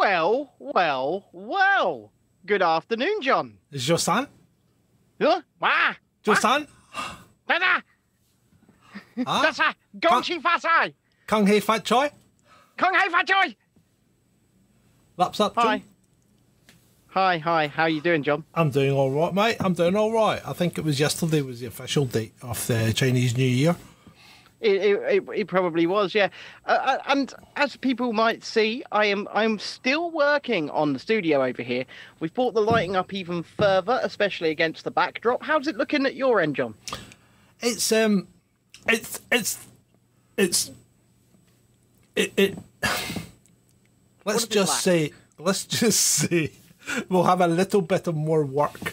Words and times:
Well, 0.00 0.54
well, 0.58 1.26
well. 1.30 2.10
Good 2.46 2.62
afternoon, 2.62 3.20
John. 3.20 3.58
Is 3.70 3.86
your 3.86 3.98
son? 3.98 4.28
Huh? 5.20 5.42
Wah! 5.60 5.94
Your 6.24 6.36
son? 6.36 6.66
Dada! 7.46 7.84
Ah? 9.26 9.42
Dasa! 9.44 9.74
Gong 10.00 10.22
chi 10.22 10.38
fa 10.38 10.58
sai! 10.58 10.94
Kung 11.26 11.46
Hei 11.46 11.60
Fat 11.60 11.84
Choi? 11.84 12.08
Kong 12.78 12.94
hei 12.94 13.10
fa 13.10 13.22
choi! 13.26 13.54
Laps 15.18 15.38
up, 15.38 15.52
Hi. 15.56 15.62
John? 15.62 15.82
Hi, 17.08 17.36
hi. 17.36 17.66
How 17.66 17.84
you 17.84 18.00
doing, 18.00 18.22
John? 18.22 18.44
I'm 18.54 18.70
doing 18.70 18.92
all 18.92 19.10
right, 19.10 19.34
mate. 19.34 19.56
I'm 19.60 19.74
doing 19.74 19.96
all 19.96 20.12
right. 20.14 20.40
I 20.46 20.54
think 20.54 20.78
it 20.78 20.84
was 20.84 20.98
yesterday 20.98 21.42
was 21.42 21.60
the 21.60 21.66
official 21.66 22.06
date 22.06 22.32
of 22.40 22.66
the 22.68 22.94
Chinese 22.94 23.36
New 23.36 23.44
Year. 23.44 23.76
It, 24.60 24.82
it, 24.82 25.24
it, 25.34 25.46
probably 25.46 25.86
was, 25.86 26.14
yeah. 26.14 26.28
Uh, 26.66 26.78
uh, 26.82 26.98
and 27.08 27.32
as 27.56 27.76
people 27.76 28.12
might 28.12 28.44
see, 28.44 28.84
I 28.92 29.06
am 29.06 29.26
I'm 29.32 29.58
still 29.58 30.10
working 30.10 30.68
on 30.68 30.92
the 30.92 30.98
studio 30.98 31.42
over 31.42 31.62
here. 31.62 31.86
We've 32.20 32.34
brought 32.34 32.52
the 32.52 32.60
lighting 32.60 32.94
up 32.94 33.14
even 33.14 33.42
further, 33.42 33.98
especially 34.02 34.50
against 34.50 34.84
the 34.84 34.90
backdrop. 34.90 35.42
How's 35.42 35.66
it 35.66 35.78
looking 35.78 36.04
at 36.04 36.14
your 36.14 36.40
end, 36.42 36.56
John? 36.56 36.74
It's 37.60 37.90
um, 37.90 38.28
it's 38.86 39.20
it's 39.32 39.66
it's 40.36 40.70
it. 42.14 42.32
it 42.36 42.58
let's 44.26 44.46
just 44.46 44.72
lack? 44.72 44.80
say, 44.80 45.12
let's 45.38 45.64
just 45.80 46.00
say, 46.00 46.52
we'll 47.08 47.24
have 47.24 47.40
a 47.40 47.48
little 47.48 47.80
bit 47.80 48.06
of 48.06 48.14
more 48.14 48.44
work, 48.44 48.92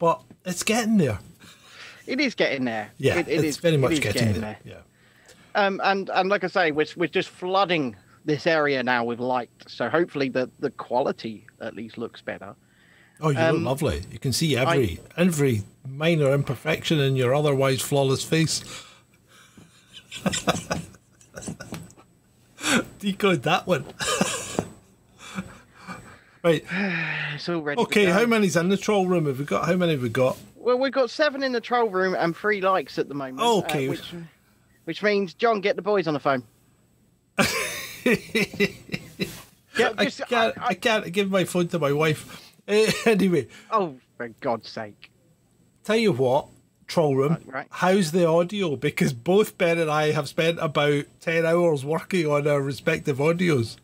but 0.00 0.20
it's 0.44 0.64
getting 0.64 0.96
there. 0.98 1.20
It 2.06 2.20
is 2.20 2.34
getting 2.34 2.64
there. 2.64 2.90
Yeah, 2.98 3.18
it, 3.18 3.28
it 3.28 3.32
it's 3.34 3.44
is- 3.44 3.56
very 3.58 3.76
much 3.76 3.92
is 3.92 4.00
getting, 4.00 4.40
there. 4.40 4.58
Yeah. 4.64 4.80
Um, 5.56 5.80
and 5.82 6.10
and 6.10 6.28
like 6.28 6.44
I 6.44 6.48
say, 6.48 6.70
we're 6.70 6.86
we're 6.96 7.08
just 7.08 7.28
flooding 7.30 7.96
this 8.24 8.46
area 8.46 8.82
now 8.82 9.02
with 9.04 9.18
light, 9.20 9.50
so 9.66 9.88
hopefully 9.88 10.28
the 10.28 10.50
the 10.60 10.70
quality 10.70 11.46
at 11.60 11.74
least 11.74 11.96
looks 11.98 12.20
better. 12.20 12.54
Oh, 13.20 13.30
you 13.30 13.38
Um, 13.38 13.56
look 13.56 13.64
lovely. 13.64 14.02
You 14.12 14.18
can 14.18 14.32
see 14.32 14.56
every 14.56 15.00
every 15.16 15.62
minor 15.88 16.32
imperfection 16.34 17.00
in 17.00 17.16
your 17.16 17.34
otherwise 17.34 17.80
flawless 17.80 18.22
face. 18.22 18.62
Decode 22.98 23.42
that 23.44 23.66
one. 23.66 23.84
right. 26.42 26.64
It's 27.34 27.48
all 27.48 27.60
ready. 27.62 27.80
Okay. 27.82 28.06
How 28.06 28.26
many's 28.26 28.56
in 28.56 28.68
the 28.68 28.76
troll 28.76 29.06
room? 29.06 29.26
Have 29.26 29.38
we 29.38 29.44
got? 29.44 29.66
How 29.66 29.76
many 29.76 29.92
have 29.92 30.02
we 30.02 30.08
got? 30.08 30.36
Well, 30.56 30.78
we've 30.78 30.92
got 30.92 31.10
seven 31.10 31.42
in 31.42 31.52
the 31.52 31.60
troll 31.60 31.88
room 31.90 32.16
and 32.18 32.36
three 32.36 32.60
likes 32.60 32.98
at 32.98 33.08
the 33.08 33.14
moment. 33.14 33.40
uh, 33.40 33.58
Okay. 33.58 33.88
which, 33.88 34.12
which 34.86 35.02
means 35.02 35.34
John, 35.34 35.60
get 35.60 35.76
the 35.76 35.82
boys 35.82 36.08
on 36.08 36.14
the 36.14 36.20
phone. 36.20 36.42
Yeah, 39.78 39.92
I 39.98 40.06
can't. 40.06 40.54
I, 40.58 40.74
can't 40.74 41.12
give 41.12 41.30
my 41.30 41.44
phone 41.44 41.68
to 41.68 41.78
my 41.78 41.92
wife. 41.92 42.52
Eh, 42.66 42.90
anyway, 43.06 43.48
oh, 43.70 43.96
for 44.16 44.28
God's 44.40 44.68
sake! 44.68 45.10
tell 45.84 45.96
you 45.96 46.12
what. 46.12 46.48
Troll 46.86 47.16
room. 47.16 47.32
Right, 47.32 47.52
right. 47.52 47.66
How's 47.70 48.12
the 48.12 48.28
audio? 48.28 48.76
Because 48.76 49.12
both 49.12 49.58
Ben 49.58 49.78
and 49.78 49.90
I 49.90 50.12
have 50.12 50.28
spent 50.28 50.58
about 50.60 51.04
ten 51.20 51.44
hours 51.44 51.84
working 51.84 52.26
on 52.26 52.46
our 52.46 52.60
respective 52.60 53.18
audios. 53.18 53.76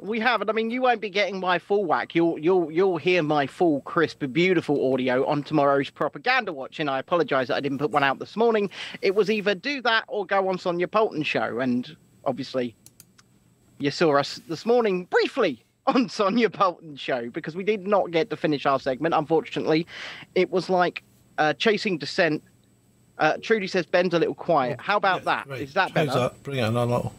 We 0.00 0.20
haven't. 0.20 0.48
I 0.48 0.52
mean, 0.52 0.70
you 0.70 0.82
won't 0.82 1.00
be 1.00 1.10
getting 1.10 1.40
my 1.40 1.58
full 1.58 1.84
whack. 1.84 2.14
You'll 2.14 2.38
you'll 2.38 2.70
you'll 2.70 2.98
hear 2.98 3.22
my 3.22 3.46
full, 3.46 3.80
crisp, 3.80 4.22
beautiful 4.32 4.92
audio 4.92 5.26
on 5.26 5.42
tomorrow's 5.42 5.90
propaganda 5.90 6.52
watch. 6.52 6.78
And 6.78 6.88
I 6.88 7.00
apologise 7.00 7.48
that 7.48 7.56
I 7.56 7.60
didn't 7.60 7.78
put 7.78 7.90
one 7.90 8.04
out 8.04 8.18
this 8.20 8.36
morning. 8.36 8.70
It 9.02 9.14
was 9.14 9.28
either 9.30 9.54
do 9.56 9.82
that 9.82 10.04
or 10.06 10.24
go 10.24 10.48
on 10.48 10.58
Sonia 10.58 10.86
Poulton 10.86 11.24
show. 11.24 11.58
And 11.58 11.96
obviously, 12.24 12.76
you 13.78 13.90
saw 13.90 14.16
us 14.16 14.40
this 14.48 14.64
morning 14.64 15.04
briefly 15.06 15.64
on 15.88 16.08
Sonia 16.08 16.50
Poulton's 16.50 17.00
show 17.00 17.28
because 17.30 17.56
we 17.56 17.64
did 17.64 17.86
not 17.86 18.12
get 18.12 18.30
to 18.30 18.36
finish 18.36 18.66
our 18.66 18.78
segment. 18.78 19.14
Unfortunately, 19.14 19.84
it 20.36 20.48
was 20.50 20.70
like 20.70 21.02
uh, 21.38 21.54
chasing 21.54 21.98
dissent. 21.98 22.42
Uh, 23.18 23.36
Trudy 23.42 23.66
says 23.66 23.84
Ben's 23.84 24.14
a 24.14 24.18
little 24.20 24.34
quiet. 24.34 24.80
How 24.80 24.96
about 24.96 25.24
that? 25.24 25.46
Is 25.46 25.50
Right. 25.50 25.74
that 25.74 25.94
better? 25.94 26.12
That? 26.12 26.42
Bring 26.44 26.58
it 26.58 26.68
in 26.68 26.76
a 26.76 26.84
little. 26.84 27.12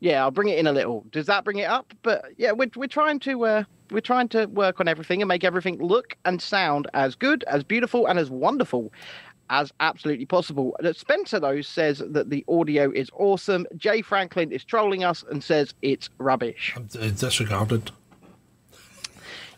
Yeah, 0.00 0.22
I'll 0.22 0.30
bring 0.30 0.48
it 0.48 0.58
in 0.58 0.66
a 0.66 0.72
little. 0.72 1.06
Does 1.10 1.26
that 1.26 1.44
bring 1.44 1.58
it 1.58 1.64
up? 1.68 1.92
But 2.02 2.26
yeah, 2.36 2.52
we're 2.52 2.70
we're 2.76 2.86
trying 2.86 3.18
to 3.20 3.44
uh, 3.44 3.64
we're 3.90 4.00
trying 4.00 4.28
to 4.28 4.46
work 4.46 4.80
on 4.80 4.88
everything 4.88 5.22
and 5.22 5.28
make 5.28 5.44
everything 5.44 5.78
look 5.78 6.16
and 6.24 6.40
sound 6.40 6.86
as 6.94 7.14
good, 7.14 7.44
as 7.44 7.64
beautiful, 7.64 8.06
and 8.06 8.18
as 8.18 8.30
wonderful 8.30 8.92
as 9.48 9.72
absolutely 9.80 10.26
possible. 10.26 10.76
Uh, 10.84 10.92
Spencer 10.92 11.40
though 11.40 11.60
says 11.60 12.02
that 12.04 12.30
the 12.30 12.44
audio 12.48 12.90
is 12.90 13.10
awesome. 13.14 13.66
Jay 13.76 14.02
Franklin 14.02 14.52
is 14.52 14.64
trolling 14.64 15.04
us 15.04 15.24
and 15.30 15.42
says 15.42 15.74
it's 15.82 16.10
rubbish. 16.18 16.74
I'm 16.76 16.86
disregarded. 16.86 17.90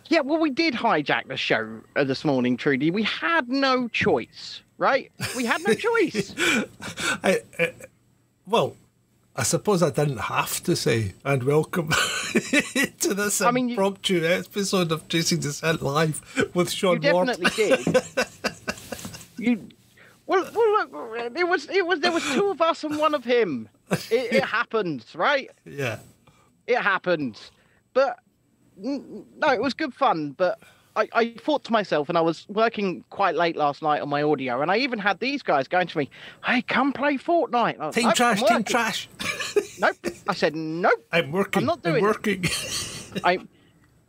Yeah, 0.08 0.20
well, 0.20 0.38
we 0.38 0.50
did 0.50 0.72
hijack 0.72 1.28
the 1.28 1.36
show 1.36 1.80
uh, 1.94 2.04
this 2.04 2.24
morning, 2.24 2.56
Trudy. 2.56 2.90
We 2.90 3.02
had 3.02 3.48
no 3.50 3.88
choice, 3.88 4.62
right? 4.78 5.12
We 5.36 5.44
had 5.44 5.60
no 5.66 5.74
choice. 5.74 6.34
I, 7.22 7.40
I, 7.58 7.74
well, 8.46 8.74
I 9.38 9.44
suppose 9.44 9.84
I 9.84 9.90
didn't 9.90 10.18
have 10.18 10.60
to 10.64 10.74
say, 10.74 11.14
and 11.24 11.44
welcome 11.44 11.90
to 12.32 13.14
this 13.14 13.40
I 13.40 13.52
mean, 13.52 13.68
you- 13.68 13.74
impromptu 13.74 14.24
episode 14.26 14.90
of 14.90 15.06
Chasing 15.06 15.38
Dissent 15.38 15.80
Live 15.80 16.50
with 16.54 16.72
Sean 16.72 16.94
You 16.94 16.98
definitely 16.98 17.50
did. 17.54 17.86
you, 19.38 19.68
well, 20.26 20.42
well, 20.52 20.72
look, 20.72 21.32
it 21.36 21.46
was, 21.46 21.70
it 21.70 21.86
was, 21.86 22.00
there 22.00 22.10
was 22.10 22.24
two 22.34 22.50
of 22.50 22.60
us 22.60 22.82
and 22.82 22.98
one 22.98 23.14
of 23.14 23.24
him. 23.24 23.68
It, 24.10 24.32
it 24.32 24.44
happens, 24.58 25.14
right? 25.14 25.48
Yeah. 25.64 26.00
It 26.66 26.78
happened. 26.78 27.40
But 27.94 28.18
no, 28.76 29.52
it 29.52 29.62
was 29.62 29.72
good 29.72 29.94
fun. 29.94 30.32
But 30.32 30.58
I, 30.98 31.08
I 31.12 31.30
thought 31.38 31.62
to 31.64 31.72
myself, 31.72 32.08
and 32.08 32.18
I 32.18 32.20
was 32.20 32.44
working 32.48 33.04
quite 33.10 33.36
late 33.36 33.56
last 33.56 33.82
night 33.82 34.00
on 34.00 34.08
my 34.08 34.22
audio, 34.22 34.62
and 34.62 34.70
I 34.70 34.78
even 34.78 34.98
had 34.98 35.20
these 35.20 35.42
guys 35.42 35.68
going 35.68 35.86
to 35.86 35.98
me, 35.98 36.10
"Hey, 36.44 36.62
come 36.62 36.92
play 36.92 37.16
Fortnite." 37.16 37.78
Was, 37.78 37.94
Team 37.94 38.10
trash, 38.12 38.42
team 38.42 38.64
trash. 38.64 39.08
Nope. 39.80 39.96
I 40.26 40.34
said 40.34 40.56
nope. 40.56 41.06
I'm 41.12 41.30
working. 41.30 41.60
I'm 41.62 41.66
not 41.66 41.82
doing 41.82 41.96
it. 41.96 42.02
working. 42.02 42.44
I, 43.24 43.38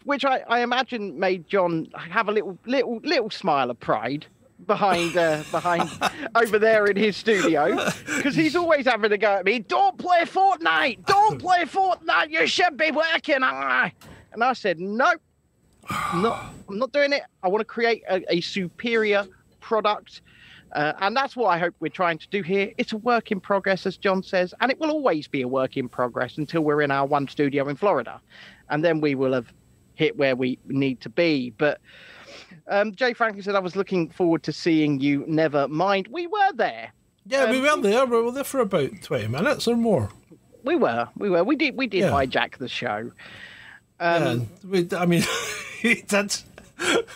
which 0.04 0.26
I, 0.26 0.40
I 0.48 0.62
imagine 0.62 1.20
made 1.20 1.48
John 1.48 1.88
have 1.96 2.28
a 2.28 2.32
little 2.32 2.58
little 2.66 3.00
little 3.04 3.30
smile 3.30 3.70
of 3.70 3.80
pride 3.80 4.26
behind 4.66 5.16
uh, 5.16 5.44
behind 5.52 5.88
over 6.36 6.58
there 6.58 6.88
in 6.88 6.98
his 6.98 7.16
studio 7.16 7.76
because 8.16 8.34
he's 8.34 8.56
always 8.56 8.88
having 8.88 9.12
to 9.12 9.18
go 9.18 9.36
at 9.36 9.46
me. 9.46 9.60
Don't 9.60 9.98
play 10.00 10.22
Fortnite. 10.22 11.06
Don't 11.06 11.40
play 11.40 11.66
Fortnite. 11.66 12.32
You 12.32 12.48
should 12.48 12.76
be 12.76 12.90
working. 12.92 13.38
Ah." 13.42 13.92
And 14.34 14.44
I 14.44 14.54
said 14.54 14.80
no. 14.80 15.14
I'm 15.90 16.22
not 16.22 16.54
I'm 16.68 16.78
not 16.80 16.92
doing 16.92 17.14
it. 17.14 17.24
I 17.44 17.48
want 17.48 17.62
to 17.62 17.66
create 17.66 18.04
a, 18.10 18.22
a 18.34 18.42
superior 18.42 19.26
product. 19.60 20.22
Uh, 20.72 20.94
and 21.00 21.18
that's 21.18 21.36
what 21.36 21.48
I 21.48 21.58
hope 21.58 21.74
we're 21.80 21.88
trying 21.90 22.20
to 22.20 22.28
do 22.30 22.44
here. 22.44 22.72
It's 22.78 22.94
a 22.94 22.98
work 22.98 23.32
in 23.32 23.40
progress, 23.40 23.88
as 23.88 23.98
John 23.98 24.22
says, 24.22 24.54
and 24.62 24.72
it 24.72 24.80
will 24.80 24.92
always 24.92 25.28
be 25.28 25.42
a 25.42 25.48
work 25.48 25.78
in 25.78 25.90
progress 25.90 26.38
until 26.38 26.62
we're 26.62 26.84
in 26.84 26.92
our 26.92 27.08
one 27.08 27.28
studio 27.28 27.68
in 27.70 27.76
Florida. 27.76 28.22
And 28.70 28.86
then 28.86 29.02
we 29.02 29.16
will 29.16 29.34
have 29.34 29.52
hit 29.96 30.16
where 30.16 30.36
we 30.36 30.60
need 30.68 31.02
to 31.02 31.10
be. 31.10 31.50
But 31.58 31.82
um, 32.68 32.94
Jay 32.94 33.14
Franklin 33.14 33.42
said, 33.42 33.56
I 33.56 33.60
was 33.60 33.76
looking 33.76 34.10
forward 34.12 34.44
to 34.44 34.54
seeing 34.54 35.00
you. 35.00 35.26
Never 35.28 35.68
mind. 35.68 36.08
We 36.12 36.28
were 36.28 36.54
there. 36.54 36.94
yeah, 37.26 37.50
we 37.50 37.68
Um, 37.68 37.82
were 37.82 37.90
there. 37.90 38.06
We 38.06 38.22
were 38.22 38.32
there 38.32 38.44
for 38.44 38.60
about 38.60 38.92
20 39.02 39.28
minutes 39.28 39.68
or 39.68 39.76
more. 39.76 40.10
We 40.64 40.76
were. 40.76 41.10
We 41.18 41.32
were. 41.32 41.44
We 41.44 41.56
did. 41.56 41.78
We 41.78 41.88
did 41.88 42.02
Yeah. 42.02 42.12
hijack 42.12 42.60
the 42.60 42.68
show. 42.68 43.12
Yeah, 44.00 44.16
Um, 44.16 44.50
we, 44.68 44.88
I 44.96 45.06
mean, 45.06 45.24
he 45.82 45.96
did. 45.96 46.36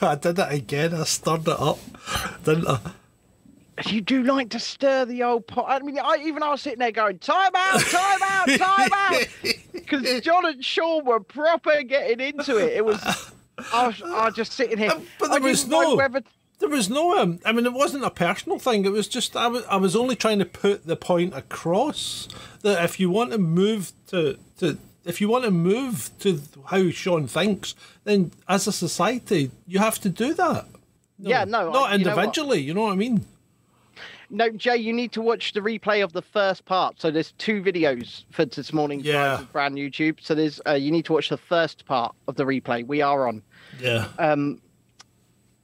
I 0.02 0.16
did 0.16 0.40
it 0.40 0.52
again. 0.52 0.94
I 0.94 1.04
stirred 1.04 1.48
it 1.48 1.60
up, 1.60 1.80
didn't 2.44 2.68
I? 2.68 2.80
You 3.88 4.02
do 4.02 4.24
like 4.24 4.50
to 4.52 4.60
stir 4.60 5.06
the 5.06 5.24
old 5.24 5.48
pot. 5.48 5.66
I 5.68 5.80
mean, 5.80 5.98
I, 5.98 6.18
even 6.24 6.44
I 6.44 6.52
was 6.52 6.62
sitting 6.62 6.80
there 6.80 6.92
going, 6.92 7.18
time 7.20 7.52
out, 7.56 7.80
time 7.82 8.20
out, 8.22 8.48
time 8.48 8.90
out. 8.94 9.28
Because 9.74 10.22
John 10.22 10.46
and 10.46 10.64
Sean 10.64 11.04
were 11.06 11.20
proper 11.20 11.82
getting 11.84 12.20
into 12.20 12.58
it. 12.58 12.74
It 12.74 12.86
was, 12.86 13.02
I 13.74 13.88
was, 13.88 14.02
I 14.02 14.26
was 14.28 14.36
just 14.36 14.54
sitting 14.54 14.78
here. 14.78 14.94
But 15.20 15.32
I 15.32 15.40
there 15.40 15.50
was 15.50 15.68
no- 15.68 15.96
Whether, 15.96 16.22
There 16.60 16.70
was 16.70 16.90
no. 16.90 17.18
Um, 17.20 17.40
I 17.46 17.52
mean, 17.52 17.66
it 17.66 17.74
wasn't 17.74 18.04
a 18.06 18.10
personal 18.10 18.60
thing. 18.60 18.86
It 18.86 18.92
was 18.92 19.08
just 19.08 19.36
I 19.36 19.48
was. 19.48 19.66
I 19.66 19.76
was 19.76 19.96
only 19.96 20.16
trying 20.16 20.40
to 20.40 20.46
put 20.46 20.86
the 20.88 20.96
point 20.96 21.36
across 21.36 22.28
that 22.62 22.84
if 22.86 23.00
you 23.00 23.10
want 23.10 23.32
to 23.32 23.38
move 23.38 23.92
to 24.08 24.38
to 24.60 24.78
if 25.06 25.20
you 25.22 25.28
want 25.30 25.44
to 25.46 25.52
move 25.52 26.10
to 26.20 26.40
how 26.68 26.90
Sean 26.90 27.28
thinks, 27.28 27.76
then 28.04 28.32
as 28.48 28.68
a 28.68 28.72
society 28.72 29.52
you 29.68 29.80
have 29.80 30.00
to 30.02 30.10
do 30.10 30.34
that. 30.34 30.66
yeah, 31.20 31.44
no. 31.46 31.72
not 31.72 31.92
I- 31.92 31.96
you 31.96 32.06
know 32.06 32.12
individually. 32.12 32.60
You 32.62 32.74
know 32.74 32.84
what 32.84 32.94
I 32.94 32.96
mean? 32.96 33.26
No, 34.30 34.50
Jay, 34.50 34.78
you 34.78 34.94
need 34.94 35.12
to 35.12 35.22
watch 35.22 35.54
the 35.54 35.60
replay 35.60 36.04
of 36.04 36.12
the 36.14 36.22
first 36.24 36.66
part. 36.66 37.00
So 37.00 37.12
there's 37.12 37.34
two 37.34 37.62
videos 37.62 38.24
for 38.32 38.46
this 38.46 38.74
morning's 38.74 39.06
Yeah. 39.06 39.44
Brand 39.52 39.76
YouTube. 39.76 40.18
So 40.22 40.34
there's 40.34 40.60
uh, 40.68 40.72
you 40.74 40.90
need 40.92 41.06
to 41.06 41.14
watch 41.14 41.30
the 41.30 41.38
first 41.38 41.86
part 41.86 42.16
of 42.28 42.36
the 42.36 42.44
replay. 42.44 42.84
We 42.86 43.02
are 43.02 43.28
on. 43.28 43.44
Yeah. 43.80 44.08
Um, 44.18 44.60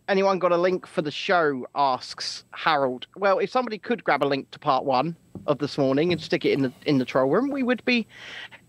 anyone 0.10 0.40
got 0.40 0.52
a 0.52 0.58
link 0.58 0.86
for 0.86 1.02
the 1.02 1.12
show? 1.12 1.66
Asks 1.76 2.44
Harold. 2.52 3.08
Well, 3.16 3.40
if 3.40 3.50
somebody 3.50 3.78
could 3.78 4.04
grab 4.04 4.24
a 4.24 4.26
link 4.26 4.52
to 4.52 4.60
part 4.60 4.84
one 4.84 5.16
of 5.48 5.60
this 5.60 5.78
morning 5.78 6.12
and 6.12 6.22
stick 6.22 6.44
it 6.44 6.52
in 6.52 6.64
the 6.64 6.74
in 6.86 6.98
the 6.98 7.06
troll 7.06 7.30
room, 7.30 7.50
we 7.50 7.64
would 7.64 7.86
be 7.86 8.08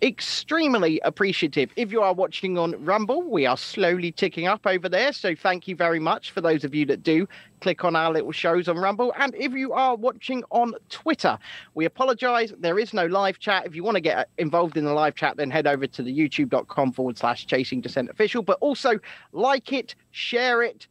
extremely 0.02 1.00
appreciative. 1.00 1.70
If 1.76 1.90
you 1.90 2.02
are 2.02 2.12
watching 2.12 2.56
on 2.58 2.82
Rumble, 2.84 3.22
we 3.22 3.46
are 3.46 3.56
slowly 3.56 4.12
ticking 4.12 4.46
up 4.46 4.66
over 4.66 4.88
there. 4.88 5.12
So 5.12 5.34
thank 5.34 5.66
you 5.66 5.74
very 5.74 5.98
much 5.98 6.30
for 6.30 6.40
those 6.40 6.62
of 6.62 6.74
you 6.74 6.86
that 6.86 7.02
do 7.02 7.26
click 7.60 7.84
on 7.84 7.96
our 7.96 8.12
little 8.12 8.32
shows 8.32 8.68
on 8.68 8.78
Rumble. 8.78 9.12
And 9.18 9.34
if 9.34 9.52
you 9.52 9.72
are 9.72 9.96
watching 9.96 10.42
on 10.50 10.74
Twitter, 10.88 11.38
we 11.74 11.84
apologize. 11.84 12.54
There 12.58 12.78
is 12.78 12.94
no 12.94 13.06
live 13.06 13.38
chat. 13.38 13.66
If 13.66 13.74
you 13.74 13.84
want 13.84 13.96
to 13.96 14.00
get 14.00 14.28
involved 14.38 14.76
in 14.76 14.84
the 14.84 14.94
live 14.94 15.14
chat, 15.14 15.36
then 15.36 15.50
head 15.50 15.66
over 15.66 15.86
to 15.86 16.02
the 16.02 16.16
youtube.com 16.16 16.92
forward 16.92 17.18
slash 17.18 17.46
chasing 17.46 17.80
dissent 17.80 18.08
official. 18.10 18.42
But 18.42 18.58
also 18.60 18.98
like 19.32 19.72
it, 19.72 19.94
share 20.10 20.62
it, 20.62 20.86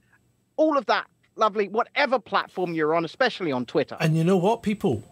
all 0.60 0.78
of 0.78 0.86
that 0.88 1.08
lovely, 1.36 1.70
whatever 1.70 2.20
platform 2.20 2.74
you're 2.74 2.94
on, 2.94 3.06
especially 3.06 3.52
on 3.52 3.66
Twitter. 3.66 3.96
And 4.00 4.18
you 4.18 4.26
know 4.26 4.38
what, 4.38 4.62
people? 4.62 5.04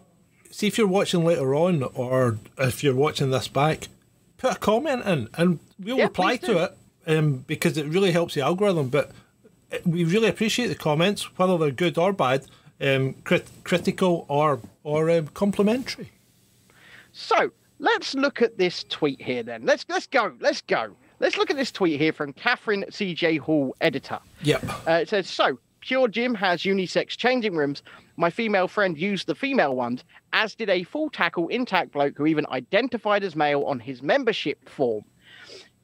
See 0.50 0.66
if 0.66 0.76
you're 0.76 0.86
watching 0.86 1.24
later 1.24 1.54
on, 1.54 1.82
or 1.82 2.38
if 2.58 2.84
you're 2.84 2.94
watching 2.94 3.30
this 3.30 3.48
back, 3.48 3.88
put 4.36 4.52
a 4.52 4.58
comment 4.58 5.04
in, 5.06 5.28
and 5.34 5.58
we'll 5.78 5.98
Yeah, 5.98 6.04
reply 6.04 6.36
to 6.36 6.64
it 6.64 6.76
um, 7.06 7.44
because 7.46 7.78
it 7.78 7.86
really 7.86 8.12
helps 8.12 8.34
the 8.34 8.42
algorithm. 8.42 8.88
But 8.90 9.10
uh, 9.72 9.78
we 9.86 10.04
really 10.04 10.28
appreciate 10.28 10.68
the 10.68 10.74
comments, 10.74 11.36
whether 11.38 11.56
they're 11.56 11.70
good 11.70 11.96
or 11.96 12.12
bad, 12.12 12.44
um, 12.80 13.14
crit- 13.24 13.50
critical 13.64 14.26
or 14.28 14.60
or 14.84 15.10
um, 15.10 15.28
complimentary. 15.28 16.10
So 17.12 17.50
let's 17.78 18.14
look 18.14 18.42
at 18.42 18.58
this 18.58 18.84
tweet 18.84 19.20
here 19.20 19.42
then. 19.42 19.64
Let's 19.64 19.86
let's 19.88 20.06
go. 20.06 20.34
Let's 20.40 20.60
go. 20.62 20.94
Let's 21.20 21.36
look 21.36 21.50
at 21.50 21.56
this 21.56 21.72
tweet 21.72 22.00
here 22.00 22.12
from 22.12 22.32
Catherine 22.32 22.84
CJ 22.90 23.40
Hall, 23.40 23.74
editor. 23.80 24.18
Yep. 24.42 24.64
Uh, 24.86 24.92
it 24.92 25.08
says, 25.08 25.28
So, 25.28 25.58
Pure 25.80 26.08
Gym 26.08 26.34
has 26.34 26.62
unisex 26.62 27.16
changing 27.16 27.54
rooms. 27.56 27.82
My 28.16 28.30
female 28.30 28.68
friend 28.68 28.96
used 28.98 29.26
the 29.26 29.34
female 29.34 29.74
ones, 29.74 30.04
as 30.32 30.54
did 30.54 30.68
a 30.68 30.82
full 30.84 31.10
tackle 31.10 31.48
intact 31.48 31.92
bloke 31.92 32.16
who 32.16 32.26
even 32.26 32.46
identified 32.50 33.22
as 33.24 33.34
male 33.36 33.62
on 33.64 33.80
his 33.80 34.02
membership 34.02 34.68
form. 34.68 35.04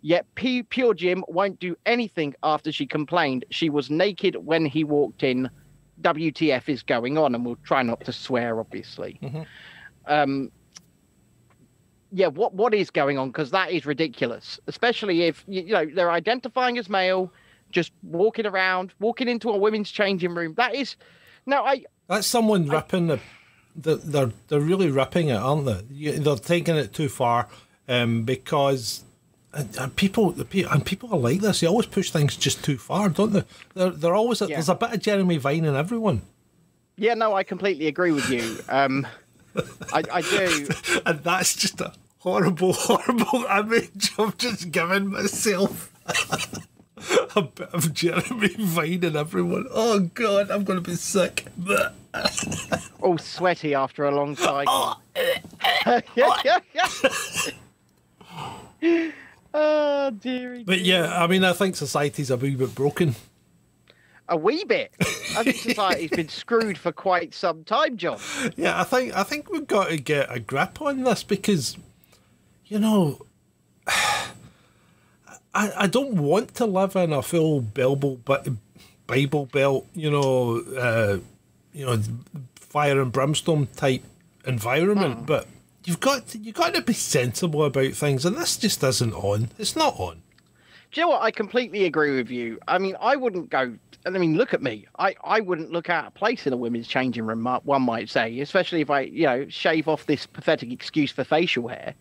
Yet 0.02 0.26
P- 0.34 0.62
Pure 0.64 0.94
Gym 0.94 1.24
won't 1.28 1.58
do 1.60 1.76
anything 1.86 2.34
after 2.42 2.70
she 2.70 2.86
complained 2.86 3.44
she 3.50 3.70
was 3.70 3.90
naked 3.90 4.36
when 4.36 4.66
he 4.66 4.84
walked 4.84 5.22
in. 5.22 5.48
WTF 6.02 6.68
is 6.68 6.82
going 6.82 7.16
on, 7.16 7.34
and 7.34 7.46
we'll 7.46 7.56
try 7.64 7.82
not 7.82 8.04
to 8.04 8.12
swear, 8.12 8.58
obviously. 8.60 9.18
Um, 10.06 10.50
yeah, 12.14 12.28
what 12.28 12.54
what 12.54 12.72
is 12.72 12.90
going 12.90 13.18
on? 13.18 13.28
Because 13.28 13.50
that 13.50 13.72
is 13.72 13.84
ridiculous, 13.84 14.60
especially 14.68 15.22
if 15.24 15.44
you, 15.48 15.62
you 15.62 15.72
know 15.72 15.84
they're 15.84 16.10
identifying 16.10 16.78
as 16.78 16.88
male, 16.88 17.32
just 17.70 17.92
walking 18.02 18.46
around, 18.46 18.92
walking 19.00 19.28
into 19.28 19.50
a 19.50 19.56
women's 19.56 19.90
changing 19.90 20.34
room. 20.34 20.54
That 20.56 20.74
is, 20.74 20.96
no, 21.44 21.64
I 21.64 21.84
That's 22.06 22.26
someone 22.26 22.68
ripping 22.68 23.08
the, 23.08 23.18
the 23.76 23.96
they're 23.96 24.32
they're 24.48 24.60
really 24.60 24.90
ripping 24.90 25.28
it, 25.28 25.36
aren't 25.36 25.66
they? 25.66 26.12
They're 26.18 26.36
taking 26.36 26.76
it 26.76 26.92
too 26.92 27.08
far, 27.08 27.48
um, 27.88 28.22
because 28.22 29.02
and, 29.52 29.76
and 29.76 29.96
people 29.96 30.30
the 30.30 30.44
pe- 30.44 30.62
and 30.62 30.86
people 30.86 31.12
are 31.12 31.18
like 31.18 31.40
this. 31.40 31.60
They 31.60 31.66
always 31.66 31.86
push 31.86 32.10
things 32.10 32.36
just 32.36 32.64
too 32.64 32.78
far, 32.78 33.08
don't 33.08 33.32
they? 33.32 33.44
They're 33.74 33.90
they're 33.90 34.14
always 34.14 34.40
Yeah. 34.40 34.48
there's 34.48 34.68
a 34.68 34.76
bit 34.76 34.92
of 34.92 35.00
Jeremy 35.00 35.38
Vine 35.38 35.64
in 35.64 35.74
everyone, 35.74 36.22
yeah, 36.96 37.14
no, 37.14 37.34
I 37.34 37.42
completely 37.42 37.88
agree 37.88 38.12
with 38.12 38.30
you. 38.30 38.58
Um, 38.68 39.06
I, 39.92 40.02
I 40.12 40.20
do. 40.22 40.68
and 41.06 41.20
that's 41.24 41.56
just 41.56 41.80
a 41.80 41.92
horrible, 42.24 42.72
horrible 42.76 43.44
image 43.44 44.12
of 44.18 44.36
just 44.38 44.72
giving 44.72 45.08
myself. 45.08 45.92
A 47.36 47.42
bit 47.42 47.68
of 47.74 47.92
Jeremy 47.92 48.48
Vine 48.58 49.04
in 49.04 49.14
everyone. 49.14 49.66
Oh 49.70 50.00
God, 50.00 50.50
I'm 50.50 50.64
gonna 50.64 50.80
be 50.80 50.94
sick. 50.94 51.46
all 53.02 53.18
sweaty 53.18 53.74
after 53.74 54.04
a 54.04 54.14
long 54.14 54.36
cycle. 54.36 54.64
Oh. 54.66 55.00
yeah, 56.16 56.40
yeah, 56.44 56.58
yeah. 58.80 59.10
oh, 59.52 60.10
dearie. 60.12 60.64
But 60.64 60.80
yeah, 60.80 61.22
I 61.22 61.26
mean, 61.26 61.44
I 61.44 61.52
think 61.52 61.76
society's 61.76 62.30
a 62.30 62.38
wee 62.38 62.54
bit 62.54 62.74
broken. 62.74 63.16
A 64.28 64.36
wee 64.36 64.64
bit. 64.64 64.94
I 65.36 65.42
think 65.42 65.56
society's 65.56 66.10
been 66.10 66.28
screwed 66.30 66.78
for 66.78 66.92
quite 66.92 67.34
some 67.34 67.64
time, 67.64 67.98
John. 67.98 68.18
Yeah, 68.56 68.80
I 68.80 68.84
think 68.84 69.14
I 69.14 69.24
think 69.24 69.50
we've 69.50 69.66
got 69.66 69.90
to 69.90 69.98
get 69.98 70.34
a 70.34 70.40
grip 70.40 70.80
on 70.80 71.02
this 71.02 71.22
because, 71.22 71.76
you 72.66 72.78
know, 72.78 73.24
I 73.86 74.24
I 75.54 75.86
don't 75.86 76.14
want 76.14 76.54
to 76.56 76.66
live 76.66 76.96
in 76.96 77.12
a 77.12 77.22
full 77.22 77.60
Bible 77.60 78.20
but 78.24 78.48
Bible 79.06 79.46
belt, 79.46 79.86
you 79.94 80.10
know, 80.10 80.58
uh, 80.76 81.18
you 81.72 81.86
know, 81.86 82.00
fire 82.56 83.00
and 83.00 83.12
brimstone 83.12 83.68
type 83.76 84.02
environment. 84.46 85.26
But 85.26 85.46
you've 85.84 86.00
got 86.00 86.28
to, 86.28 86.38
you've 86.38 86.54
got 86.54 86.74
to 86.74 86.82
be 86.82 86.94
sensible 86.94 87.64
about 87.64 87.92
things, 87.92 88.24
and 88.24 88.36
this 88.36 88.56
just 88.56 88.82
isn't 88.82 89.12
on. 89.14 89.50
It's 89.58 89.76
not 89.76 89.98
on. 89.98 90.22
Do 90.92 91.00
you 91.00 91.06
know 91.06 91.10
what? 91.10 91.22
I 91.22 91.30
completely 91.32 91.84
agree 91.84 92.16
with 92.16 92.30
you. 92.30 92.58
I 92.68 92.78
mean, 92.78 92.96
I 93.00 93.16
wouldn't 93.16 93.50
go. 93.50 93.74
And 94.06 94.14
I 94.14 94.18
mean, 94.18 94.36
look 94.36 94.52
at 94.54 94.62
me. 94.62 94.86
I, 94.98 95.14
I 95.24 95.40
wouldn't 95.40 95.72
look 95.72 95.88
out 95.88 96.06
of 96.06 96.14
place 96.14 96.46
in 96.46 96.52
a 96.52 96.56
women's 96.56 96.86
changing 96.86 97.24
room. 97.26 97.44
One 97.64 97.82
might 97.82 98.10
say, 98.10 98.38
especially 98.40 98.82
if 98.82 98.90
I, 98.90 99.00
you 99.00 99.24
know, 99.24 99.48
shave 99.48 99.88
off 99.88 100.06
this 100.06 100.26
pathetic 100.26 100.70
excuse 100.70 101.10
for 101.10 101.24
facial 101.24 101.68
hair. 101.68 101.94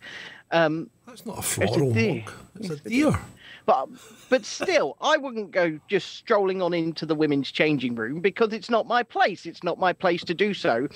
Um, 0.54 0.88
That's 1.06 1.26
not 1.26 1.38
a 1.40 1.42
floral 1.42 1.92
mug. 1.92 2.30
It's 2.60 2.70
a 2.70 2.76
deer. 2.88 3.18
but 3.66 3.88
but 4.28 4.44
still, 4.44 4.96
I 5.00 5.16
wouldn't 5.16 5.50
go 5.50 5.80
just 5.88 6.14
strolling 6.14 6.62
on 6.62 6.72
into 6.72 7.04
the 7.06 7.14
women's 7.16 7.50
changing 7.50 7.96
room 7.96 8.20
because 8.20 8.52
it's 8.52 8.70
not 8.70 8.86
my 8.86 9.02
place. 9.02 9.46
It's 9.46 9.64
not 9.64 9.80
my 9.80 9.92
place 9.92 10.22
to 10.24 10.32
do 10.32 10.54
so, 10.54 10.86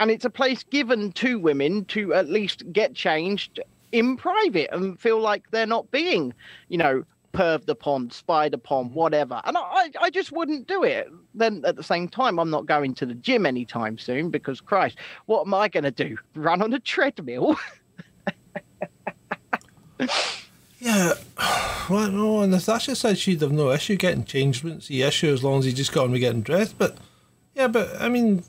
and 0.00 0.10
it's 0.10 0.24
a 0.24 0.30
place 0.30 0.64
given 0.64 1.12
to 1.12 1.38
women 1.38 1.84
to 1.86 2.14
at 2.14 2.30
least 2.30 2.64
get 2.72 2.94
changed 2.94 3.60
in 3.92 4.16
private 4.16 4.70
and 4.72 4.98
feel 4.98 5.20
like 5.20 5.50
they're 5.50 5.66
not 5.66 5.90
being, 5.90 6.32
you 6.70 6.78
know, 6.78 7.04
perved 7.34 7.68
upon, 7.68 8.10
spied 8.10 8.54
upon, 8.54 8.94
whatever. 8.94 9.42
And 9.44 9.58
I, 9.58 9.90
I 10.00 10.08
just 10.08 10.32
wouldn't 10.32 10.66
do 10.66 10.84
it. 10.84 11.10
Then 11.34 11.62
at 11.66 11.76
the 11.76 11.82
same 11.82 12.08
time, 12.08 12.38
I'm 12.38 12.48
not 12.48 12.64
going 12.64 12.94
to 12.94 13.06
the 13.06 13.14
gym 13.14 13.44
anytime 13.44 13.98
soon 13.98 14.30
because 14.30 14.62
Christ, 14.62 14.96
what 15.26 15.46
am 15.46 15.52
I 15.52 15.68
going 15.68 15.84
to 15.84 15.90
do? 15.90 16.16
Run 16.34 16.62
on 16.62 16.72
a 16.72 16.80
treadmill? 16.80 17.58
Yeah, 20.78 21.12
well, 21.90 22.10
no, 22.10 22.40
and 22.40 22.50
Natasha 22.52 22.96
said 22.96 23.18
she'd 23.18 23.40
have 23.40 23.52
no 23.52 23.70
issue 23.70 23.96
getting 23.96 24.24
changed. 24.24 24.64
Wouldn't 24.64 24.82
see 24.84 25.02
issue 25.02 25.32
as 25.32 25.44
long 25.44 25.60
as 25.60 25.64
he 25.64 25.72
just 25.72 25.92
got 25.92 26.04
on 26.04 26.10
with 26.12 26.20
getting 26.20 26.42
dressed. 26.42 26.76
But 26.76 26.96
yeah, 27.54 27.68
but 27.68 28.00
I 28.00 28.08
mean, 28.08 28.42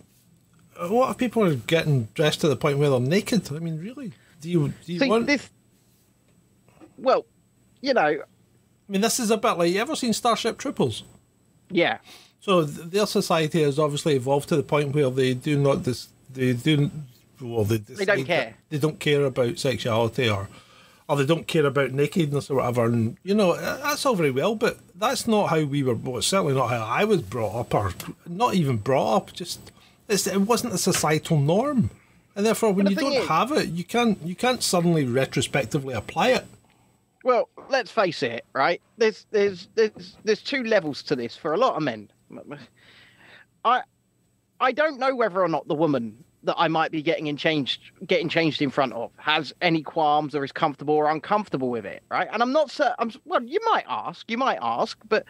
what 0.87 1.11
if 1.11 1.17
people 1.17 1.43
are 1.43 1.55
getting 1.55 2.07
dressed 2.15 2.41
to 2.41 2.47
the 2.47 2.55
point 2.55 2.79
where 2.79 2.89
they're 2.89 2.99
naked? 2.99 3.51
I 3.51 3.59
mean, 3.59 3.79
really? 3.79 4.13
Do 4.41 4.49
you 4.49 4.73
do 4.85 4.93
you 4.93 4.99
See, 4.99 5.09
want? 5.09 5.27
this. 5.27 5.49
Well, 6.97 7.25
you 7.81 7.93
know, 7.93 8.01
I 8.01 8.21
mean, 8.87 9.01
this 9.01 9.19
is 9.19 9.29
a 9.31 9.37
bit 9.37 9.53
like 9.53 9.71
you 9.71 9.79
ever 9.79 9.95
seen 9.95 10.13
Starship 10.13 10.57
Troopers? 10.57 11.03
yeah. 11.69 11.99
So 12.39 12.65
th- 12.65 12.89
their 12.89 13.05
society 13.05 13.61
has 13.63 13.79
obviously 13.79 14.15
evolved 14.17 14.49
to 14.49 14.57
the 14.57 14.63
point 14.63 14.93
where 14.93 15.09
they 15.09 15.33
do 15.33 15.57
not 15.57 15.85
this. 15.85 16.09
They 16.29 16.51
do 16.51 16.91
well. 17.39 17.63
They, 17.63 17.77
They 17.77 18.03
don't 18.03 18.25
care. 18.25 18.55
They 18.69 18.79
don't 18.79 18.99
care 18.99 19.23
about 19.23 19.57
sexuality 19.59 20.29
or, 20.29 20.49
or 21.07 21.17
they 21.17 21.25
don't 21.25 21.47
care 21.47 21.65
about 21.65 21.91
nakedness 21.91 22.49
or 22.49 22.55
whatever. 22.55 22.85
And 22.85 23.17
you 23.23 23.33
know 23.33 23.55
that's 23.55 24.05
all 24.05 24.15
very 24.15 24.31
well, 24.31 24.55
but 24.55 24.77
that's 24.95 25.27
not 25.27 25.49
how 25.49 25.63
we 25.63 25.83
were. 25.83 25.95
Well, 25.95 26.21
certainly 26.21 26.53
not 26.53 26.69
how 26.69 26.83
I 26.85 27.03
was 27.03 27.21
brought 27.21 27.59
up, 27.59 27.73
or 27.73 27.93
not 28.25 28.55
even 28.55 28.77
brought 28.77 29.15
up. 29.15 29.33
Just 29.33 29.71
it's, 30.07 30.27
it 30.27 30.41
wasn't 30.41 30.73
a 30.73 30.77
societal 30.77 31.39
norm, 31.39 31.89
and 32.35 32.45
therefore 32.45 32.71
when 32.73 32.87
you 32.87 32.95
don't 32.95 33.13
is- 33.13 33.27
have 33.27 33.51
it, 33.51 33.69
you 33.69 33.83
can't 33.83 34.21
you 34.23 34.35
can't 34.35 34.63
suddenly 34.63 35.05
retrospectively 35.05 35.93
apply 35.93 36.29
it. 36.29 36.45
Well, 37.23 37.47
let's 37.69 37.89
face 37.89 38.21
it, 38.21 38.45
right? 38.53 38.81
There's 38.97 39.25
there's 39.31 39.69
there's 39.75 40.17
there's 40.23 40.41
two 40.41 40.63
levels 40.63 41.03
to 41.03 41.15
this 41.15 41.37
for 41.37 41.53
a 41.53 41.57
lot 41.57 41.75
of 41.75 41.83
men. 41.83 42.09
I 43.63 43.81
I 44.59 44.71
don't 44.71 44.99
know 44.99 45.15
whether 45.15 45.41
or 45.41 45.47
not 45.47 45.67
the 45.67 45.75
woman 45.75 46.23
that 46.43 46.55
I 46.57 46.67
might 46.67 46.91
be 46.91 47.01
getting 47.01 47.27
in 47.27 47.37
changed 47.37 47.81
getting 48.07 48.29
changed 48.29 48.61
in 48.61 48.69
front 48.69 48.93
of 48.93 49.11
has 49.17 49.53
any 49.61 49.81
qualms 49.83 50.35
or 50.35 50.43
is 50.43 50.51
comfortable 50.51 50.95
or 50.95 51.09
uncomfortable 51.09 51.69
with 51.69 51.85
it, 51.85 52.03
right? 52.11 52.27
And 52.31 52.41
I'm 52.41 52.51
not 52.53 52.71
certain. 52.71 52.95
I'm 52.99 53.11
well. 53.25 53.43
You 53.43 53.59
might 53.71 53.85
ask, 53.87 54.29
you 54.29 54.37
might 54.37 54.59
ask, 54.61 54.97
but 55.09 55.25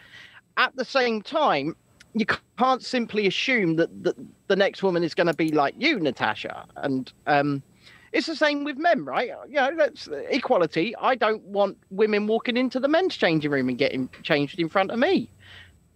at 0.57 0.75
the 0.75 0.85
same 0.85 1.21
time, 1.21 1.75
you 2.13 2.25
can't 2.59 2.83
simply 2.83 3.27
assume 3.27 3.75
that 3.77 4.03
the, 4.03 4.13
the 4.47 4.55
next 4.55 4.83
woman 4.83 5.03
is 5.03 5.15
going 5.15 5.27
to 5.27 5.33
be 5.33 5.51
like 5.51 5.75
you, 5.77 5.99
Natasha. 5.99 6.65
And 6.75 7.11
um, 7.25 7.63
it's 8.11 8.27
the 8.27 8.35
same 8.35 8.63
with 8.63 8.77
men, 8.77 9.03
right? 9.05 9.31
You 9.47 9.55
know, 9.55 9.71
that's 9.75 10.07
equality. 10.29 10.95
I 11.01 11.15
don't 11.15 11.43
want 11.43 11.77
women 11.89 12.27
walking 12.27 12.57
into 12.57 12.79
the 12.79 12.87
men's 12.87 13.17
changing 13.17 13.51
room 13.51 13.69
and 13.69 13.77
getting 13.77 14.09
changed 14.23 14.59
in 14.59 14.69
front 14.69 14.91
of 14.91 14.99
me. 14.99 15.31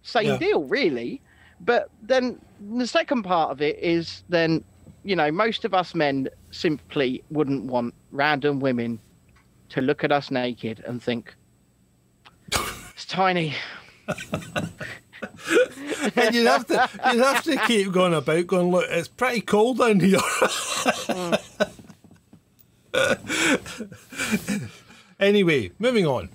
Same 0.02 0.26
Yeah. 0.26 0.38
deal, 0.38 0.64
really. 0.64 1.22
But 1.60 1.88
then 2.00 2.38
the 2.58 2.86
second 2.86 3.22
part 3.24 3.50
of 3.50 3.62
it 3.62 3.78
is 3.80 4.24
then, 4.28 4.64
you 5.04 5.16
know, 5.16 5.30
most 5.30 5.64
of 5.64 5.74
us 5.74 5.94
men 5.94 6.28
simply 6.50 7.22
wouldn't 7.30 7.64
want 7.64 7.94
random 8.10 8.60
women 8.60 8.98
to 9.70 9.80
look 9.80 10.04
at 10.04 10.12
us 10.12 10.30
naked 10.30 10.82
and 10.86 11.02
think, 11.02 11.34
it's 12.92 13.04
tiny, 13.06 13.54
and 16.16 16.34
you'd 16.34 16.46
have 16.46 16.66
to 16.66 16.88
you'd 17.12 17.22
have 17.22 17.42
to 17.44 17.56
keep 17.66 17.92
going 17.92 18.14
about 18.14 18.46
going, 18.46 18.70
look, 18.70 18.86
it's 18.88 19.08
pretty 19.08 19.40
cold 19.40 19.78
down 19.78 20.00
here. 20.00 20.18
anyway, 25.20 25.70
moving 25.78 26.06
on. 26.06 26.28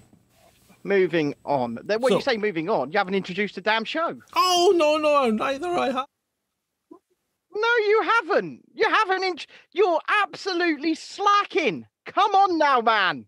Moving 0.83 1.33
on. 1.45 1.79
Then 1.83 2.01
when 2.01 2.11
So- 2.11 2.17
you 2.17 2.21
say 2.21 2.37
moving 2.37 2.69
on, 2.69 2.91
you 2.91 2.97
haven't 2.97 3.15
introduced 3.15 3.55
the 3.55 3.61
damn 3.61 3.85
show. 3.85 4.15
Oh 4.35 4.73
no, 4.75 4.97
no, 4.97 5.29
neither 5.31 5.69
I 5.69 5.91
have. 5.91 6.05
No, 7.55 7.67
you 7.87 8.03
haven't. 8.03 8.61
You 8.73 8.89
haven't. 8.89 9.23
Int- 9.23 9.47
You're 9.73 9.99
absolutely 10.23 10.95
slacking. 10.95 11.87
Come 12.05 12.33
on 12.35 12.57
now, 12.57 12.81
man. 12.81 13.25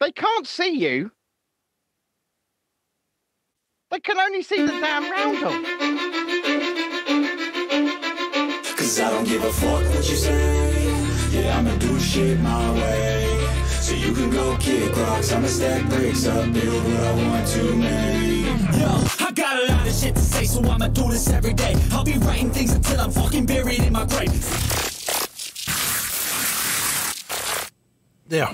They 0.00 0.12
can't 0.12 0.46
see 0.46 0.70
you. 0.78 1.12
They 3.90 4.00
can 4.00 4.18
only 4.18 4.42
see 4.42 4.60
the 4.62 4.72
damn 4.72 5.10
roundel. 5.10 5.52
Cause 8.76 9.00
I 9.00 9.10
don't 9.10 9.24
give 9.26 9.44
a 9.44 9.52
fuck 9.52 9.84
what 9.94 10.10
you 10.10 10.16
say. 10.16 11.32
Yeah, 11.32 11.58
I'ma 11.58 11.76
do 11.76 11.98
shit 12.00 12.38
my 12.40 12.72
way. 12.74 13.07
So 14.08 14.14
you 14.14 14.20
can 14.20 14.30
go 14.30 14.56
kick 14.56 14.96
rocks, 14.96 15.32
I'ma 15.32 15.48
stack 15.48 15.86
bricks 15.90 16.26
up, 16.26 16.50
build 16.54 16.82
what 16.82 17.00
I 17.00 17.12
want 17.14 17.46
to 17.48 17.74
make. 17.74 18.80
Yo, 18.80 19.26
I 19.26 19.32
got 19.34 19.62
a 19.62 19.66
lot 19.70 19.86
of 19.86 19.92
shit 19.92 20.14
to 20.14 20.20
say, 20.20 20.44
so 20.46 20.62
I'ma 20.62 20.88
do 20.88 21.10
this 21.10 21.28
every 21.28 21.52
day. 21.52 21.76
I'll 21.90 22.04
be 22.04 22.14
writing 22.14 22.50
things 22.50 22.72
until 22.72 23.00
I'm 23.00 23.10
fucking 23.10 23.44
buried 23.44 23.80
in 23.82 23.92
my 23.92 24.06
grave. 24.06 24.32
There. 28.28 28.48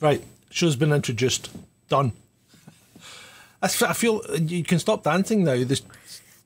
Right. 0.00 0.22
Show's 0.50 0.76
been 0.76 0.92
introduced. 0.92 1.50
Done. 1.88 2.12
I 3.60 3.66
feel 3.66 4.22
uh, 4.28 4.34
you 4.34 4.62
can 4.62 4.78
stop 4.78 5.02
dancing 5.02 5.42
now. 5.42 5.64
This 5.64 5.82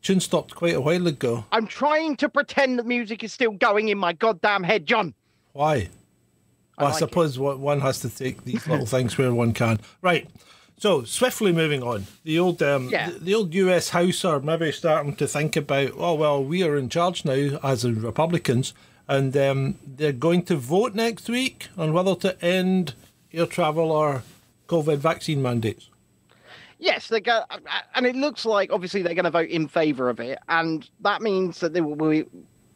tune 0.00 0.20
stopped 0.20 0.54
quite 0.54 0.74
a 0.74 0.80
while 0.80 1.06
ago. 1.06 1.44
I'm 1.52 1.66
trying 1.66 2.16
to 2.16 2.30
pretend 2.30 2.78
that 2.78 2.86
music 2.86 3.22
is 3.24 3.32
still 3.34 3.52
going 3.52 3.90
in 3.90 3.98
my 3.98 4.14
goddamn 4.14 4.62
head, 4.62 4.86
John. 4.86 5.12
Why? 5.52 5.90
I, 6.82 6.86
like 6.86 6.94
it. 6.94 6.98
suppose 6.98 7.38
what 7.38 7.58
one 7.58 7.80
has 7.80 8.00
to 8.00 8.10
take 8.10 8.44
these 8.44 8.66
little 8.66 8.86
things 8.94 9.16
where 9.18 9.32
one 9.32 9.52
can. 9.52 9.80
Right. 10.00 10.28
So 10.78 11.04
swiftly 11.04 11.52
moving 11.52 11.82
on. 11.82 12.06
The 12.24 12.38
old 12.38 12.62
um, 12.62 12.88
Yeah. 12.88 13.10
the, 13.10 13.18
the 13.20 13.34
old 13.34 13.54
US 13.54 13.90
House 13.90 14.24
are 14.24 14.40
maybe 14.40 14.72
starting 14.72 15.14
to 15.16 15.26
think 15.28 15.54
about. 15.56 15.92
Oh 15.96 16.14
well, 16.14 16.42
we 16.44 16.62
are 16.62 16.76
in 16.76 16.88
charge 16.88 17.24
now 17.24 17.58
as 17.62 17.82
the 17.82 17.92
Republicans, 17.92 18.74
and 19.06 19.36
um, 19.36 19.76
they're 19.86 20.12
going 20.12 20.42
to 20.44 20.56
vote 20.56 20.94
next 20.94 21.28
week 21.28 21.68
on 21.78 21.92
whether 21.92 22.14
to 22.16 22.44
end 22.44 22.94
air 23.32 23.46
travel 23.46 23.92
or 23.92 24.22
COVID 24.68 24.98
vaccine 24.98 25.40
mandates. 25.42 25.88
Yes, 26.78 27.06
they 27.06 27.20
go, 27.20 27.44
and 27.94 28.06
it 28.06 28.16
looks 28.16 28.44
like 28.44 28.72
obviously 28.72 29.02
they're 29.02 29.14
going 29.14 29.24
to 29.24 29.30
vote 29.30 29.50
in 29.50 29.68
favour 29.68 30.08
of 30.08 30.18
it, 30.18 30.38
and 30.48 30.88
that 31.02 31.22
means 31.22 31.60
that 31.60 31.74
they 31.74 31.80
will 31.80 31.94
be 31.94 32.24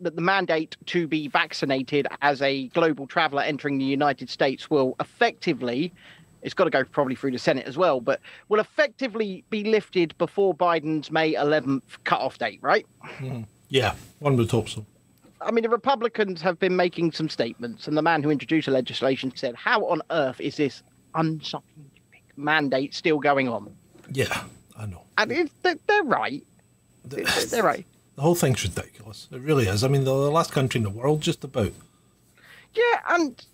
that 0.00 0.16
the 0.16 0.22
mandate 0.22 0.76
to 0.86 1.06
be 1.06 1.28
vaccinated 1.28 2.06
as 2.22 2.42
a 2.42 2.68
global 2.68 3.06
traveller 3.06 3.42
entering 3.42 3.78
the 3.78 3.84
United 3.84 4.28
States 4.30 4.70
will 4.70 4.96
effectively, 5.00 5.92
it's 6.42 6.54
got 6.54 6.64
to 6.64 6.70
go 6.70 6.84
probably 6.84 7.14
through 7.14 7.32
the 7.32 7.38
Senate 7.38 7.66
as 7.66 7.76
well, 7.76 8.00
but 8.00 8.20
will 8.48 8.60
effectively 8.60 9.44
be 9.50 9.64
lifted 9.64 10.16
before 10.18 10.54
Biden's 10.54 11.10
May 11.10 11.34
11th 11.34 11.82
cut-off 12.04 12.38
date, 12.38 12.58
right? 12.62 12.86
Mm-hmm. 13.04 13.42
Yeah, 13.68 13.94
one 14.20 14.36
would 14.36 14.50
hope 14.50 14.68
so. 14.68 14.84
I 15.40 15.50
mean, 15.50 15.62
the 15.62 15.68
Republicans 15.68 16.40
have 16.42 16.58
been 16.58 16.76
making 16.76 17.12
some 17.12 17.28
statements, 17.28 17.86
and 17.86 17.96
the 17.96 18.02
man 18.02 18.22
who 18.22 18.30
introduced 18.30 18.66
the 18.66 18.72
legislation 18.72 19.32
said, 19.34 19.54
"How 19.54 19.84
on 19.86 20.00
earth 20.10 20.40
is 20.40 20.56
this 20.56 20.82
unscientific 21.14 22.22
mandate 22.36 22.94
still 22.94 23.18
going 23.18 23.48
on?" 23.48 23.74
Yeah, 24.12 24.44
I 24.78 24.86
know. 24.86 25.02
And 25.18 25.32
it's, 25.32 25.52
they're, 25.62 26.02
right. 26.04 26.42
They're 27.04 27.62
right. 27.62 27.86
The 28.16 28.22
whole 28.22 28.34
thing's 28.34 28.64
ridiculous. 28.64 29.28
It 29.30 29.40
really 29.40 29.66
is. 29.68 29.84
I 29.84 29.88
mean, 29.88 30.04
they're 30.04 30.14
the 30.14 30.30
last 30.30 30.50
country 30.52 30.78
in 30.78 30.84
the 30.84 30.90
world, 30.90 31.20
just 31.20 31.44
about. 31.44 31.72
Yeah, 32.74 33.00
and 33.10 33.44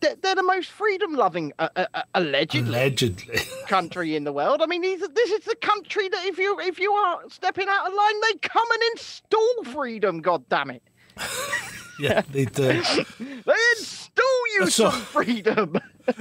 they're, 0.00 0.16
they're 0.16 0.34
the 0.34 0.42
most 0.42 0.70
freedom-loving, 0.70 1.52
uh, 1.58 1.68
uh, 1.76 1.86
uh, 1.94 2.02
allegedly, 2.14 2.68
Allegedly. 2.70 3.38
country 3.68 4.16
in 4.16 4.24
the 4.24 4.32
world. 4.32 4.60
I 4.62 4.66
mean, 4.66 4.82
these, 4.82 5.00
this 5.00 5.30
is 5.30 5.44
the 5.46 5.56
country 5.56 6.08
that 6.10 6.24
if 6.26 6.38
you 6.38 6.58
if 6.60 6.78
you 6.78 6.92
are 6.92 7.20
stepping 7.30 7.68
out 7.68 7.86
of 7.88 7.94
line, 7.94 8.20
they 8.22 8.38
come 8.48 8.66
and 8.70 8.82
install 8.92 9.64
freedom. 9.72 10.20
God 10.20 10.46
damn 10.48 10.70
it, 10.70 10.82
yeah, 12.00 12.22
they 12.32 12.44
do. 12.46 12.82
they 13.20 13.54
install 13.78 14.42
you 14.54 14.70
So- 14.70 14.90
some 14.90 15.00
freedom. 15.02 15.76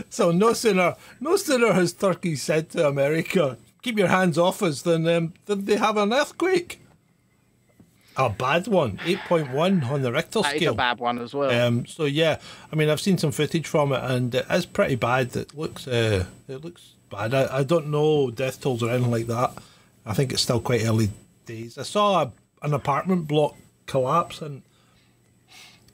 So 0.09 0.31
no 0.31 0.53
sooner, 0.53 0.95
no 1.19 1.35
sooner 1.37 1.73
has 1.73 1.93
Turkey 1.93 2.35
said 2.35 2.69
to 2.71 2.87
America, 2.87 3.57
"Keep 3.81 3.97
your 3.97 4.07
hands 4.09 4.37
off 4.37 4.61
us," 4.61 4.81
than 4.81 5.07
um, 5.07 5.33
than 5.45 5.65
they 5.65 5.77
have 5.77 5.97
an 5.97 6.13
earthquake. 6.13 6.81
A 8.19 8.29
bad 8.29 8.67
one, 8.67 8.99
eight 9.05 9.19
point 9.29 9.49
one 9.51 9.81
on 9.85 10.01
the 10.01 10.11
Richter 10.11 10.41
that 10.41 10.55
is 10.55 10.61
scale. 10.61 10.73
a 10.73 10.75
bad 10.75 10.99
one 10.99 11.19
as 11.19 11.33
well. 11.33 11.49
Um, 11.49 11.85
so 11.85 12.03
yeah, 12.03 12.37
I 12.69 12.75
mean, 12.75 12.89
I've 12.89 12.99
seen 12.99 13.17
some 13.17 13.31
footage 13.31 13.65
from 13.65 13.93
it, 13.93 14.03
and 14.03 14.35
it 14.35 14.45
is 14.51 14.65
pretty 14.65 14.95
bad. 14.95 15.33
It 15.37 15.55
looks, 15.55 15.87
uh, 15.87 16.25
it 16.49 16.61
looks 16.61 16.95
bad. 17.09 17.33
I, 17.33 17.59
I 17.59 17.63
don't 17.63 17.87
know 17.87 18.29
death 18.29 18.59
tolls 18.59 18.83
or 18.83 18.89
anything 18.89 19.09
like 19.09 19.27
that. 19.27 19.53
I 20.05 20.13
think 20.13 20.33
it's 20.33 20.41
still 20.41 20.59
quite 20.59 20.83
early 20.83 21.11
days. 21.45 21.77
I 21.77 21.83
saw 21.83 22.23
a, 22.23 22.31
an 22.61 22.73
apartment 22.73 23.25
block 23.25 23.55
collapse, 23.85 24.41
and 24.41 24.63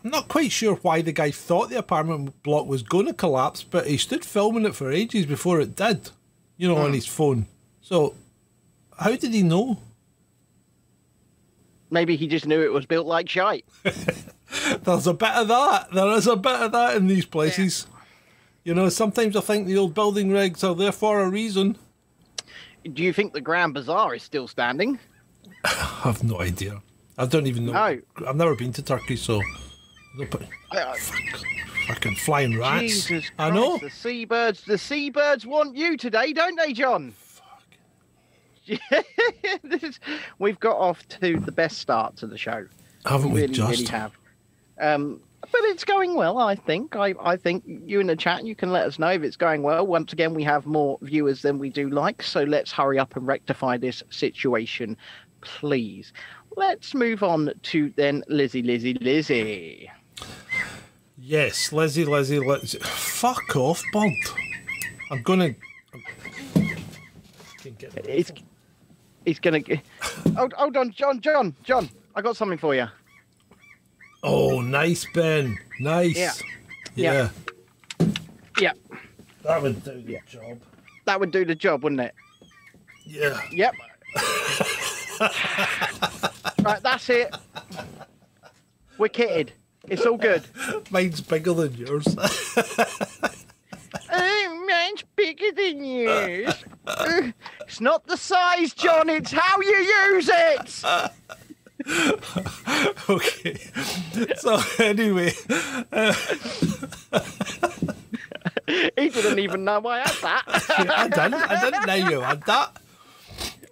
I'm 0.04 0.10
not 0.10 0.28
quite 0.28 0.52
sure 0.52 0.78
why 0.78 1.04
the 1.04 1.12
guy 1.12 1.30
thought 1.30 1.70
the 1.70 1.78
apartment 1.78 2.42
block 2.42 2.66
was 2.66 2.82
going 2.82 3.06
to 3.06 3.14
collapse, 3.14 3.62
but 3.64 3.86
he 3.86 3.98
stood 3.98 4.26
filming 4.26 4.66
it 4.66 4.74
for 4.74 4.92
ages 4.92 5.28
before 5.28 5.60
it 5.60 5.76
did. 5.76 6.10
You 6.58 6.70
know, 6.70 6.78
on 6.78 6.94
his 6.94 7.06
phone. 7.06 7.46
So, 7.82 8.16
how 8.98 9.16
did 9.16 9.34
he 9.34 9.44
know? 9.44 9.78
Maybe 11.96 12.18
he 12.18 12.28
just 12.28 12.46
knew 12.46 12.62
it 12.62 12.74
was 12.74 12.86
built 12.86 13.08
like 13.08 13.30
shite. 13.30 13.64
There's 14.84 15.08
a 15.08 15.14
bit 15.14 15.30
of 15.30 15.48
that. 15.48 15.88
There 15.94 16.10
is 16.10 16.28
a 16.28 16.36
bit 16.36 16.52
of 16.52 16.74
that 16.74 16.98
in 16.98 17.08
these 17.08 17.26
places. 17.26 17.88
You 18.66 18.74
know, 18.74 18.90
sometimes 18.90 19.38
I 19.38 19.40
think 19.40 19.66
the 19.66 19.78
old 19.78 19.94
building 19.94 20.28
regs 20.30 20.62
are 20.62 20.76
there 20.76 20.92
for 20.92 21.22
a 21.22 21.30
reason. 21.30 21.78
Do 22.92 23.02
you 23.02 23.14
think 23.14 23.32
the 23.32 23.40
Grand 23.40 23.74
Bazaar 23.74 24.14
is 24.14 24.24
still 24.24 24.46
standing? 24.50 25.00
I 25.64 25.70
have 26.04 26.22
no 26.22 26.42
idea. 26.42 26.82
I 27.18 27.28
don't 27.28 27.48
even 27.48 27.66
know. 27.66 27.72
No. 27.72 28.02
I've 28.28 28.36
never 28.36 28.56
been 28.56 28.74
to 28.74 28.82
Turkey, 28.82 29.16
so. 29.16 29.42
But 30.18 30.42
Uh, 30.74 30.96
fucking 31.88 32.18
flying 32.18 32.60
rats. 32.60 32.82
Jesus 32.82 33.08
Christ, 33.08 33.32
I 33.40 33.52
know. 33.52 33.78
The 33.78 33.90
seabirds, 33.90 34.66
the 34.66 34.78
seabirds 34.78 35.46
want 35.46 35.78
you 35.78 35.96
today, 35.96 36.34
don't 36.34 36.58
they, 36.58 36.74
John? 36.74 37.14
is, 39.84 40.00
we've 40.40 40.60
got 40.60 40.78
off 40.78 41.08
to 41.08 41.40
the 41.40 41.52
best 41.52 41.78
start 41.78 42.18
to 42.18 42.28
the 42.28 42.38
show. 42.38 42.68
Haven't 43.06 43.32
we 43.32 43.42
really, 43.42 43.54
just? 43.54 43.72
really 43.72 43.86
have. 43.86 44.18
Um, 44.80 45.22
but 45.52 45.62
it's 45.66 45.84
going 45.84 46.16
well, 46.16 46.38
I 46.40 46.56
think. 46.56 46.96
I, 46.96 47.14
I 47.22 47.38
think 47.38 47.64
you 47.66 48.00
in 48.00 48.08
the 48.08 48.16
chat, 48.16 48.46
you 48.46 48.56
can 48.56 48.72
let 48.72 48.86
us 48.86 48.98
know 48.98 49.10
if 49.10 49.24
it's 49.24 49.38
going 49.38 49.64
well. 49.64 49.86
Once 49.86 50.12
again, 50.12 50.34
we 50.34 50.44
have 50.44 50.66
more 50.66 50.98
viewers 51.02 51.42
than 51.42 51.60
we 51.60 51.70
do 51.70 51.90
likes, 51.90 52.28
so 52.28 52.44
let's 52.44 52.72
hurry 52.72 52.98
up 52.98 53.16
and 53.16 53.28
rectify 53.28 53.78
this 53.78 54.02
situation, 54.10 54.98
please. 55.42 56.14
Let's 56.58 56.96
move 56.96 57.22
on 57.22 57.52
to 57.64 57.94
then 57.96 58.24
Lizzie, 58.28 58.64
Lizzie, 58.64 58.96
Lizzie. 58.96 59.92
Yes, 61.18 61.72
Lizzie, 61.72 62.06
Lizzie, 62.06 62.40
Lizzie. 62.40 62.80
Fuck 62.80 63.56
off, 63.56 63.84
bud. 63.94 64.12
I'm 65.12 65.22
gonna. 65.22 65.56
Get 67.78 67.94
It's, 68.08 68.32
it's 69.26 69.40
gonna. 69.40 69.60
g- 69.62 69.82
Hold, 70.36 70.54
hold 70.54 70.78
on, 70.78 70.92
John, 70.92 71.22
John, 71.22 71.56
John. 71.64 71.90
I 72.16 72.22
got 72.22 72.36
something 72.38 72.58
for 72.58 72.74
you. 72.76 72.88
Oh, 74.24 74.62
nice, 74.62 75.06
Ben. 75.14 75.58
Nice. 75.80 76.18
Yeah. 76.18 76.32
Yeah. 76.96 77.30
Yeah, 78.60 78.72
That 79.44 79.62
would 79.62 79.84
do 79.84 80.02
the 80.02 80.20
job. 80.26 80.60
that 81.06 81.20
would 81.20 81.32
do 81.32 81.44
the 81.44 81.56
job, 81.56 81.84
wouldn't 81.84 82.00
it? 82.02 82.16
Yeah. 83.06 83.38
Yep. 83.52 83.74
right, 86.64 86.82
that's 86.82 87.10
it. 87.10 87.36
We're 88.98 89.10
kitted. 89.10 89.50
It's 89.90 90.06
all 90.06 90.18
good. 90.18 90.44
Mine's 90.90 91.20
bigger 91.22 91.54
than 91.54 91.74
yours. 91.76 92.08
Oh, 94.12 94.66
mine's 94.68 95.04
bigger 95.16 95.52
than 95.56 95.84
yours. 95.84 96.64
Uh, 96.88 97.32
it's 97.62 97.82
not 97.82 98.06
the 98.06 98.16
size, 98.16 98.72
John. 98.76 99.10
It's 99.10 99.32
how 99.32 99.60
you 99.60 99.76
use 99.76 100.30
it. 100.32 100.84
okay. 103.10 103.58
So 104.38 104.60
anyway, 104.78 105.32
He 108.68 109.10
didn't 109.10 109.40
even 109.40 109.64
know 109.64 109.86
I 109.88 110.00
had 110.00 110.16
that. 110.22 110.44
I 110.48 111.08
didn't. 111.08 111.34
I 111.34 111.60
didn't 111.64 111.86
know 111.88 111.96
you 112.10 112.22
had 112.22 112.44
that. 112.44 112.78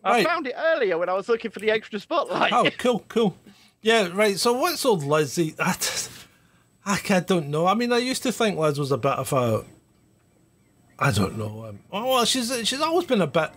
I 0.03 0.09
Right. 0.11 0.25
found 0.27 0.47
it 0.47 0.55
earlier 0.57 0.97
when 0.97 1.07
I 1.09 1.13
was 1.13 1.29
looking 1.29 1.51
for 1.51 1.59
the 1.59 1.69
extra 1.71 1.99
spotlight. 1.99 2.51
Oh, 2.51 2.67
cool, 2.77 3.05
cool. 3.07 3.37
Yeah, 3.81 4.09
right. 4.13 4.37
So 4.39 4.53
what's 4.53 4.83
old 4.85 5.03
Lizzie? 5.03 5.55
I, 5.59 5.73
just, 5.73 6.09
I, 6.85 6.99
I 7.09 7.19
don't 7.21 7.49
know. 7.49 7.67
I 7.67 7.73
mean, 7.73 7.93
I 7.93 7.99
used 7.99 8.23
to 8.23 8.31
think 8.31 8.57
Liz 8.57 8.77
was 8.79 8.91
a 8.91 8.97
bit 8.97 9.13
of 9.13 9.31
a. 9.33 9.65
I 11.03 11.11
don't 11.11 11.37
know. 11.37 11.65
Um, 11.65 11.79
oh, 11.91 12.05
well, 12.13 12.25
she's 12.25 12.49
she's 12.65 12.79
always 12.79 13.05
been 13.05 13.21
a 13.21 13.27
bit 13.27 13.51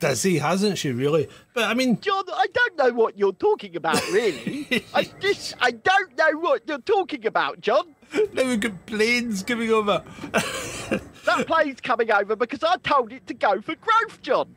dizzy, 0.00 0.38
hasn't 0.38 0.76
she? 0.76 0.90
Really, 0.90 1.28
but 1.54 1.64
I 1.64 1.74
mean, 1.74 2.00
John, 2.00 2.24
I 2.26 2.46
don't 2.52 2.76
know 2.76 2.90
what 2.92 3.16
you're 3.16 3.32
talking 3.32 3.76
about, 3.76 4.02
really. 4.10 4.84
I 4.94 5.04
just, 5.20 5.54
I 5.60 5.70
don't 5.70 6.18
know 6.18 6.40
what 6.40 6.66
you're 6.66 6.78
talking 6.78 7.26
about, 7.26 7.60
John. 7.60 7.94
now 8.32 8.44
we've 8.44 8.58
got 8.58 8.86
planes 8.86 9.44
coming 9.44 9.70
over. 9.70 10.02
That 11.26 11.46
plane's 11.46 11.80
coming 11.82 12.10
over 12.10 12.34
because 12.34 12.64
I 12.64 12.76
told 12.78 13.12
it 13.12 13.26
to 13.26 13.34
go 13.34 13.60
for 13.60 13.74
growth, 13.76 14.22
John. 14.22 14.56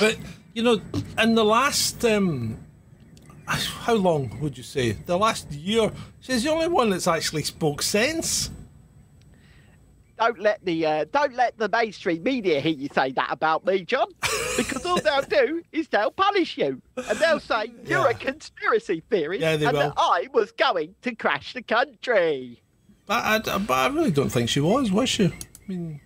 But 0.00 0.16
you 0.54 0.62
know, 0.62 0.80
in 1.18 1.34
the 1.34 1.44
last 1.44 2.02
um, 2.06 2.56
how 3.46 3.94
long 3.94 4.40
would 4.40 4.56
you 4.56 4.64
say? 4.64 4.92
The 4.92 5.18
last 5.18 5.52
year, 5.52 5.92
she's 6.20 6.42
the 6.42 6.50
only 6.50 6.66
one 6.68 6.90
that's 6.90 7.06
actually 7.06 7.44
spoke 7.44 7.82
sense. 7.82 8.50
Don't 10.18 10.40
let 10.40 10.64
the 10.64 10.84
uh, 10.84 11.04
don't 11.12 11.34
let 11.34 11.56
the 11.58 11.68
mainstream 11.68 12.22
media 12.24 12.60
hear 12.60 12.72
you 12.72 12.88
say 12.92 13.12
that 13.12 13.28
about 13.30 13.64
me, 13.64 13.84
John, 13.84 14.08
because 14.56 14.84
all 14.84 15.00
they'll 15.00 15.22
do 15.22 15.62
is 15.72 15.86
they'll 15.88 16.10
punish 16.10 16.58
you 16.58 16.82
and 16.96 17.18
they'll 17.18 17.38
say 17.40 17.66
you're 17.86 18.00
Yeah. 18.00 18.10
a 18.10 18.14
conspiracy 18.14 19.02
theorist 19.10 19.40
Yeah, 19.42 19.52
and 19.52 19.62
will. 19.62 19.72
that 19.72 19.92
I 19.96 20.26
was 20.34 20.50
going 20.52 20.94
to 21.02 21.14
crash 21.14 21.54
the 21.54 21.62
country. 21.62 22.60
But 23.06 23.24
I, 23.48 23.58
but 23.58 23.72
I 23.74 23.86
really 23.88 24.10
don't 24.10 24.28
think 24.30 24.48
she 24.48 24.60
was, 24.60 24.90
was 24.90 25.08
she? 25.08 25.26
I 25.26 25.30
mean, 25.68 26.00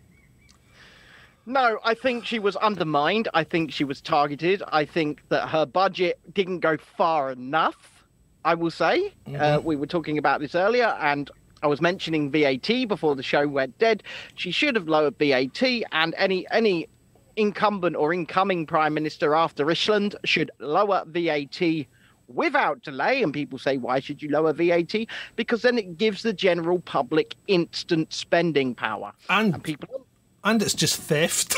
No, 1.47 1.79
I 1.83 1.95
think 1.95 2.25
she 2.27 2.39
was 2.39 2.55
undermined. 2.57 3.29
I 3.35 3.45
think 3.45 3.73
she 3.73 3.85
was 3.85 4.01
targeted. 4.01 4.63
I 4.69 4.85
think 4.85 5.23
that 5.31 5.49
her 5.49 5.67
budget 5.67 6.21
didn't 6.35 6.61
go 6.61 6.77
far 6.77 7.33
enough. 7.33 8.05
I 8.45 8.55
will 8.55 8.71
say. 8.71 9.13
Uh, 9.37 9.61
we 9.63 9.77
were 9.77 9.87
talking 9.87 10.19
about 10.19 10.41
this 10.41 10.55
earlier, 10.55 10.97
and 11.01 11.31
I 11.63 11.67
was 11.69 11.81
mentioning 11.81 12.31
VAT 12.31 12.89
before 12.89 13.15
the 13.15 13.23
show 13.23 13.47
went 13.47 13.79
dead. 13.79 14.03
She 14.35 14.51
should 14.51 14.75
have 14.75 14.89
lowered 14.89 15.19
VAT, 15.19 15.63
and 15.93 16.15
any 16.17 16.47
any 16.51 16.89
incumbent 17.37 17.97
or 17.97 18.13
incoming 18.13 18.67
prime 18.67 18.93
minister 18.95 19.35
after 19.35 19.65
Ishland 19.67 20.15
should 20.25 20.51
lower 20.59 21.05
VAT 21.07 21.87
without 22.29 22.83
delay. 22.83 23.23
And 23.23 23.33
people 23.33 23.59
say, 23.59 23.79
why 23.79 24.01
should 24.01 24.23
you 24.23 24.29
lower 24.29 24.53
VAT? 24.53 24.95
Because 25.37 25.63
then 25.63 25.79
it 25.79 25.97
gives 25.97 26.23
the 26.23 26.33
general 26.33 26.81
public 26.81 27.37
instant 27.47 28.13
spending 28.13 28.75
power. 28.75 29.13
And- 29.31 29.55
and 29.55 29.63
people 29.65 30.07
and 30.45 30.61
it's 30.61 30.75
just 30.75 31.01
theft. 31.01 31.55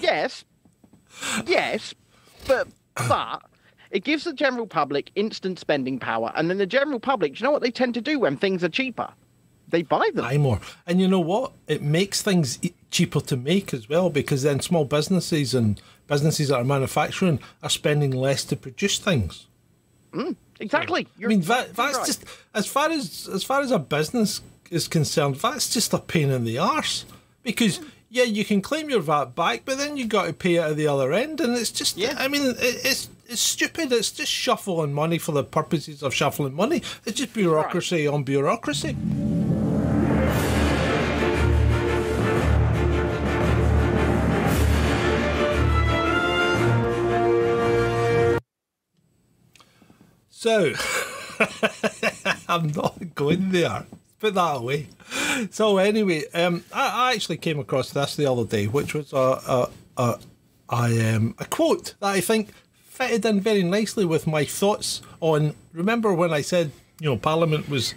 yes, 0.00 0.44
yes, 1.46 1.94
but 2.48 2.66
but 3.08 3.42
it 3.90 4.04
gives 4.04 4.24
the 4.24 4.32
general 4.32 4.66
public 4.66 5.10
instant 5.14 5.58
spending 5.58 5.98
power, 5.98 6.32
and 6.36 6.48
then 6.48 6.58
the 6.58 6.66
general 6.66 7.00
public, 7.00 7.34
do 7.34 7.40
you 7.40 7.44
know 7.44 7.50
what 7.50 7.62
they 7.62 7.70
tend 7.70 7.94
to 7.94 8.00
do 8.00 8.18
when 8.18 8.36
things 8.36 8.62
are 8.62 8.68
cheaper? 8.68 9.12
They 9.68 9.82
buy 9.82 10.10
them. 10.14 10.24
buy 10.24 10.38
more. 10.38 10.60
And 10.86 11.00
you 11.00 11.08
know 11.08 11.20
what? 11.20 11.52
It 11.68 11.82
makes 11.82 12.22
things 12.22 12.58
cheaper 12.90 13.20
to 13.20 13.36
make 13.36 13.72
as 13.72 13.88
well 13.88 14.10
because 14.10 14.42
then 14.42 14.60
small 14.60 14.84
businesses 14.84 15.54
and 15.54 15.80
businesses 16.06 16.48
that 16.48 16.56
are 16.56 16.64
manufacturing 16.64 17.38
are 17.62 17.70
spending 17.70 18.10
less 18.10 18.44
to 18.46 18.56
produce 18.56 18.98
things. 18.98 19.46
Mm, 20.12 20.34
exactly. 20.58 21.06
I 21.22 21.26
mean, 21.26 21.42
that, 21.42 21.74
that's 21.74 21.98
right. 21.98 22.06
just 22.06 22.24
as 22.52 22.66
far 22.66 22.90
as 22.90 23.28
as 23.32 23.44
far 23.44 23.60
as 23.60 23.70
a 23.70 23.78
business 23.78 24.40
is 24.70 24.88
concerned. 24.88 25.36
That's 25.36 25.72
just 25.72 25.92
a 25.92 25.98
pain 25.98 26.30
in 26.30 26.44
the 26.44 26.58
arse 26.58 27.04
because 27.42 27.78
mm. 27.78 27.88
Yeah, 28.12 28.24
you 28.24 28.44
can 28.44 28.60
claim 28.60 28.90
your 28.90 29.00
VAT 29.00 29.36
back, 29.36 29.62
but 29.64 29.78
then 29.78 29.96
you've 29.96 30.08
got 30.08 30.26
to 30.26 30.32
pay 30.32 30.56
it 30.56 30.62
at 30.62 30.76
the 30.76 30.88
other 30.88 31.12
end, 31.12 31.40
and 31.40 31.56
it's 31.56 31.70
just 31.70 31.96
Yeah. 31.96 32.16
I 32.18 32.26
mean, 32.26 32.42
it, 32.42 32.56
it's 32.58 33.08
it's 33.26 33.40
stupid. 33.40 33.92
It's 33.92 34.10
just 34.10 34.32
shuffling 34.32 34.92
money 34.92 35.16
for 35.16 35.30
the 35.30 35.44
purposes 35.44 36.02
of 36.02 36.12
shuffling 36.12 36.54
money. 36.54 36.82
It's 37.06 37.18
just 37.18 37.32
bureaucracy 37.32 38.08
on 38.08 38.24
bureaucracy. 38.24 38.96
So, 50.28 50.72
I'm 52.48 52.68
not 52.68 53.14
going 53.14 53.52
there. 53.52 53.86
Put 54.20 54.34
that 54.34 54.56
away. 54.56 54.88
So 55.50 55.78
anyway, 55.78 56.24
um, 56.34 56.64
I, 56.72 57.10
I 57.10 57.14
actually 57.14 57.38
came 57.38 57.58
across 57.58 57.90
this 57.90 58.16
the 58.16 58.30
other 58.30 58.44
day, 58.44 58.66
which 58.66 58.94
was 58.94 59.12
a 59.12 59.16
a 59.16 59.70
a, 59.96 60.18
a, 60.70 61.16
um, 61.16 61.34
a 61.38 61.46
quote 61.46 61.94
that 62.00 62.08
I 62.08 62.20
think 62.20 62.52
fitted 62.84 63.24
in 63.24 63.40
very 63.40 63.62
nicely 63.62 64.04
with 64.04 64.26
my 64.26 64.44
thoughts 64.44 65.00
on. 65.20 65.54
Remember 65.72 66.12
when 66.12 66.32
I 66.32 66.42
said, 66.42 66.72
you 67.00 67.08
know, 67.08 67.16
Parliament 67.16 67.70
was 67.70 67.94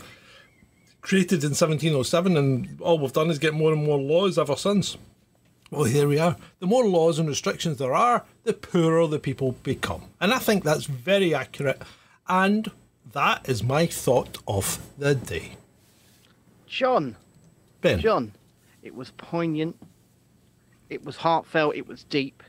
created 1.01 1.43
in 1.43 1.49
1707, 1.49 2.37
and 2.37 2.79
all 2.81 2.97
we've 2.97 3.11
done 3.11 3.29
is 3.29 3.37
get 3.39 3.53
more 3.53 3.73
and 3.73 3.83
more 3.83 3.99
laws 3.99 4.37
ever 4.39 4.55
since. 4.55 4.97
Well, 5.69 5.83
here 5.85 6.07
we 6.07 6.19
are. 6.19 6.37
The 6.59 6.67
more 6.67 6.85
laws 6.87 7.19
and 7.19 7.27
restrictions 7.27 7.79
there 7.79 7.93
are, 7.93 8.23
the 8.43 8.53
poorer 8.53 9.07
the 9.07 9.19
people 9.19 9.53
become. 9.63 10.03
And 10.21 10.33
I 10.33 10.37
think 10.37 10.63
that's 10.63 10.85
very 10.85 11.33
accurate. 11.33 11.81
And 12.29 12.71
that 13.11 13.49
is 13.49 13.63
my 13.63 13.87
thought 13.87 14.37
of 14.47 14.79
the 14.97 15.15
day. 15.15 15.57
John. 16.73 17.15
Ben. 17.81 17.99
John, 17.99 18.31
it 18.81 18.95
was 18.95 19.11
poignant. 19.17 19.75
It 20.89 21.03
was 21.05 21.17
heartfelt. 21.17 21.75
It 21.75 21.87
was 21.87 22.03
deep. 22.03 22.41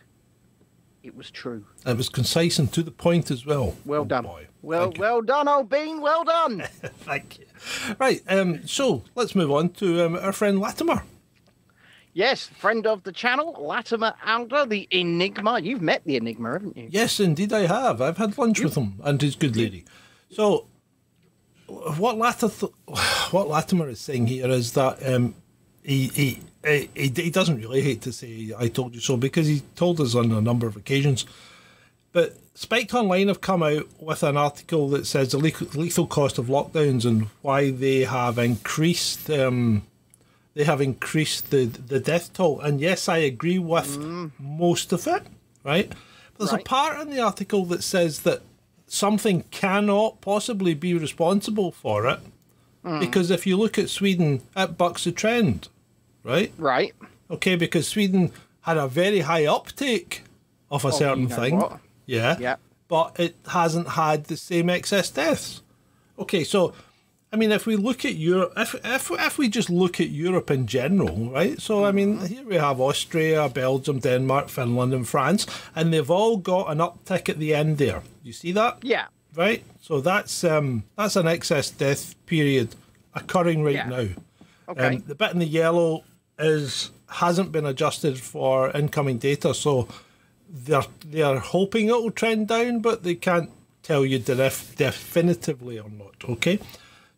It 1.02 1.14
was 1.14 1.30
true. 1.30 1.66
It 1.84 1.96
was 1.96 2.08
concise 2.08 2.58
and 2.58 2.72
to 2.72 2.82
the 2.82 2.90
point 2.90 3.30
as 3.30 3.44
well. 3.44 3.76
Well 3.84 4.02
Oh, 4.02 4.04
done. 4.06 4.24
boy. 4.24 4.46
Well, 4.62 4.84
Thank 4.84 4.96
you. 4.96 5.00
well 5.02 5.20
done, 5.22 5.46
old 5.48 5.68
bean. 5.68 6.00
Well 6.00 6.24
done. 6.24 6.60
Thank 7.00 7.38
you. 7.38 7.44
Right, 7.98 8.22
um, 8.28 8.66
so 8.66 9.04
let's 9.14 9.34
move 9.34 9.50
on 9.52 9.68
to 9.74 10.06
um, 10.06 10.16
our 10.16 10.32
friend 10.32 10.58
Latimer. 10.58 11.02
yes, 12.14 12.46
friend 12.46 12.86
of 12.86 13.02
the 13.02 13.12
channel, 13.12 13.54
Latimer 13.58 14.14
Alder, 14.26 14.64
the 14.64 14.88
Enigma. 14.90 15.60
You've 15.60 15.82
met 15.82 16.02
the 16.06 16.16
Enigma, 16.16 16.52
haven't 16.52 16.76
you? 16.78 16.88
Yes, 16.90 17.20
indeed, 17.20 17.52
I 17.52 17.66
have. 17.66 18.00
I've 18.00 18.16
had 18.16 18.38
lunch 18.38 18.60
with 18.60 18.74
him 18.76 18.94
and 19.04 19.20
his 19.20 19.36
good 19.36 19.54
lady. 19.56 19.84
So, 20.30 20.66
what 21.66 22.18
Latimer, 22.18 22.52
what 23.30 23.48
Latimer 23.48 23.88
is 23.88 24.00
saying 24.00 24.26
here 24.26 24.48
is 24.48 24.72
that 24.72 25.06
um, 25.06 25.34
he, 25.82 26.08
he, 26.08 26.40
he 26.64 26.88
he 26.94 27.30
doesn't 27.30 27.60
really 27.60 27.82
hate 27.82 28.02
to 28.02 28.12
say 28.12 28.52
"I 28.56 28.68
told 28.68 28.94
you 28.94 29.00
so" 29.00 29.16
because 29.16 29.46
he 29.46 29.62
told 29.76 30.00
us 30.00 30.14
on 30.14 30.32
a 30.32 30.40
number 30.40 30.66
of 30.66 30.76
occasions. 30.76 31.26
But 32.12 32.36
Spiked 32.54 32.94
Online 32.94 33.28
have 33.28 33.40
come 33.40 33.62
out 33.62 33.88
with 34.00 34.22
an 34.22 34.36
article 34.36 34.88
that 34.90 35.06
says 35.06 35.32
the 35.32 35.38
lethal, 35.38 35.66
lethal 35.80 36.06
cost 36.06 36.38
of 36.38 36.46
lockdowns 36.46 37.04
and 37.04 37.24
why 37.42 37.70
they 37.70 38.00
have 38.00 38.38
increased. 38.38 39.28
Um, 39.28 39.82
they 40.54 40.64
have 40.64 40.80
increased 40.80 41.50
the 41.50 41.64
the 41.64 42.00
death 42.00 42.32
toll, 42.32 42.60
and 42.60 42.80
yes, 42.80 43.08
I 43.08 43.18
agree 43.18 43.58
with 43.58 43.98
most 44.38 44.92
of 44.92 45.06
it. 45.06 45.22
Right, 45.64 45.92
but 46.36 46.50
there's 46.50 46.60
a 46.60 46.64
part 46.64 47.00
in 47.00 47.10
the 47.10 47.20
article 47.20 47.64
that 47.66 47.82
says 47.82 48.20
that 48.20 48.42
something 48.86 49.42
cannot 49.50 50.20
possibly 50.20 50.74
be 50.74 50.94
responsible 50.94 51.72
for 51.72 52.06
it 52.06 52.20
hmm. 52.84 53.00
because 53.00 53.30
if 53.30 53.46
you 53.46 53.56
look 53.56 53.78
at 53.78 53.90
Sweden, 53.90 54.42
it 54.56 54.76
bucks 54.78 55.04
the 55.04 55.12
trend, 55.12 55.68
right? 56.22 56.52
Right. 56.58 56.94
Okay, 57.30 57.56
because 57.56 57.88
Sweden 57.88 58.32
had 58.62 58.76
a 58.76 58.88
very 58.88 59.20
high 59.20 59.46
uptake 59.46 60.22
of 60.70 60.84
a 60.84 60.88
oh, 60.88 60.90
certain 60.90 61.24
you 61.24 61.28
know 61.28 61.36
thing. 61.36 61.56
what? 61.56 61.80
Yeah. 62.06 62.36
Yeah. 62.38 62.56
But 62.88 63.18
it 63.18 63.36
hasn't 63.48 63.88
had 63.88 64.24
the 64.24 64.36
same 64.36 64.68
excess 64.68 65.10
deaths. 65.10 65.62
Okay, 66.18 66.44
so 66.44 66.74
I 67.34 67.36
mean 67.36 67.50
if 67.52 67.66
we 67.66 67.74
look 67.76 68.04
at 68.04 68.14
Europe 68.14 68.52
if 68.56 68.74
if 68.84 69.10
if 69.10 69.38
we 69.38 69.48
just 69.48 69.68
look 69.68 70.00
at 70.00 70.10
Europe 70.10 70.50
in 70.54 70.66
general, 70.66 71.16
right? 71.38 71.60
So 71.60 71.84
I 71.84 71.92
mean 71.92 72.14
Mm-hmm. 72.18 72.26
here 72.34 72.44
we 72.46 72.54
have 72.56 72.80
Austria, 72.80 73.48
Belgium, 73.48 73.98
Denmark, 73.98 74.48
Finland 74.48 74.94
and 74.94 75.06
France, 75.08 75.46
and 75.74 75.92
they've 75.92 76.10
all 76.20 76.36
got 76.36 76.70
an 76.70 76.78
uptick 76.78 77.28
at 77.28 77.38
the 77.38 77.52
end 77.54 77.78
there. 77.78 78.02
You 78.22 78.32
see 78.32 78.52
that? 78.52 78.78
Yeah. 78.82 79.06
Right? 79.36 79.62
So 79.82 80.00
that's 80.00 80.44
um 80.44 80.82
that's 80.96 81.16
an 81.16 81.26
excess 81.26 81.70
death 81.70 82.14
period 82.26 82.68
occurring 83.14 83.64
right 83.64 83.74
Yeah. 83.74 83.88
now. 83.88 84.06
Okay. 84.68 84.86
Um, 84.96 85.02
the 85.08 85.14
bit 85.14 85.32
in 85.32 85.38
the 85.40 85.46
yellow 85.62 86.04
is 86.38 86.90
hasn't 87.08 87.50
been 87.52 87.66
adjusted 87.66 88.18
for 88.18 88.70
incoming 88.76 89.18
data, 89.18 89.54
so 89.54 89.88
they're 90.66 90.86
they're 91.12 91.40
hoping 91.40 91.88
it 91.88 91.92
will 92.02 92.10
trend 92.12 92.46
down, 92.48 92.80
but 92.80 93.02
they 93.02 93.14
can't 93.16 93.50
tell 93.82 94.04
you 94.06 94.18
def- 94.20 94.74
definitively 94.76 95.78
or 95.80 95.90
not. 95.90 96.14
Okay, 96.28 96.58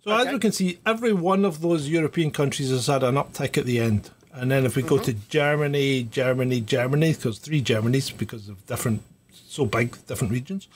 so 0.06 0.14
as 0.14 0.26
Okay. 0.26 0.34
we 0.34 0.38
can 0.38 0.52
see, 0.52 0.78
every 0.86 1.12
one 1.12 1.44
of 1.44 1.60
those 1.60 1.88
European 1.88 2.30
countries 2.30 2.70
has 2.70 2.86
had 2.86 3.02
an 3.02 3.16
uptick 3.16 3.58
at 3.58 3.66
the 3.66 3.80
end, 3.80 4.10
and 4.32 4.52
then 4.52 4.64
if 4.64 4.76
we 4.76 4.82
go 4.82 4.94
mm-hmm. 4.94 5.04
to 5.04 5.12
Germany, 5.28 6.04
Germany, 6.04 6.60
Germany, 6.60 7.12
because 7.12 7.38
three 7.38 7.60
Germanys 7.60 8.16
because 8.16 8.48
of 8.48 8.64
different 8.66 9.02
so 9.32 9.66
big 9.66 9.96
different 10.06 10.32
regions, 10.32 10.68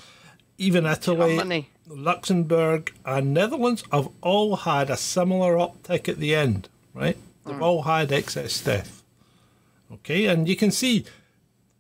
even 0.59 0.85
Italy. 0.85 1.37
Germany. 1.37 1.69
Luxembourg 1.87 2.93
and 3.05 3.35
Netherlands 3.35 3.85
have 3.93 4.09
all 4.21 4.57
had 4.57 4.90
a 4.90 4.97
similar 4.97 5.55
uptick 5.55 6.09
at 6.09 6.19
the 6.19 6.35
end, 6.35 6.69
right? 6.95 7.16
They've 7.45 7.55
mm. 7.55 7.62
all 7.62 7.83
had 7.83 8.12
excess 8.12 8.61
death. 8.61 9.03
Okay, 9.93 10.27
and 10.27 10.49
you 10.49 10.57
can 10.57 10.71
see 10.71 11.05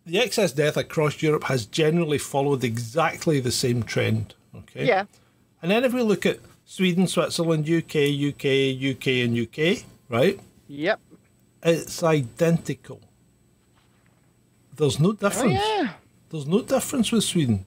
the 0.06 0.18
excess 0.18 0.52
death 0.52 0.76
across 0.76 1.22
Europe 1.22 1.44
has 1.44 1.66
generally 1.66 2.18
followed 2.18 2.64
exactly 2.64 3.40
the 3.40 3.52
same 3.52 3.82
trend. 3.82 4.34
Okay. 4.56 4.86
Yeah. 4.86 5.04
And 5.62 5.70
then 5.70 5.84
if 5.84 5.92
we 5.92 6.02
look 6.02 6.26
at 6.26 6.40
Sweden, 6.70 7.08
Switzerland, 7.08 7.68
UK, 7.68 7.96
UK, 8.30 8.78
UK, 8.94 9.06
and 9.24 9.36
UK, 9.36 9.84
right? 10.08 10.38
Yep. 10.68 11.00
It's 11.64 12.00
identical. 12.00 13.00
There's 14.76 15.00
no 15.00 15.08
Oh 15.08 15.12
difference. 15.14 15.54
yeah. 15.54 15.94
There's 16.28 16.46
no 16.46 16.62
difference 16.62 17.10
with 17.10 17.24
Sweden. 17.24 17.66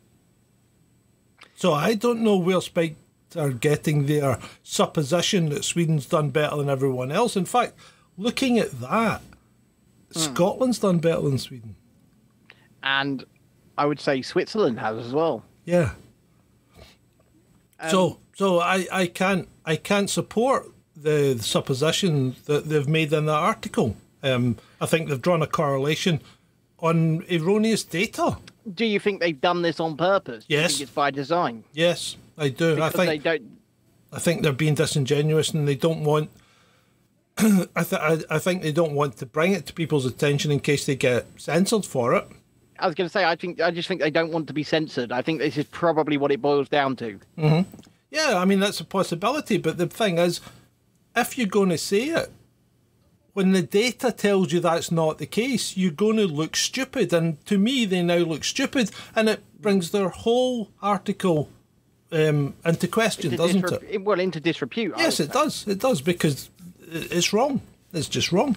So 1.53 1.73
I 1.73 1.95
don't 1.95 2.21
know 2.21 2.37
where 2.37 2.61
Spike 2.61 2.95
are 3.35 3.49
getting 3.49 4.05
their 4.05 4.39
supposition 4.63 5.49
that 5.49 5.65
Sweden's 5.65 6.05
done 6.05 6.29
better 6.29 6.55
than 6.55 6.69
everyone 6.69 7.11
else. 7.11 7.35
In 7.35 7.43
fact, 7.43 7.73
looking 8.17 8.57
at 8.57 8.79
that, 8.79 9.21
hmm. 10.13 10.19
Scotland's 10.19 10.79
done 10.79 10.99
better 10.99 11.23
than 11.23 11.37
Sweden. 11.39 11.75
And 12.81 13.25
I 13.77 13.85
would 13.85 13.99
say 13.99 14.21
Switzerland 14.21 14.79
has 14.79 14.97
as 15.05 15.11
well. 15.11 15.43
Yeah. 15.65 15.91
Um, 17.83 17.89
so 17.89 18.19
so 18.35 18.59
I, 18.59 18.87
I 18.91 19.07
can't 19.07 19.47
I 19.65 19.75
can't 19.75 20.09
support 20.09 20.67
the, 20.95 21.33
the 21.37 21.43
supposition 21.43 22.35
that 22.45 22.69
they've 22.69 22.87
made 22.87 23.13
in 23.13 23.25
that 23.27 23.33
article. 23.33 23.95
Um, 24.23 24.57
I 24.79 24.85
think 24.85 25.09
they've 25.09 25.21
drawn 25.21 25.41
a 25.41 25.47
correlation 25.47 26.21
on 26.79 27.23
erroneous 27.31 27.83
data. 27.83 28.37
Do 28.73 28.85
you 28.85 28.99
think 28.99 29.19
they've 29.19 29.39
done 29.39 29.61
this 29.61 29.79
on 29.79 29.97
purpose? 29.97 30.45
Do 30.45 30.53
you 30.55 30.61
Yes. 30.61 30.71
think 30.71 30.81
it's 30.83 30.91
by 30.91 31.11
design? 31.11 31.63
Yes, 31.73 32.15
I 32.37 32.49
do. 32.49 32.75
Because 32.75 32.93
I 32.93 32.97
think 32.97 33.09
they 33.09 33.17
don't. 33.37 33.57
I 34.13 34.19
think 34.19 34.43
they're 34.43 34.53
being 34.53 34.75
disingenuous 34.75 35.49
and 35.51 35.67
they 35.67 35.75
don't 35.75 36.03
want. 36.03 36.29
I, 37.37 37.83
th- 37.83 37.93
I 38.01 38.19
I 38.29 38.39
think 38.39 38.61
they 38.61 38.71
don't 38.71 38.93
want 38.93 39.17
to 39.17 39.25
bring 39.25 39.53
it 39.53 39.65
to 39.65 39.73
people's 39.73 40.05
attention 40.05 40.51
in 40.51 40.59
case 40.59 40.85
they 40.85 40.95
get 40.95 41.25
censored 41.37 41.85
for 41.85 42.13
it. 42.15 42.27
I 42.83 42.85
was 42.85 42.95
going 42.95 43.07
to 43.07 43.11
say, 43.11 43.23
I 43.23 43.35
think 43.37 43.61
I 43.61 43.71
just 43.71 43.87
think 43.87 44.01
they 44.01 44.11
don't 44.11 44.31
want 44.33 44.47
to 44.47 44.53
be 44.53 44.63
censored. 44.63 45.11
I 45.13 45.21
think 45.21 45.39
this 45.39 45.57
is 45.57 45.65
probably 45.65 46.17
what 46.17 46.31
it 46.31 46.41
boils 46.41 46.67
down 46.67 46.97
to. 46.97 47.17
Yeah, 47.37 48.37
I 48.37 48.45
mean 48.45 48.59
that's 48.59 48.79
a 48.81 48.85
possibility, 48.85 49.57
but 49.57 49.77
the 49.77 49.87
thing 49.87 50.17
is, 50.17 50.41
if 51.15 51.37
you're 51.37 51.47
going 51.47 51.69
to 51.69 51.77
say 51.77 52.09
it, 52.09 52.29
when 53.31 53.53
the 53.53 53.61
data 53.63 54.11
tells 54.11 54.51
you 54.51 54.59
that's 54.59 54.91
not 54.91 55.17
the 55.17 55.25
case, 55.25 55.75
you're 55.77 55.91
going 55.91 56.17
to 56.17 56.27
look 56.27 56.55
stupid, 56.55 57.13
and 57.13 57.43
to 57.47 57.57
me, 57.57 57.85
they 57.85 58.03
now 58.03 58.17
look 58.17 58.43
stupid, 58.43 58.91
and 59.15 59.29
it 59.29 59.41
brings 59.59 59.89
their 59.91 60.09
whole 60.09 60.69
article 60.81 61.49
um, 62.11 62.53
into 62.65 62.87
question, 62.87 63.31
To 63.31 63.37
doesn't 63.37 63.63
disrep- 63.63 63.89
it? 63.89 64.03
Well, 64.03 64.19
into 64.19 64.39
disrepute. 64.39 64.93
Yes, 64.97 65.19
it 65.19 65.27
say. 65.27 65.33
does. 65.33 65.67
It 65.67 65.79
does 65.79 66.01
because 66.01 66.49
it's 66.91 67.33
wrong. 67.33 67.61
It's 67.93 68.09
just 68.09 68.31
wrong. 68.31 68.55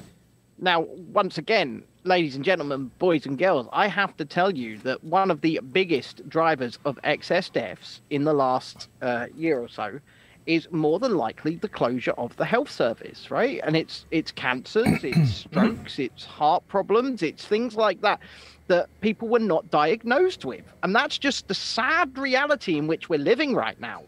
Now, 0.59 0.81
once 0.81 1.39
again, 1.39 1.83
ladies 2.07 2.37
and 2.37 2.45
gentlemen, 2.45 2.90
boys 2.99 3.27
and 3.27 3.37
girls, 3.37 3.66
I 3.73 3.88
have 3.88 4.16
to 4.19 4.25
tell 4.25 4.55
you 4.55 4.79
that 4.79 5.03
one 5.03 5.31
of 5.31 5.40
the 5.40 5.61
biggest 5.73 6.27
drivers 6.29 6.79
of 6.85 6.99
excess 7.03 7.51
deaths 7.51 8.01
in 8.11 8.25
the 8.25 8.33
last 8.33 8.88
uh, 9.03 9.27
year 9.35 9.61
or 9.61 9.69
so 9.69 9.99
is 10.47 10.69
more 10.71 11.01
than 11.01 11.16
likely 11.16 11.57
the 11.57 11.69
closure 11.69 12.12
of 12.12 12.37
the 12.37 12.45
health 12.45 12.71
service, 12.71 13.31
right? 13.33 13.61
And 13.64 13.77
it's 13.77 14.07
it's 14.12 14.31
cancers, 14.31 15.03
it's 15.03 15.35
strokes, 15.51 15.99
it's 15.99 16.25
heart 16.25 16.66
problems, 16.69 17.23
it's 17.23 17.45
things 17.45 17.75
like 17.75 18.01
that 18.03 18.21
that 18.69 18.88
people 19.01 19.29
were 19.29 19.40
not 19.40 19.69
diagnosed 19.71 20.45
with, 20.45 20.64
and 20.85 20.95
that's 20.95 21.19
just 21.19 21.49
the 21.49 21.55
sad 21.55 22.16
reality 22.16 22.79
in 22.79 22.87
which 22.87 23.09
we're 23.09 23.19
living 23.19 23.55
right 23.55 23.81
now. 23.81 24.05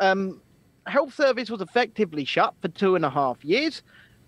Um, 0.00 0.40
health 0.86 1.14
service 1.14 1.50
was 1.50 1.60
effectively 1.60 2.24
shut 2.24 2.54
for 2.62 2.68
two 2.68 2.94
and 2.96 3.04
a 3.04 3.10
half 3.10 3.44
years. 3.44 3.82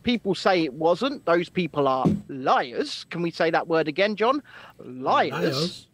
People 0.09 0.35
say 0.35 0.64
it 0.64 0.73
wasn't. 0.73 1.27
Those 1.27 1.51
people 1.51 1.87
are 1.87 2.07
liars. 2.29 3.05
Can 3.11 3.21
we 3.21 3.31
say 3.31 3.51
that 3.51 3.68
word 3.68 3.88
again, 3.88 4.16
John? 4.16 4.42
Liars. 4.79 5.33
Liars. 5.33 5.87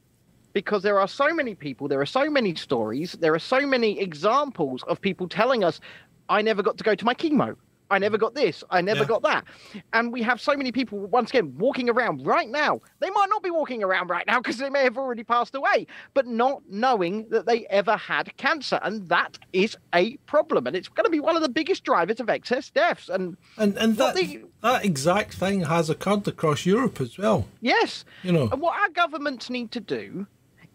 Because 0.53 0.85
there 0.85 1.01
are 1.01 1.09
so 1.09 1.35
many 1.35 1.57
people, 1.57 1.89
there 1.89 2.01
are 2.01 2.07
so 2.07 2.31
many 2.31 2.55
stories, 2.55 3.15
there 3.15 3.35
are 3.35 3.41
so 3.41 3.67
many 3.67 3.99
examples 3.99 4.85
of 4.85 5.01
people 5.01 5.29
telling 5.29 5.65
us, 5.65 5.81
I 6.29 6.43
never 6.43 6.63
got 6.63 6.79
to 6.79 6.85
go 6.85 6.95
to 6.95 7.05
my 7.05 7.13
chemo. 7.13 7.57
I 7.91 7.99
never 7.99 8.17
got 8.17 8.35
this. 8.35 8.65
I 8.71 8.81
never 8.81 9.01
Yeah. 9.01 9.07
got 9.07 9.23
that. 9.23 9.45
And 9.93 10.13
we 10.13 10.23
have 10.23 10.41
so 10.41 10.57
many 10.57 10.73
people, 10.73 10.99
once 11.01 11.31
again, 11.31 11.55
walking 11.59 11.91
around 11.91 12.27
right 12.27 12.49
now. 12.49 12.81
They 13.01 13.11
might 13.11 13.29
not 13.29 13.43
be 13.43 13.51
walking 13.51 13.83
around 13.85 14.09
right 14.09 14.27
now 14.27 14.41
because 14.41 14.57
they 14.59 14.71
may 14.71 14.83
have 14.85 14.97
already 14.97 15.23
passed 15.23 15.55
away, 15.55 15.87
but 16.15 16.27
not 16.27 16.63
knowing 16.69 17.29
that 17.29 17.47
they 17.47 17.67
ever 17.67 17.97
had 17.97 18.35
cancer. 18.39 18.81
And 18.83 19.09
that 19.09 19.39
is 19.53 19.77
a 19.95 20.17
problem. 20.27 20.67
And 20.67 20.75
it's 20.75 20.89
going 20.89 21.05
to 21.05 21.11
be 21.11 21.21
one 21.21 21.37
of 21.37 21.43
the 21.43 21.49
biggest 21.49 21.85
drivers 21.85 22.21
of 22.21 22.31
excess 22.31 22.71
deaths. 22.71 23.09
And 23.09 23.37
And 23.59 23.77
and 23.77 23.97
that 23.99 24.15
they- 24.15 24.45
that 24.63 24.85
exact 24.85 25.35
thing 25.35 25.61
has 25.63 25.91
occurred 25.91 26.27
across 26.27 26.65
Europe 26.65 27.01
as 27.01 27.19
well. 27.19 27.47
yes, 27.61 28.05
You 28.23 28.33
know. 28.33 28.49
And 28.51 28.61
what 28.63 28.81
our 28.81 28.89
governments 28.89 29.51
need 29.51 29.71
to 29.73 29.81
do 29.81 30.27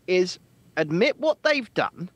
is 0.05 0.37
admit 0.77 1.19
what 1.19 1.41
they've 1.43 1.73
done. 1.73 2.09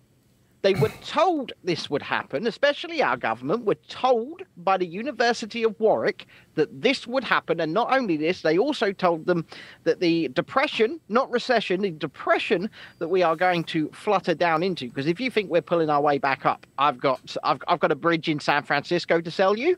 They 0.63 0.73
were 0.75 0.91
told 1.05 1.51
this 1.65 1.89
would 1.89 2.01
happen, 2.01 2.47
especially 2.47 3.01
our 3.01 3.17
government 3.17 3.65
were 3.65 3.75
told 3.89 4.43
by 4.55 4.77
the 4.77 4.85
University 4.85 5.61
of 5.61 5.77
Warwick 5.77 6.25
that 6.55 6.81
this 6.81 7.05
would 7.05 7.25
happen. 7.25 7.59
And 7.59 7.73
not 7.73 7.91
only 7.91 8.15
this, 8.15 8.43
they 8.43 8.57
also 8.57 8.93
told 8.93 9.25
them 9.25 9.45
that 9.83 9.99
the 9.99 10.29
depression, 10.29 11.01
not 11.09 11.29
recession, 11.29 11.81
the 11.81 11.91
depression 11.91 12.69
that 12.99 13.09
we 13.09 13.21
are 13.21 13.35
going 13.35 13.65
to 13.65 13.89
flutter 13.91 14.33
down 14.33 14.63
into. 14.63 14.87
Because 14.87 15.07
if 15.07 15.19
you 15.19 15.29
think 15.29 15.51
we're 15.51 15.61
pulling 15.61 15.89
our 15.89 15.99
way 15.99 16.17
back 16.17 16.45
up, 16.45 16.65
I've 16.77 16.97
got 16.97 17.35
I've, 17.43 17.59
I've 17.67 17.81
got 17.81 17.91
a 17.91 17.95
bridge 17.95 18.29
in 18.29 18.39
San 18.39 18.63
Francisco 18.63 19.19
to 19.19 19.31
sell 19.31 19.57
you. 19.57 19.77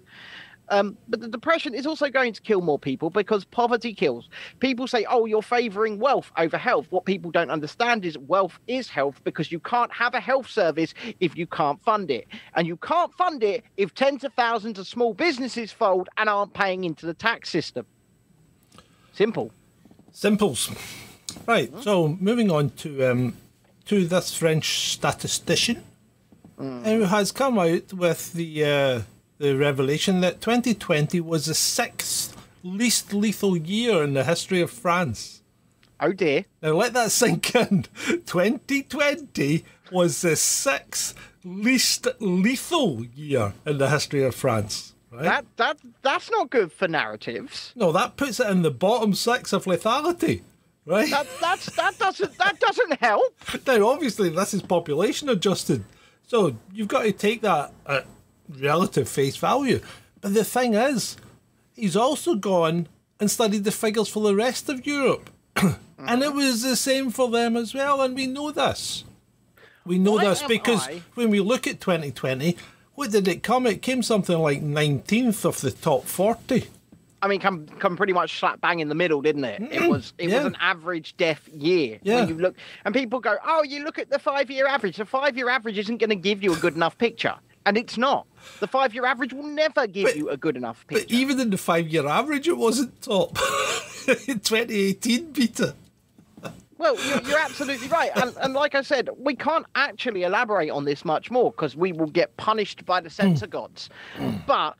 Um, 0.70 0.98
but 1.08 1.20
the 1.20 1.28
depression 1.28 1.74
is 1.74 1.86
also 1.86 2.10
going 2.10 2.34
to 2.34 2.42
kill 2.42 2.62
more 2.62 2.80
people 2.80 3.10
because 3.10 3.46
poverty 3.46 3.94
kills. 3.94 4.30
People 4.60 4.88
say, 4.88 5.06
oh, 5.10 5.26
you're 5.26 5.42
favoring 5.42 6.00
wealth 6.00 6.32
over 6.38 6.58
health. 6.58 6.88
What 6.90 7.06
people 7.06 7.32
don't 7.32 7.52
understand 7.52 8.06
is 8.06 8.18
wealth 8.18 8.60
is 8.68 8.90
health 8.90 9.22
because 9.24 9.52
you 9.52 9.60
can't 9.60 9.94
have 9.94 10.14
a 10.14 10.20
health 10.20 10.50
service 10.50 10.94
if 11.20 11.38
you 11.38 11.46
can't 11.48 11.82
fund 11.84 12.10
it. 12.10 12.28
And 12.56 12.68
you 12.68 12.78
can't 12.78 13.14
fund 13.14 13.44
it 13.44 13.64
if 13.78 13.94
tens 13.94 14.24
of 14.24 14.34
thousands 14.34 14.80
of 14.80 14.88
small 14.88 15.14
businesses 15.14 15.72
fold 15.72 16.10
and 16.18 16.30
aren't 16.30 16.54
paying 16.54 16.84
into 16.84 17.06
the 17.06 17.14
tax 17.14 17.50
system. 17.50 17.86
Simple. 19.14 19.52
Simples. 20.12 20.72
Right. 21.46 21.72
So 21.82 22.18
moving 22.20 22.50
on 22.50 22.72
to 22.72 23.12
um, 23.12 23.38
to 23.86 24.06
this 24.06 24.34
French 24.34 24.92
statistician 24.94 25.84
who 26.58 27.02
has 27.04 27.32
come 27.32 27.60
out 27.60 27.94
with 27.94 28.34
the 28.34 28.64
uh, 28.64 29.02
the 29.38 29.54
revelation 29.56 30.22
that 30.22 30.42
2020 30.42 31.20
was 31.22 31.46
the 31.46 31.54
sixth 31.56 32.36
least 32.64 33.14
lethal 33.14 33.56
year 33.58 34.04
in 34.04 34.14
the 34.14 34.24
history 34.24 34.62
of 34.62 34.72
France. 34.72 35.42
Oh 36.00 36.12
dear. 36.12 36.46
Now 36.62 36.74
let 36.74 36.94
that 36.94 37.12
sink 37.12 37.56
in. 37.56 37.84
2020 38.26 39.64
was 39.92 40.22
the 40.22 40.36
sixth 40.36 41.14
least 41.44 42.08
lethal 42.20 43.06
year 43.06 43.54
in 43.66 43.78
the 43.78 43.90
history 43.90 44.24
of 44.24 44.36
France. 44.36 44.94
Right? 45.12 45.24
That 45.24 45.46
that 45.58 45.78
that's 46.02 46.30
not 46.32 46.50
good 46.50 46.72
for 46.72 46.88
narratives. 46.88 47.72
no, 47.76 47.92
that 47.92 48.18
puts 48.18 48.40
it 48.40 48.50
in 48.50 48.64
the 48.64 48.72
bottom 48.72 49.14
six 49.14 49.54
of 49.54 49.66
lethality. 49.66 50.42
Right? 50.86 51.10
That 51.10 51.28
that's 51.40 51.68
that 51.76 51.98
doesn't 51.98 52.38
that 52.38 52.60
doesn't 52.60 53.00
help. 53.00 53.34
Now, 53.68 53.88
obviously, 53.88 54.30
this 54.30 54.54
is 54.54 54.62
population 54.62 55.30
adjusted, 55.30 55.84
so 56.28 56.56
you've 56.74 56.88
got 56.90 57.04
to 57.04 57.12
take 57.12 57.42
that 57.42 57.72
at 57.88 58.06
relative 58.50 59.10
face 59.10 59.38
value. 59.38 59.82
But 60.22 60.34
the 60.34 60.44
thing 60.44 60.74
is, 60.74 61.18
he's 61.74 61.96
also 61.96 62.36
gone 62.36 62.88
and 63.20 63.30
studied 63.30 63.64
the 63.64 63.72
figures 63.72 64.10
for 64.10 64.22
the 64.24 64.36
rest 64.36 64.70
of 64.70 64.86
Europe, 64.86 65.30
and 65.56 66.24
it 66.24 66.34
was 66.34 66.64
the 66.64 66.76
same 66.76 67.10
for 67.12 67.30
them 67.30 67.56
as 67.56 67.74
well, 67.74 68.02
and 68.02 68.16
we 68.16 68.28
know 68.28 68.52
this. 68.52 69.04
We 69.86 70.00
know 70.00 70.14
Why 70.14 70.26
this 70.26 70.44
because 70.44 70.88
I- 70.88 71.04
when 71.14 71.30
we 71.30 71.40
look 71.40 71.68
at 71.68 71.80
2020, 71.80 72.58
what 72.96 73.12
did 73.12 73.28
it 73.28 73.44
come? 73.44 73.68
It 73.68 73.82
came 73.82 74.02
something 74.02 74.38
like 74.40 74.62
19th 74.62 75.46
of 75.46 75.62
the 75.62 75.72
top 75.72 76.06
40. 76.06 76.70
I 77.22 77.28
mean, 77.28 77.40
come 77.40 77.66
come 77.80 77.98
pretty 77.98 78.14
much 78.14 78.40
slap 78.40 78.62
bang 78.62 78.82
in 78.82 78.88
the 78.88 78.96
middle, 78.96 79.22
didn't 79.22 79.46
it? 79.46 79.62
It 79.72 79.90
was 79.90 80.14
it 80.18 80.30
yeah. 80.30 80.38
was 80.38 80.46
an 80.46 80.58
average 80.60 81.18
deaf 81.18 81.48
year. 81.50 81.98
Yeah. 82.04 82.18
When 82.18 82.30
you 82.30 82.36
look 82.36 82.56
and 82.84 82.94
people 82.94 83.20
go, 83.20 83.38
oh, 83.44 83.64
you 83.64 83.84
look 83.84 83.98
at 83.98 84.10
the 84.10 84.20
five 84.20 84.52
year 84.52 84.68
average. 84.68 84.98
The 84.98 85.06
five 85.06 85.36
year 85.36 85.50
average 85.50 85.78
isn't 85.78 85.98
going 85.98 86.12
to 86.12 86.16
give 86.16 86.44
you 86.44 86.54
a 86.54 86.58
good 86.58 86.76
enough 86.76 86.98
picture, 86.98 87.34
and 87.66 87.78
it's 87.78 87.98
not. 87.98 88.28
The 88.60 88.68
five 88.68 88.94
year 88.94 89.06
average 89.06 89.34
will 89.34 89.48
never 89.48 89.88
give 89.88 90.06
But- 90.06 90.18
you 90.18 90.30
a 90.30 90.38
good 90.38 90.56
enough 90.56 90.86
But 90.88 91.00
picture. 91.00 91.16
even 91.16 91.40
in 91.40 91.50
the 91.50 91.58
five 91.58 91.88
year 91.88 92.08
average, 92.08 92.48
it 92.48 92.58
wasn't 92.58 93.02
top. 93.02 93.38
in 94.28 94.40
2018, 94.40 95.34
Peter. 95.34 95.74
Well, 96.78 96.96
you're, 97.08 97.22
you're 97.22 97.40
absolutely 97.40 97.88
right. 97.88 98.12
And, 98.16 98.36
and 98.42 98.54
like 98.54 98.76
I 98.76 98.82
said, 98.82 99.10
we 99.18 99.34
can't 99.36 99.66
actually 99.76 100.24
elaborate 100.24 100.70
on 100.70 100.84
this 100.86 101.06
much 101.06 101.32
more 101.32 101.52
because 101.52 101.76
we 101.76 101.94
will 101.94 102.08
get 102.10 102.36
punished 102.38 102.86
by 102.86 103.00
the 103.00 103.10
censor 103.10 103.48
gods. 103.48 103.90
But 104.46 104.76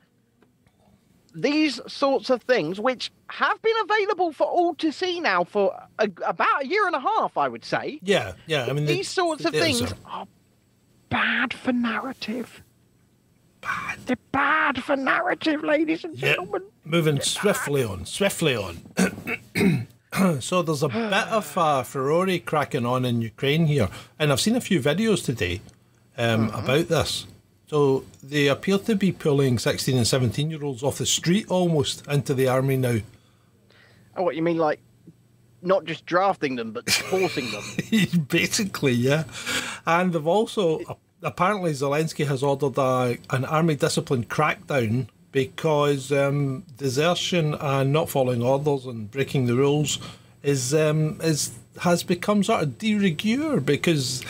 these 1.34 1.80
sorts 1.90 2.28
of 2.30 2.42
things, 2.42 2.78
which 2.78 3.10
have 3.30 3.60
been 3.62 3.74
available 3.82 4.32
for 4.32 4.46
all 4.46 4.74
to 4.76 4.92
see 4.92 5.20
now 5.20 5.44
for 5.44 5.74
a, 5.98 6.08
about 6.26 6.64
a 6.64 6.66
year 6.66 6.86
and 6.86 6.94
a 6.94 7.00
half, 7.00 7.36
I 7.36 7.48
would 7.48 7.64
say, 7.64 7.98
Yeah, 8.02 8.34
yeah. 8.46 8.66
I 8.68 8.72
mean, 8.74 8.84
these 8.84 9.08
sorts 9.08 9.44
of 9.46 9.52
things 9.52 9.82
uh, 9.82 9.94
are 10.04 10.28
bad 11.08 11.52
for 11.54 11.72
narrative. 11.72 12.62
Bad. 13.66 13.98
They're 14.06 14.16
bad 14.32 14.84
for 14.84 14.96
narrative, 14.96 15.64
ladies 15.64 16.04
and 16.04 16.16
Yeah, 16.16 16.34
gentlemen. 16.34 16.62
moving 16.84 17.20
swiftly 17.20 17.82
on, 17.82 18.06
swiftly 18.06 18.54
on. 18.56 18.78
so 20.40 20.62
there's 20.62 20.82
a 20.82 20.88
bit 21.12 21.12
of 21.28 21.58
uh, 21.58 21.82
Ferrari 21.82 22.38
cracking 22.38 22.86
on 22.86 23.04
in 23.04 23.22
Ukraine 23.22 23.66
here, 23.66 23.88
and 24.18 24.30
I've 24.32 24.40
seen 24.40 24.56
a 24.56 24.60
few 24.60 24.80
videos 24.80 25.24
today 25.24 25.60
um, 26.16 26.50
about 26.50 26.88
this. 26.88 27.26
So 27.68 28.04
they 28.22 28.46
appear 28.46 28.78
to 28.78 28.94
be 28.94 29.10
pulling 29.10 29.58
16 29.58 29.96
and 29.96 30.06
17 30.06 30.50
year 30.50 30.62
olds 30.62 30.84
off 30.84 30.98
the 30.98 31.06
street 31.06 31.46
almost 31.50 32.06
into 32.06 32.32
the 32.34 32.46
army 32.46 32.76
now. 32.76 32.98
Oh, 34.16 34.22
what 34.22 34.36
you 34.36 34.42
mean, 34.42 34.58
like 34.58 34.80
not 35.62 35.84
just 35.84 36.06
drafting 36.06 36.54
them, 36.54 36.70
but 36.70 36.88
forcing 37.10 37.50
them? 37.50 38.26
Basically, 38.28 38.92
yeah. 38.92 39.24
And 39.84 40.12
they've 40.12 40.26
also 40.26 40.98
apparently 41.26 41.72
Zelensky 41.72 42.26
has 42.26 42.42
ordered 42.42 42.78
a, 42.78 43.18
an 43.30 43.44
army 43.44 43.74
discipline 43.74 44.24
crackdown 44.24 45.08
because 45.32 46.12
um, 46.12 46.62
desertion 46.78 47.54
and 47.54 47.92
not 47.92 48.08
following 48.08 48.42
orders 48.42 48.86
and 48.86 49.10
breaking 49.10 49.46
the 49.46 49.54
rules 49.54 49.98
is 50.42 50.72
um, 50.72 51.20
is 51.20 51.58
has 51.80 52.02
become 52.02 52.42
sort 52.42 52.62
of 52.62 52.78
de 52.78 52.94
rigueur 52.94 53.60
because 53.60 54.24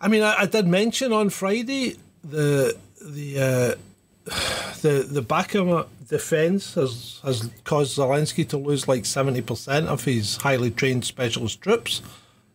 I 0.00 0.08
mean 0.08 0.22
I, 0.22 0.40
I 0.40 0.46
did 0.46 0.66
mention 0.66 1.12
on 1.12 1.28
Friday 1.28 1.98
the 2.24 2.76
the 3.00 3.38
uh, 3.38 4.30
the 4.82 5.06
the 5.08 5.22
Bakhmut 5.22 5.86
defence 6.08 6.74
has 6.74 7.20
has 7.22 7.50
caused 7.64 7.98
Zelensky 7.98 8.48
to 8.48 8.56
lose 8.56 8.88
like 8.88 9.04
seventy 9.04 9.42
percent 9.42 9.88
of 9.88 10.04
his 10.04 10.36
highly 10.38 10.70
trained 10.70 11.04
specialist 11.04 11.60
troops. 11.60 12.00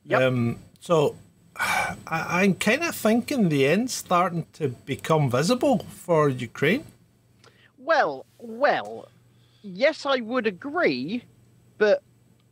Yep. 0.05 0.21
Um, 0.21 0.59
so 0.81 1.15
I, 1.55 1.95
I'm 2.07 2.55
kind 2.55 2.83
of 2.83 2.95
thinking 2.95 3.49
the 3.49 3.67
end's 3.67 3.93
starting 3.93 4.45
to 4.53 4.69
become 4.69 5.29
visible 5.29 5.79
for 5.89 6.29
Ukraine. 6.29 6.85
Well, 7.77 8.25
well, 8.39 9.09
yes, 9.61 10.05
I 10.05 10.17
would 10.17 10.47
agree, 10.47 11.23
but 11.77 12.01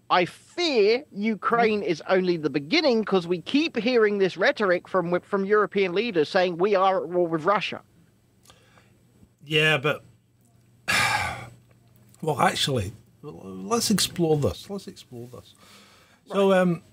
I 0.10 0.26
fear 0.26 1.06
Ukraine 1.14 1.84
is 1.84 2.04
only 2.10 2.38
the 2.38 2.50
beginning 2.50 3.00
because 3.00 3.28
we 3.28 3.42
keep 3.42 3.78
hearing 3.78 4.18
this 4.18 4.36
rhetoric 4.36 4.88
from 4.88 5.20
from 5.22 5.46
European 5.46 5.94
leaders 5.94 6.28
saying 6.30 6.58
we 6.58 6.76
are 6.76 7.04
at 7.04 7.10
war 7.10 7.28
with 7.28 7.44
Russia. 7.44 7.82
Yeah, 9.46 9.78
but 9.78 10.04
well, 12.22 12.42
actually, 12.42 12.92
let's 13.22 13.90
explore 13.90 14.38
this. 14.38 14.70
Let's 14.70 14.88
explore 14.88 15.28
this. 15.28 15.56
So, 16.28 16.54
um, 16.54 16.84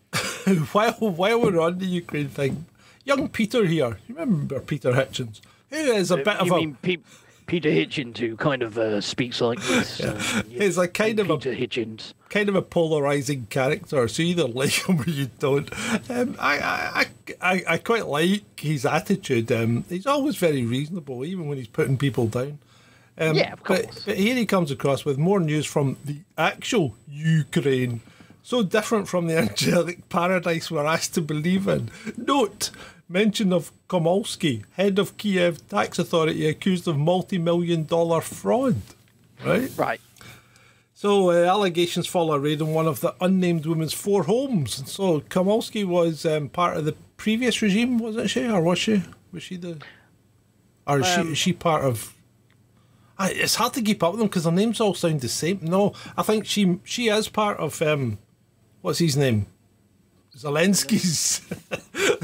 while 0.72 0.92
while 0.92 1.40
we're 1.40 1.60
on 1.60 1.78
the 1.78 1.86
Ukraine 1.86 2.28
thing, 2.28 2.66
young 3.04 3.28
Peter 3.28 3.64
here, 3.66 3.98
you 4.08 4.14
remember 4.14 4.60
Peter 4.60 4.92
Hitchens, 4.92 5.40
who 5.70 5.76
is 5.76 6.10
a 6.10 6.16
bit 6.18 6.28
of 6.28 6.46
you 6.46 6.54
a 6.56 6.74
Pe- 6.82 6.96
Peter 7.46 7.70
Hitchens, 7.70 8.18
who 8.18 8.36
kind 8.36 8.62
of 8.62 8.76
uh, 8.78 9.00
speaks 9.00 9.40
like 9.40 9.60
this? 9.62 10.00
Uh, 10.00 10.42
yeah. 10.48 10.64
he's 10.64 10.76
a 10.78 10.88
kind 10.88 11.18
of 11.18 11.30
a 11.30 11.38
Peter 11.38 11.54
Hitchens. 11.54 12.12
kind 12.28 12.48
of 12.48 12.54
a 12.54 12.62
polarizing 12.62 13.46
character. 13.50 14.06
So 14.08 14.22
you 14.22 14.30
either 14.30 14.48
like 14.48 14.86
him 14.88 15.00
or 15.00 15.04
you 15.04 15.30
don't. 15.38 15.70
Um, 16.10 16.36
I, 16.38 16.58
I, 16.60 17.06
I, 17.40 17.64
I 17.68 17.78
quite 17.78 18.06
like 18.06 18.60
his 18.60 18.84
attitude. 18.84 19.50
Um, 19.52 19.84
he's 19.88 20.06
always 20.06 20.36
very 20.36 20.64
reasonable, 20.64 21.24
even 21.24 21.46
when 21.48 21.58
he's 21.58 21.68
putting 21.68 21.96
people 21.96 22.26
down. 22.26 22.58
Um, 23.20 23.34
Yeah, 23.34 23.52
of 23.54 23.62
but- 23.64 23.82
course. 23.84 24.02
But, 24.04 24.16
here 24.16 24.34
he 24.36 24.44
comes 24.46 24.70
across 24.70 25.04
with 25.04 25.16
more 25.18 25.40
news 25.40 25.64
from 25.66 25.96
the 26.04 26.18
actual 26.36 26.94
Ukraine. 27.10 28.00
So 28.48 28.62
different 28.62 29.08
from 29.08 29.26
the 29.26 29.36
angelic 29.46 30.08
paradise 30.08 30.70
we're 30.70 30.86
asked 30.86 31.12
to 31.16 31.20
believe 31.20 31.68
in. 31.68 31.90
Note 32.16 32.70
mention 33.06 33.52
of 33.52 33.72
Komolsky, 33.90 34.64
head 34.72 34.98
of 34.98 35.18
Kiev 35.18 35.68
tax 35.68 35.98
authority, 35.98 36.46
accused 36.46 36.88
of 36.88 36.96
multi-million 36.96 37.84
dollar 37.84 38.22
fraud. 38.22 38.80
Right. 39.44 39.70
Right. 39.76 40.00
So 40.94 41.30
uh, 41.30 41.44
allegations 41.44 42.06
follow 42.06 42.36
a 42.36 42.38
raid 42.38 42.62
on 42.62 42.72
one 42.72 42.86
of 42.86 43.00
the 43.00 43.14
unnamed 43.20 43.66
woman's 43.66 43.92
four 43.92 44.22
homes. 44.22 44.78
And 44.78 44.88
so 44.88 45.20
Komolsky 45.20 45.84
was 45.84 46.24
um, 46.24 46.48
part 46.48 46.78
of 46.78 46.86
the 46.86 46.96
previous 47.18 47.60
regime, 47.60 47.98
wasn't 47.98 48.30
she, 48.30 48.48
or 48.48 48.62
was 48.62 48.78
she? 48.78 49.02
Was 49.30 49.42
she 49.42 49.56
the? 49.56 49.82
Or 50.86 51.00
is 51.00 51.06
she 51.06 51.20
Um, 51.20 51.32
is 51.32 51.38
she 51.38 51.52
part 51.52 51.84
of? 51.84 52.14
I, 53.18 53.30
it's 53.30 53.56
hard 53.56 53.74
to 53.74 53.82
keep 53.82 54.02
up 54.02 54.12
with 54.12 54.20
them 54.20 54.28
because 54.28 54.44
their 54.44 54.52
names 54.54 54.80
all 54.80 54.94
sound 54.94 55.20
the 55.20 55.28
same. 55.28 55.58
No, 55.60 55.92
I 56.16 56.22
think 56.22 56.46
she 56.46 56.78
she 56.82 57.08
is 57.08 57.28
part 57.28 57.58
of 57.58 57.82
um, 57.82 58.16
what's 58.80 58.98
his 58.98 59.16
name? 59.16 59.46
Zelensky's. 60.36 61.40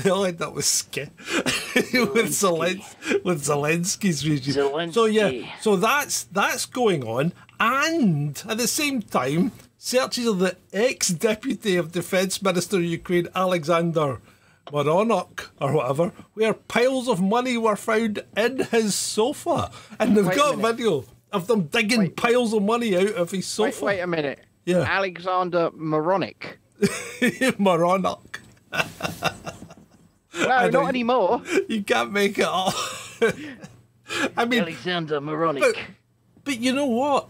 they 0.02 0.10
all 0.10 0.24
end 0.24 0.40
up 0.40 0.54
with 0.54 0.64
Sk 0.64 0.96
with 0.96 2.30
Zelens- 2.30 3.24
with 3.24 3.42
Zelensky's 3.44 4.28
regime. 4.28 4.92
So 4.92 5.06
yeah, 5.06 5.30
so 5.60 5.76
that's 5.76 6.24
that's 6.24 6.66
going 6.66 7.02
on, 7.04 7.32
and 7.58 8.40
at 8.48 8.58
the 8.58 8.68
same 8.68 9.02
time, 9.02 9.50
searches 9.78 10.26
of 10.26 10.38
the 10.38 10.56
ex-deputy 10.72 11.76
of 11.76 11.90
Defence 11.92 12.40
Minister 12.40 12.76
of 12.76 12.84
Ukraine, 12.84 13.26
Alexander 13.34 14.20
Moronok 14.66 15.48
or 15.60 15.72
whatever, 15.72 16.12
where 16.34 16.54
piles 16.54 17.08
of 17.08 17.20
money 17.20 17.58
were 17.58 17.76
found 17.76 18.22
in 18.36 18.58
his 18.70 18.94
sofa, 18.94 19.72
and 19.98 20.16
they've 20.16 20.26
Wait 20.26 20.36
got 20.36 20.54
a 20.54 20.56
minute. 20.56 20.76
video 20.76 21.04
of 21.32 21.48
them 21.48 21.62
digging 21.62 21.98
Wait. 22.00 22.16
piles 22.16 22.52
of 22.54 22.62
money 22.62 22.96
out 22.96 23.14
of 23.14 23.32
his 23.32 23.58
Wait, 23.58 23.74
sofa. 23.74 23.84
wait 23.86 24.00
a 24.00 24.06
minute. 24.06 24.43
Yeah. 24.64 24.78
Alexander 24.80 25.70
Moronic. 25.74 26.58
Moronok. 26.80 28.38
No, 30.36 30.46
know 30.68 30.68
not 30.80 30.88
anymore. 30.88 31.42
You 31.68 31.82
can't 31.84 32.12
make 32.12 32.38
it 32.38 32.46
up. 32.48 32.74
I 34.36 34.44
mean, 34.44 34.62
Alexander 34.62 35.20
Moronic. 35.20 35.62
But- 35.62 35.76
But 36.44 36.58
you 36.60 36.72
know 36.74 36.86
what? 36.86 37.28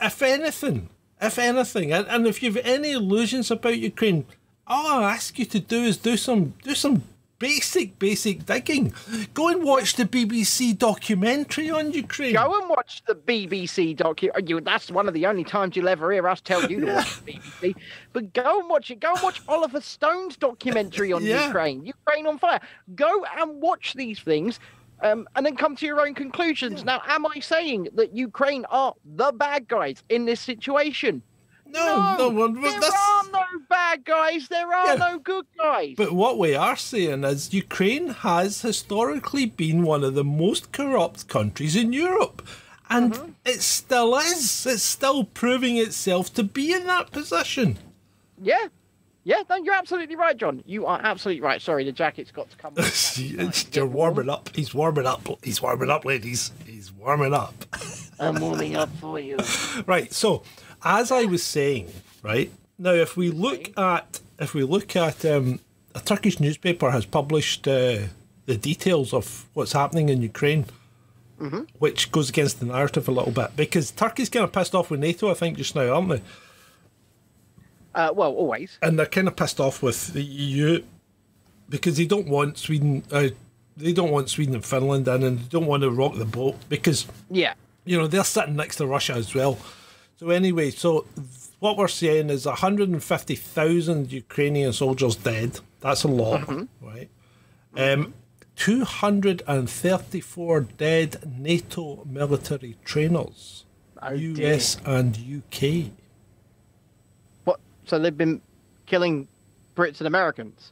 If 0.00 0.22
anything, 0.22 0.88
if 1.20 1.38
anything, 1.38 1.92
and, 1.92 2.06
and 2.08 2.26
if 2.26 2.42
you've 2.42 2.56
any 2.56 2.92
illusions 2.92 3.50
about 3.50 3.76
Ukraine, 3.76 4.24
all 4.66 5.02
I 5.04 5.12
ask 5.14 5.38
you 5.38 5.44
to 5.46 5.60
do 5.60 5.82
is 5.84 5.96
do 5.98 6.16
some 6.16 6.54
do 6.62 6.74
some 6.74 7.02
basic 7.42 7.98
basic 7.98 8.46
digging. 8.46 8.94
Go 9.34 9.48
and 9.48 9.64
watch 9.64 9.96
the 9.96 10.04
BBC 10.04 10.78
documentary 10.78 11.70
on 11.72 11.90
Ukraine. 11.90 12.34
Go 12.34 12.60
and 12.60 12.70
watch 12.70 13.02
the 13.08 13.16
BBC 13.16 13.96
docu. 13.96 14.28
uh, 14.32 14.60
that's 14.62 14.92
one 14.92 15.08
of 15.08 15.14
the 15.14 15.26
only 15.26 15.42
times 15.42 15.74
you'll 15.74 15.88
ever 15.88 16.12
hear 16.12 16.28
us 16.28 16.40
tell 16.40 16.70
you 16.70 16.80
to 16.86 16.92
watch 16.94 17.20
the 17.24 17.32
BBC. 17.32 17.74
But 18.12 18.32
go 18.32 18.60
and 18.60 18.70
watch 18.70 18.92
it. 18.92 19.00
Go 19.00 19.12
and 19.12 19.22
watch 19.24 19.42
Oliver 19.48 19.80
Stone's 19.80 20.36
documentary 20.36 21.12
on 21.12 21.24
Yeah. 21.24 21.46
Ukraine. 21.46 21.84
Ukraine 21.84 22.28
on 22.28 22.38
fire. 22.38 22.60
Go 22.94 23.24
and 23.36 23.60
watch 23.60 23.94
these 23.94 24.20
things. 24.20 24.60
Um, 25.02 25.26
and 25.34 25.44
then 25.44 25.56
come 25.56 25.74
to 25.74 25.84
your 25.84 26.00
own 26.00 26.14
conclusions. 26.14 26.84
Now, 26.84 27.02
am 27.08 27.26
I 27.26 27.40
saying 27.40 27.88
that 27.94 28.14
Ukraine 28.14 28.64
are 28.66 28.94
the 29.16 29.32
bad 29.32 29.66
guys 29.66 30.04
in 30.10 30.26
this 30.26 30.40
situation? 30.40 31.22
No, 31.72 32.16
no, 32.18 32.28
one. 32.28 32.60
there 32.60 32.80
that's, 32.80 32.94
are 32.94 33.24
no 33.32 33.42
bad 33.68 34.04
guys. 34.04 34.48
There 34.48 34.72
are 34.72 34.86
Yeah. 34.86 34.94
no 34.94 35.18
good 35.18 35.46
guys. 35.58 35.94
But 35.96 36.12
what 36.12 36.38
we 36.38 36.54
are 36.54 36.76
saying 36.76 37.24
is 37.24 37.52
Ukraine 37.54 38.08
has 38.08 38.62
historically 38.62 39.46
been 39.46 39.82
one 39.82 40.04
of 40.04 40.14
the 40.14 40.24
most 40.24 40.72
corrupt 40.72 41.28
countries 41.28 41.74
in 41.76 41.92
Europe. 41.92 42.46
And 42.90 43.14
Mm-hmm. 43.14 43.30
it 43.46 43.62
still 43.62 44.16
is. 44.18 44.66
It's 44.66 44.82
still 44.82 45.24
proving 45.24 45.76
itself 45.78 46.32
to 46.34 46.42
be 46.42 46.72
in 46.74 46.86
that 46.86 47.10
position. 47.10 47.78
yeah, 48.42 48.66
yeah. 49.24 49.42
No, 49.48 49.56
you're 49.56 49.72
absolutely 49.74 50.16
right, 50.16 50.36
John. 50.36 50.62
You 50.66 50.84
are 50.86 51.00
absolutely 51.02 51.40
right. 51.40 51.62
Sorry, 51.62 51.84
the 51.84 51.92
jacket's 51.92 52.32
got 52.32 52.50
to 52.50 52.56
come. 52.56 52.74
You're 53.72 53.86
warming 53.86 54.28
up. 54.28 54.50
He's 54.54 54.74
warming 54.74 55.06
up. 55.06 55.26
He's 55.42 55.62
warming 55.62 55.90
up, 55.90 56.04
ladies. 56.04 56.50
He's 56.66 56.92
warming 56.92 57.32
up. 57.32 57.54
I'm 58.18 58.40
warming 58.40 58.74
up 58.76 58.90
for 59.00 59.18
you. 59.20 59.38
Right. 59.86 60.12
So, 60.12 60.42
as 60.84 61.10
I 61.10 61.24
was 61.24 61.42
saying, 61.42 61.90
right 62.22 62.50
now, 62.78 62.92
if 62.92 63.16
we 63.16 63.30
look 63.30 63.76
at 63.78 64.20
if 64.38 64.54
we 64.54 64.62
look 64.64 64.96
at 64.96 65.24
um, 65.24 65.60
a 65.94 66.00
Turkish 66.00 66.40
newspaper 66.40 66.90
has 66.90 67.04
published 67.06 67.68
uh, 67.68 67.98
the 68.46 68.56
details 68.56 69.12
of 69.14 69.46
what's 69.54 69.72
happening 69.72 70.08
in 70.08 70.22
Ukraine, 70.22 70.64
which 71.78 72.10
goes 72.12 72.28
against 72.30 72.60
the 72.60 72.66
narrative 72.66 73.08
a 73.08 73.10
little 73.12 73.32
bit 73.32 73.56
because 73.56 73.90
Turkey's 73.92 74.28
kind 74.28 74.44
of 74.44 74.52
pissed 74.52 74.74
off 74.74 74.90
with 74.90 75.00
NATO, 75.00 75.30
I 75.30 75.34
think, 75.34 75.58
just 75.58 75.74
now, 75.74 75.92
aren't 75.94 76.08
they? 76.08 76.22
Uh, 77.94 78.12
well, 78.14 78.32
always. 78.32 78.78
And 78.80 78.98
they're 78.98 79.06
kind 79.06 79.28
of 79.28 79.36
pissed 79.36 79.60
off 79.60 79.82
with 79.82 80.12
the 80.12 80.22
EU 80.22 80.82
because 81.68 81.96
they 81.96 82.06
don't 82.06 82.28
want 82.28 82.58
Sweden. 82.58 83.02
Uh, 83.10 83.28
they 83.76 83.92
don't 83.92 84.10
want 84.10 84.28
Sweden 84.30 84.54
and 84.54 84.64
Finland 84.64 85.08
in, 85.08 85.22
and 85.22 85.38
they 85.40 85.48
don't 85.48 85.66
want 85.66 85.82
to 85.82 85.90
rock 85.90 86.14
the 86.16 86.24
boat 86.24 86.56
because 86.68 87.06
Yeah. 87.30 87.54
you 87.84 87.98
know 87.98 88.06
they're 88.06 88.24
sitting 88.24 88.56
next 88.56 88.76
to 88.76 88.86
Russia 88.86 89.14
as 89.14 89.34
well. 89.34 89.58
So 90.22 90.30
anyway, 90.30 90.70
so 90.70 91.04
what 91.58 91.76
we're 91.76 91.88
saying 91.88 92.30
is 92.30 92.46
150,000 92.46 94.12
Ukrainian 94.12 94.72
soldiers 94.72 95.16
dead. 95.16 95.58
That's 95.80 96.04
a 96.04 96.08
lot, 96.08 96.48
right? 96.80 97.10
Um, 97.76 98.14
234 98.54 100.60
dead 100.78 101.16
NATO 101.40 102.04
military 102.08 102.76
trainers, 102.84 103.64
Oh, 104.00 104.16
dear. 104.16 104.54
US 104.54 104.76
and 104.84 105.18
UK. 105.18 105.90
What? 107.42 107.58
So 107.86 107.98
they've 107.98 108.16
been 108.16 108.40
killing 108.86 109.26
Brits 109.74 109.98
and 109.98 110.06
Americans. 110.06 110.70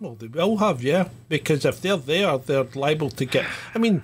Well, 0.00 0.16
they 0.16 0.26
will 0.26 0.58
have, 0.58 0.82
yeah, 0.82 1.08
because 1.30 1.64
if 1.64 1.80
they're 1.80 1.96
there, 1.96 2.36
they're 2.36 2.64
liable 2.74 3.08
to 3.08 3.24
get. 3.24 3.46
I 3.74 3.78
mean, 3.78 4.02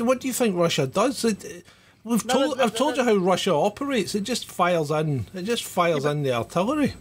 what 0.00 0.20
do 0.20 0.26
you 0.26 0.34
think 0.34 0.56
Russia 0.56 0.88
does? 0.88 1.24
It- 1.24 1.64
we've 2.04 2.24
No, 2.24 2.34
told, 2.34 2.48
no, 2.50 2.54
no, 2.54 2.64
I've 2.64 2.74
told 2.76 2.96
you 2.96 3.04
how 3.04 3.16
Russia 3.16 3.52
operates. 3.54 4.14
It 4.14 4.22
just 4.22 4.46
files 4.46 4.90
in, 4.90 5.26
it 5.34 5.42
just 5.42 5.64
fires 5.64 6.04
in 6.04 6.22
the 6.22 6.32
artillery. 6.32 6.94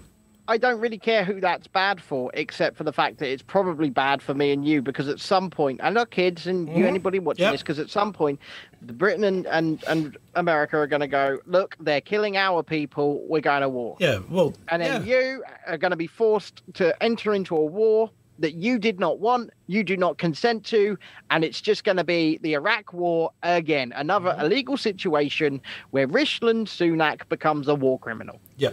I 0.45 0.57
don't 0.57 0.81
really 0.81 0.97
care 0.97 1.23
who 1.23 1.39
that's 1.39 1.67
bad 1.67 2.01
for, 2.01 2.29
except 2.33 2.75
for 2.75 2.83
the 2.83 2.91
fact 2.91 3.19
that 3.19 3.29
it's 3.29 3.41
probably 3.41 3.89
bad 3.89 4.21
for 4.21 4.33
me 4.33 4.51
and 4.51 4.67
you, 4.67 4.81
because 4.81 5.07
at 5.07 5.21
some 5.21 5.49
point, 5.49 5.79
and 5.81 5.95
not 5.95 6.09
kids 6.09 6.47
and 6.47 6.67
you, 6.67 6.75
mm-hmm. 6.75 6.83
anybody 6.83 7.19
watching 7.19 7.43
Yep. 7.43 7.53
this, 7.53 7.61
because 7.61 7.79
at 7.79 7.89
some 7.89 8.11
point, 8.11 8.41
the 8.81 8.91
Britain 8.91 9.23
and, 9.23 9.47
and, 9.47 9.81
and 9.87 10.17
America 10.35 10.75
are 10.77 10.87
going 10.87 10.99
to 10.99 11.07
go, 11.07 11.39
look, 11.45 11.77
they're 11.79 12.01
killing 12.01 12.35
our 12.35 12.61
people, 12.61 13.25
we're 13.29 13.39
going 13.39 13.61
to 13.61 13.69
war. 13.69 13.95
Yeah, 14.01 14.19
well, 14.29 14.53
And 14.67 14.81
then 14.81 15.05
yeah. 15.05 15.17
you 15.17 15.43
are 15.65 15.77
going 15.77 15.91
to 15.91 15.97
be 15.97 16.07
forced 16.07 16.61
to 16.73 17.01
enter 17.01 17.33
into 17.33 17.55
a 17.55 17.63
war 17.63 18.09
that 18.39 18.55
you 18.55 18.79
did 18.79 18.99
not 18.99 19.19
want, 19.19 19.51
you 19.67 19.83
do 19.83 19.95
not 19.95 20.17
consent 20.17 20.65
to, 20.65 20.97
and 21.29 21.43
it's 21.43 21.61
just 21.61 21.83
going 21.83 21.97
to 21.97 22.03
be 22.03 22.39
the 22.41 22.53
Iraq 22.53 22.91
war 22.93 23.31
again, 23.43 23.93
another 23.95 24.29
Mm-hmm. 24.31 24.45
illegal 24.45 24.75
situation 24.77 25.61
where 25.91 26.07
Rishi 26.07 26.39
Sunak 26.41 27.27
becomes 27.29 27.67
a 27.67 27.75
war 27.75 27.99
criminal. 27.99 28.39
Yeah. 28.57 28.71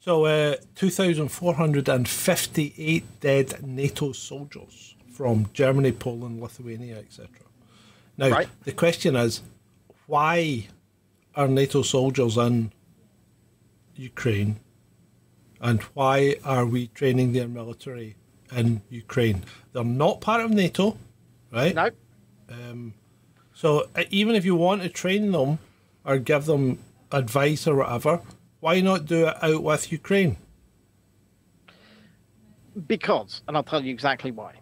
So, 0.00 0.24
uh, 0.26 0.56
2,458 0.74 3.04
dead 3.20 3.66
NATO 3.66 4.12
soldiers 4.12 4.94
from 5.10 5.48
Germany, 5.52 5.92
Poland, 5.92 6.40
Lithuania, 6.40 6.96
etc. 6.98 7.28
Now, 8.16 8.30
Right. 8.30 8.48
the 8.64 8.72
question 8.72 9.16
is 9.16 9.42
why 10.06 10.68
are 11.34 11.48
NATO 11.48 11.82
soldiers 11.82 12.36
in 12.36 12.70
Ukraine 13.96 14.60
and 15.60 15.80
why 15.94 16.36
are 16.44 16.66
we 16.66 16.86
training 16.88 17.32
their 17.32 17.48
military 17.48 18.16
in 18.56 18.82
Ukraine? 18.90 19.44
They're 19.72 19.84
not 19.84 20.20
part 20.20 20.40
of 20.44 20.50
NATO, 20.50 20.96
right? 21.52 21.74
No, 21.74 21.90
So 23.54 23.88
uh, 23.96 24.04
even 24.10 24.34
if 24.34 24.44
you 24.44 24.54
want 24.54 24.82
to 24.82 24.88
train 24.88 25.32
them 25.32 25.58
or 26.04 26.18
give 26.18 26.44
them 26.46 26.78
advice 27.12 27.66
or 27.66 27.76
whatever, 27.76 28.20
why 28.60 28.80
not 28.80 29.06
do 29.06 29.26
it 29.28 29.36
out 29.42 29.62
with 29.62 29.92
Ukraine? 29.92 30.36
because, 32.88 33.42
and 33.46 33.56
I'll 33.56 33.62
tell 33.62 33.84
you 33.84 33.92
exactly 33.92 34.32
why. 34.32 34.52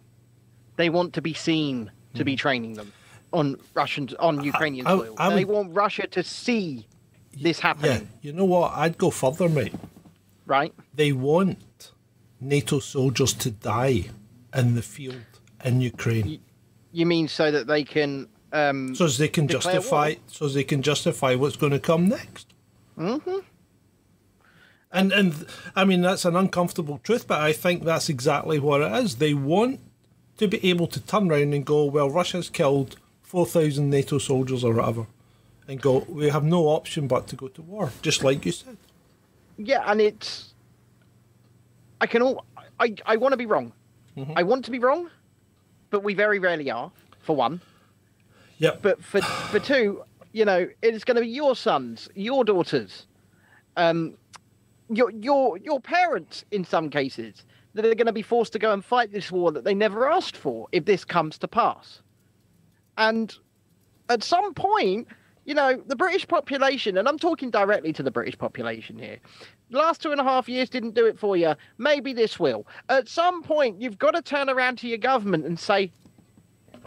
They 0.76 0.90
want 0.90 1.14
to 1.14 1.22
be 1.22 1.32
seen 1.32 1.90
to 2.14 2.24
be 2.24 2.36
training 2.36 2.74
them 2.74 2.92
on 3.32 3.56
Russian, 3.72 4.10
on 4.18 4.44
Ukrainian 4.44 4.86
I- 4.86 4.96
soil. 4.98 5.14
I 5.16 5.34
they 5.34 5.46
want 5.46 5.74
Russia 5.74 6.06
to 6.08 6.22
see 6.22 6.86
this 7.34 7.58
Yeah, 7.58 7.62
happening, 7.68 8.08
you 8.20 8.32
know 8.34 8.44
what? 8.44 8.72
I'd 8.74 8.98
go 8.98 9.08
further, 9.10 9.48
mate. 9.48 9.72
right? 10.44 10.74
They 10.94 11.12
want 11.12 11.58
NATO 12.42 12.80
soldiers 12.80 13.32
to 13.34 13.50
die 13.50 14.10
in 14.54 14.74
the 14.74 14.82
field 14.82 15.22
in 15.64 15.80
Ukraine, 15.80 16.40
You 16.92 17.06
mean 17.06 17.28
so 17.28 17.50
that 17.50 17.66
they 17.66 17.84
can 17.84 18.28
um, 18.52 18.94
so 18.94 19.06
as 19.06 19.16
they 19.16 19.28
can 19.28 19.48
justify, 19.48 20.08
war. 20.08 20.16
so 20.26 20.46
as 20.46 20.54
they 20.54 20.64
can 20.64 20.82
justify 20.82 21.34
what's 21.34 21.56
going 21.56 21.72
to 21.72 21.78
come 21.78 22.08
next. 22.08 22.52
Mm-hmm. 22.98 23.38
And 24.92 25.12
and 25.12 25.46
I 25.74 25.84
mean 25.84 26.02
that's 26.02 26.24
an 26.24 26.36
uncomfortable 26.36 26.98
truth, 27.02 27.26
but 27.26 27.40
I 27.40 27.52
think 27.52 27.84
that's 27.84 28.08
exactly 28.08 28.58
what 28.58 28.82
it 28.82 28.92
is. 29.04 29.16
They 29.16 29.32
want 29.34 29.80
to 30.36 30.48
be 30.48 30.68
able 30.68 30.86
to 30.88 31.00
turn 31.00 31.30
around 31.30 31.54
and 31.54 31.64
go, 31.64 31.84
well, 31.84 32.10
Russia's 32.10 32.50
killed 32.50 32.96
four 33.22 33.46
thousand 33.46 33.88
NATO 33.88 34.18
soldiers 34.18 34.64
or 34.64 34.74
whatever, 34.74 35.06
and 35.66 35.80
go, 35.80 36.00
we 36.08 36.28
have 36.28 36.44
no 36.44 36.66
option 36.66 37.06
but 37.06 37.26
to 37.28 37.36
go 37.36 37.48
to 37.48 37.62
war, 37.62 37.92
just 38.02 38.22
like 38.22 38.44
you 38.44 38.52
said. 38.52 38.76
Yeah, 39.56 39.82
and 39.86 40.00
it's. 40.00 40.51
I 42.02 42.06
can 42.06 42.20
all. 42.20 42.44
I, 42.80 42.96
I 43.06 43.16
want 43.16 43.32
to 43.32 43.36
be 43.36 43.46
wrong. 43.46 43.72
Mm-hmm. 44.16 44.32
I 44.36 44.42
want 44.42 44.64
to 44.64 44.72
be 44.72 44.80
wrong, 44.80 45.08
but 45.90 46.02
we 46.02 46.14
very 46.14 46.40
rarely 46.40 46.68
are, 46.68 46.90
for 47.20 47.36
one. 47.36 47.60
Yep. 48.58 48.82
But 48.82 49.04
for 49.04 49.22
for 49.22 49.60
two, 49.60 50.02
you 50.32 50.44
know, 50.44 50.68
it's 50.82 51.04
going 51.04 51.14
to 51.14 51.20
be 51.22 51.28
your 51.28 51.54
sons, 51.54 52.08
your 52.16 52.44
daughters, 52.44 53.06
um, 53.76 54.18
your 54.90 55.10
your 55.12 55.56
your 55.58 55.80
parents 55.80 56.44
in 56.50 56.64
some 56.64 56.90
cases 56.90 57.44
that 57.74 57.84
are 57.86 57.94
going 57.94 58.06
to 58.06 58.12
be 58.12 58.22
forced 58.22 58.52
to 58.54 58.58
go 58.58 58.72
and 58.72 58.84
fight 58.84 59.12
this 59.12 59.30
war 59.30 59.52
that 59.52 59.62
they 59.62 59.74
never 59.74 60.10
asked 60.10 60.36
for 60.36 60.66
if 60.72 60.84
this 60.84 61.04
comes 61.04 61.38
to 61.38 61.46
pass. 61.46 62.02
And 62.98 63.32
at 64.08 64.24
some 64.24 64.54
point, 64.54 65.06
you 65.44 65.54
know, 65.54 65.82
the 65.86 65.96
British 65.96 66.26
population, 66.28 66.96
and 66.96 67.08
I'm 67.08 67.18
talking 67.18 67.50
directly 67.50 67.92
to 67.94 68.02
the 68.02 68.10
British 68.10 68.38
population 68.38 68.98
here, 68.98 69.18
last 69.70 70.00
two 70.02 70.12
and 70.12 70.20
a 70.20 70.24
half 70.24 70.48
years 70.48 70.68
didn't 70.70 70.94
do 70.94 71.06
it 71.06 71.18
for 71.18 71.36
you. 71.36 71.54
Maybe 71.78 72.12
this 72.12 72.38
will. 72.38 72.66
At 72.88 73.08
some 73.08 73.42
point, 73.42 73.80
you've 73.80 73.98
got 73.98 74.12
to 74.12 74.22
turn 74.22 74.48
around 74.48 74.78
to 74.78 74.88
your 74.88 74.98
government 74.98 75.44
and 75.44 75.58
say, 75.58 75.90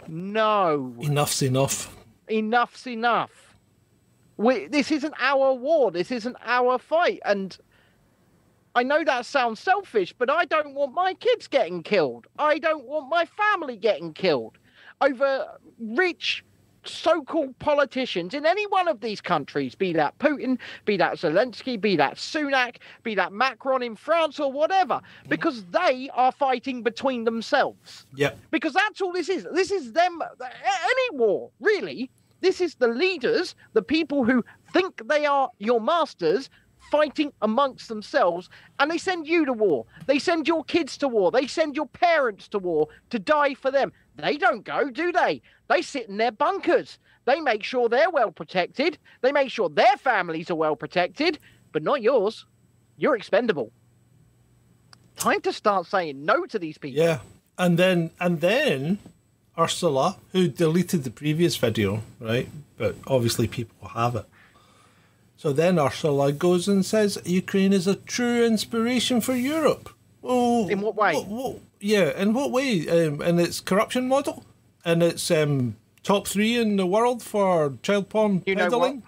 no, 0.08 0.94
Enough's 1.00 1.42
enough. 1.42 1.96
enough's 2.28 2.86
enough. 2.86 3.56
We, 4.36 4.66
this 4.66 4.90
isn't 4.92 5.14
our 5.18 5.52
war. 5.54 5.90
This 5.90 6.10
isn't 6.10 6.36
our 6.44 6.78
fight. 6.78 7.20
And 7.24 7.56
I 8.74 8.82
know 8.82 9.02
that 9.04 9.26
sounds 9.26 9.60
selfish, 9.60 10.12
but 10.12 10.30
I 10.30 10.44
don't 10.44 10.74
want 10.74 10.92
my 10.94 11.14
kids 11.14 11.48
getting 11.48 11.82
killed. 11.82 12.26
I 12.38 12.58
don't 12.58 12.84
want 12.84 13.08
my 13.08 13.24
family 13.24 13.76
getting 13.76 14.12
killed 14.12 14.58
over 15.00 15.46
rich 15.78 16.44
so-called 16.88 17.58
politicians 17.58 18.34
in 18.34 18.46
any 18.46 18.66
one 18.66 18.88
of 18.88 19.00
these 19.00 19.20
countries, 19.20 19.74
be 19.74 19.92
that 19.94 20.18
Putin, 20.18 20.58
be 20.84 20.96
that 20.96 21.14
Zelensky, 21.14 21.80
be 21.80 21.96
that 21.96 22.16
Sunak, 22.16 22.76
be 23.02 23.14
that 23.14 23.32
Macron 23.32 23.82
in 23.82 23.96
France 23.96 24.40
or 24.40 24.50
whatever, 24.52 24.94
mm-hmm. 24.94 25.28
because 25.28 25.64
they 25.66 26.10
are 26.14 26.32
fighting 26.32 26.82
between 26.82 27.24
themselves 27.24 28.06
Yep. 28.14 28.38
because 28.50 28.72
that's 28.72 29.00
all 29.00 29.12
this 29.12 29.28
is. 29.28 29.46
This 29.52 29.70
is 29.70 29.92
them. 29.92 30.20
Any 30.40 31.18
war, 31.18 31.50
really. 31.60 32.10
This 32.40 32.60
is 32.60 32.74
the 32.74 32.88
leaders, 32.88 33.54
the 33.72 33.82
people 33.82 34.24
who 34.24 34.44
think 34.72 35.06
they 35.08 35.24
are 35.24 35.50
your 35.58 35.80
masters, 35.80 36.50
fighting 36.90 37.32
amongst 37.42 37.88
themselves, 37.88 38.48
and 38.78 38.90
they 38.90 38.98
send 38.98 39.26
you 39.26 39.44
to 39.44 39.52
war. 39.52 39.86
They 40.06 40.18
send 40.18 40.46
your 40.46 40.64
kids 40.64 40.96
to 40.98 41.08
war. 41.08 41.30
They 41.30 41.46
send 41.46 41.74
your 41.76 41.86
parents 41.86 42.48
to 42.48 42.58
war 42.58 42.88
to 43.10 43.18
die 43.18 43.54
for 43.54 43.70
them. 43.70 43.92
They 44.16 44.36
don't 44.36 44.64
go, 44.64 44.90
do 44.90 45.12
they? 45.12 45.42
They 45.68 45.82
sit 45.82 46.08
in 46.08 46.16
their 46.16 46.32
bunkers. 46.32 46.98
They 47.24 47.40
make 47.40 47.62
sure 47.64 47.88
they're 47.88 48.10
well 48.10 48.30
protected. 48.30 48.98
They 49.20 49.32
make 49.32 49.50
sure 49.50 49.68
their 49.68 49.96
families 49.96 50.50
are 50.50 50.54
well 50.54 50.76
protected, 50.76 51.38
but 51.72 51.82
not 51.82 52.02
yours. 52.02 52.46
You're 52.96 53.16
expendable. 53.16 53.72
Time 55.16 55.40
to 55.42 55.52
start 55.52 55.86
saying 55.86 56.24
no 56.24 56.46
to 56.46 56.58
these 56.58 56.78
people. 56.78 57.02
Yeah. 57.02 57.20
And 57.58 57.78
then 57.78 58.10
and 58.20 58.40
then 58.40 58.98
Ursula, 59.58 60.16
who 60.32 60.46
deleted 60.48 61.04
the 61.04 61.10
previous 61.10 61.56
video, 61.56 62.02
right? 62.20 62.48
But 62.76 62.96
obviously 63.06 63.48
people 63.48 63.88
have 63.88 64.14
it. 64.14 64.26
So 65.38 65.52
then 65.52 65.78
Ursula 65.78 66.32
goes 66.32 66.68
and 66.68 66.84
says 66.84 67.18
Ukraine 67.24 67.72
is 67.72 67.86
a 67.86 67.96
true 67.96 68.44
inspiration 68.44 69.20
for 69.20 69.34
Europe. 69.34 69.90
Oh, 70.22 70.68
In 70.68 70.80
what 70.80 70.96
way? 70.96 71.14
What, 71.14 71.26
what- 71.28 71.58
yeah, 71.80 72.18
in 72.20 72.32
what 72.34 72.50
way? 72.50 72.88
Um, 72.88 73.20
in 73.22 73.38
its 73.38 73.60
corruption 73.60 74.08
model, 74.08 74.44
and 74.86 75.02
its 75.02 75.30
um, 75.30 75.76
top 76.02 76.26
three 76.26 76.56
in 76.56 76.76
the 76.76 76.86
world 76.86 77.22
for 77.22 77.74
child 77.82 78.08
porn 78.08 78.42
You 78.46 78.54
peddling. 78.56 79.02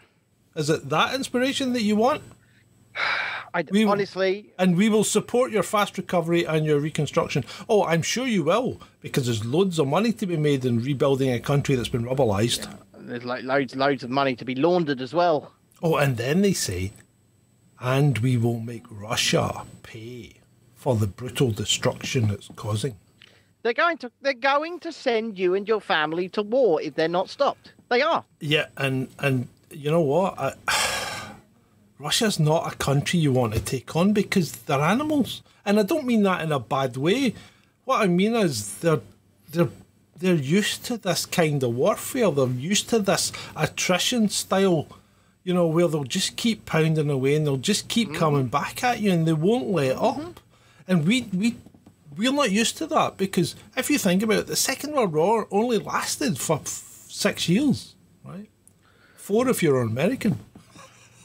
Is 0.57 0.69
it 0.69 0.89
that 0.91 1.15
inspiration 1.15 1.73
that 1.73 1.83
you 1.83 1.97
want? 1.97 2.23
I, 3.55 3.65
We- 3.71 3.85
honestly, 3.85 4.53
And 4.59 4.77
we 4.77 4.91
will 4.91 5.05
support 5.05 5.51
your 5.53 5.63
fast 5.63 5.97
recovery 5.97 6.45
and 6.45 6.67
your 6.67 6.81
reconstruction. 6.81 7.45
Oh, 7.67 7.83
I'm 7.85 8.03
sure 8.03 8.27
you 8.27 8.43
will, 8.45 8.79
because 9.01 9.25
there's 9.25 9.45
loads 9.45 9.79
of 9.79 9.87
money 9.89 10.13
to 10.13 10.27
be 10.27 10.37
made 10.37 10.67
in 10.67 10.83
rebuilding 10.83 11.33
a 11.33 11.41
country 11.41 11.75
that's 11.77 11.89
been 11.89 12.05
rubberized. 12.05 12.69
there's 12.99 13.25
like 13.25 13.45
loads, 13.45 13.75
loads 13.75 14.03
of 14.05 14.11
money 14.11 14.37
to 14.37 14.45
be 14.45 14.55
laundered 14.55 15.01
as 15.01 15.15
well. 15.15 15.53
Oh, 15.83 15.97
and 15.97 16.19
then 16.19 16.43
they 16.43 16.53
say, 16.53 16.93
and 17.81 18.19
we 18.19 18.37
will 18.37 18.61
make 18.61 18.85
Russia 18.91 19.63
pay 19.83 20.35
for 20.75 20.97
the 20.97 21.07
brutal 21.07 21.51
destruction 21.53 22.31
it's 22.31 22.51
causing. 22.57 22.97
They're 23.69 23.75
going 23.75 23.99
to, 23.99 24.11
they're 24.23 24.33
going 24.33 24.81
to 24.81 24.91
send 24.91 25.39
you 25.39 25.55
and 25.55 25.69
your 25.69 25.83
family 25.83 26.31
to 26.31 26.43
war 26.43 26.81
if 26.81 26.95
they're 26.95 27.07
not 27.07 27.29
stopped. 27.29 27.75
They 27.91 28.01
are. 28.01 28.25
Yeah, 28.41 28.69
and 28.79 29.09
and 29.19 29.47
you 29.71 29.91
know 29.91 30.01
what? 30.01 30.39
I, 30.39 30.55
Russia's 31.99 32.41
not 32.41 32.73
a 32.73 32.77
country 32.77 33.21
you 33.21 33.31
want 33.31 33.53
to 33.53 33.61
take 33.61 33.95
on 33.95 34.15
because 34.15 34.53
they're 34.53 34.81
animals, 34.81 35.43
and 35.67 35.79
I 35.79 35.83
don't 35.83 36.07
mean 36.07 36.23
that 36.23 36.41
in 36.41 36.51
a 36.51 36.59
bad 36.59 36.97
way. 36.97 37.35
What 37.85 38.01
I 38.01 38.07
mean 38.07 38.35
is 38.37 38.79
they're 38.79 39.03
they're 39.51 39.69
they're 40.17 40.35
used 40.35 40.87
to 40.87 40.97
this 40.97 41.27
kind 41.27 41.63
of 41.63 41.75
warfare. 41.75 42.31
They're 42.31 42.47
used 42.47 42.89
to 42.89 43.01
this 43.01 43.33
attrition 43.55 44.31
style, 44.31 44.87
you 45.45 45.53
know, 45.53 45.67
where 45.67 45.89
they'll 45.89 46.05
just 46.05 46.39
keep 46.39 46.65
pounding 46.65 47.11
away 47.11 47.37
and 47.37 47.47
they'll 47.47 47.59
just 47.59 47.89
keep 47.89 48.09
mm-hmm. 48.09 48.19
coming 48.19 48.47
back 48.47 48.83
at 48.83 49.01
you 49.01 49.13
and 49.13 49.29
they 49.29 49.35
won't 49.35 49.69
let 49.69 49.97
mm-hmm. 49.97 50.27
up. 50.27 50.41
And 50.87 51.07
we 51.07 51.29
we 51.35 51.57
we're 52.19 52.33
not 52.33 52.51
used 52.51 52.77
to 52.79 52.87
that 52.89 53.17
because 53.17 53.55
if 53.77 53.89
you 53.89 53.97
think 53.97 54.23
about 54.23 54.39
it, 54.41 54.47
the 54.49 54.57
Second 54.57 54.93
World 54.93 55.13
War 55.13 55.47
only 55.51 55.79
lasted 55.79 56.37
for 56.39 56.57
f- 56.57 56.67
six 57.09 57.49
years, 57.49 57.95
right? 58.25 58.51
Four 59.17 59.49
if 59.49 59.63
you're 59.63 59.81
American. 59.81 60.41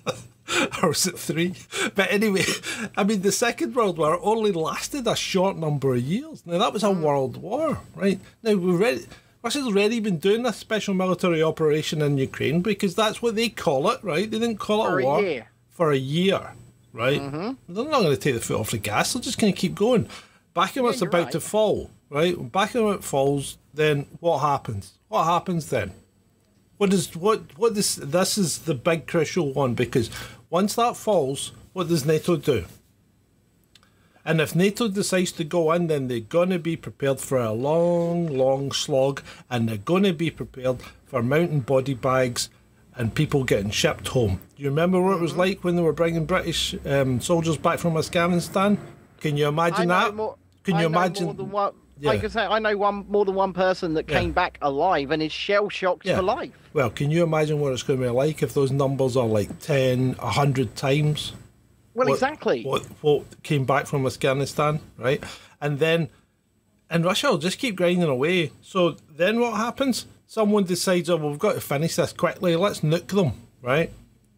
or 0.83 0.89
was 0.89 1.07
it 1.07 1.17
three? 1.17 1.55
But 1.95 2.11
anyway, 2.11 2.43
I 2.97 3.03
mean, 3.03 3.21
the 3.23 3.31
Second 3.31 3.75
World 3.75 3.97
War 3.97 4.19
only 4.21 4.51
lasted 4.51 5.07
a 5.07 5.15
short 5.15 5.57
number 5.57 5.95
of 5.95 6.01
years. 6.01 6.45
Now, 6.45 6.59
that 6.59 6.73
was 6.73 6.83
a 6.83 6.93
hmm. 6.93 7.01
world 7.01 7.37
war, 7.37 7.79
right? 7.95 8.19
Now, 8.43 8.53
we've 8.53 8.75
already, 8.75 9.05
Russia's 9.41 9.65
already 9.65 9.99
been 9.99 10.17
doing 10.19 10.45
a 10.45 10.53
special 10.53 10.93
military 10.93 11.41
operation 11.41 12.01
in 12.01 12.17
Ukraine 12.17 12.61
because 12.61 12.93
that's 12.93 13.21
what 13.21 13.35
they 13.35 13.49
call 13.49 13.89
it, 13.89 14.03
right? 14.03 14.29
They 14.29 14.39
didn't 14.39 14.57
call 14.57 14.85
it 14.85 14.89
For 14.89 14.99
a 14.99 15.01
a 15.01 15.05
war 15.05 15.21
year. 15.21 15.47
for 15.69 15.91
a 15.91 15.97
year. 15.97 16.53
right? 16.93 17.19
Mm-hmm. 17.19 17.73
They're 17.73 17.85
not 17.85 18.01
going 18.01 18.15
to 18.15 18.17
take 18.17 18.35
the 18.35 18.41
foot 18.41 18.59
off 18.59 18.71
the 18.71 18.77
gas. 18.77 19.13
They're 19.13 19.21
just 19.21 19.39
going 19.39 19.51
to 19.51 19.59
keep 19.59 19.73
going. 19.75 20.07
Bakhmut's 20.55 21.01
you're 21.01 21.09
about 21.09 21.23
right. 21.23 21.31
to 21.31 21.39
fall, 21.39 21.89
right? 22.09 22.37
When 22.37 22.49
Bakhmut 22.49 23.03
falls, 23.03 23.57
then 23.73 24.07
what 24.19 24.39
happens? 24.39 24.97
What 25.07 25.25
happens 25.25 25.69
then? 25.69 25.93
What 26.77 26.93
is 26.93 27.15
what 27.15 27.57
what 27.57 27.75
this 27.75 27.95
this 27.95 28.37
is 28.37 28.59
the 28.59 28.75
big 28.75 29.07
crucial 29.07 29.53
one 29.53 29.73
because 29.73 30.09
once 30.49 30.75
that 30.75 30.97
falls, 30.97 31.51
what 31.73 31.87
does 31.87 32.05
NATO 32.05 32.35
do? 32.35 32.65
And 34.25 34.39
if 34.39 34.55
NATO 34.55 34.87
decides 34.87 35.31
to 35.33 35.43
go 35.43 35.71
in, 35.73 35.87
then 35.87 36.07
they're 36.07 36.19
going 36.21 36.49
to 36.49 36.59
be 36.59 36.77
prepared 36.77 37.19
for 37.19 37.37
a 37.37 37.51
long, 37.51 38.27
long 38.27 38.71
slog, 38.71 39.21
and 39.49 39.67
they're 39.67 39.77
going 39.77 40.03
to 40.03 40.13
be 40.13 40.31
prepared 40.31 40.81
for 41.05 41.21
mountain 41.21 41.59
body 41.59 41.93
bags 41.93 42.49
and 42.95 43.13
people 43.13 43.43
getting 43.43 43.71
shipped 43.71 44.09
home. 44.09 44.39
Do 44.55 44.63
you 44.63 44.69
remember 44.69 45.01
what 45.01 45.17
it 45.17 45.21
was 45.21 45.35
like 45.35 45.63
when 45.63 45.75
they 45.75 45.81
were 45.81 45.93
bringing 45.93 46.25
British 46.25 46.75
um, 46.85 47.19
soldiers 47.19 47.57
back 47.57 47.79
from 47.79 47.97
Afghanistan? 47.97 48.77
Can 49.19 49.35
you 49.35 49.47
imagine 49.47 49.89
that? 49.89 50.15
more. 50.15 50.37
Can 50.63 50.77
you 50.79 50.85
imagine? 50.85 51.25
More 51.25 51.33
than 51.33 51.51
one, 51.51 51.73
Yeah. 51.99 52.09
Like 52.09 52.23
I 52.23 52.27
say, 52.27 52.41
I 52.41 52.59
know 52.59 52.75
one 52.75 53.05
more 53.07 53.23
than 53.23 53.35
one 53.35 53.53
person 53.53 53.93
that 53.93 54.09
Yeah. 54.09 54.19
came 54.19 54.31
back 54.31 54.57
alive 54.61 55.11
and 55.11 55.21
is 55.21 55.31
shell 55.31 55.69
shocked 55.69 56.05
Yeah. 56.05 56.17
for 56.17 56.23
life. 56.23 56.51
Well, 56.73 56.89
can 56.89 57.11
you 57.11 57.23
imagine 57.23 57.59
what 57.59 57.71
it's 57.71 57.83
going 57.83 57.99
to 57.99 58.05
be 58.05 58.09
like 58.09 58.41
if 58.41 58.53
those 58.53 58.71
numbers 58.71 59.15
are 59.15 59.27
like 59.27 59.59
10, 59.59 60.13
100 60.19 60.75
times? 60.75 61.33
Well, 61.93 62.07
what- 62.07 62.13
exactly. 62.15 62.63
What 62.63 62.83
what 63.01 63.43
came 63.43 63.65
back 63.65 63.85
from 63.85 64.05
Afghanistan, 64.07 64.79
right? 64.97 65.23
And 65.61 65.77
then, 65.79 66.09
and 66.89 67.05
Russia 67.05 67.29
will 67.29 67.37
just 67.37 67.59
keep 67.59 67.75
grinding 67.75 68.03
away. 68.09 68.51
So 68.61 68.97
then 69.15 69.39
what 69.39 69.53
happens? 69.55 70.07
Someone 70.25 70.63
decides, 70.63 71.09
oh, 71.11 71.17
well, 71.17 71.29
we've 71.29 71.37
got 71.39 71.53
to 71.53 71.61
finish 71.61 71.95
this 71.95 72.11
quickly. 72.11 72.55
Let's 72.55 72.79
nuke 72.81 73.07
them, 73.09 73.33
right? 73.61 73.91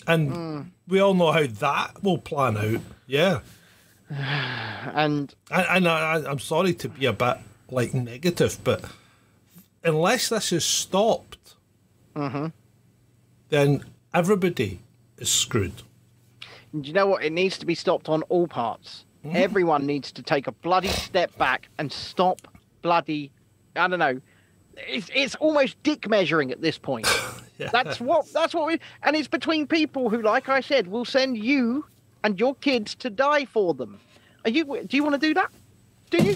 And 0.05 0.29
Hmm. 0.31 0.61
we 0.87 0.99
all 0.99 1.13
know 1.13 1.31
how 1.31 1.47
that 1.47 2.03
will 2.03 2.17
plan 2.17 2.57
out. 2.57 2.81
Yeah. 3.07 3.39
And 4.93 5.33
And, 5.49 5.87
I, 5.87 6.23
I'm 6.29 6.39
sorry 6.39 6.73
to 6.75 6.89
be 6.89 7.07
a 7.07 7.13
bit 7.13 7.37
like 7.71 7.93
negative, 7.93 8.59
but 8.63 8.85
unless 9.83 10.29
this 10.29 10.51
is 10.51 10.63
stopped, 10.63 11.55
then 13.49 13.83
everybody 14.13 14.79
is 15.17 15.29
screwed. 15.29 15.81
do 16.79 16.87
you 16.87 16.93
know 16.93 17.07
what? 17.07 17.23
It 17.23 17.33
needs 17.33 17.57
to 17.57 17.65
be 17.65 17.75
stopped 17.75 18.07
on 18.09 18.21
all 18.23 18.47
parts. 18.47 19.05
Mm-hmm. 19.25 19.37
Everyone 19.37 19.85
needs 19.85 20.11
to 20.11 20.21
take 20.21 20.45
a 20.45 20.51
bloody 20.51 20.89
step 20.89 21.35
back 21.37 21.69
and 21.79 21.91
stop 21.91 22.47
bloody. 22.83 23.31
I 23.75 23.87
don't 23.87 23.99
know. 23.99 24.21
It's 24.77 25.09
it's 25.15 25.35
almost 25.35 25.81
dick 25.83 26.07
measuring 26.07 26.51
at 26.51 26.61
this 26.61 26.77
point. 26.77 27.07
Yeah. 27.57 27.69
That's 27.71 28.01
what 28.01 28.25
that's 28.33 28.53
what 28.53 28.67
we 28.67 28.81
and 29.03 29.15
it's 29.15 29.29
between 29.29 29.65
people 29.65 30.09
who, 30.09 30.21
like 30.21 30.49
I 30.49 30.59
said, 30.59 30.87
will 30.87 31.05
send 31.05 31.37
you 31.37 31.85
and 32.25 32.39
your 32.39 32.55
kids 32.55 32.95
to 32.95 33.11
die 33.11 33.45
for 33.45 33.75
them. 33.75 33.99
Are 34.45 34.49
you? 34.49 34.65
Do 34.65 34.97
you 34.97 35.03
want 35.03 35.13
to 35.13 35.19
do 35.19 35.35
that? 35.35 35.51
Do 36.09 36.23
you? 36.23 36.35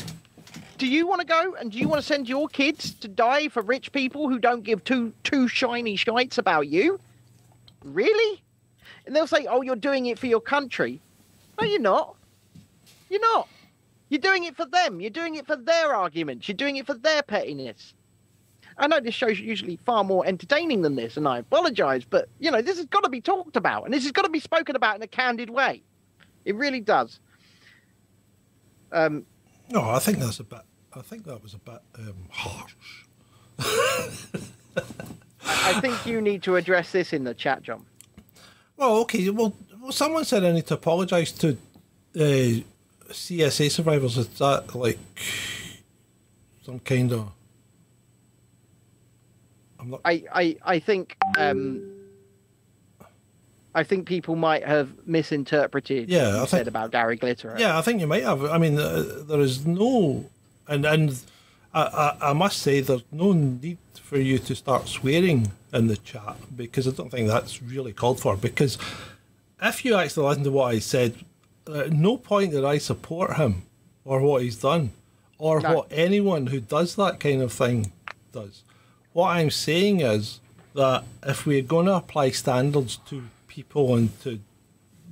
Do 0.78 0.88
you 0.88 1.08
want 1.08 1.20
to 1.22 1.28
go 1.28 1.56
and 1.60 1.72
do 1.72 1.80
you 1.80 1.88
want 1.88 2.00
to 2.00 2.06
send 2.06 2.30
your 2.30 2.48
kids 2.48 2.94
to 2.94 3.08
die 3.08 3.48
for 3.50 3.64
rich 3.64 3.92
people 3.92 4.30
who 4.30 4.38
don't 4.38 4.64
give 4.64 4.84
two 4.84 5.14
two 5.24 5.48
shiny 5.48 5.96
shites 5.96 6.38
about 6.38 6.68
you? 6.68 7.00
Really? 7.84 8.42
And 9.08 9.16
they'll 9.16 9.26
say, 9.26 9.48
"Oh, 9.50 9.64
you're 9.64 9.76
doing 9.76 10.06
it 10.06 10.20
for 10.20 10.28
your 10.28 10.42
country." 10.42 11.02
No, 11.60 11.66
you're 11.66 11.82
not. 11.82 12.16
You're 13.10 13.22
not. 13.22 13.48
You're 14.10 14.22
doing 14.22 14.44
it 14.44 14.56
for 14.56 14.68
them. 14.68 15.02
You're 15.02 15.10
doing 15.10 15.36
it 15.36 15.48
for 15.48 15.56
their 15.56 15.96
arguments. 15.96 16.48
You're 16.48 16.56
doing 16.56 16.78
it 16.78 16.86
for 16.86 16.94
their 16.94 17.24
pettiness. 17.24 17.96
I 18.80 18.88
know 18.88 19.00
this 19.00 19.14
show's 19.14 19.40
usually 19.40 19.78
far 19.86 20.04
more 20.04 20.26
entertaining 20.26 20.82
than 20.82 20.96
this, 20.96 21.18
and 21.18 21.28
I 21.28 21.40
apologise, 21.40 22.06
but 22.10 22.30
you 22.40 22.50
know 22.50 22.62
this 22.62 22.78
has 22.78 22.86
got 22.86 23.04
to 23.04 23.10
be 23.10 23.22
talked 23.22 23.58
about, 23.58 23.84
and 23.84 23.94
this 23.94 24.04
has 24.04 24.12
got 24.14 24.24
to 24.24 24.30
be 24.30 24.40
spoken 24.40 24.76
about 24.76 24.96
in 24.96 25.02
a 25.02 25.08
candid 25.08 25.50
way. 25.50 25.84
It 26.46 26.56
really 26.56 26.80
does. 26.80 27.20
Um, 28.92 29.26
No, 29.70 29.82
I 29.82 30.00
think 30.00 30.20
that's 30.20 30.40
a 30.40 30.44
bit. 30.44 30.62
I 30.96 31.02
think 31.02 31.26
that 31.26 31.44
was 31.44 31.54
a 31.54 31.60
bit 31.60 31.82
um, 32.00 32.16
harsh. 32.32 32.74
I 35.46 35.80
think 35.82 36.06
you 36.06 36.22
need 36.22 36.42
to 36.44 36.56
address 36.56 36.92
this 36.92 37.14
in 37.14 37.26
the 37.26 37.34
chat, 37.34 37.62
John. 37.62 37.86
Well, 38.78 38.98
okay. 39.02 39.30
Well, 39.30 39.54
well 39.82 39.92
someone 39.92 40.26
said 40.26 40.44
I 40.44 40.52
need 40.52 40.68
to 40.68 40.76
apologise 40.76 41.32
to 41.34 41.58
uh, 42.16 42.62
CSA 43.10 43.70
survivors. 43.70 44.18
Is 44.18 44.28
that 44.40 44.74
like 44.74 45.00
some 46.64 46.80
kind 46.80 47.12
of? 47.12 47.32
I'm 49.80 49.90
not. 49.92 50.02
I, 50.06 50.24
I, 50.34 50.58
I 50.64 50.80
think 50.80 51.16
um, 51.38 51.82
I 53.74 53.84
think 53.84 54.08
people 54.08 54.36
might 54.36 54.66
have 54.66 54.90
misinterpreted 55.08 56.10
Yeah, 56.10 56.42
I 56.42 56.46
said 56.46 56.68
about 56.68 56.92
Gary 56.92 57.16
Glitter. 57.16 57.56
Yeah, 57.58 57.78
I 57.78 57.82
think 57.82 58.02
you 58.02 58.08
might 58.08 58.24
have. 58.24 58.44
I 58.46 58.58
mean, 58.58 58.78
uh, 58.78 59.24
there 59.28 59.40
is 59.40 59.66
no, 59.66 60.26
and 60.68 60.86
and 60.86 61.22
I, 61.74 61.82
I, 62.22 62.30
I 62.30 62.34
must 62.34 62.60
say 62.60 62.82
there's 62.82 63.04
no 63.12 63.32
need 63.34 63.78
for 64.02 64.18
you 64.18 64.40
to 64.40 64.56
start 64.56 64.88
swearing 64.88 65.52
in 65.72 65.88
the 65.88 65.98
chat 65.98 66.36
because 66.56 66.88
I 66.88 66.92
don't 66.92 67.12
think 67.12 67.28
that's 67.28 67.62
really 67.62 67.94
called 67.94 68.20
for. 68.20 68.36
Because 68.36 68.78
if 69.62 69.86
you 69.86 69.96
actually 69.96 70.28
listen 70.28 70.44
to 70.46 70.52
what 70.52 70.74
I 70.74 70.80
said, 70.80 71.16
at 71.72 71.92
no 71.92 72.18
point 72.18 72.52
did 72.52 72.66
I 72.66 72.80
support 72.80 73.38
him 73.38 73.64
or 74.04 74.22
what 74.22 74.42
he's 74.42 74.58
done 74.58 74.92
or 75.38 75.62
No. 75.62 75.76
what 75.76 75.88
anyone 75.92 76.48
who 76.48 76.60
does 76.60 76.96
that 76.96 77.20
kind 77.20 77.44
of 77.44 77.54
thing 77.54 77.92
does. 78.34 78.64
What 79.14 79.30
I'm 79.30 79.50
saying 79.50 80.02
is 80.02 80.40
that 80.76 81.04
if 81.24 81.46
we're 81.46 81.62
going 81.62 81.88
to 81.88 81.96
apply 81.96 82.32
standards 82.32 82.98
to 83.08 83.24
people 83.48 83.96
and 83.96 84.22
to 84.22 84.40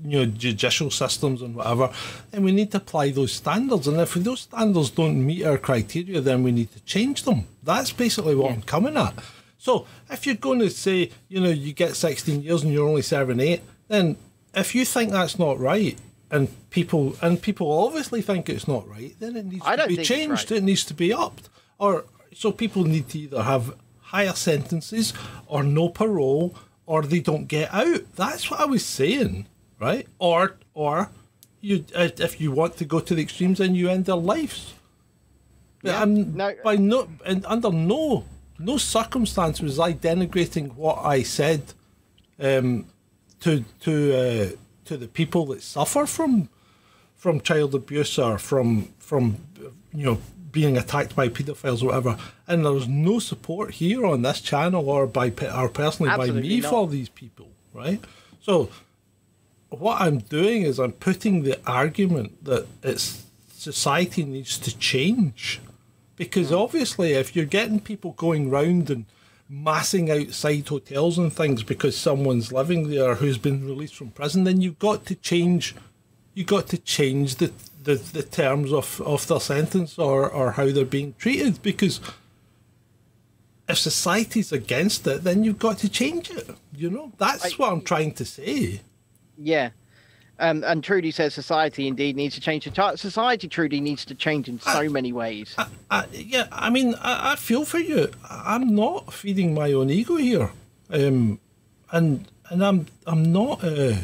you 0.03 0.19
know 0.19 0.25
judicial 0.25 0.91
systems 0.91 1.41
and 1.41 1.55
whatever, 1.55 1.91
then 2.31 2.43
we 2.43 2.51
need 2.51 2.71
to 2.71 2.77
apply 2.77 3.09
those 3.11 3.33
standards. 3.33 3.87
And 3.87 3.99
if 3.99 4.13
those 4.13 4.41
standards 4.41 4.91
don't 4.91 5.25
meet 5.25 5.43
our 5.43 5.57
criteria, 5.57 6.21
then 6.21 6.43
we 6.43 6.51
need 6.51 6.71
to 6.73 6.79
change 6.81 7.23
them. 7.23 7.47
That's 7.63 7.91
basically 7.91 8.35
what 8.35 8.51
I'm 8.51 8.61
coming 8.61 8.95
at. 8.97 9.13
So 9.57 9.87
if 10.09 10.25
you're 10.25 10.35
going 10.35 10.59
to 10.59 10.69
say, 10.69 11.11
you 11.27 11.41
know, 11.41 11.49
you 11.49 11.73
get 11.73 11.95
16 11.95 12.43
years 12.43 12.63
and 12.63 12.71
you're 12.71 12.87
only 12.87 13.01
serving 13.01 13.39
eight, 13.39 13.61
then 13.87 14.15
if 14.53 14.75
you 14.75 14.85
think 14.85 15.11
that's 15.11 15.39
not 15.39 15.59
right, 15.59 15.97
and 16.29 16.49
people 16.69 17.15
and 17.21 17.41
people 17.41 17.71
obviously 17.71 18.21
think 18.21 18.49
it's 18.49 18.67
not 18.67 18.87
right, 18.87 19.15
then 19.19 19.35
it 19.35 19.45
needs 19.45 19.65
I 19.65 19.75
to 19.77 19.87
be 19.87 19.97
changed. 19.97 20.51
right. 20.51 20.57
It 20.57 20.63
needs 20.63 20.83
to 20.85 20.93
be 20.93 21.13
upped, 21.13 21.49
or 21.79 22.05
so 22.33 22.51
people 22.51 22.83
need 22.83 23.09
to 23.09 23.19
either 23.19 23.43
have 23.43 23.73
higher 24.07 24.33
sentences 24.33 25.13
or 25.47 25.63
no 25.63 25.89
parole, 25.89 26.55
or 26.85 27.01
they 27.03 27.19
don't 27.19 27.47
get 27.47 27.73
out. 27.73 28.01
That's 28.15 28.49
what 28.49 28.59
I 28.59 28.65
was 28.65 28.85
saying, 28.85 29.47
right? 29.79 30.07
Or 30.19 30.57
or 30.73 31.09
you 31.61 31.85
uh, 31.95 32.09
if 32.17 32.39
you 32.41 32.51
want 32.51 32.77
to 32.77 32.85
go 32.85 32.99
to 32.99 33.15
the 33.15 33.21
extremes, 33.21 33.57
then 33.59 33.75
you 33.75 33.89
end 33.89 34.05
their 34.05 34.15
lives. 34.15 34.73
Yeah, 35.83 36.01
I'm 36.01 36.35
no- 36.35 36.55
by 36.63 36.75
no 36.77 37.09
and 37.25 37.45
under 37.45 37.71
no 37.71 38.25
no 38.59 38.77
circumstance 38.77 39.61
was 39.61 39.79
I 39.79 39.93
denigrating 39.93 40.75
what 40.75 40.97
I 41.05 41.23
said 41.23 41.73
um, 42.39 42.85
to 43.41 43.63
to 43.81 43.91
uh, 44.15 44.49
to 44.85 44.97
the 44.97 45.07
people 45.07 45.45
that 45.47 45.61
suffer 45.61 46.05
from 46.05 46.49
from 47.15 47.41
child 47.41 47.75
abuse 47.75 48.17
or 48.17 48.37
from 48.37 48.89
from 48.99 49.37
you 49.93 50.05
know 50.05 50.17
being 50.51 50.77
attacked 50.77 51.15
by 51.15 51.29
paedophiles 51.29 51.81
or 51.81 51.87
whatever. 51.87 52.17
And 52.47 52.65
there's 52.65 52.87
no 52.87 53.19
support 53.19 53.75
here 53.75 54.05
on 54.05 54.21
this 54.21 54.41
channel 54.41 54.89
or 54.89 55.07
by 55.07 55.33
or 55.53 55.69
personally 55.69 56.15
by 56.15 56.31
me 56.31 56.61
not. 56.61 56.69
for 56.69 56.87
these 56.87 57.09
people, 57.09 57.49
right? 57.73 58.03
So 58.41 58.69
what 59.69 60.01
I'm 60.01 60.19
doing 60.19 60.63
is 60.63 60.79
I'm 60.79 60.93
putting 60.93 61.43
the 61.43 61.59
argument 61.69 62.45
that 62.45 62.67
it's 62.83 63.25
society 63.49 64.23
needs 64.23 64.57
to 64.59 64.77
change. 64.77 65.59
Because 66.15 66.49
hmm. 66.49 66.55
obviously, 66.55 67.13
if 67.13 67.35
you're 67.35 67.45
getting 67.45 67.79
people 67.79 68.11
going 68.13 68.49
round 68.49 68.89
and 68.89 69.05
massing 69.49 70.11
outside 70.11 70.67
hotels 70.67 71.17
and 71.17 71.31
things 71.31 71.63
because 71.63 71.97
someone's 71.97 72.51
living 72.51 72.89
there 72.89 73.15
who's 73.15 73.37
been 73.37 73.65
released 73.65 73.95
from 73.95 74.11
prison, 74.11 74.43
then 74.43 74.61
you've 74.61 74.79
got 74.79 75.05
to 75.05 75.15
change. 75.15 75.75
you've 76.33 76.47
got 76.47 76.67
to 76.67 76.77
change 76.77 77.35
the, 77.35 77.51
the, 77.87 77.95
the 77.95 78.23
terms 78.23 78.71
of, 78.73 79.01
of 79.01 79.25
their 79.27 79.39
sentence 79.39 79.97
or, 79.97 80.29
or 80.29 80.51
how 80.51 80.69
they're 80.69 80.85
being 80.85 81.15
treated. 81.17 81.61
Because 81.61 82.01
if 83.69 83.77
society's 83.77 84.51
against 84.51 85.07
it, 85.07 85.23
then 85.23 85.43
you've 85.43 85.59
got 85.59 85.77
to 85.79 85.89
change 85.89 86.29
it. 86.29 86.49
You 86.75 86.89
know, 86.89 87.11
that's 87.17 87.45
I- 87.45 87.55
what 87.55 87.71
I'm 87.71 87.81
trying 87.81 88.13
to 88.15 88.25
say. 88.25 88.81
Yeah. 89.37 89.69
Um, 90.39 90.63
and 90.65 90.83
Trudy 90.83 91.09
says 91.11 91.33
society 91.33 91.87
indeed 91.87 92.15
needs 92.15 92.35
to 92.35 92.41
change. 92.41 92.69
Society, 92.95 93.47
Trudy, 93.47 93.81
needs 93.81 94.05
to 94.05 94.13
change 94.13 94.47
in 94.47 94.59
so 94.59 94.87
many 94.87 95.11
ways. 95.11 95.55
I, 95.89 96.05
yeah, 96.11 96.45
I 96.51 96.69
mean, 96.69 96.93
I, 97.01 97.31
I 97.31 97.35
feel 97.35 97.65
for 97.65 97.79
you. 97.79 98.11
I- 98.23 98.53
I'm 98.53 98.75
not 98.75 99.11
feeding 99.13 99.55
my 99.55 99.71
own 99.71 99.89
ego 99.89 100.17
here, 100.17 100.51
um, 100.91 101.39
and 101.91 102.27
and 102.51 102.63
I'm 102.63 102.85
I'm 103.07 103.31
not 103.31 103.63
uh, 103.63 103.95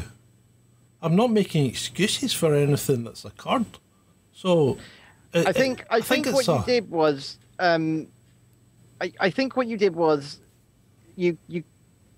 I'm 1.04 1.16
not 1.16 1.30
making 1.30 1.66
excuses 1.66 2.32
for 2.32 2.54
anything 2.54 3.04
that's 3.04 3.26
occurred. 3.26 3.66
So, 4.32 4.78
I 5.34 5.52
think 5.52 5.84
I, 5.90 6.00
think, 6.00 6.26
what 6.26 6.38
it's 6.40 6.48
you 6.48 6.62
did 6.64 6.90
was 6.90 7.38
um, 7.58 8.08
I, 9.00 9.12
I 9.20 9.30
think 9.30 9.56
what 9.56 9.66
you 9.66 9.76
did 9.76 9.94
was 9.94 10.40
you 11.16 11.36
you 11.46 11.62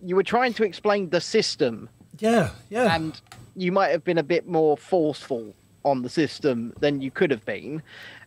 you 0.02 0.14
were 0.14 0.22
trying 0.22 0.54
to 0.54 0.64
explain 0.64 1.10
the 1.10 1.20
system 1.20 1.88
Yeah, 2.20 2.50
yeah, 2.70 2.94
and 2.94 3.20
you 3.56 3.72
might 3.72 3.88
have 3.88 4.04
been 4.04 4.18
a 4.18 4.22
bit 4.22 4.46
more 4.46 4.76
forceful 4.76 5.52
on 5.84 6.02
the 6.02 6.08
system 6.08 6.72
than 6.80 7.00
you 7.00 7.10
could 7.10 7.30
have 7.30 7.44
been, 7.44 7.82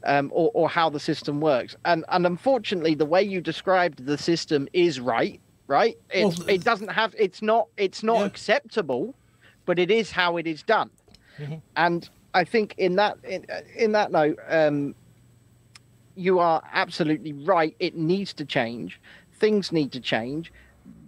um, 0.06 0.30
or, 0.34 0.50
or 0.54 0.70
how 0.70 0.90
the 0.90 1.00
system 1.00 1.40
works. 1.40 1.76
And 1.86 2.04
and 2.10 2.26
unfortunately, 2.26 2.96
the 2.96 3.06
way 3.06 3.24
you 3.24 3.40
described 3.40 4.06
the 4.06 4.18
system 4.18 4.68
is 4.74 5.00
right. 5.00 5.40
Right? 5.68 5.98
It, 6.12 6.26
Well, 6.26 6.50
it 6.50 6.64
doesn't 6.64 6.88
have. 6.90 7.16
It's 7.18 7.42
not. 7.42 7.68
It's 7.78 8.02
not 8.02 8.20
Yeah. 8.20 8.26
acceptable, 8.26 9.14
but 9.70 9.78
it 9.78 9.92
is 9.92 10.10
how 10.10 10.38
it 10.38 10.48
is 10.48 10.64
done. 10.64 10.90
Mm-hmm. 11.38 11.58
And 11.76 12.10
I 12.34 12.44
think 12.44 12.74
in 12.80 12.96
that 12.96 13.20
in, 13.24 13.46
in 13.76 13.92
that 13.92 14.12
note, 14.12 14.40
um, 14.50 14.96
you 16.16 16.40
are 16.40 16.64
absolutely 16.74 17.34
right. 17.34 17.76
It 17.80 17.96
needs 17.96 18.34
to 18.34 18.46
change. 18.46 19.00
Things 19.34 19.72
need 19.72 19.92
to 19.92 20.00
change. 20.00 20.52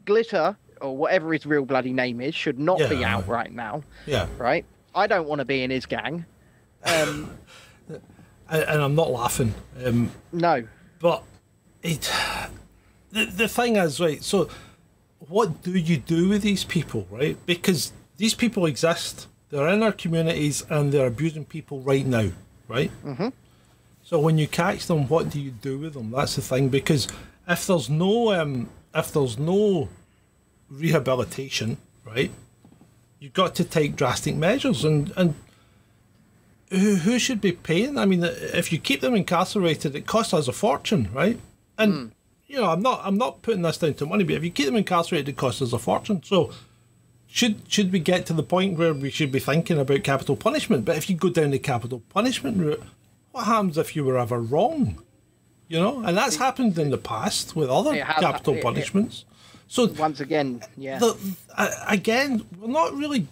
Glitter 0.06 0.56
or 0.80 0.96
whatever 0.96 1.34
his 1.34 1.48
real 1.48 1.66
bloody 1.66 1.92
name 1.92 2.22
is 2.22 2.36
should 2.36 2.60
not 2.60 2.78
be 2.88 3.04
out 3.04 3.28
right 3.28 3.52
now. 3.52 3.82
Yeah. 4.06 4.28
Right? 4.38 4.64
I 4.94 5.08
don't 5.08 5.28
want 5.28 5.40
to 5.40 5.46
be 5.46 5.64
in 5.64 5.72
his 5.72 5.88
gang. 5.88 6.24
Um, 6.86 7.36
And, 8.52 8.64
and 8.64 8.82
I'm 8.82 8.96
not 8.96 9.10
laughing. 9.10 9.54
Um, 9.86 10.12
no. 10.34 10.68
But 11.00 11.24
it, 11.82 12.12
the, 13.10 13.24
the 13.26 13.48
thing 13.48 13.78
is, 13.78 13.98
right, 14.02 14.22
so 14.22 14.50
what 15.20 15.64
do 15.64 15.72
you 15.72 15.96
do 15.96 16.28
with 16.28 16.42
these 16.42 16.66
people, 16.66 17.08
right? 17.10 17.38
Because 17.46 17.94
these 18.22 18.36
people 18.36 18.68
exist, 18.68 19.28
they're 19.50 19.68
in 19.70 19.82
our 19.82 19.92
communities 19.92 20.64
and 20.70 20.92
they're 20.92 21.08
abusing 21.08 21.44
people 21.44 21.80
right 21.80 22.06
now, 22.06 22.30
right? 22.68 22.92
Mm-hmm. 23.04 23.30
So 24.04 24.20
when 24.20 24.38
you 24.38 24.48
catch 24.48 24.86
them, 24.86 25.08
what 25.08 25.32
do 25.32 25.42
you 25.42 25.50
do 25.50 25.80
with 25.80 25.96
them? 25.96 26.12
That's 26.12 26.36
the 26.36 26.44
thing. 26.44 26.70
Because 26.70 27.08
if 27.48 27.66
there's 27.66 27.90
no, 27.90 28.32
um, 28.32 28.70
if 28.94 29.12
there's 29.12 29.40
no 29.40 29.90
rehabilitation, 30.70 31.78
right, 32.06 32.30
you've 33.18 33.34
got 33.34 33.56
to 33.56 33.64
take 33.64 33.96
drastic 33.96 34.36
measures, 34.36 34.86
and 34.86 35.12
and 35.18 35.34
who, 36.70 36.98
who 36.98 37.18
should 37.18 37.42
be 37.42 37.54
paying? 37.54 37.98
I 37.98 38.06
mean, 38.06 38.24
if 38.24 38.72
you 38.72 38.78
keep 38.78 39.02
them 39.02 39.16
incarcerated, 39.16 39.96
it 39.96 40.06
costs 40.06 40.32
us 40.32 40.48
a 40.48 40.54
fortune, 40.54 41.10
right? 41.12 41.40
And 41.76 42.12
you 42.46 42.58
know, 42.58 42.70
I'm 42.70 42.84
not 42.84 43.02
I'm 43.04 43.18
not 43.18 43.42
putting 43.42 43.64
this 43.64 43.80
down 43.80 43.96
to 43.96 44.06
money, 44.06 44.24
but 44.26 44.36
if 44.36 44.44
you 44.44 44.52
keep 44.52 44.68
them 44.68 44.76
incarcerated, 44.76 45.30
it 45.30 45.38
costs 45.38 45.64
us 45.64 45.74
a 45.74 45.80
fortune. 45.80 46.22
So 46.22 46.52
should 47.32 47.62
should 47.68 47.92
we 47.94 48.00
get 48.00 48.26
to 48.26 48.34
the 48.34 48.44
point 48.44 48.78
where 48.78 48.94
we 48.94 49.10
should 49.10 49.32
be 49.32 49.40
thinking 49.40 49.80
about 49.80 50.04
capital 50.04 50.36
punishment? 50.36 50.84
But 50.86 50.98
if 50.98 51.10
you 51.10 51.16
go 51.16 51.30
down 51.30 51.52
the 51.52 51.60
capital 51.60 52.02
punishment 52.10 52.58
route, 52.58 52.84
what 53.32 53.46
happens 53.46 53.78
if 53.78 53.96
you 53.96 54.04
were 54.04 54.18
ever 54.20 54.40
wrong? 54.40 55.02
You 55.70 55.80
know, 55.80 56.00
and 56.04 56.18
that's 56.18 56.36
happened 56.36 56.78
in 56.78 56.90
the 56.90 56.98
past 56.98 57.56
with 57.56 57.70
other 57.70 57.96
has- 58.04 58.20
capital 58.20 58.56
it- 58.56 58.58
it- 58.58 58.64
punishments. 58.64 59.24
So 59.70 59.86
Once 59.88 60.20
again, 60.20 60.62
yeah. 60.76 61.00
the, 61.00 61.16
again, 61.88 62.46
we're 62.60 62.68
not 62.68 62.94
really. 62.94 63.28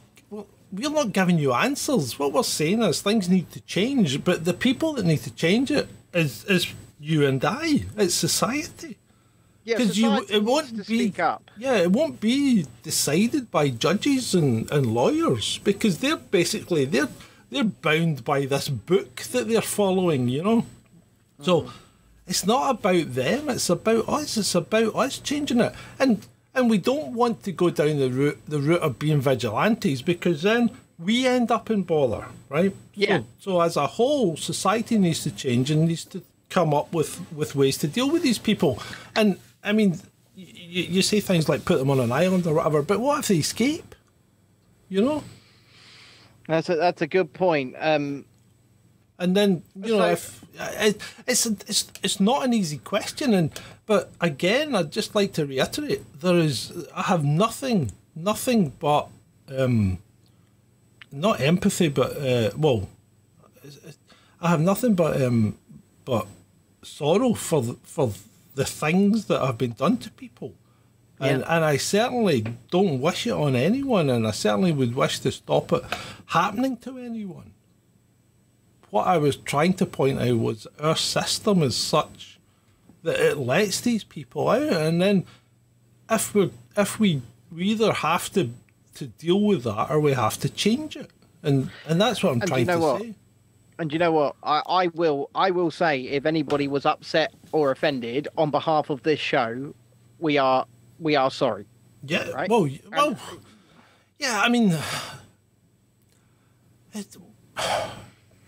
We're 0.72 0.92
not 0.92 1.12
giving 1.12 1.38
you 1.40 1.52
answers. 1.52 2.18
What 2.20 2.32
we're 2.32 2.44
saying 2.44 2.82
is 2.84 3.02
things 3.02 3.28
need 3.28 3.52
to 3.52 3.60
change, 3.62 4.24
but 4.24 4.46
the 4.46 4.54
people 4.54 4.94
that 4.94 5.06
need 5.06 5.18
to 5.24 5.32
change 5.32 5.70
it 5.72 5.90
is 6.14 6.46
is 6.46 6.68
you 7.02 7.26
and 7.28 7.44
I. 7.44 7.84
It's 7.98 8.14
society. 8.14 8.99
Yeah, 9.64 9.78
Because 9.78 9.98
you, 9.98 10.26
it 10.30 10.44
won't 10.44 10.88
be. 10.88 11.14
Yeah, 11.58 11.76
it 11.78 11.92
won't 11.92 12.20
be 12.20 12.66
decided 12.84 13.52
by 13.52 13.70
judges 13.70 14.34
and, 14.34 14.70
and 14.72 14.88
lawyers 14.94 15.60
because 15.64 16.00
they're 16.00 16.18
basically 16.18 16.86
they're 16.86 17.10
they're 17.52 17.64
bound 17.64 18.24
by 18.24 18.46
this 18.46 18.70
book 18.70 19.18
that 19.32 19.48
they're 19.48 19.62
following. 19.62 20.28
You 20.30 20.44
know, 20.44 20.66
so 21.42 21.62
Mm. 21.64 21.72
it's 22.28 22.46
not 22.46 22.70
about 22.72 23.14
them. 23.14 23.50
It's 23.50 23.70
about 23.70 24.08
us. 24.10 24.38
It's 24.38 24.56
about 24.56 24.96
us 24.96 25.20
changing 25.20 25.60
it, 25.62 25.74
and 26.00 26.26
and 26.56 26.70
we 26.70 26.78
don't 26.78 27.14
want 27.14 27.44
to 27.44 27.52
go 27.52 27.70
down 27.70 27.98
the 28.00 28.10
route 28.10 28.40
the 28.48 28.60
route 28.60 28.82
of 28.82 28.98
being 29.00 29.22
vigilantes 29.22 30.02
because 30.02 30.42
then 30.42 30.72
we 30.98 31.26
end 31.28 31.50
up 31.52 31.70
in 31.70 31.84
bother, 31.84 32.26
right? 32.50 32.74
Yeah. 32.94 33.20
So, 33.40 33.52
so 33.52 33.62
as 33.62 33.78
a 33.78 33.88
whole, 33.88 34.36
society 34.36 34.98
needs 34.98 35.24
to 35.24 35.32
change 35.32 35.72
and 35.72 35.88
needs 35.88 36.04
to 36.06 36.22
come 36.50 36.74
up 36.74 36.92
with, 36.92 37.22
with 37.32 37.56
ways 37.56 37.78
to 37.78 37.88
deal 37.88 38.10
with 38.12 38.22
these 38.24 38.38
people. 38.40 38.82
And 39.16 39.38
I 39.64 39.72
mean, 39.74 40.00
you, 40.36 40.84
you 40.84 41.02
say 41.02 41.20
things 41.20 41.50
like 41.50 41.66
put 41.66 41.80
them 41.80 41.90
on 41.90 42.00
an 42.00 42.12
island 42.12 42.48
or 42.48 42.54
whatever, 42.56 42.82
but 42.82 43.00
what 43.00 43.20
if 43.20 43.28
they 43.28 43.38
escape? 43.38 43.96
You 44.88 45.02
know? 45.02 45.24
That's 46.48 46.70
a, 46.70 46.76
that's 46.76 47.02
a 47.02 47.08
good 47.08 47.34
point. 47.34 47.76
Um, 47.80 48.26
And 49.20 49.36
then 49.36 49.64
you 49.76 49.98
know 49.98 50.00
So- 50.00 50.12
if 50.14 50.44
it, 50.88 51.02
it's 51.28 51.46
it's 51.46 51.92
it's 52.04 52.20
not 52.20 52.44
an 52.46 52.54
easy 52.54 52.78
question, 52.78 53.34
and 53.34 53.50
but 53.86 54.04
again, 54.22 54.76
I'd 54.76 54.92
just 54.96 55.14
like 55.16 55.34
to 55.34 55.46
reiterate 55.46 56.02
there 56.22 56.38
is 56.40 56.72
I 56.96 57.04
have 57.04 57.24
nothing 57.24 57.92
nothing 58.16 58.72
but 58.80 59.08
um, 59.58 59.98
not 61.12 61.40
empathy, 61.42 61.90
but 61.90 62.12
uh, 62.18 62.52
well, 62.58 62.88
I 64.42 64.48
have 64.50 64.62
nothing 64.62 64.96
but 64.96 65.22
um, 65.22 65.58
but 66.06 66.26
sorrow 66.84 67.34
for 67.34 67.62
the, 67.62 67.74
for 67.84 68.12
the 68.60 68.66
things 68.66 69.26
that 69.30 69.42
have 69.46 69.58
been 69.58 69.72
done 69.84 69.98
to 70.06 70.10
people. 70.12 70.52
And, 71.20 71.40
Yeah. 71.42 71.56
and 71.56 71.62
I 71.74 71.78
certainly 71.78 72.40
don't 72.72 73.00
wish 73.08 73.22
it 73.28 73.32
on 73.46 73.56
anyone, 73.56 74.10
and 74.10 74.28
I 74.28 74.32
certainly 74.32 74.74
would 74.80 74.94
wish 74.96 75.20
to 75.26 75.32
stop 75.32 75.72
it 75.78 75.84
happening 76.28 76.76
to 76.86 76.98
anyone 76.98 77.52
what 78.92 79.06
I 79.06 79.18
was 79.20 79.36
trying 79.38 79.74
to 79.76 79.86
point 79.86 80.20
out 80.20 80.38
was 80.40 80.66
our 80.80 80.96
system 80.96 81.62
is 81.62 81.76
such 81.76 82.40
that 83.04 83.20
it 83.20 83.38
lets 83.38 83.80
these 83.82 84.04
people 84.04 84.50
out, 84.50 84.64
and 84.88 85.00
then 85.00 85.26
if 86.10 86.34
we 86.34 86.50
if 86.76 87.00
we 87.00 87.22
we 87.52 87.66
either 87.66 87.94
have 87.94 88.32
to 88.34 88.50
to 88.96 89.06
deal 89.06 89.42
with 89.42 89.64
that 89.66 89.92
or 89.92 90.00
we 90.00 90.14
have 90.14 90.40
to 90.40 90.50
change 90.50 90.96
it, 90.96 91.12
and 91.44 91.70
and 91.88 92.02
that's 92.02 92.24
what 92.24 92.32
I'm 92.32 92.42
And 92.42 92.50
you 92.50 92.56
trying 92.56 92.66
know 92.66 92.74
to 92.80 92.80
what? 92.80 93.02
say. 93.02 93.14
And 93.80 93.92
you 93.94 93.98
know 93.98 94.12
what? 94.12 94.36
I, 94.44 94.62
I 94.68 94.88
will 94.88 95.30
I 95.34 95.52
will 95.52 95.72
say 95.72 96.02
if 96.02 96.26
anybody 96.26 96.68
was 96.68 96.86
upset 96.86 97.34
or 97.54 97.72
offended 97.72 98.28
on 98.38 98.52
behalf 98.52 98.90
of 98.90 99.02
this 99.04 99.20
show, 99.20 99.74
we 100.20 100.38
are 100.38 100.66
we 101.00 101.16
are 101.16 101.32
sorry. 101.32 101.66
Yeah. 102.06 102.30
Right? 102.32 102.50
Well, 102.50 102.70
well. 102.92 103.18
Yeah. 104.20 104.42
I 104.42 104.50
mean, 104.50 104.72
it, 106.94 107.18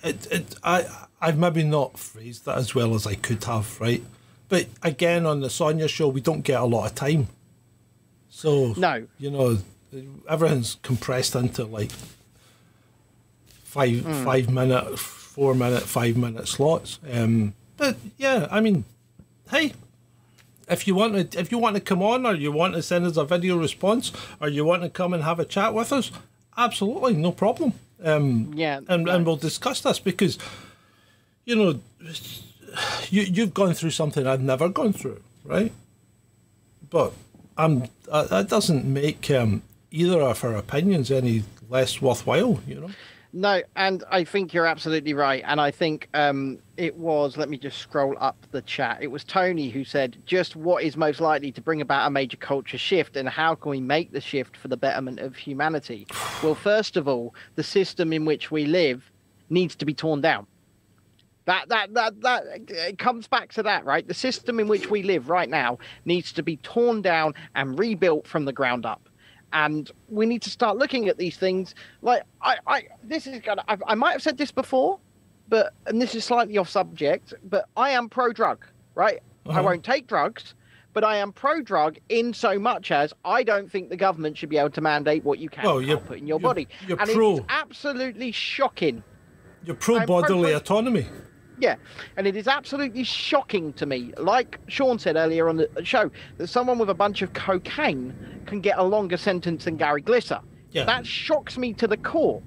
it, 0.03 0.27
it. 0.31 0.55
I, 0.63 0.85
I've 1.21 1.37
maybe 1.37 1.63
not 1.63 1.97
phrased 1.97 2.45
that 2.45 2.57
as 2.57 2.75
well 2.75 2.93
as 2.93 3.07
I 3.07 3.15
could 3.15 3.43
have, 3.45 3.79
right? 3.79 4.03
But 4.49 4.67
again, 4.83 5.25
on 5.25 5.39
the 5.39 5.49
Sonia 5.49 5.87
show, 5.87 6.09
we 6.09 6.19
don't 6.19 6.41
get 6.41 6.59
a 6.59 6.65
lot 6.65 6.87
of 6.87 6.95
time, 6.95 7.27
so 8.29 8.73
No. 8.75 9.07
you 9.17 9.31
know, 9.31 9.59
everything's 10.27 10.75
compressed 10.81 11.35
into 11.35 11.63
like 11.63 11.91
five 13.63 14.01
Hmm. 14.01 14.25
five 14.25 14.49
minute, 14.49 14.99
four 15.41 15.55
minute, 15.55 15.81
five 15.81 16.15
minute 16.15 16.47
slots. 16.47 16.99
Um, 17.11 17.55
but 17.75 17.97
yeah, 18.15 18.47
I 18.51 18.61
mean, 18.61 18.83
hey, 19.49 19.73
if 20.69 20.85
you 20.85 20.93
want 20.93 21.31
to 21.31 21.39
if 21.39 21.51
you 21.51 21.57
want 21.57 21.75
to 21.77 21.81
come 21.81 22.03
on 22.03 22.27
or 22.27 22.35
you 22.35 22.51
want 22.51 22.75
to 22.75 22.83
send 22.83 23.07
us 23.07 23.17
a 23.17 23.25
video 23.25 23.57
response 23.57 24.11
or 24.39 24.49
you 24.49 24.63
want 24.63 24.83
to 24.83 24.89
come 24.89 25.15
and 25.15 25.23
have 25.23 25.39
a 25.39 25.45
chat 25.45 25.73
with 25.73 25.91
us 25.91 26.11
absolutely 26.55 27.13
no 27.13 27.31
problem. 27.31 27.73
Um 28.03 28.53
Yeah, 28.53 28.81
and, 28.87 29.09
and 29.09 29.25
we'll 29.25 29.35
discuss 29.49 29.81
this 29.81 29.97
because 29.97 30.37
you 31.45 31.55
know 31.55 31.79
you 33.09 33.23
you've 33.23 33.55
gone 33.55 33.73
through 33.73 33.89
something 34.01 34.27
i've 34.27 34.45
never 34.53 34.69
gone 34.69 34.93
through 34.93 35.21
right? 35.43 35.71
But 36.89 37.13
i'm 37.57 37.85
uh, 38.11 38.25
that 38.33 38.47
doesn't 38.47 38.85
make 38.85 39.31
um 39.31 39.63
either 39.89 40.21
of 40.21 40.43
our 40.43 40.55
opinions 40.55 41.09
any 41.09 41.43
less 41.67 41.99
worthwhile 41.99 42.59
you 42.67 42.79
know 42.81 42.91
No, 43.33 43.61
and 43.77 44.03
I 44.11 44.25
think 44.25 44.53
you're 44.53 44.65
absolutely 44.65 45.13
right. 45.13 45.41
And 45.45 45.61
I 45.61 45.71
think 45.71 46.09
um, 46.13 46.59
it 46.75 46.95
was, 46.97 47.37
let 47.37 47.47
me 47.47 47.57
just 47.57 47.77
scroll 47.77 48.15
up 48.19 48.35
the 48.51 48.61
chat. 48.61 48.99
It 49.01 49.07
was 49.07 49.23
Tony 49.23 49.69
who 49.69 49.85
said, 49.85 50.17
just 50.25 50.57
what 50.57 50.83
is 50.83 50.97
most 50.97 51.21
likely 51.21 51.51
to 51.53 51.61
bring 51.61 51.79
about 51.79 52.07
a 52.07 52.09
major 52.09 52.35
culture 52.35 52.77
shift 52.77 53.15
and 53.15 53.29
how 53.29 53.55
can 53.55 53.71
we 53.71 53.79
make 53.79 54.11
the 54.11 54.19
shift 54.19 54.57
for 54.57 54.67
the 54.67 54.75
betterment 54.75 55.19
of 55.19 55.37
humanity? 55.37 56.07
well, 56.43 56.55
first 56.55 56.97
of 56.97 57.07
all, 57.07 57.33
the 57.55 57.63
system 57.63 58.11
in 58.11 58.25
which 58.25 58.51
we 58.51 58.65
live 58.65 59.09
needs 59.49 59.75
to 59.75 59.85
be 59.85 59.93
torn 59.93 60.19
down. 60.19 60.45
That, 61.45 61.69
that, 61.69 61.93
that, 61.93 62.21
that, 62.21 62.43
it 62.67 62.99
comes 62.99 63.27
back 63.27 63.53
to 63.53 63.63
that, 63.63 63.85
right? 63.85 64.07
The 64.07 64.13
system 64.13 64.59
in 64.59 64.67
which 64.67 64.89
we 64.89 65.03
live 65.03 65.29
right 65.29 65.49
now 65.49 65.79
needs 66.05 66.33
to 66.33 66.43
be 66.43 66.57
torn 66.57 67.01
down 67.01 67.33
and 67.55 67.79
rebuilt 67.79 68.27
from 68.27 68.45
the 68.45 68.53
ground 68.53 68.85
up 68.85 69.07
and 69.53 69.91
we 70.09 70.25
need 70.25 70.41
to 70.43 70.49
start 70.49 70.77
looking 70.77 71.07
at 71.09 71.17
these 71.17 71.37
things. 71.37 71.75
Like 72.01 72.23
i 72.41 72.57
i 72.67 72.83
this 73.03 73.27
is 73.27 73.39
gonna 73.41 73.63
i, 73.67 73.77
I 73.87 73.95
might 73.95 74.11
have 74.11 74.21
said 74.21 74.37
this 74.37 74.51
before 74.51 74.99
but 75.49 75.73
and 75.87 76.01
this 76.01 76.15
is 76.15 76.23
slightly 76.25 76.57
off 76.57 76.69
subject 76.69 77.33
but 77.43 77.65
i 77.75 77.89
am 77.91 78.07
pro 78.09 78.31
drug 78.31 78.65
right? 78.95 79.19
I 79.45 79.49
Uh-huh. 79.49 79.63
won't 79.63 79.83
take 79.83 80.07
drugs 80.07 80.53
but 80.93 81.03
i 81.03 81.17
am 81.17 81.31
pro 81.33 81.61
drug 81.61 81.97
in 82.09 82.33
so 82.33 82.57
much 82.59 82.91
as 82.91 83.13
i 83.25 83.43
don't 83.43 83.69
think 83.71 83.89
the 83.89 83.97
government 83.97 84.37
should 84.37 84.49
be 84.49 84.57
able 84.57 84.69
to 84.71 84.81
mandate 84.81 85.23
what 85.23 85.39
you 85.39 85.49
can 85.49 85.63
Well, 85.65 85.81
you're- 85.81 86.01
put 86.01 86.17
in 86.19 86.27
your 86.27 86.39
you're- 86.39 86.49
body. 86.49 86.67
you're 86.87 86.99
and 86.99 87.09
pro. 87.09 87.37
it's 87.37 87.45
absolutely 87.49 88.31
shocking. 88.31 89.03
You're 89.65 89.75
pro 89.75 89.97
I'm 89.99 90.05
bodily 90.07 90.49
pro- 90.51 90.57
autonomy 90.57 91.05
yeah, 91.61 91.75
and 92.17 92.27
it 92.27 92.35
is 92.35 92.47
absolutely 92.47 93.03
shocking 93.03 93.71
to 93.73 93.85
me, 93.85 94.11
like 94.17 94.59
Sean 94.67 94.99
said 94.99 95.15
earlier 95.15 95.47
on 95.47 95.57
the 95.57 95.69
show, 95.83 96.09
that 96.37 96.47
someone 96.47 96.79
with 96.79 96.89
a 96.89 96.93
bunch 96.93 97.21
of 97.21 97.31
cocaine 97.33 98.13
can 98.47 98.59
get 98.59 98.77
a 98.79 98.83
longer 98.83 99.15
sentence 99.15 99.65
than 99.65 99.77
Gary 99.77 100.01
Glitter. 100.01 100.39
Yeah. 100.71 100.85
That 100.85 101.05
shocks 101.05 101.57
me 101.57 101.73
to 101.75 101.87
the 101.87 101.97
core. 101.97 102.41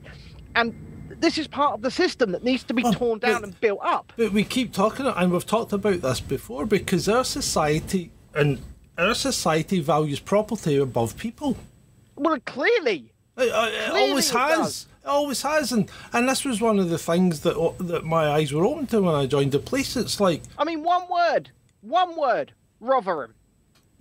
And 0.57 0.75
this 1.21 1.39
is 1.39 1.47
part 1.47 1.75
of 1.75 1.83
the 1.83 1.91
system 1.91 2.33
that 2.33 2.43
needs 2.43 2.65
to 2.65 2.75
be 2.75 2.83
Well, 2.83 2.93
torn 2.93 3.19
down 3.21 3.41
but- 3.41 3.45
and 3.45 3.61
built 3.61 3.81
up. 3.83 4.12
But 4.17 4.33
we 4.33 4.43
keep 4.45 4.73
talking, 4.73 5.07
and 5.07 5.33
we've 5.33 5.47
talked 5.47 5.73
about 5.73 6.01
this 6.03 6.21
before, 6.21 6.67
because 6.67 7.09
our 7.09 7.25
society 7.25 8.11
and 8.35 8.59
our 8.99 9.15
society 9.15 9.81
values 9.81 10.19
property 10.21 10.77
above 10.77 11.17
people. 11.17 11.57
Well, 12.17 12.39
clearly. 12.47 13.12
It, 13.37 13.51
uh, 13.53 13.67
it 13.69 13.91
Clearly 13.91 14.11
always 14.11 14.31
it 14.31 14.37
has. 14.39 14.59
does. 14.59 14.87
Always 15.07 15.43
has, 15.43 15.71
and 15.71 15.91
and 16.13 16.29
this 16.29 16.45
was 16.45 16.61
one 16.61 16.79
of 16.79 16.89
the 16.89 16.99
things 16.99 17.41
that 17.41 17.57
that 17.79 18.05
my 18.05 18.29
eyes 18.29 18.53
were 18.53 18.65
open 18.65 18.87
to 18.89 19.03
when 19.03 19.15
I 19.15 19.27
joined 19.27 19.53
the 19.53 19.59
police. 19.59 19.97
It's 19.97 20.19
like, 20.19 20.43
I 20.59 20.65
mean, 20.65 20.83
one 20.83 21.03
word. 21.11 21.51
One 21.83 22.17
word. 22.17 22.53
Rotherham. 22.81 23.35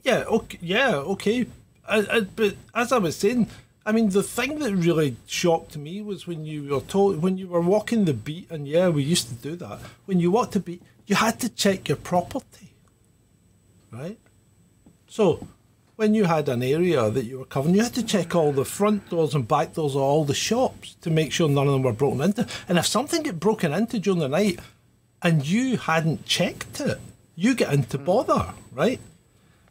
yeah, 0.04 0.24
okay, 0.28 0.58
yeah, 0.62 0.96
okay, 0.96 1.48
uh, 1.88 2.04
uh, 2.10 2.22
but 2.36 2.56
as 2.76 2.92
I 2.92 2.98
was 2.98 3.16
saying, 3.16 3.48
I 3.86 3.92
mean, 3.92 4.10
the 4.10 4.24
thing 4.24 4.60
that 4.60 4.74
really 4.74 5.16
shocked 5.26 5.78
me 5.78 6.02
was 6.02 6.26
when 6.28 6.46
you 6.46 6.70
were 6.70 6.82
told 6.82 7.22
when 7.22 7.38
you 7.38 7.48
were 7.48 7.62
walking 7.62 8.06
the 8.06 8.14
beat, 8.14 8.50
and 8.50 8.68
yeah, 8.68 8.90
we 8.90 9.04
used 9.04 9.28
to 9.30 9.36
do 9.36 9.56
that. 9.58 9.80
When 10.06 10.20
you 10.20 10.32
walked 10.32 10.54
the 10.54 10.60
beat, 10.60 10.82
you 11.06 11.16
had 11.16 11.40
to 11.42 11.50
check 11.50 11.88
your 11.90 11.98
property, 11.98 12.74
right? 13.92 14.18
So, 15.08 15.48
when 15.96 16.14
you 16.14 16.26
had 16.26 16.50
an 16.50 16.64
area 16.64 17.10
that 17.10 17.26
you 17.26 17.40
were 17.40 17.46
covering, 17.46 17.76
you 17.76 17.84
had 17.84 17.94
to 17.94 18.04
check 18.04 18.36
all 18.36 18.52
the 18.52 18.66
front 18.66 19.10
doors 19.10 19.36
and 19.36 19.48
back 19.48 19.74
doors 19.74 19.96
of 19.96 20.02
all 20.02 20.26
the 20.26 20.34
shops 20.34 20.96
to 21.02 21.10
make 21.10 21.32
sure 21.32 21.48
none 21.48 21.68
of 21.68 21.74
them 21.74 21.84
were 21.84 21.94
broken 21.94 22.22
into. 22.22 22.48
And 22.68 22.78
if 22.78 22.88
something 22.88 23.22
get 23.24 23.40
broken 23.40 23.74
into 23.74 24.00
during 24.00 24.20
the 24.20 24.28
night 24.28 24.60
and 25.22 25.48
you 25.48 25.78
hadn't 25.78 26.26
checked 26.26 26.80
it, 26.80 27.00
you 27.36 27.56
get 27.56 27.74
into 27.74 27.98
hmm. 27.98 28.06
bother, 28.06 28.54
right? 28.72 29.00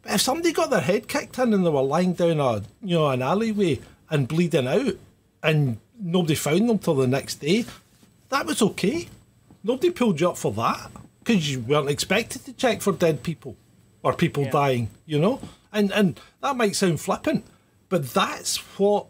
But 0.01 0.13
if 0.13 0.21
somebody 0.21 0.51
got 0.51 0.69
their 0.69 0.81
head 0.81 1.07
kicked 1.07 1.37
in 1.39 1.53
and 1.53 1.65
they 1.65 1.69
were 1.69 1.81
lying 1.81 2.13
down 2.13 2.39
a 2.39 2.63
you 2.81 2.97
know 2.97 3.09
an 3.09 3.21
alleyway 3.21 3.79
and 4.09 4.27
bleeding 4.27 4.67
out, 4.67 4.95
and 5.41 5.77
nobody 5.99 6.35
found 6.35 6.69
them 6.69 6.79
till 6.79 6.95
the 6.95 7.07
next 7.07 7.35
day, 7.35 7.65
that 8.29 8.45
was 8.45 8.61
okay. 8.61 9.07
Nobody 9.63 9.91
pulled 9.91 10.19
you 10.19 10.29
up 10.29 10.37
for 10.37 10.51
that 10.53 10.91
because 11.19 11.49
you 11.51 11.61
weren't 11.61 11.89
expected 11.89 12.43
to 12.45 12.53
check 12.53 12.81
for 12.81 12.91
dead 12.91 13.23
people 13.23 13.55
or 14.03 14.13
people 14.13 14.43
Yeah. 14.43 14.51
dying, 14.51 14.89
you 15.05 15.19
know. 15.19 15.39
And 15.73 15.91
and 15.91 16.19
that 16.41 16.55
might 16.55 16.75
sound 16.75 17.01
flippant, 17.01 17.45
but 17.89 18.13
that's 18.13 18.57
what 18.77 19.07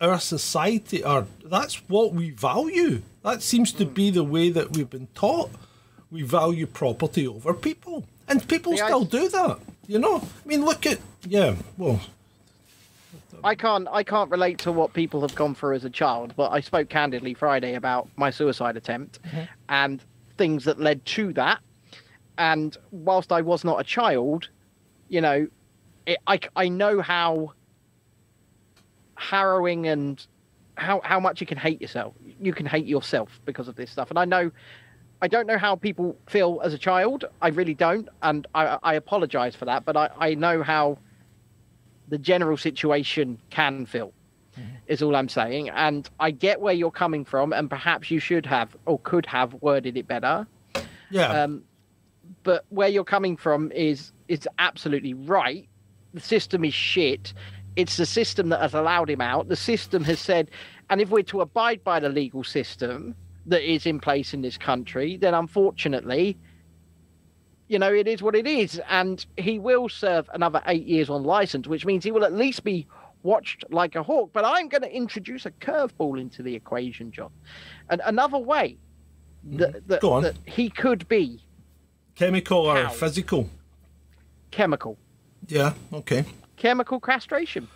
our 0.00 0.20
society 0.20 1.02
or 1.02 1.26
that's 1.44 1.76
what 1.88 2.12
we 2.12 2.30
value. 2.30 3.02
That 3.22 3.42
seems 3.42 3.72
to 3.72 3.86
be 3.86 4.10
the 4.10 4.24
way 4.24 4.50
that 4.50 4.76
we've 4.76 4.90
been 4.90 5.08
taught. 5.14 5.50
We 6.10 6.22
value 6.22 6.66
property 6.66 7.26
over 7.26 7.54
people, 7.54 8.04
and 8.28 8.46
people 8.46 8.76
See, 8.76 8.82
I- 8.82 8.86
still 8.86 9.04
do 9.04 9.28
that. 9.28 9.58
You 9.86 9.98
know, 9.98 10.18
I 10.18 10.48
mean, 10.48 10.64
look 10.64 10.86
at 10.86 10.98
yeah. 11.26 11.56
Well, 11.78 12.00
I 13.44 13.54
can't 13.54 13.88
I 13.90 14.02
can't 14.02 14.30
relate 14.30 14.58
to 14.58 14.72
what 14.72 14.92
people 14.92 15.20
have 15.22 15.34
gone 15.34 15.54
through 15.54 15.74
as 15.74 15.84
a 15.84 15.90
child, 15.90 16.34
but 16.36 16.50
I 16.50 16.60
spoke 16.60 16.88
candidly 16.88 17.34
Friday 17.34 17.74
about 17.74 18.08
my 18.16 18.30
suicide 18.30 18.76
attempt 18.76 19.22
mm-hmm. 19.22 19.44
and 19.68 20.02
things 20.36 20.64
that 20.64 20.78
led 20.78 21.04
to 21.06 21.32
that. 21.34 21.60
And 22.38 22.76
whilst 22.90 23.32
I 23.32 23.42
was 23.42 23.64
not 23.64 23.80
a 23.80 23.84
child, 23.84 24.48
you 25.08 25.20
know, 25.20 25.46
it, 26.06 26.18
I 26.26 26.40
I 26.56 26.68
know 26.68 27.00
how 27.00 27.52
harrowing 29.16 29.86
and 29.86 30.24
how 30.76 31.00
how 31.04 31.20
much 31.20 31.40
you 31.40 31.46
can 31.46 31.58
hate 31.58 31.80
yourself. 31.80 32.14
You 32.40 32.52
can 32.52 32.66
hate 32.66 32.86
yourself 32.86 33.40
because 33.44 33.68
of 33.68 33.76
this 33.76 33.90
stuff. 33.90 34.10
And 34.10 34.18
I 34.18 34.24
know 34.24 34.50
I 35.20 35.28
don't 35.28 35.46
know 35.46 35.58
how 35.58 35.76
people 35.76 36.16
feel 36.26 36.60
as 36.64 36.74
a 36.74 36.78
child. 36.78 37.24
I 37.40 37.48
really 37.48 37.74
don't, 37.74 38.08
and 38.22 38.46
I 38.54 38.78
I 38.82 38.94
apologize 38.94 39.54
for 39.54 39.64
that. 39.66 39.84
But 39.84 39.96
I 39.96 40.10
I 40.18 40.34
know 40.34 40.62
how 40.62 40.98
the 42.08 42.18
general 42.18 42.56
situation 42.56 43.38
can 43.50 43.86
feel 43.86 44.12
is 44.86 45.02
all 45.02 45.16
i'm 45.16 45.28
saying 45.28 45.70
and 45.70 46.10
i 46.20 46.30
get 46.30 46.60
where 46.60 46.74
you're 46.74 46.90
coming 46.90 47.24
from 47.24 47.52
and 47.54 47.70
perhaps 47.70 48.10
you 48.10 48.18
should 48.18 48.44
have 48.44 48.76
or 48.84 48.98
could 48.98 49.24
have 49.24 49.54
worded 49.62 49.96
it 49.96 50.06
better 50.06 50.46
yeah, 51.10 51.42
um, 51.42 51.62
but 52.42 52.64
where 52.70 52.88
you're 52.88 53.04
coming 53.04 53.36
from 53.36 53.70
is 53.72 54.12
is 54.28 54.48
absolutely 54.58 55.14
right 55.14 55.68
the 56.14 56.20
system 56.20 56.64
is 56.64 56.74
shit 56.74 57.32
it's 57.76 57.96
the 57.96 58.06
system 58.06 58.50
that 58.50 58.60
has 58.60 58.74
allowed 58.74 59.08
him 59.08 59.20
out. 59.20 59.48
The 59.48 59.56
system 59.56 60.04
has 60.04 60.20
said 60.20 60.50
and 60.90 61.00
if 61.00 61.08
we're 61.10 61.22
to 61.22 61.40
abide 61.40 61.82
by 61.84 62.00
the 62.00 62.08
legal 62.08 62.44
system 62.44 63.14
that 63.46 63.62
is 63.62 63.86
in 63.86 63.98
place 63.98 64.34
in 64.34 64.42
this 64.42 64.58
country 64.58 65.16
then 65.16 65.34
unfortunately 65.34 66.36
you 67.68 67.78
know 67.78 67.92
it 67.92 68.06
is 68.06 68.22
what 68.22 68.34
it 68.34 68.46
is. 68.46 68.80
And 68.88 69.24
he 69.36 69.58
will 69.58 69.88
serve 69.88 70.28
another 70.34 70.62
eight 70.66 70.86
years 70.86 71.08
on 71.08 71.22
license 71.22 71.66
which 71.66 71.86
means 71.86 72.04
he 72.04 72.10
will 72.10 72.24
at 72.24 72.32
least 72.32 72.64
be 72.64 72.86
watched 73.22 73.64
like 73.70 73.94
a 73.94 74.02
hawk. 74.02 74.30
But 74.32 74.44
i'm 74.44 74.68
going 74.68 74.82
to 74.82 74.94
introduce 74.94 75.46
a 75.46 75.50
curveball 75.50 76.20
into 76.20 76.42
the 76.42 76.54
equation 76.54 77.10
john. 77.10 77.30
And 77.88 78.02
another 78.04 78.38
way 78.38 78.76
mm-hmm. 79.46 79.58
that, 79.58 79.88
that, 79.88 80.04
on. 80.04 80.24
that 80.24 80.36
he 80.46 80.68
could 80.68 81.08
be 81.08 81.40
chemical 82.16 82.66
or 82.66 82.88
physical. 82.90 83.48
chemical 84.50 84.98
Yeah, 85.48 85.74
okay. 85.92 86.24
chemical 86.56 87.00
castration 87.00 87.68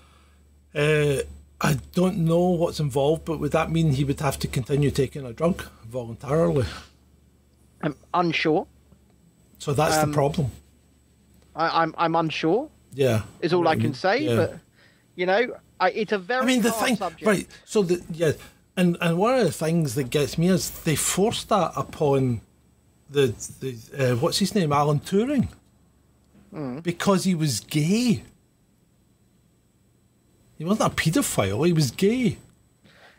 Uh, 0.74 1.22
I 1.60 1.78
don't 1.94 2.18
know 2.18 2.50
what's 2.60 2.80
involved, 2.80 3.24
but 3.24 3.40
would 3.40 3.52
that 3.52 3.70
mean 3.70 3.92
he 3.92 4.04
would 4.04 4.20
have 4.20 4.38
to 4.40 4.48
continue 4.48 4.90
taking 4.90 5.24
a 5.26 5.32
drug 5.32 5.62
voluntarily? 5.90 6.66
i'm 7.82 7.94
unsure 8.14 8.66
So 9.58 9.72
that's 9.72 9.96
Um, 9.96 10.10
the 10.10 10.14
problem. 10.14 10.46
I, 11.54 11.82
i'm 11.82 11.94
i'm 11.98 12.14
unsure 12.16 12.68
Yeah, 12.94 13.22
is 13.40 13.52
all 13.52 13.66
i 13.68 13.76
can 13.76 13.94
say 13.94 14.18
yeah. 14.22 14.36
but 14.36 14.58
you 15.14 15.26
know 15.26 15.42
I, 15.80 15.90
it's 15.90 16.12
a 16.12 16.18
very 16.18 16.42
I 16.42 16.46
mean, 16.46 16.62
the 16.62 16.70
thing, 16.72 16.96
subject. 16.96 17.26
right? 17.26 17.46
So 17.66 17.82
the 17.82 18.02
yeah, 18.10 18.32
and 18.76 18.96
and 19.00 19.18
one 19.18 19.34
of 19.38 19.44
the 19.44 19.52
things 19.66 19.94
that 19.94 20.08
gets 20.10 20.38
me 20.38 20.48
is 20.48 20.70
they 20.84 20.96
forced 20.96 21.48
that 21.50 21.72
upon 21.76 22.40
the 23.10 23.34
the 23.60 23.70
uh, 23.98 24.16
what's 24.16 24.38
his 24.38 24.54
name, 24.54 24.72
Alan 24.72 25.00
Turing, 25.00 25.48
Hmm. 26.52 26.78
because 26.80 27.24
he 27.24 27.34
was 27.34 27.60
gay. 27.60 28.22
He 30.58 30.64
wasn't 30.64 30.92
a 30.92 30.94
paedophile. 30.94 31.66
He 31.66 31.72
was 31.72 31.90
gay. 31.90 32.38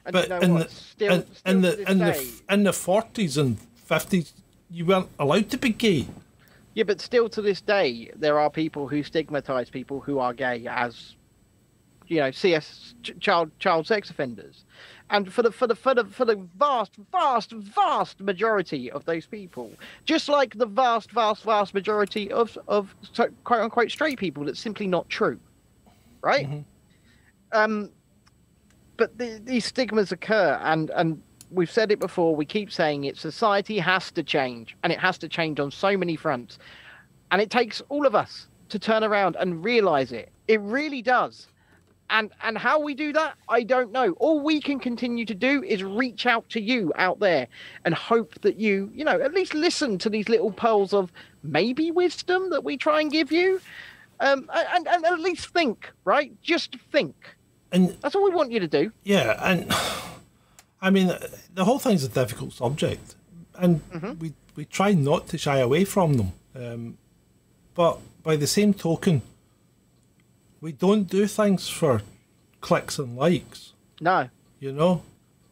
and 0.06 0.14
But 0.14 0.24
you 0.24 0.30
know 0.30 0.40
in 0.42 0.54
the 0.56 0.70
still, 0.70 1.14
in, 1.14 1.36
still 1.36 1.52
in 1.54 1.62
the 1.62 1.92
in 1.92 1.98
the 2.00 2.12
day, 2.12 2.28
in 2.50 2.64
the 2.64 2.74
forties 2.74 3.38
and 3.38 3.58
fifties, 3.76 4.34
you 4.72 4.86
weren't 4.86 5.10
allowed 5.20 5.50
to 5.52 5.58
be 5.58 5.70
gay. 5.70 6.08
yeah 6.74 6.84
but 6.84 7.02
still 7.02 7.28
to 7.30 7.42
this 7.42 7.62
day 7.62 8.12
there 8.16 8.40
are 8.40 8.50
people 8.50 8.88
who 8.88 9.02
stigmatize 9.04 9.70
people 9.70 10.00
who 10.00 10.20
are 10.20 10.34
gay 10.34 10.66
as 10.70 11.16
you 12.08 12.18
know 12.20 12.32
cs 12.32 12.94
ch- 13.04 13.14
child 13.20 13.50
child 13.60 13.88
sex 13.88 14.10
offenders 14.10 14.64
and 15.10 15.32
for 15.32 15.42
the 15.42 15.52
for 15.52 15.68
the 15.68 15.76
for 15.76 15.94
the 15.94 16.06
for 16.06 16.26
the 16.26 16.36
vast 16.58 16.96
vast 17.12 17.52
vast 17.52 18.20
majority 18.20 18.92
of 18.92 19.06
those 19.06 19.26
people 19.26 19.72
just 20.06 20.28
like 20.30 20.58
the 20.58 20.66
vast 20.66 21.12
vast 21.12 21.44
vast 21.44 21.74
majority 21.74 22.32
of 22.32 22.58
of 22.68 22.96
so- 23.14 23.30
quote 23.44 23.62
unquote 23.62 23.92
straight 23.92 24.20
people 24.20 24.44
that's 24.46 24.60
simply 24.60 24.88
not 24.88 25.08
true 25.10 25.40
right? 26.22 26.48
Um 27.52 27.92
but 28.98 29.18
the, 29.18 29.40
these 29.44 29.66
stigmas 29.66 30.12
occur 30.12 30.60
and 30.64 30.90
and 30.92 31.22
we've 31.52 31.72
said 31.72 31.92
it 31.92 32.00
before 32.00 32.36
we 32.36 32.46
keep 32.46 32.72
saying 32.72 33.06
it 33.06 33.18
society 33.18 33.80
has 33.80 34.12
to 34.12 34.24
change 34.24 34.76
and 34.84 34.92
it 34.92 35.00
has 35.00 35.18
to 35.20 35.30
change 35.30 35.60
on 35.60 35.72
so 35.72 35.96
many 35.96 36.16
fronts. 36.16 36.60
And 37.32 37.42
it 37.42 37.50
takes 37.50 37.82
all 37.90 38.06
of 38.06 38.16
us 38.16 38.48
to 38.70 38.80
turn 38.80 39.04
around 39.04 39.38
and 39.40 39.64
realize 39.64 40.12
it. 40.12 40.30
It 40.48 40.60
really 40.62 41.02
does 41.02 41.48
and 42.10 42.32
and 42.44 42.58
how 42.58 42.80
we 42.80 42.94
do 42.94 43.12
that 43.14 43.36
i 43.50 43.64
don't 43.64 43.92
know. 43.92 44.14
All 44.14 44.40
we 44.40 44.62
can 44.62 44.80
continue 44.80 45.26
to 45.26 45.36
do 45.36 45.64
is 45.64 45.84
reach 45.84 46.26
out 46.26 46.48
to 46.50 46.62
you 46.62 46.92
out 46.96 47.20
there 47.20 47.48
and 47.86 47.94
hope 47.94 48.42
that 48.42 48.58
you 48.58 48.90
you 48.94 49.04
know 49.04 49.20
at 49.20 49.34
least 49.34 49.54
listen 49.54 49.98
to 50.00 50.10
these 50.10 50.30
little 50.30 50.52
pearls 50.52 50.94
of 50.94 51.12
maybe 51.44 51.92
wisdom 51.92 52.50
that 52.50 52.64
we 52.64 52.78
try 52.78 53.02
and 53.02 53.12
give 53.12 53.32
you. 53.32 53.62
Um 54.20 54.50
and, 54.54 54.88
and 54.88 55.06
at 55.06 55.20
least 55.20 55.48
think 55.48 55.92
right? 56.06 56.32
Just 56.42 56.78
think. 56.92 57.16
And 57.72 57.98
that's 58.02 58.16
all 58.16 58.24
we 58.24 58.32
want 58.32 58.52
you 58.52 58.60
to 58.60 58.68
do. 58.68 58.92
Yeah, 59.04 59.38
and 59.42 59.72
I 60.82 60.90
mean, 60.90 61.12
the 61.54 61.66
whole 61.66 61.80
thing's 61.80 62.04
a 62.04 62.10
difficult 62.10 62.54
subject, 62.54 63.16
and 63.56 63.82
we 64.20 64.34
we 64.56 64.66
try 64.66 64.94
not 64.94 65.28
to 65.30 65.38
shy 65.38 65.58
away 65.58 65.84
from 65.86 66.14
them. 66.14 66.32
Um, 66.56 66.98
but 67.76 68.00
by 68.24 68.36
the 68.36 68.48
same 68.48 68.74
token, 68.74 69.22
we 70.62 70.72
don't 70.72 71.04
do 71.04 71.28
things 71.28 71.68
for 71.70 72.02
clicks 72.62 72.98
and 73.00 73.16
likes. 73.18 73.74
no 74.02 74.30
You 74.60 74.72
know, 74.72 75.04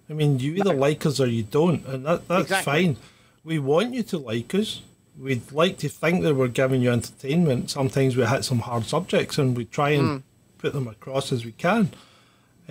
I 0.09 0.13
mean, 0.13 0.39
you 0.39 0.53
either 0.55 0.73
like 0.73 1.05
us 1.05 1.19
or 1.19 1.27
you 1.27 1.43
don't, 1.43 1.85
and 1.87 2.05
that 2.05 2.27
that's 2.27 2.43
Exactly. 2.45 2.73
fine. 2.73 2.97
We 3.43 3.59
want 3.59 3.93
you 3.93 4.03
to 4.03 4.17
like 4.17 4.53
us. 4.55 4.81
We'd 5.17 5.51
like 5.51 5.77
to 5.79 5.89
think 5.89 6.23
that 6.23 6.35
we're 6.35 6.47
giving 6.49 6.81
you 6.81 6.91
entertainment. 6.91 7.69
Sometimes 7.69 8.15
we 8.17 8.25
hit 8.25 8.43
some 8.43 8.59
hard 8.59 8.85
subjects, 8.85 9.37
and 9.37 9.55
we 9.55 9.65
try 9.65 9.91
and 9.91 10.23
put 10.57 10.73
them 10.73 10.87
across 10.87 11.31
as 11.31 11.45
we 11.45 11.51
can. 11.53 11.91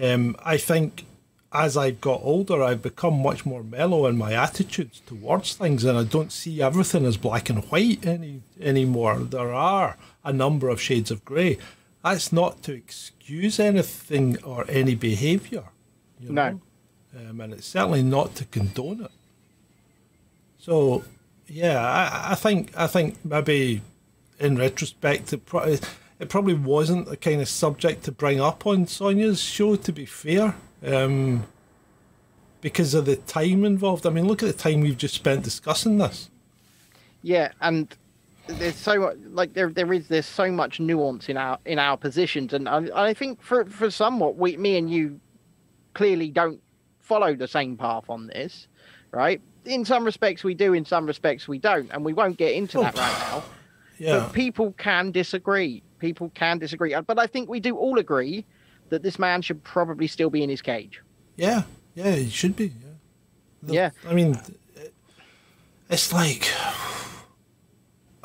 Um, 0.01 0.37
I 0.45 0.57
think 0.57 1.07
as 1.53 1.76
I've 1.76 2.01
got 2.01 2.20
older, 2.22 2.62
I've 2.62 2.82
become 2.82 3.22
much 3.22 3.47
more 3.47 3.62
mellow 3.62 4.07
in 4.07 4.18
my 4.18 4.32
attitudes 4.35 5.01
towards 5.07 5.55
things, 5.55 5.85
and 5.85 5.97
I 5.97 6.03
don't 6.05 6.32
see 6.32 6.61
everything 6.61 7.07
as 7.07 7.16
black 7.16 7.49
and 7.49 7.64
white 7.70 8.05
any 8.05 8.43
anymore. 8.61 9.20
There 9.20 9.55
are 9.55 9.97
a 10.24 10.32
number 10.32 10.68
of 10.68 10.80
shades 10.80 11.11
of 11.12 11.24
grey, 11.24 11.59
That's 12.05 12.33
not 12.33 12.63
to 12.65 12.73
excuse 12.75 13.59
anything 13.59 14.37
or 14.45 14.67
any 14.69 14.95
behaviour. 14.95 15.65
You 16.21 16.31
No. 16.33 16.51
know? 16.51 16.61
Um, 17.17 17.41
and 17.41 17.55
it's 17.55 17.67
certainly 17.67 18.03
not 18.03 18.35
to 18.37 18.45
condone 18.45 19.03
it. 19.05 19.11
So, 20.59 21.05
yeah, 21.47 21.81
I, 21.81 22.33
I 22.33 22.35
think 22.35 22.77
I 22.77 22.87
think 22.87 23.25
maybe 23.25 23.81
in 24.39 24.57
retrospect, 24.57 25.33
it, 25.33 25.47
pro- 25.47 25.77
it 26.21 26.29
probably 26.29 26.55
wasn't 26.55 27.07
the 27.09 27.17
kind 27.17 27.41
of 27.41 27.49
subject 27.49 28.05
to 28.05 28.13
bring 28.13 28.41
up 28.41 28.67
on 28.67 28.87
Sonia's 28.87 29.41
show. 29.41 29.77
To 29.77 29.93
be 29.93 30.07
fair, 30.07 30.57
um, 30.85 31.45
because 32.61 32.95
of 32.95 33.07
the 33.07 33.17
time 33.17 33.65
involved. 33.65 34.07
I 34.07 34.11
mean, 34.11 34.27
look 34.27 34.43
at 34.43 34.47
the 34.47 34.53
time 34.53 34.81
we've 34.81 34.99
just 34.99 35.15
spent 35.15 35.45
discussing 35.45 35.99
this. 35.99 36.31
Yeah, 37.23 37.53
and 37.61 37.95
there's 38.47 38.76
so 38.76 38.99
much 39.01 39.16
like 39.30 39.55
there 39.55 39.70
there 39.70 39.92
is 39.92 40.09
there's 40.09 40.26
so 40.26 40.51
much 40.53 40.80
nuance 40.80 41.28
in 41.28 41.36
our 41.36 41.59
in 41.64 41.78
our 41.78 41.97
positions, 41.97 42.53
and 42.53 42.68
I, 42.68 42.88
I 42.95 43.14
think 43.14 43.42
for 43.42 43.64
for 43.64 43.90
somewhat 43.90 44.36
we 44.36 44.57
me 44.57 44.76
and 44.76 44.90
you 44.90 45.20
clearly 45.95 46.30
don't 46.30 46.61
follow 47.01 47.34
the 47.34 47.49
same 47.49 47.76
path 47.76 48.05
on 48.09 48.26
this, 48.28 48.66
right? 49.12 49.40
In 49.64 49.84
some 49.84 50.05
respects 50.05 50.45
we 50.45 50.55
do, 50.55 50.74
in 50.74 50.84
some 50.84 51.07
respects 51.07 51.49
we 51.49 51.59
don't, 51.59 51.90
and 51.92 52.05
we 52.05 52.12
won't 52.12 52.36
get 52.36 52.53
into 52.55 52.78
that 52.80 52.97
right 52.97 53.18
now. 53.30 53.42
Yeah, 53.97 54.18
But 54.18 54.32
people 54.32 54.72
can 54.76 55.12
disagree. 55.12 55.80
People 56.01 56.28
can 56.34 56.59
disagree, 56.59 56.95
Uh, 56.95 57.03
but 57.03 57.16
I 57.16 57.28
think 57.28 57.49
we 57.49 57.61
do 57.61 57.76
all 57.76 58.01
agree 58.01 58.45
that 58.88 59.05
this 59.05 59.20
man 59.20 59.40
should 59.40 59.62
probably 59.62 60.09
still 60.09 60.30
be 60.30 60.42
in 60.42 60.51
his 60.51 60.61
cage. 60.61 61.01
yeah, 61.36 61.62
yeah. 61.95 62.11
he 62.11 62.28
should 62.28 62.57
be. 62.57 62.64
Yeah. 62.66 62.72
The- 63.62 63.72
Yeah. 63.72 63.90
I 64.09 64.12
mean, 64.14 64.36
it's 65.88 66.12
like 66.12 66.49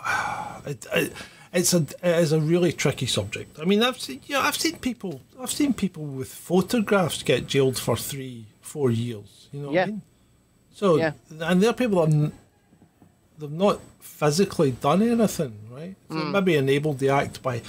it, 0.66 0.86
it, 0.94 1.14
it's 1.54 1.74
a 1.74 1.78
it 2.04 2.16
is 2.24 2.32
a 2.32 2.40
really 2.40 2.72
tricky 2.72 3.06
subject. 3.08 3.60
I 3.60 3.66
mean, 3.66 3.82
I've 3.84 4.00
seen 4.00 4.22
you 4.28 4.36
know, 4.36 4.42
I've 4.42 4.56
seen 4.58 4.78
people 4.78 5.22
I've 5.40 5.52
seen 5.52 5.74
people 5.74 6.04
with 6.06 6.34
photographs 6.34 7.24
get 7.24 7.48
jailed 7.48 7.78
for 7.78 7.96
three 7.98 8.46
four 8.62 8.92
years. 8.92 9.48
You 9.52 9.62
know 9.62 9.68
what 9.68 9.76
Yeah. 9.76 9.84
I 9.84 9.88
mean? 9.88 10.02
So 10.74 10.98
Yeah. 10.98 11.14
and 11.42 11.62
there 11.62 11.70
are 11.72 11.74
people 11.74 12.06
that 12.06 12.14
n- 12.14 12.32
they've 13.38 13.52
not 13.52 13.80
physically 14.00 14.72
done 14.72 15.02
anything, 15.02 15.54
right? 15.72 15.96
So 16.12 16.18
Hmm. 16.18 16.32
maybe 16.32 16.56
enabled 16.56 17.00
the 17.00 17.10
act 17.10 17.42
by 17.42 17.62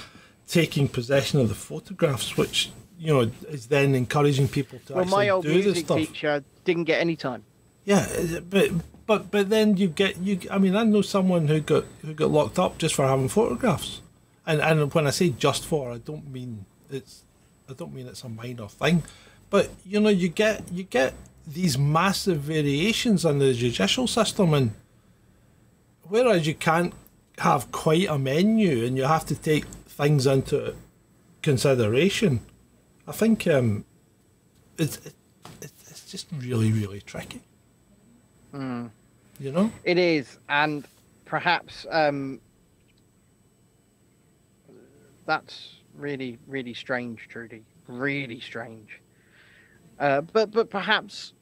taking 0.47 0.87
possession 0.87 1.39
of 1.39 1.49
the 1.49 1.55
photographs, 1.55 2.37
which 2.37 2.69
you 2.99 3.11
know 3.13 3.31
is 3.49 3.67
then 3.67 3.95
encouraging 3.95 4.47
people 4.47 4.79
to 4.85 4.93
Well, 4.93 5.01
actually 5.03 5.15
my 5.17 5.29
old 5.29 5.45
do 5.45 5.53
music 5.53 5.85
stuff. 5.85 5.97
teacher 5.97 6.43
didn't 6.65 6.83
get 6.83 6.99
any 7.01 7.15
time. 7.15 7.43
Yeah, 7.85 8.05
but 8.47 8.69
but 9.11 9.29
but 9.29 9.49
then 9.49 9.75
you 9.75 9.89
get 9.89 10.15
you. 10.19 10.39
I 10.49 10.57
mean, 10.57 10.73
I 10.73 10.83
know 10.85 11.01
someone 11.01 11.49
who 11.49 11.59
got 11.59 11.83
who 12.01 12.13
got 12.13 12.31
locked 12.31 12.57
up 12.57 12.77
just 12.77 12.95
for 12.95 13.05
having 13.05 13.27
photographs, 13.27 13.99
and 14.47 14.61
and 14.61 14.93
when 14.93 15.05
I 15.05 15.09
say 15.09 15.31
just 15.31 15.65
for, 15.65 15.91
I 15.91 15.97
don't 15.97 16.31
mean 16.31 16.65
it's 16.89 17.23
I 17.69 17.73
don't 17.73 17.93
mean 17.93 18.07
it's 18.07 18.23
a 18.23 18.29
minor 18.29 18.69
thing, 18.69 19.03
but 19.49 19.69
you 19.85 19.99
know 19.99 20.07
you 20.07 20.29
get 20.29 20.71
you 20.71 20.83
get 20.83 21.13
these 21.45 21.77
massive 21.77 22.39
variations 22.39 23.25
in 23.25 23.39
the 23.39 23.53
judicial 23.53 24.07
system, 24.07 24.53
and 24.53 24.71
whereas 26.03 26.47
you 26.47 26.55
can't 26.55 26.93
have 27.39 27.69
quite 27.73 28.07
a 28.07 28.17
menu 28.17 28.85
and 28.85 28.95
you 28.95 29.03
have 29.03 29.25
to 29.25 29.35
take 29.35 29.65
things 29.87 30.25
into 30.25 30.73
consideration, 31.41 32.39
I 33.05 33.11
think 33.11 33.45
um, 33.45 33.83
it's 34.77 34.95
it, 34.99 35.15
it, 35.61 35.71
it's 35.89 36.09
just 36.09 36.27
really 36.31 36.71
really 36.71 37.01
tricky. 37.01 37.41
You 39.41 39.51
know? 39.51 39.71
It 39.83 39.97
is, 39.97 40.37
and 40.49 40.85
perhaps 41.25 41.87
um, 41.89 42.39
that's 45.25 45.77
really, 45.95 46.37
really 46.47 46.75
strange, 46.75 47.27
Trudy. 47.27 47.63
Really 47.87 48.39
strange. 48.39 49.01
Uh, 49.99 50.21
but 50.21 50.51
but 50.51 50.69
perhaps 50.69 51.33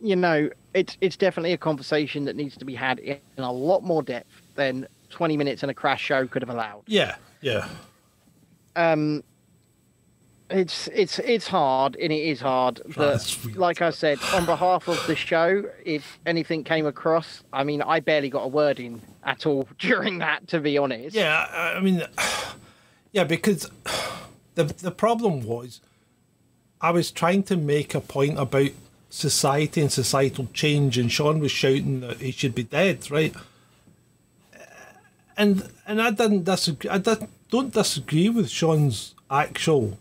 you 0.00 0.14
know 0.14 0.48
it's 0.72 0.96
it's 1.00 1.16
definitely 1.16 1.52
a 1.52 1.58
conversation 1.58 2.24
that 2.26 2.36
needs 2.36 2.56
to 2.56 2.64
be 2.64 2.76
had 2.76 3.00
in 3.00 3.18
a 3.38 3.52
lot 3.52 3.82
more 3.82 4.04
depth 4.04 4.40
than 4.54 4.86
20 5.10 5.36
minutes 5.36 5.64
in 5.64 5.70
a 5.70 5.74
crash 5.74 6.00
show 6.00 6.28
could 6.28 6.42
have 6.42 6.50
allowed. 6.50 6.82
Yeah, 6.86 7.16
yeah. 7.40 7.68
Um, 8.76 9.24
it's 10.50 10.88
it's 10.88 11.18
it's 11.18 11.46
hard 11.46 11.94
and 11.96 12.10
it 12.10 12.22
is 12.22 12.40
hard 12.40 12.80
but 12.96 13.38
like 13.54 13.82
i 13.82 13.90
said 13.90 14.18
on 14.32 14.46
behalf 14.46 14.88
of 14.88 14.98
the 15.06 15.14
show 15.14 15.62
if 15.84 16.18
anything 16.24 16.64
came 16.64 16.86
across 16.86 17.42
i 17.52 17.62
mean 17.62 17.82
i 17.82 18.00
barely 18.00 18.30
got 18.30 18.44
a 18.44 18.48
word 18.48 18.80
in 18.80 19.00
at 19.24 19.44
all 19.46 19.68
during 19.78 20.18
that 20.18 20.46
to 20.48 20.58
be 20.58 20.78
honest 20.78 21.14
Yeah, 21.14 21.46
I 21.76 21.80
mean, 21.80 22.02
yeah, 23.12 23.24
because 23.24 23.70
the 24.54 24.64
the 24.64 24.90
problem 24.90 25.42
was, 25.42 25.80
I 26.80 26.90
was 26.90 27.10
trying 27.10 27.42
to 27.44 27.56
make 27.56 27.94
a 27.94 28.00
point 28.00 28.38
about 28.38 28.70
society 29.10 29.80
and 29.80 29.92
societal 29.92 30.48
change, 30.52 30.98
and 30.98 31.12
Sean 31.12 31.38
was 31.40 31.50
shouting 31.50 32.00
that 32.00 32.18
he 32.20 32.30
should 32.30 32.54
be 32.54 32.62
dead, 32.62 33.10
right? 33.10 33.34
And 35.36 35.70
and 35.86 36.00
I 36.00 36.10
didn't 36.10 36.44
disagree. 36.44 36.90
I 36.90 36.98
did, 36.98 37.28
don't 37.50 37.72
disagree 37.72 38.28
with 38.28 38.48
Sean's 38.50 39.14
actual 39.30 39.98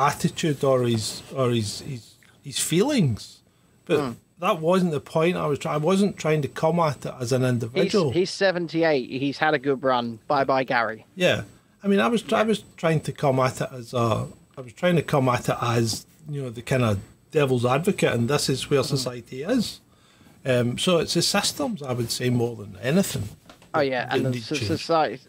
attitude 0.00 0.62
or 0.64 0.82
his 0.84 1.22
or 1.34 1.50
his 1.50 1.80
his, 1.80 2.14
his 2.42 2.58
feelings, 2.58 3.40
but. 3.84 4.14
That 4.40 4.58
wasn't 4.58 4.92
the 4.92 5.00
point. 5.00 5.36
I 5.36 5.44
was. 5.46 5.58
Try- 5.58 5.74
I 5.74 5.76
wasn't 5.76 6.16
trying 6.16 6.40
to 6.40 6.48
come 6.48 6.80
at 6.80 7.04
it 7.04 7.12
as 7.20 7.30
an 7.30 7.44
individual. 7.44 8.10
he's 8.10 8.30
78 8.30 9.10
he's 9.20 9.36
had 9.36 9.52
a 9.52 9.58
good 9.58 9.82
run 9.82 10.18
bye 10.28 10.44
bye 10.44 10.64
gary 10.64 11.04
Yeah, 11.14 11.42
I 11.84 11.88
mean, 11.88 12.00
I 12.00 12.08
was 12.08 12.24
I 12.32 12.42
was 12.44 12.64
trying 12.78 13.00
to 13.00 13.12
come 13.12 13.38
at 13.38 13.60
it 13.60 13.68
as 13.70 13.92
a 13.92 14.26
I 14.56 14.60
was 14.62 14.72
trying 14.72 14.96
to 14.96 15.02
come 15.02 15.28
at 15.28 15.50
it 15.50 15.56
as 15.60 16.06
you 16.26 16.40
know 16.40 16.48
the 16.48 16.62
kind 16.62 16.84
of 16.84 17.00
devil's 17.32 17.66
advocate, 17.66 18.14
and 18.14 18.30
this 18.30 18.48
is 18.48 18.70
where 18.70 18.82
society 18.82 19.42
is. 19.42 19.80
Um, 20.46 20.78
so 20.78 21.00
it's 21.00 21.12
the 21.12 21.20
systems, 21.20 21.82
I 21.82 21.92
would 21.92 22.10
say, 22.10 22.30
more 22.30 22.56
than 22.56 22.78
anything. 22.80 23.28
oh 23.74 23.80
yeah 23.80 24.08
and 24.10 24.32
the 24.32 24.40
society 24.40 25.20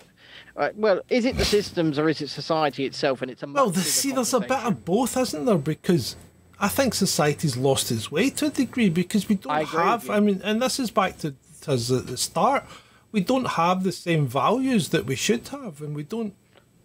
Right, 0.55 0.75
well, 0.75 1.01
is 1.09 1.25
it 1.25 1.37
the 1.37 1.45
systems 1.45 1.97
or 1.97 2.09
is 2.09 2.21
it 2.21 2.29
society 2.29 2.85
itself? 2.85 3.21
And 3.21 3.31
it's 3.31 3.43
a 3.43 3.47
Well, 3.47 3.69
the, 3.69 3.79
see, 3.81 4.11
there's 4.11 4.33
a 4.33 4.39
bit 4.41 4.51
of 4.51 4.83
both, 4.83 5.15
isn't 5.17 5.45
there? 5.45 5.57
Because 5.57 6.15
I 6.59 6.67
think 6.67 6.93
society's 6.93 7.57
lost 7.57 7.91
its 7.91 8.11
way 8.11 8.29
to 8.31 8.47
a 8.47 8.49
degree 8.49 8.89
because 8.89 9.29
we 9.29 9.35
don't 9.35 9.51
I 9.51 9.63
have. 9.63 10.09
I 10.09 10.19
mean, 10.19 10.41
and 10.43 10.61
this 10.61 10.79
is 10.79 10.91
back 10.91 11.17
to, 11.19 11.35
to 11.61 11.73
us 11.73 11.91
at 11.91 12.07
the 12.07 12.17
start. 12.17 12.65
We 13.11 13.21
don't 13.21 13.45
have 13.45 13.83
the 13.83 13.91
same 13.91 14.27
values 14.27 14.89
that 14.89 15.05
we 15.05 15.15
should 15.15 15.47
have, 15.49 15.81
and 15.81 15.95
we 15.95 16.03
don't 16.03 16.33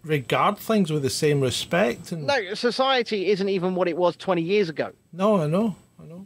regard 0.03 0.57
things 0.57 0.91
with 0.91 1.03
the 1.03 1.09
same 1.09 1.41
respect. 1.41 2.11
And 2.11 2.25
No, 2.27 2.53
society 2.53 3.27
isn't 3.27 3.49
even 3.49 3.75
what 3.75 3.87
it 3.87 3.97
was 3.97 4.15
20 4.15 4.41
years 4.41 4.69
ago. 4.69 4.91
no, 5.13 5.41
I 5.41 5.47
know, 5.47 5.75
I 6.01 6.05
know. 6.05 6.25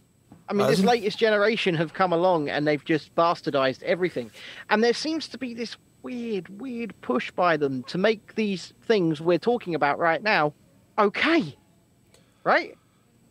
I 0.49 0.53
mean, 0.53 0.67
this 0.67 0.81
latest 0.81 1.17
generation 1.17 1.75
have 1.75 1.93
come 1.93 2.11
along 2.11 2.49
and 2.49 2.67
they've 2.67 2.83
just 2.83 3.15
bastardized 3.15 3.81
everything. 3.83 4.31
And 4.69 4.83
there 4.83 4.93
seems 4.93 5.29
to 5.29 5.37
be 5.37 5.53
this 5.53 5.77
weird, 6.03 6.61
weird 6.61 6.99
push 7.01 7.31
by 7.31 7.57
them 7.57 7.83
to 7.83 7.97
make 7.97 8.35
these 8.35 8.73
things 8.83 9.21
we're 9.21 9.37
talking 9.37 9.75
about 9.75 9.99
right 9.99 10.21
now 10.21 10.53
okay. 10.97 11.55
Right? 12.43 12.77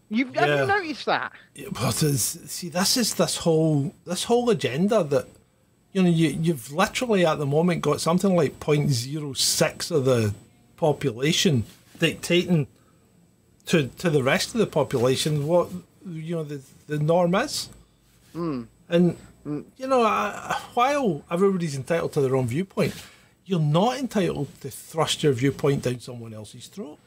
You've 0.09 0.35
have 0.35 0.49
you 0.49 0.67
noticed 0.67 1.07
that? 1.07 1.33
Yeah, 1.55 1.69
But 1.73 1.93
see, 1.93 2.69
this 2.69 2.97
is 2.97 3.15
this 3.15 3.37
whole 3.39 3.95
this 4.05 4.25
whole 4.25 4.51
agenda 4.51 5.05
that 5.05 5.29
you 5.93 6.03
know 6.03 6.09
you 6.09 6.29
you've 6.29 6.73
literally 6.73 7.25
at 7.25 7.39
the 7.39 7.47
moment 7.47 7.83
got 7.83 8.01
something 8.01 8.35
like 8.35 8.59
0.06 8.59 9.91
of 9.91 10.05
the 10.05 10.35
population 10.77 11.65
dictating 11.99 12.67
to 13.67 13.87
to 13.99 14.11
the 14.11 14.23
rest 14.23 14.53
of 14.53 14.59
the 14.59 14.67
population 14.67 15.47
what 15.47 15.69
you 16.09 16.35
know 16.35 16.45
the 16.45 16.61
the 16.89 16.99
norm 16.99 17.35
is, 17.37 17.69
hmm. 18.33 18.63
and 18.89 19.17
you 19.45 19.87
know 19.87 20.03
I, 20.03 20.61
while 20.75 21.25
everybody's 21.31 21.77
entitled 21.77 22.13
to 22.15 22.21
their 22.21 22.37
own 22.37 22.47
viewpoint, 22.47 22.95
you're 23.45 23.61
not 23.61 23.99
entitled 23.99 24.49
to 24.61 24.71
thrust 24.71 25.23
your 25.23 25.33
viewpoint 25.33 25.83
down 25.83 26.01
someone 26.01 26.35
else's 26.35 26.67
throat. 26.67 26.99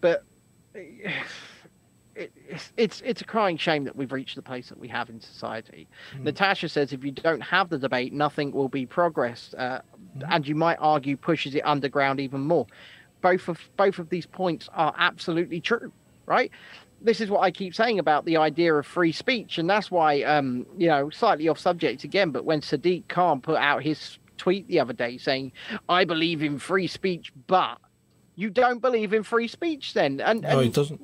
But 0.00 0.24
it, 0.74 1.12
it's, 2.14 2.72
it's 2.76 3.02
it's 3.04 3.20
a 3.20 3.24
crying 3.24 3.56
shame 3.56 3.84
that 3.84 3.96
we've 3.96 4.12
reached 4.12 4.36
the 4.36 4.42
place 4.42 4.68
that 4.68 4.78
we 4.78 4.88
have 4.88 5.08
in 5.08 5.20
society. 5.20 5.88
Natasha 6.20 6.68
says 6.68 6.92
if 6.92 7.04
you 7.04 7.12
don't 7.12 7.40
have 7.40 7.70
the 7.70 7.78
debate, 7.78 8.12
nothing 8.12 8.52
will 8.52 8.68
be 8.68 8.84
progressed, 8.84 9.54
uh, 9.54 9.80
and 10.28 10.46
you 10.46 10.54
might 10.54 10.76
argue 10.80 11.16
pushes 11.16 11.54
it 11.54 11.62
underground 11.64 12.20
even 12.20 12.40
more. 12.40 12.66
Both 13.22 13.48
of 13.48 13.60
both 13.76 13.98
of 13.98 14.10
these 14.10 14.26
points 14.26 14.68
are 14.74 14.94
absolutely 14.98 15.60
true, 15.60 15.92
right? 16.26 16.50
This 17.04 17.20
is 17.20 17.30
what 17.30 17.40
I 17.40 17.50
keep 17.50 17.74
saying 17.74 17.98
about 17.98 18.24
the 18.24 18.36
idea 18.36 18.74
of 18.74 18.86
free 18.86 19.12
speech, 19.12 19.58
and 19.58 19.68
that's 19.68 19.90
why, 19.90 20.22
um, 20.22 20.66
you 20.78 20.88
know, 20.88 21.10
slightly 21.10 21.48
off 21.48 21.58
subject 21.58 22.04
again, 22.04 22.30
but 22.30 22.44
when 22.44 22.60
Sadiq 22.60 23.08
Khan 23.08 23.40
put 23.40 23.56
out 23.56 23.82
his 23.82 24.18
tweet 24.38 24.66
the 24.68 24.78
other 24.80 24.92
day 24.92 25.18
saying, 25.18 25.52
"I 25.88 26.04
believe 26.04 26.42
in 26.42 26.58
free 26.58 26.86
speech, 26.86 27.32
but," 27.46 27.78
you 28.36 28.50
don't 28.50 28.80
believe 28.80 29.12
in 29.12 29.22
free 29.22 29.46
speech 29.46 29.92
then 29.92 30.18
and, 30.20 30.40
No, 30.40 30.58
and 30.58 30.68
it 30.68 30.72
doesn't. 30.72 31.00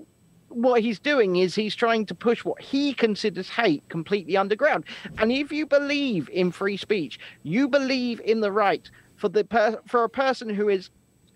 what 0.49 0.81
he's 0.81 0.99
doing 0.99 1.37
is 1.37 1.55
he's 1.55 1.75
trying 1.75 2.07
to 2.07 2.15
push 2.15 2.43
what 2.43 2.59
he 2.61 2.95
considers 2.95 3.51
hate 3.51 3.87
completely 3.91 4.35
underground 4.35 4.85
and 5.19 5.31
if 5.31 5.53
you 5.53 5.67
believe 5.67 6.31
in 6.31 6.51
free 6.51 6.79
speech 6.79 7.21
you 7.43 7.69
believe 7.69 8.19
in 8.25 8.41
the 8.41 8.51
right 8.51 8.91
for 9.17 9.29
the 9.29 9.45
per- 9.45 9.79
for 9.87 10.05
a 10.05 10.09
person 10.09 10.49
who 10.49 10.71
is 10.71 10.89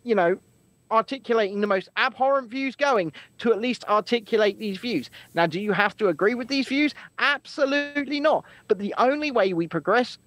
you 0.02 0.14
know 0.14 0.38
articulating 0.92 1.60
the 1.60 1.66
most 1.66 1.88
abhorrent 1.96 2.50
views 2.50 2.76
going 2.76 3.12
to 3.38 3.52
at 3.52 3.60
least 3.60 3.84
articulate 3.88 4.58
these 4.58 4.78
views. 4.78 5.10
Now, 5.34 5.46
do 5.46 5.60
you 5.60 5.72
have 5.72 5.96
to 5.96 6.08
agree 6.08 6.34
with 6.34 6.48
these 6.48 6.68
views? 6.68 6.94
Absolutely 7.18 8.20
not. 8.20 8.44
But 8.68 8.78
the 8.78 8.94
only 8.98 9.30
way 9.30 9.52
we 9.54 9.66
progress 9.66 10.18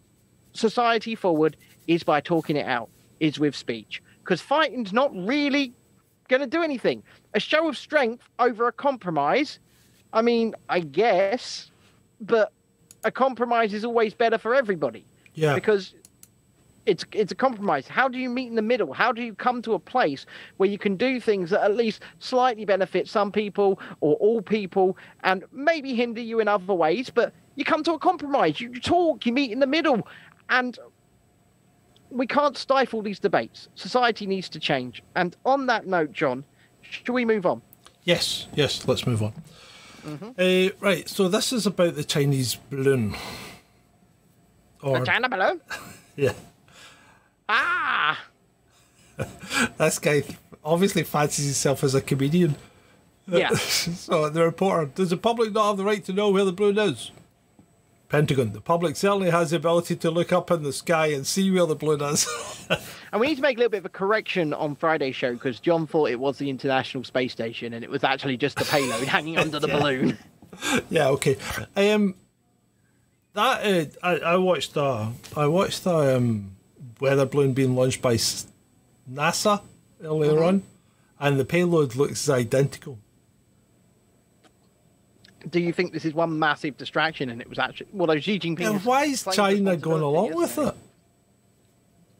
society 0.54 1.16
forward 1.16 1.56
is 1.88 2.04
by 2.04 2.20
talking 2.20 2.56
it 2.56 2.66
out, 2.66 2.90
is 3.20 3.40
with 3.40 3.56
speech. 3.56 4.02
Because 4.20 4.42
fighting's 4.42 4.92
not 4.92 5.16
really 5.16 5.72
going 6.28 6.42
to 6.42 6.48
do 6.48 6.64
anything. 6.64 7.04
A 7.36 7.40
show 7.40 7.68
of 7.70 7.78
strength 7.78 8.28
over 8.40 8.68
a 8.68 8.72
compromise, 8.72 9.60
I 10.14 10.24
mean, 10.24 10.56
I 10.68 10.80
guess, 10.80 11.70
but 12.20 12.52
a 13.04 13.12
compromise 13.12 13.74
is 13.74 13.86
always 13.86 14.16
better 14.16 14.40
for 14.40 14.56
everybody 14.56 15.06
Yeah. 15.36 15.54
because 15.54 15.94
it's 16.86 17.06
it's 17.12 17.32
a 17.32 17.36
compromise. 17.36 17.88
How 17.88 18.08
do 18.08 18.18
you 18.18 18.30
meet 18.30 18.48
in 18.48 18.56
the 18.56 18.62
middle? 18.62 18.94
How 18.94 19.12
do 19.12 19.22
you 19.22 19.34
come 19.34 19.62
to 19.64 19.74
a 19.74 19.80
place 19.80 20.26
where 20.58 20.70
you 20.70 20.78
can 20.78 20.96
do 20.96 21.20
things 21.20 21.50
that 21.50 21.64
at 21.64 21.76
least 21.76 22.02
slightly 22.20 22.66
benefit 22.66 23.08
some 23.08 23.32
people 23.32 23.80
or 24.02 24.16
all 24.16 24.42
people 24.42 24.98
and 25.24 25.44
maybe 25.52 25.96
hinder 25.96 26.22
you 26.22 26.40
in 26.40 26.48
other 26.48 26.74
ways, 26.74 27.10
but 27.10 27.34
you 27.56 27.66
come 27.66 27.84
to 27.84 27.94
a 27.94 28.00
compromise. 28.00 28.60
You 28.60 28.74
talk, 28.80 29.26
you 29.26 29.34
meet 29.34 29.52
in 29.52 29.60
the 29.60 29.68
middle, 29.68 30.08
and 30.50 30.78
we 32.10 32.28
can't 32.28 32.58
stifle 32.58 33.02
these 33.02 33.20
debates. 33.20 33.70
Society 33.76 34.26
needs 34.26 34.50
to 34.50 34.60
change. 34.60 35.02
And 35.16 35.36
on 35.46 35.66
that 35.68 35.88
note, 35.88 36.12
John, 36.12 36.44
should 36.82 37.10
we 37.10 37.26
move 37.26 37.46
on? 37.46 37.62
Yes, 38.04 38.48
yes, 38.54 38.88
let's 38.88 39.08
move 39.08 39.24
on. 39.24 39.34
Uh, 40.38 40.70
right, 40.80 41.10
so 41.10 41.28
this 41.28 41.52
is 41.52 41.66
about 41.66 41.96
the 41.96 42.04
Chinese 42.04 42.56
balloon. 42.70 43.16
Or, 44.84 45.00
The 45.00 45.06
China 45.06 45.28
balloon? 45.28 45.60
yeah, 46.16 46.34
Ah! 47.48 48.20
this 49.78 50.00
guy 50.00 50.24
obviously 50.64 51.04
fancies 51.04 51.46
himself 51.46 51.84
as 51.84 51.96
a 51.96 52.02
comedian. 52.02 52.56
Yeah. 53.28 53.50
so 53.56 54.30
the 54.30 54.44
reporter, 54.44 54.92
does 54.94 55.10
the 55.10 55.18
public 55.18 55.54
not 55.54 55.70
have 55.70 55.78
the 55.78 55.84
right 55.84 56.04
to 56.06 56.14
know 56.14 56.30
where 56.30 56.46
the 56.46 56.54
balloon 56.54 56.78
is? 56.78 57.12
Pentagon, 58.08 58.54
the 58.54 58.62
public 58.62 58.96
certainly 58.96 59.32
has 59.32 59.50
the 59.50 59.58
ability 59.58 59.96
to 59.96 60.12
look 60.12 60.32
up 60.32 60.52
in 60.52 60.64
the 60.64 60.72
sky 60.72 61.08
and 61.08 61.26
see 61.26 61.50
where 61.50 61.66
the 61.66 61.76
balloon 61.76 62.02
is. 62.02 62.28
And 63.16 63.22
we 63.22 63.28
need 63.28 63.36
to 63.36 63.42
make 63.42 63.56
a 63.56 63.60
little 63.60 63.70
bit 63.70 63.78
of 63.78 63.86
a 63.86 63.90
correction 63.90 64.54
on 64.54 64.76
Friday's 64.76 65.16
show 65.16 65.32
because 65.32 65.62
John 65.62 65.88
thought 65.88 66.10
it 66.10 66.20
was 66.20 66.38
the 66.38 66.50
International 66.50 67.02
Space 67.06 67.32
Station 67.32 67.74
and 67.74 67.82
it 67.82 67.90
was 67.90 68.04
actually 68.04 68.36
just 68.36 68.58
the 68.58 68.66
payload 68.66 69.08
hanging 69.08 69.38
under 69.38 69.58
the 69.58 69.70
balloon. 69.70 70.18
yeah, 70.90 71.08
okay. 71.08 71.38
Um, 71.78 72.16
that 73.32 73.96
uh, 74.04 74.06
I, 74.06 74.18
I 74.34 74.36
watched 74.36 74.76
uh, 74.76 75.12
I 75.34 75.48
watched 75.48 75.86
the 75.86 76.18
um, 76.18 76.55
weather 77.00 77.26
balloon 77.26 77.54
being 77.54 77.76
launched 77.76 78.02
by 78.02 78.16
NASA 78.16 79.62
earlier 80.04 80.34
mm-hmm. 80.34 80.44
on, 80.44 80.64
and 81.20 81.40
the 81.40 81.46
payload 81.46 81.96
looks 81.96 82.30
identical. 82.30 83.00
Do 85.50 85.60
you 85.60 85.72
think 85.72 85.94
this 85.94 86.06
is 86.06 86.14
one 86.14 86.40
massive 86.40 86.76
distraction 86.78 87.30
and 87.30 87.40
it 87.40 87.48
was 87.48 87.60
actually 87.60 87.88
well, 87.94 88.18
Xi 88.18 88.40
Jinping? 88.40 88.68
And 88.68 88.84
why 88.84 89.06
is 89.06 89.28
China 89.32 89.78
going 89.78 90.02
along 90.02 90.34
with 90.34 90.58
it? 90.58 90.74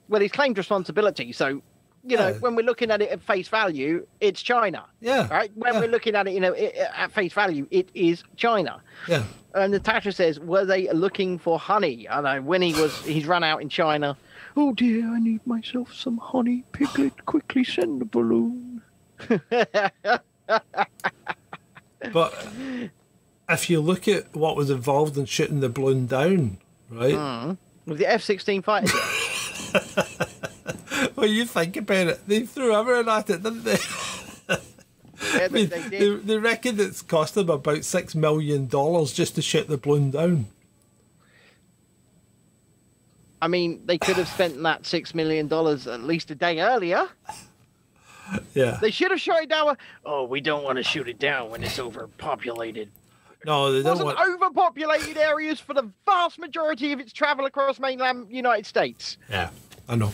Well, 0.08 0.22
he's 0.22 0.32
claimed 0.32 0.58
responsibility, 0.58 1.32
so 1.32 1.62
you 2.08 2.18
know 2.18 2.28
Yeah. 2.28 2.38
when 2.38 2.56
we're 2.56 2.66
looking 2.66 2.92
at 2.92 3.02
it 3.02 3.10
at 3.10 3.22
face 3.24 3.48
value, 3.48 4.06
it's 4.20 4.44
China. 4.44 4.86
Yeah, 5.02 5.28
Right. 5.28 5.52
When 5.56 5.74
yeah. 5.74 5.80
we're 5.80 5.90
looking 5.90 6.14
at 6.16 6.28
it, 6.28 6.34
you 6.34 6.40
know, 6.40 6.54
i- 6.54 6.74
at 6.96 7.12
face 7.12 7.34
value, 7.34 7.66
it 7.72 7.90
is 7.96 8.24
China. 8.38 8.80
Yeah, 9.08 9.24
And 9.56 9.72
Natasha 9.72 10.12
says, 10.12 10.40
were 10.40 10.66
they 10.66 10.88
looking 10.92 11.40
for 11.40 11.58
honey? 11.58 12.08
I 12.08 12.22
know 12.22 12.42
Winnie 12.44 12.74
was. 12.74 12.96
He's 13.04 13.26
run 13.26 13.44
out 13.44 13.64
in 13.64 13.70
China. 13.70 14.16
Oh 14.56 14.74
dear, 14.74 15.08
I 15.08 15.20
need 15.20 15.46
myself 15.46 15.94
some 15.94 16.18
honey. 16.18 16.64
Piglet, 16.72 17.26
quickly 17.26 17.64
send 17.64 18.02
the 18.02 18.06
balloon. 18.06 18.82
but 22.14 22.48
if 23.50 23.70
you 23.70 23.82
look 23.82 24.08
at 24.08 24.34
what 24.36 24.56
was 24.56 24.70
involved 24.70 25.18
in 25.18 25.26
shooting 25.26 25.60
the 25.60 25.70
balloon 25.70 26.06
down, 26.08 26.58
right? 26.90 27.58
With 27.86 27.98
the 28.00 28.08
F-16 28.08 28.64
fighter 28.64 28.88
jet. 28.88 30.32
Well, 31.16 31.28
you 31.28 31.46
think 31.46 31.78
about 31.78 32.08
it, 32.08 32.28
they 32.28 32.42
threw 32.46 32.74
everything 32.74 33.10
at 33.10 33.30
it, 33.30 33.44
didn't 33.44 33.64
they? 33.64 33.78
Yeah, 35.34 35.46
I 35.46 35.48
they, 35.48 35.68
mean, 35.68 35.90
they 35.90 36.10
they, 36.10 36.38
reckon 36.38 36.78
it's 36.80 37.02
cost 37.02 37.36
them 37.36 37.50
about 37.50 37.86
six 37.86 38.16
million 38.16 38.68
dollars 38.68 39.14
just 39.14 39.36
to 39.36 39.42
shoot 39.42 39.68
the 39.68 39.78
balloon 39.78 40.12
down. 40.12 40.48
I 43.42 43.48
mean, 43.48 43.82
they 43.86 43.98
could 43.98 44.16
have 44.16 44.28
spent 44.28 44.62
that 44.64 44.86
six 44.86 45.14
million 45.14 45.48
dollars 45.48 45.88
at 45.88 46.02
least 46.04 46.32
a 46.32 46.36
day 46.36 46.60
earlier. 46.62 47.08
Yeah. 48.56 48.80
They 48.82 48.90
should 48.90 49.12
have 49.12 49.22
shot 49.22 49.44
it 49.44 49.50
down. 49.50 49.78
Oh, 50.04 50.24
we 50.24 50.42
don't 50.42 50.64
want 50.64 50.78
to 50.78 50.84
shoot 50.84 51.08
it 51.08 51.20
down 51.20 51.52
when 51.52 51.64
it's 51.64 51.78
overpopulated. 51.78 52.90
No, 53.46 53.72
they 53.72 53.84
don't 53.84 54.00
wasn't 54.00 54.18
want. 54.18 54.42
overpopulated 54.42 55.16
areas 55.16 55.60
for 55.60 55.76
the 55.76 55.92
vast 56.08 56.40
majority 56.40 56.92
of 56.92 57.00
its 57.00 57.14
travel 57.14 57.46
across 57.46 57.80
mainland 57.80 58.26
United 58.32 58.66
States. 58.66 59.18
Yeah, 59.30 59.52
I 59.88 59.96
know. 59.96 60.12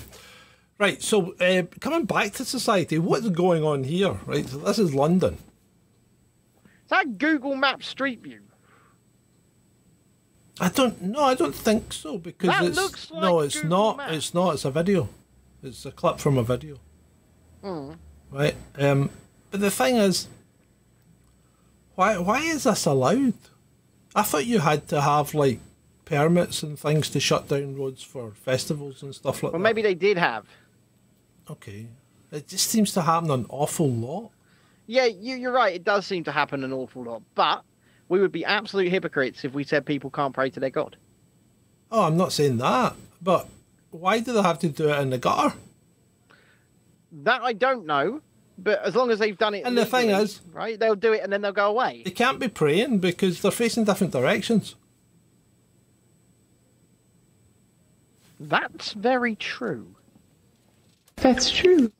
Right, 0.78 1.02
so 1.02 1.32
uh, 1.40 1.64
coming 1.80 2.04
back 2.04 2.34
to 2.34 2.44
society, 2.44 3.00
what's 3.00 3.30
going 3.30 3.64
on 3.64 3.86
here? 3.86 4.20
Right, 4.26 4.46
so 4.46 4.58
this 4.58 4.78
is 4.78 4.94
London. 4.94 5.36
Is 6.66 6.90
that 6.90 7.18
Google 7.18 7.56
Maps 7.56 7.88
Street 7.88 8.20
View? 8.20 8.42
I 10.62 10.70
don't. 10.70 11.02
No, 11.02 11.24
I 11.24 11.34
don't 11.36 11.56
think 11.56 11.92
so 11.92 12.18
because 12.18 12.50
That 12.50 12.64
it's 12.66 12.76
looks 12.78 13.12
like 13.12 13.22
no, 13.22 13.40
it's 13.40 13.56
Google 13.56 13.70
not. 13.70 13.98
Maps. 13.98 14.14
It's 14.14 14.34
not. 14.34 14.54
It's 14.54 14.66
a 14.66 14.72
video. 14.72 15.10
It's 15.64 15.86
a 15.86 15.92
clip 15.92 16.20
from 16.20 16.38
a 16.38 16.44
video. 16.44 16.78
Hmm. 17.64 17.94
Right. 18.30 18.56
Um. 18.78 19.10
But 19.50 19.60
the 19.60 19.72
thing 19.72 19.98
is, 19.98 20.28
why 21.96 22.18
why 22.18 22.40
is 22.42 22.64
this 22.64 22.86
allowed? 22.86 23.34
I 24.16 24.24
thought 24.24 24.46
you 24.46 24.60
had 24.60 24.88
to 24.90 25.02
have 25.02 25.34
like 25.34 25.60
permits 26.06 26.64
and 26.64 26.78
things 26.78 27.10
to 27.10 27.20
shut 27.20 27.48
down 27.48 27.76
roads 27.76 28.04
for 28.04 28.32
festivals 28.32 29.02
and 29.04 29.16
stuff 29.16 29.36
like 29.36 29.44
Well, 29.44 29.52
that. 29.54 29.58
Well, 29.58 29.64
maybe 29.64 29.82
they 29.82 29.96
did 29.96 30.18
have. 30.18 30.46
Okay. 31.50 31.88
It 32.32 32.48
just 32.48 32.70
seems 32.70 32.94
to 32.94 33.02
happen 33.02 33.32
an 33.32 33.46
awful 33.50 33.90
lot. 33.90 34.32
Yeah, 34.88 35.06
you, 35.06 35.36
you're 35.38 35.52
right. 35.52 35.74
It 35.76 35.84
does 35.84 36.06
seem 36.06 36.24
to 36.26 36.32
happen 36.32 36.64
an 36.64 36.72
awful 36.74 37.04
lot. 37.04 37.22
But 37.36 37.64
we 38.12 38.20
would 38.20 38.34
be 38.34 38.44
absolute 38.44 38.90
hypocrites 38.90 39.46
if 39.46 39.54
we 39.54 39.64
said 39.64 39.86
people 39.86 40.10
can't 40.10 40.34
pray 40.34 40.50
to 40.50 40.60
their 40.60 40.70
God. 40.70 40.98
Oh, 41.90 42.04
I'm 42.04 42.18
not 42.18 42.34
saying 42.34 42.58
that, 42.58 42.94
but 43.22 43.48
why 43.90 44.20
do 44.20 44.34
they 44.34 44.42
have 44.42 44.60
to 44.60 44.68
do 44.68 44.90
it 44.90 45.00
in 45.00 45.12
the 45.12 45.18
gutter? 45.18 45.56
That 47.24 47.42
I 47.42 47.54
don't 47.54 47.86
know. 47.86 48.22
But 48.58 48.84
as 48.84 48.96
long 48.96 49.12
as 49.12 49.20
they've 49.20 49.38
done 49.38 49.54
it, 49.54 49.66
And 49.66 49.78
the 49.78 49.86
thing 49.86 50.10
is- 50.10 50.42
right, 50.52 50.78
they'll 50.78 50.94
do 50.94 51.14
it 51.14 51.22
and 51.24 51.32
then 51.32 51.42
they'll 51.42 51.54
go 51.54 51.70
away. 51.70 52.02
They 52.04 52.12
can't 52.12 52.38
be 52.38 52.50
praying 52.50 53.00
because 53.00 53.42
they're 53.42 53.50
facing 53.50 53.86
different 53.86 54.12
directions. 54.12 54.76
That's 58.42 58.92
very 58.92 59.36
true. 59.38 59.96
That's 61.16 61.50
true. 61.50 61.94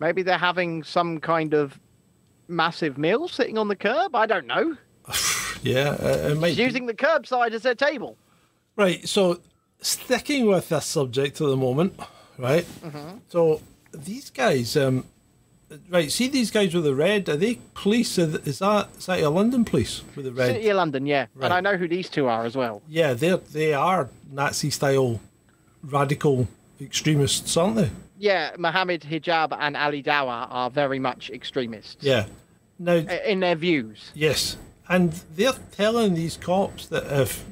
Maybe 0.00 0.22
they're 0.22 0.38
having 0.38 0.84
some 0.84 1.20
kind 1.20 1.52
of 1.52 1.78
massive 2.48 2.98
meal 2.98 3.28
sitting 3.28 3.58
on 3.58 3.68
the 3.68 3.76
curb. 3.76 4.14
I 4.14 4.26
don't 4.26 4.46
know. 4.46 4.76
Yeah, 5.62 5.94
it, 5.94 6.32
it 6.32 6.38
might. 6.38 6.56
be. 6.56 6.62
Using 6.62 6.84
the 6.84 6.92
curbside 6.92 7.52
as 7.52 7.62
their 7.62 7.74
table. 7.74 8.18
Right, 8.76 9.08
so 9.08 9.40
sticking 9.80 10.46
with 10.46 10.68
this 10.68 10.84
subject 10.84 11.40
at 11.40 11.46
the 11.46 11.56
moment, 11.56 11.98
right? 12.36 12.66
Mm-hmm. 12.84 13.18
So 13.28 13.62
these 13.92 14.28
guys, 14.28 14.76
um, 14.76 15.06
right? 15.88 16.12
See 16.12 16.28
these 16.28 16.50
guys 16.50 16.74
with 16.74 16.84
the 16.84 16.94
red? 16.94 17.30
Are 17.30 17.38
they 17.38 17.60
police? 17.72 18.18
Is 18.18 18.34
is 18.46 18.58
that 18.58 18.88
is 18.98 19.06
that 19.06 19.20
your 19.20 19.30
London 19.30 19.64
police 19.64 20.02
with 20.14 20.26
the 20.26 20.32
red? 20.32 20.56
City 20.56 20.68
of 20.68 20.76
London, 20.76 21.06
yeah. 21.06 21.26
Right. 21.34 21.46
And 21.46 21.54
I 21.54 21.60
know 21.62 21.78
who 21.78 21.88
these 21.88 22.10
two 22.10 22.26
are 22.26 22.44
as 22.44 22.54
well. 22.56 22.82
Yeah, 22.86 23.14
they 23.14 23.34
they 23.52 23.72
are 23.72 24.10
Nazi 24.30 24.68
style 24.68 25.18
radical 25.82 26.46
extremists, 26.80 27.56
aren't 27.56 27.76
they? 27.76 27.90
Yeah, 28.24 28.52
Mohammed 28.56 29.02
Hijab 29.02 29.54
and 29.60 29.76
Ali 29.76 30.02
Dawah 30.02 30.46
are 30.50 30.70
very 30.70 30.98
much 30.98 31.28
extremists 31.28 32.02
Yeah. 32.02 32.24
Now, 32.78 32.94
in 32.94 33.40
their 33.40 33.54
views. 33.54 34.12
yes, 34.14 34.56
and 34.88 35.12
they're 35.36 35.52
telling 35.72 36.14
these 36.14 36.38
cops 36.38 36.86
that 36.86 37.04
if 37.22 37.44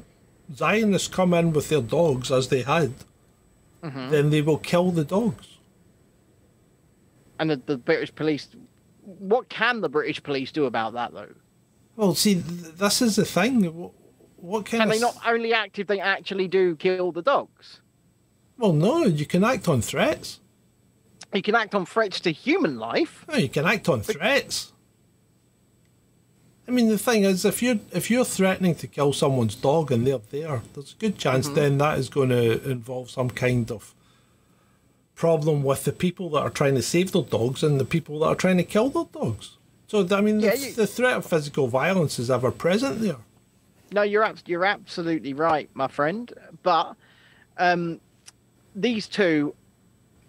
Zionists 0.55 1.09
come 1.09 1.35
in 1.35 1.53
with 1.53 1.69
their 1.69 1.83
dogs 1.83 2.33
as 2.33 2.49
they 2.49 2.63
had, 2.63 2.95
mm-hmm. 3.85 4.09
then 4.11 4.31
they 4.31 4.41
will 4.41 4.57
kill 4.57 4.91
the 4.93 5.05
dogs. 5.05 5.59
And 7.39 7.51
the, 7.51 7.57
the 7.57 7.77
British 7.77 8.15
police. 8.15 8.49
What 9.03 9.51
can 9.51 9.83
the 9.83 9.91
British 9.91 10.23
police 10.23 10.53
do 10.53 10.65
about 10.65 10.95
that, 10.95 11.13
though? 11.13 11.35
Well, 11.97 12.15
see, 12.15 12.37
th- 12.37 12.77
this 12.77 13.03
is 13.03 13.17
the 13.17 13.27
thing. 13.27 13.65
Wh- 13.65 14.43
What 14.43 14.65
kind 14.65 14.81
Can 14.81 14.89
they 14.89 15.01
not 15.01 15.17
only 15.27 15.53
act 15.53 15.79
if 15.79 15.87
they 15.87 16.01
actually 16.01 16.49
do 16.49 16.77
kill 16.77 17.13
the 17.13 17.23
dogs? 17.23 17.81
Well, 18.57 18.73
no, 18.73 19.05
you 19.05 19.27
can 19.27 19.45
act 19.45 19.69
on 19.69 19.83
threats. 19.83 20.41
You 21.33 21.43
can 21.43 21.55
act 21.55 21.75
on 21.75 21.87
threats 21.87 22.21
to 22.21 22.31
human 22.33 22.79
life. 22.79 23.25
Oh, 23.29 23.37
you 23.37 23.49
can 23.49 23.65
act 23.67 23.89
on 23.89 24.03
threats. 24.03 24.73
I 26.69 26.71
mean, 26.71 26.89
the 26.89 26.99
thing 26.99 27.25
is, 27.25 27.45
if 27.45 27.63
you're 27.63 27.81
if 27.93 28.11
you're 28.11 28.25
threatening 28.25 28.75
to 28.77 28.87
kill 28.87 29.13
someone's 29.13 29.55
dog 29.57 29.91
and 29.91 30.07
they're 30.07 30.21
there, 30.31 30.63
there's 30.75 30.93
a 30.93 30.97
good 31.01 31.19
chance 31.19 31.49
then 31.49 31.79
that 31.79 31.99
is 31.99 32.09
going 32.09 32.29
to 32.29 32.63
involve 32.71 33.11
some 33.11 33.31
kind 33.31 33.71
of 33.71 33.95
problem 35.15 35.63
with 35.63 35.85
the 35.85 35.93
people 35.93 36.31
that 36.31 36.41
are 36.41 36.51
trying 36.51 36.75
to 36.75 36.83
save 36.83 37.13
their 37.13 37.23
dogs 37.23 37.63
and 37.63 37.79
the 37.81 37.85
people 37.85 38.19
that 38.21 38.27
are 38.27 38.35
trying 38.35 38.57
to 38.59 38.65
kill 38.65 38.91
their 38.91 39.05
dogs. 39.13 39.57
So 39.89 40.07
I 40.11 40.21
mean, 40.21 40.41
Yeah, 40.41 40.51
the, 40.55 40.59
you- 40.59 40.73
the 40.73 40.87
threat 40.87 41.17
of 41.17 41.27
physical 41.27 41.67
violence 41.67 42.19
is 42.19 42.31
ever 42.31 42.51
present 42.51 43.01
there. 43.01 43.17
No, 43.93 44.03
you're 44.03 44.25
abs- 44.25 44.45
you're 44.47 44.65
absolutely 44.65 45.35
right, 45.35 45.69
my 45.75 45.89
friend. 45.89 46.33
But 46.63 46.95
um, 47.59 48.01
these 48.75 49.07
two 49.07 49.55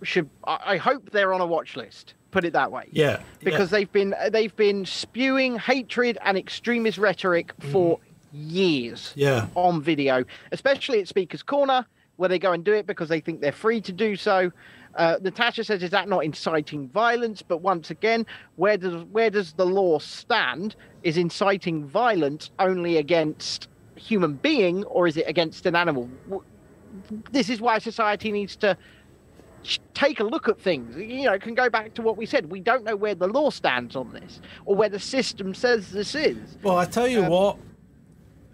should. 0.04 0.30
I, 0.43 0.78
hope 0.78 1.12
they're 1.12 1.34
on 1.34 1.41
a 1.41 1.45
watch 1.45 1.76
list. 1.76 2.14
Put 2.32 2.45
it 2.45 2.54
that 2.54 2.72
way. 2.72 2.88
Yeah, 2.91 3.22
Because 3.43 3.72
yeah. 3.72 3.78
they've 3.78 3.91
been 3.91 4.16
they've 4.32 4.56
been 4.56 4.86
spewing 4.86 5.58
hatred 5.58 6.18
and 6.22 6.38
extremist 6.38 6.97
rhetoric 6.97 7.54
for 7.72 7.99
years 8.32 9.14
yeah, 9.16 9.47
on 9.56 9.82
video, 9.82 10.26
especially 10.51 10.99
at 10.99 11.08
Speaker's 11.08 11.43
Corner, 11.43 11.86
where 12.16 12.30
they 12.30 12.39
go 12.39 12.51
and 12.51 12.64
do 12.64 12.74
it 12.74 12.88
because 12.88 13.10
they 13.10 13.20
think 13.20 13.41
they're 13.41 13.51
free 13.51 13.80
to 13.82 13.91
do 13.91 14.16
so. 14.16 14.51
Uh, 14.95 15.18
Natasha 15.22 15.64
says, 15.64 15.82
"Is 15.84 15.91
that 15.91 16.08
not 16.08 16.24
inciting 16.24 16.88
violence?" 16.89 17.41
But 17.41 17.58
once 17.58 17.91
again, 17.91 18.26
where 18.56 18.78
does 18.78 19.04
where 19.06 19.30
does 19.30 19.54
the 19.54 19.66
law 19.66 19.99
stand? 19.99 20.76
Is 21.04 21.18
inciting 21.18 21.86
violence 21.86 22.51
only 22.60 22.97
against 22.97 23.68
human 23.95 24.34
being, 24.36 24.84
or 24.86 25.08
is 25.08 25.18
it 25.18 25.28
against 25.28 25.66
an 25.66 25.76
animal? 25.76 26.10
This 27.32 27.49
is 27.49 27.60
why 27.60 27.80
society 27.80 28.32
needs 28.32 28.56
to 28.58 28.78
take 29.93 30.20
a 30.20 30.24
look 30.24 30.47
at 30.47 30.59
things. 30.59 30.95
You 30.97 31.24
know, 31.26 31.39
can 31.39 31.55
go 31.55 31.70
back 31.70 31.93
to 31.95 32.01
what 32.01 32.18
we 32.18 32.26
said. 32.26 32.51
We 32.51 32.59
don't 32.59 32.84
know 32.84 32.95
where 32.95 33.16
the 33.16 33.28
law 33.28 33.49
stands 33.49 33.95
on 33.95 34.11
this, 34.14 34.41
or 34.66 34.76
where 34.76 34.89
the 34.89 34.99
system 34.99 35.53
says 35.53 35.91
this 35.91 36.16
is. 36.16 36.57
Well, 36.61 36.78
I 36.78 36.86
tell 36.86 37.07
you 37.07 37.24
Um, 37.24 37.30
what, 37.30 37.57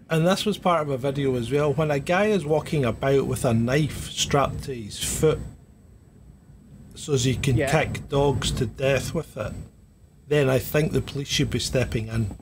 and 0.08 0.26
this 0.26 0.44
was 0.44 0.58
part 0.58 0.82
of 0.82 0.90
a 0.90 0.98
video 0.98 1.36
as 1.36 1.50
well. 1.50 1.72
When 1.72 1.90
a 1.90 2.00
guy 2.00 2.26
is 2.26 2.44
walking 2.44 2.84
about 2.84 3.26
with 3.26 3.44
a 3.44 3.54
knife 3.54 4.10
strapped 4.10 4.64
to 4.64 4.74
his 4.74 4.98
foot, 5.02 5.38
so 6.94 7.14
as 7.14 7.24
he 7.24 7.34
can 7.36 7.56
Yeah. 7.56 7.70
kick 7.70 8.08
dogs 8.08 8.50
to 8.52 8.66
death 8.66 9.14
with 9.14 9.36
it, 9.36 9.52
then 10.28 10.48
I 10.48 10.58
think 10.58 10.92
the 10.92 11.00
police 11.00 11.28
should 11.28 11.50
be 11.50 11.58
stepping 11.58 12.08
in. 12.08 12.36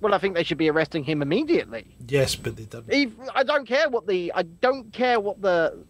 Well, 0.00 0.14
I 0.14 0.18
think 0.18 0.34
they 0.34 0.44
should 0.44 0.56
be 0.58 0.70
arresting 0.70 1.04
him 1.04 1.20
immediately. 1.20 1.84
Yes, 2.08 2.34
but 2.34 2.56
they 2.56 2.64
didn't. 2.64 2.90
If, 2.90 3.12
I 3.34 3.42
don't 3.44 3.68
care 3.68 3.88
what 3.90 4.06
the 4.06 4.32
I 4.34 4.42
don't 4.44 4.90
care 4.94 5.20
what 5.20 5.42
the 5.42 5.84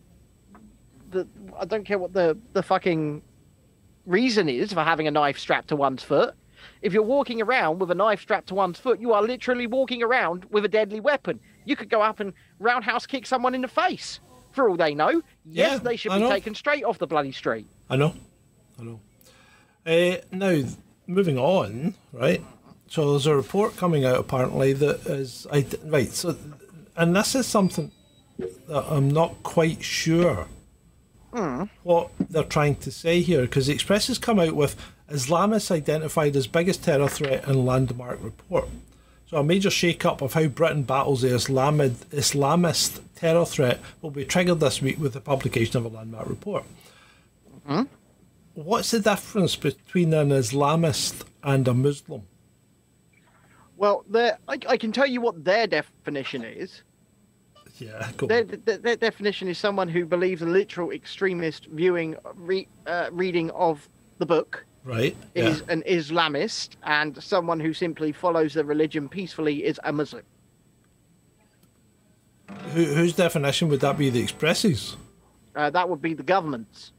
the 1.10 1.26
I 1.58 1.64
don't 1.64 1.84
care 1.84 1.98
what 1.98 2.12
the 2.12 2.36
the 2.52 2.62
fucking 2.62 3.22
reason 4.06 4.48
is 4.48 4.72
for 4.72 4.82
having 4.82 5.06
a 5.06 5.10
knife 5.10 5.38
strapped 5.38 5.68
to 5.68 5.76
one's 5.76 6.02
foot. 6.02 6.34
If 6.82 6.92
you're 6.92 7.02
walking 7.02 7.40
around 7.40 7.78
with 7.80 7.90
a 7.90 7.94
knife 7.94 8.20
strapped 8.20 8.48
to 8.48 8.54
one's 8.54 8.78
foot, 8.78 9.00
you 9.00 9.12
are 9.12 9.22
literally 9.22 9.66
walking 9.66 10.02
around 10.02 10.46
with 10.50 10.64
a 10.64 10.68
deadly 10.68 11.00
weapon. 11.00 11.40
You 11.64 11.76
could 11.76 11.88
go 11.90 12.02
up 12.02 12.20
and 12.20 12.32
roundhouse 12.58 13.06
kick 13.06 13.26
someone 13.26 13.54
in 13.54 13.62
the 13.62 13.68
face. 13.68 14.20
For 14.52 14.68
all 14.68 14.76
they 14.76 14.94
know, 14.94 15.22
yes, 15.44 15.72
Yeah, 15.72 15.78
they 15.78 15.96
should 15.96 16.10
I 16.12 16.16
be 16.18 16.24
know. 16.24 16.28
taken 16.30 16.54
straight 16.56 16.82
off 16.84 16.98
the 16.98 17.06
bloody 17.06 17.30
street. 17.32 17.66
I 17.88 17.96
know, 17.96 18.14
I 18.78 18.82
know. 18.82 19.00
Uh, 19.86 20.16
now, 20.32 20.62
moving 21.06 21.38
on, 21.38 21.94
right? 22.12 22.42
So 22.88 23.12
there's 23.12 23.26
a 23.26 23.36
report 23.36 23.76
coming 23.76 24.04
out 24.04 24.16
apparently 24.18 24.72
that 24.72 25.06
is 25.06 25.46
I 25.52 25.64
right. 25.84 26.08
So, 26.08 26.36
and 26.96 27.14
this 27.14 27.34
is 27.36 27.46
something 27.46 27.92
that 28.38 28.84
I'm 28.90 29.08
not 29.08 29.40
quite 29.44 29.82
sure 29.84 30.48
Mm. 31.32 31.68
what 31.84 32.10
they're 32.18 32.42
trying 32.42 32.74
to 32.76 32.90
say 32.90 33.20
here 33.20 33.42
because 33.42 33.68
the 33.68 33.72
Express 33.72 34.08
has 34.08 34.18
come 34.18 34.40
out 34.40 34.56
with 34.56 34.74
Islamists 35.08 35.70
identified 35.70 36.34
as 36.34 36.48
biggest 36.48 36.82
terror 36.82 37.08
threat 37.08 37.46
in 37.46 37.64
landmark 37.64 38.18
report. 38.22 38.68
So 39.26 39.36
a 39.36 39.44
major 39.44 39.70
shake-up 39.70 40.22
of 40.22 40.32
how 40.32 40.48
Britain 40.48 40.82
battles 40.82 41.22
the 41.22 41.28
Islamid, 41.28 41.92
Islamist 42.06 43.00
terror 43.14 43.44
threat 43.44 43.78
will 44.02 44.10
be 44.10 44.24
triggered 44.24 44.58
this 44.58 44.82
week 44.82 44.98
with 44.98 45.12
the 45.12 45.20
publication 45.20 45.76
of 45.76 45.84
a 45.84 45.96
landmark 45.96 46.28
report. 46.28 46.64
Mm-hmm. 47.68 47.82
What's 48.54 48.90
the 48.90 48.98
difference 48.98 49.54
between 49.54 50.12
an 50.14 50.30
Islamist 50.30 51.22
and 51.44 51.68
a 51.68 51.74
Muslim? 51.74 52.22
Well, 53.76 54.04
I, 54.12 54.32
I 54.68 54.76
can 54.76 54.90
tell 54.90 55.06
you 55.06 55.20
what 55.20 55.44
their 55.44 55.68
definition 55.68 56.42
is. 56.44 56.82
Yeah, 57.80 58.10
go 58.16 58.26
Their, 58.26 58.44
their, 58.44 58.78
their 58.78 58.96
definition 58.96 59.48
is 59.48 59.58
someone 59.58 59.88
who 59.88 60.04
believes 60.04 60.42
a 60.42 60.46
literal 60.46 60.90
extremist 60.90 61.66
viewing, 61.66 62.16
re, 62.34 62.68
uh, 62.86 63.08
reading 63.12 63.50
of 63.52 63.88
the 64.18 64.26
book 64.26 64.64
right. 64.84 65.16
Yeah. 65.34 65.44
is 65.44 65.62
an 65.68 65.82
Islamist, 65.86 66.70
and 66.82 67.20
someone 67.22 67.60
who 67.60 67.72
simply 67.72 68.12
follows 68.12 68.54
the 68.54 68.64
religion 68.64 69.08
peacefully 69.08 69.64
is 69.64 69.80
a 69.84 69.92
Muslim. 69.92 70.24
Who, 72.72 72.84
whose 72.84 73.14
definition 73.14 73.68
would 73.68 73.80
that 73.80 73.96
be? 73.96 74.10
The 74.10 74.20
Expresses? 74.20 74.96
Uh, 75.54 75.70
that 75.70 75.88
would 75.88 76.02
be 76.02 76.14
the 76.14 76.22
government's. 76.22 76.92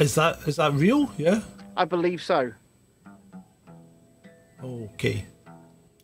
Is 0.00 0.14
that 0.14 0.38
is 0.46 0.56
that 0.56 0.72
real? 0.72 1.12
Yeah. 1.18 1.42
I 1.76 1.84
believe 1.84 2.22
so. 2.22 2.52
Okay. 4.62 5.26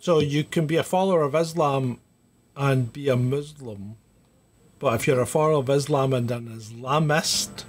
So 0.00 0.18
you 0.18 0.44
can 0.44 0.66
be 0.66 0.76
a 0.76 0.82
follower 0.82 1.22
of 1.22 1.34
Islam 1.34 1.98
and 2.60 2.92
be 2.92 3.08
a 3.08 3.16
Muslim, 3.16 3.96
but 4.78 4.94
if 4.94 5.06
you're 5.06 5.20
a 5.20 5.26
follower 5.26 5.60
of 5.60 5.70
Islam 5.70 6.12
and 6.12 6.30
an 6.30 6.48
Islamist, 6.48 7.64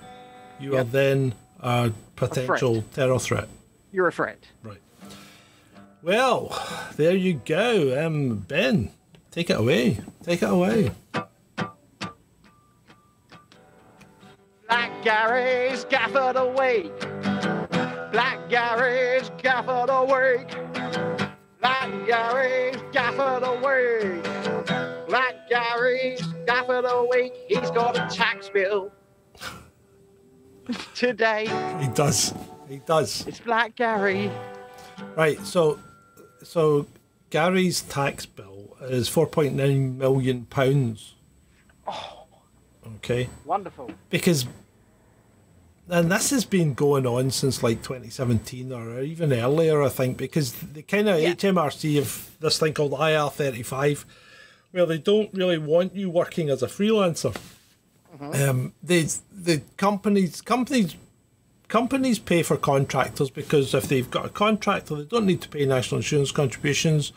you 0.59 0.75
are 0.75 0.83
then 0.83 1.33
a 1.61 1.91
potential 2.17 2.83
terror 2.93 3.17
threat. 3.17 3.47
You're 3.93 4.09
a 4.09 4.11
threat. 4.11 4.43
Right. 4.61 4.81
Well, 6.03 6.51
there 6.97 7.15
you 7.15 7.35
go. 7.45 8.05
Um, 8.05 8.39
Ben, 8.39 8.91
take 9.31 9.49
it 9.49 9.57
away. 9.57 10.01
Take 10.23 10.43
it 10.43 10.49
away. 10.49 10.91
Black 14.67 15.03
Gary's 15.03 15.85
Gafford 15.85 16.35
awake. 16.35 16.99
Black 18.11 18.49
Gary's 18.49 19.29
Gafford 19.41 19.87
awake. 19.87 20.49
Black 21.61 21.89
Gary's 22.05 22.75
Gafford 22.91 23.43
awake. 23.43 24.40
Black 25.51 25.75
Gary's 25.77 26.21
Gafford 26.47 26.85
awake. 26.89 27.33
He's 27.47 27.69
got 27.71 27.97
a 27.97 28.13
tax 28.15 28.49
bill. 28.49 28.91
Today, 30.95 31.47
He 31.81 31.87
does. 31.89 32.33
He 32.69 32.77
does. 32.77 33.27
it's 33.27 33.39
Black 33.39 33.75
Gary. 33.75 34.31
Right. 35.17 35.39
So, 35.45 35.79
so 36.43 36.87
Gary's 37.29 37.81
tax 37.81 38.25
bill 38.25 38.77
is 38.83 39.09
four 39.09 39.27
point 39.27 39.53
nine 39.55 39.97
million 39.97 40.45
pounds. 40.45 41.15
Oh. 41.87 42.25
Okay. 42.97 43.29
Wonderful. 43.45 43.91
because 44.09 44.45
and 45.89 46.09
this 46.09 46.29
has 46.29 46.45
been 46.45 46.73
going 46.73 47.05
on 47.05 47.31
since 47.31 47.61
like 47.61 47.81
2017 47.83 48.71
or 48.71 49.01
even 49.01 49.33
earlier, 49.33 49.81
I 49.81 49.89
think, 49.89 50.15
because 50.15 50.53
the 50.53 50.83
kind 50.83 51.09
of 51.09 51.19
Yeah. 51.19 51.33
HMRC 51.33 51.95
have 51.95 52.29
this 52.39 52.59
thing 52.59 52.73
called 52.73 52.93
IR35, 52.93 54.05
where 54.71 54.85
they 54.85 54.97
don't 54.97 55.33
really 55.33 55.57
want 55.57 55.95
you 55.95 56.09
working 56.09 56.49
as 56.49 56.63
a 56.63 56.67
freelancer. 56.67 57.35
Um, 58.19 58.73
they, 58.83 59.07
the 59.31 59.61
companies, 59.77 60.41
companies, 60.41 60.95
companies 61.67 62.19
pay 62.19 62.43
for 62.43 62.57
contractors 62.57 63.29
because 63.29 63.73
if 63.73 63.87
they've 63.87 64.09
got 64.09 64.25
a 64.25 64.29
contractor, 64.29 64.95
they 64.95 65.05
don't 65.05 65.25
need 65.25 65.41
to 65.41 65.49
pay 65.49 65.65
national 65.65 65.99
insurance 65.99 66.31
contributions. 66.31 67.13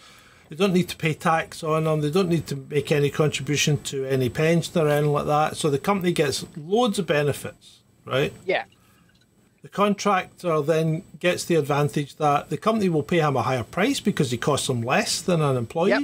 They 0.48 0.56
don't 0.56 0.72
need 0.72 0.88
to 0.88 0.96
pay 0.96 1.14
tax 1.14 1.62
on 1.62 1.84
them. 1.84 2.00
They 2.00 2.10
don't 2.10 2.28
need 2.28 2.46
to 2.48 2.56
make 2.56 2.90
any 2.92 3.10
contribution 3.10 3.82
to 3.84 4.04
any 4.06 4.28
pension 4.28 4.80
or 4.80 4.88
anything 4.88 5.12
like 5.12 5.26
that. 5.26 5.56
So 5.56 5.68
the 5.68 5.78
company 5.78 6.12
gets 6.12 6.46
loads 6.56 6.98
of 6.98 7.06
benefits, 7.06 7.80
right? 8.04 8.32
Yeah. 8.46 8.64
The 9.62 9.68
contractor 9.68 10.60
then 10.60 11.02
gets 11.18 11.44
the 11.44 11.54
advantage 11.54 12.16
that 12.16 12.50
the 12.50 12.58
company 12.58 12.90
will 12.90 13.02
pay 13.02 13.20
him 13.20 13.36
a 13.36 13.42
higher 13.42 13.62
price 13.64 13.98
because 13.98 14.30
he 14.30 14.36
costs 14.36 14.66
them 14.66 14.82
less 14.82 15.22
than 15.22 15.40
an 15.40 15.56
employee, 15.56 15.90
Yep. 15.90 16.02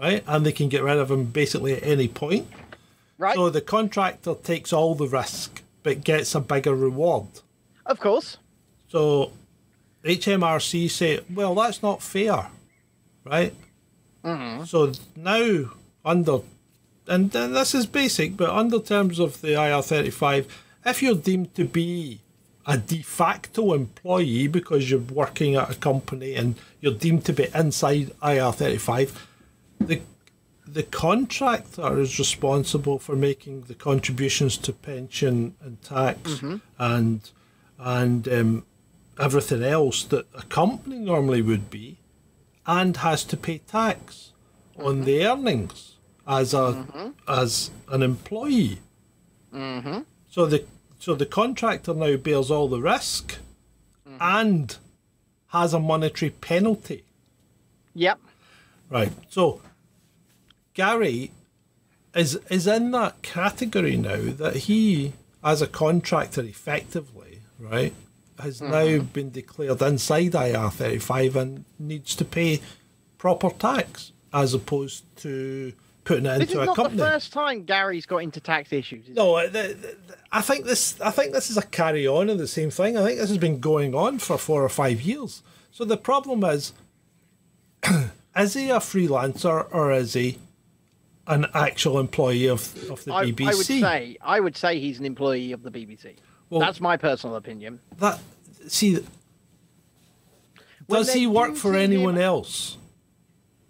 Right? 0.00 0.24
And 0.26 0.44
they 0.46 0.52
can 0.52 0.68
get 0.68 0.82
rid 0.82 0.98
of 0.98 1.10
him 1.10 1.26
basically 1.26 1.74
at 1.74 1.82
any 1.84 2.08
point. 2.08 2.48
Right. 3.18 3.34
So 3.34 3.50
the 3.50 3.60
contractor 3.60 4.34
takes 4.34 4.72
all 4.72 4.94
the 4.94 5.06
risk 5.06 5.62
but 5.82 6.04
gets 6.04 6.34
a 6.34 6.40
bigger 6.40 6.74
reward. 6.74 7.26
of 7.86 7.98
course. 8.00 8.36
So 8.88 9.32
HMRC 10.04 10.90
say, 10.90 11.20
well, 11.32 11.54
that's 11.54 11.82
not 11.82 12.02
fair, 12.02 12.48
right? 13.24 13.54
Mhm. 14.24 14.66
So 14.66 14.92
now, 15.16 15.70
under, 16.04 16.38
and, 17.06 17.34
and 17.34 17.54
this 17.56 17.74
is 17.74 17.86
basic, 17.86 18.36
but 18.36 18.50
under 18.50 18.78
terms 18.80 19.18
of 19.18 19.40
the 19.40 19.48
IR35, 19.54 20.46
if 20.84 21.02
you're 21.02 21.14
deemed 21.14 21.54
to 21.54 21.64
be 21.64 22.20
a 22.66 22.76
de 22.76 23.02
facto 23.02 23.72
employee 23.72 24.46
because 24.46 24.90
you're 24.90 25.00
working 25.00 25.54
at 25.56 25.70
a 25.70 25.74
company 25.74 26.34
and 26.34 26.54
you're 26.80 26.92
deemed 26.94 27.24
to 27.26 27.32
be 27.32 27.48
inside 27.54 28.12
IR35, 28.22 29.10
the 29.80 30.00
the 30.66 30.82
contractor 30.84 31.98
is 31.98 32.18
responsible 32.18 32.98
for 33.00 33.16
making 33.16 33.62
the 33.62 33.74
contributions 33.74 34.56
to 34.58 34.72
pension 34.72 35.54
and 35.60 35.82
tax 35.82 36.42
and 36.78 37.30
and 37.78 38.28
um, 38.28 38.64
everything 39.18 39.62
else 39.64 40.04
that 40.04 40.26
a 40.34 40.42
company 40.42 40.98
normally 40.98 41.42
would 41.42 41.70
be, 41.70 41.98
and 42.66 42.98
has 42.98 43.24
to 43.24 43.36
pay 43.36 43.58
tax 43.58 44.32
on 44.78 45.04
the 45.04 45.26
earnings 45.26 45.96
as 46.26 46.54
a 46.54 46.86
as 47.26 47.70
an 47.88 48.02
employee. 48.02 48.78
So 49.52 50.46
the 50.46 50.64
so 51.00 51.14
the 51.14 51.26
contractor 51.26 51.94
now 51.94 52.16
bears 52.16 52.50
all 52.50 52.68
the 52.68 52.80
risk 52.80 53.38
Mm-hmm. 54.06 54.16
and 54.20 54.76
has 55.48 55.72
a 55.72 55.78
monetary 55.78 56.30
penalty. 56.30 57.04
Yep. 57.94 58.18
Right. 58.88 59.12
So 59.28 59.60
Gary 60.74 61.30
is 62.14 62.36
is 62.50 62.66
in 62.66 62.90
that 62.92 63.22
category 63.22 63.96
now 63.96 64.32
that 64.32 64.56
he, 64.56 65.12
as 65.44 65.62
a 65.62 65.66
contractor, 65.66 66.42
effectively, 66.42 67.40
right, 67.58 67.92
has 68.38 68.60
now 68.60 68.68
Mm-hmm. 68.84 69.04
been 69.06 69.30
declared 69.30 69.82
inside 69.82 70.34
IR 70.34 70.70
thirty 70.70 70.98
five 70.98 71.36
and 71.36 71.64
needs 71.78 72.14
to 72.16 72.24
pay 72.24 72.60
proper 73.18 73.50
tax 73.50 74.12
as 74.32 74.54
opposed 74.54 75.04
to 75.18 75.72
putting 76.04 76.24
it 76.26 76.38
This 76.38 76.48
is 76.48 76.52
into 76.54 76.62
a 76.62 76.66
not 76.66 76.76
company. 76.76 76.96
the 76.96 77.04
first 77.10 77.32
time 77.32 77.64
Gary's 77.64 78.06
got 78.06 78.18
into 78.18 78.40
tax 78.40 78.72
issues. 78.72 79.06
is? 79.08 79.14
No, 79.14 79.42
the, 79.46 79.74
the, 79.74 79.96
I 80.32 80.40
think 80.40 80.64
this. 80.64 81.00
I 81.00 81.10
think 81.10 81.32
this 81.32 81.50
is 81.50 81.56
a 81.56 81.62
carry 81.62 82.06
on 82.06 82.30
of 82.30 82.38
the 82.38 82.46
same 82.48 82.70
thing. 82.70 82.96
I 82.96 83.04
think 83.04 83.18
this 83.18 83.28
has 83.28 83.38
been 83.38 83.60
going 83.60 83.94
on 83.94 84.18
for 84.18 84.38
four 84.38 84.64
or 84.64 84.68
five 84.68 85.02
years. 85.02 85.42
So 85.72 85.84
the 85.84 85.96
problem 85.96 86.42
is, 86.44 86.72
is 88.36 88.54
he 88.54 88.70
a 88.70 88.76
freelancer 88.78 89.66
or 89.72 89.92
is 89.92 90.14
he 90.14 90.38
an 91.30 91.46
actual 91.54 91.98
employee 91.98 92.46
of, 92.48 92.60
of 92.90 93.04
the 93.04 93.14
I, 93.14 93.26
BBC? 93.30 93.46
I 93.46 93.54
would 93.54 93.66
say 93.66 94.16
I 94.20 94.40
would 94.40 94.56
say 94.56 94.80
he's 94.80 94.98
an 94.98 95.06
employee 95.06 95.52
of 95.52 95.62
the 95.62 95.70
BBC. 95.70 96.16
Well- 96.50 96.60
That's 96.60 96.80
my 96.80 96.96
personal 96.96 97.36
opinion. 97.36 97.80
that. 97.98 98.18
See, 98.68 98.98
When 100.86 101.00
does 101.00 101.12
he 101.14 101.26
work 101.26 101.54
for 101.56 101.74
anyone 101.74 102.16
him- 102.16 102.22
else? 102.22 102.76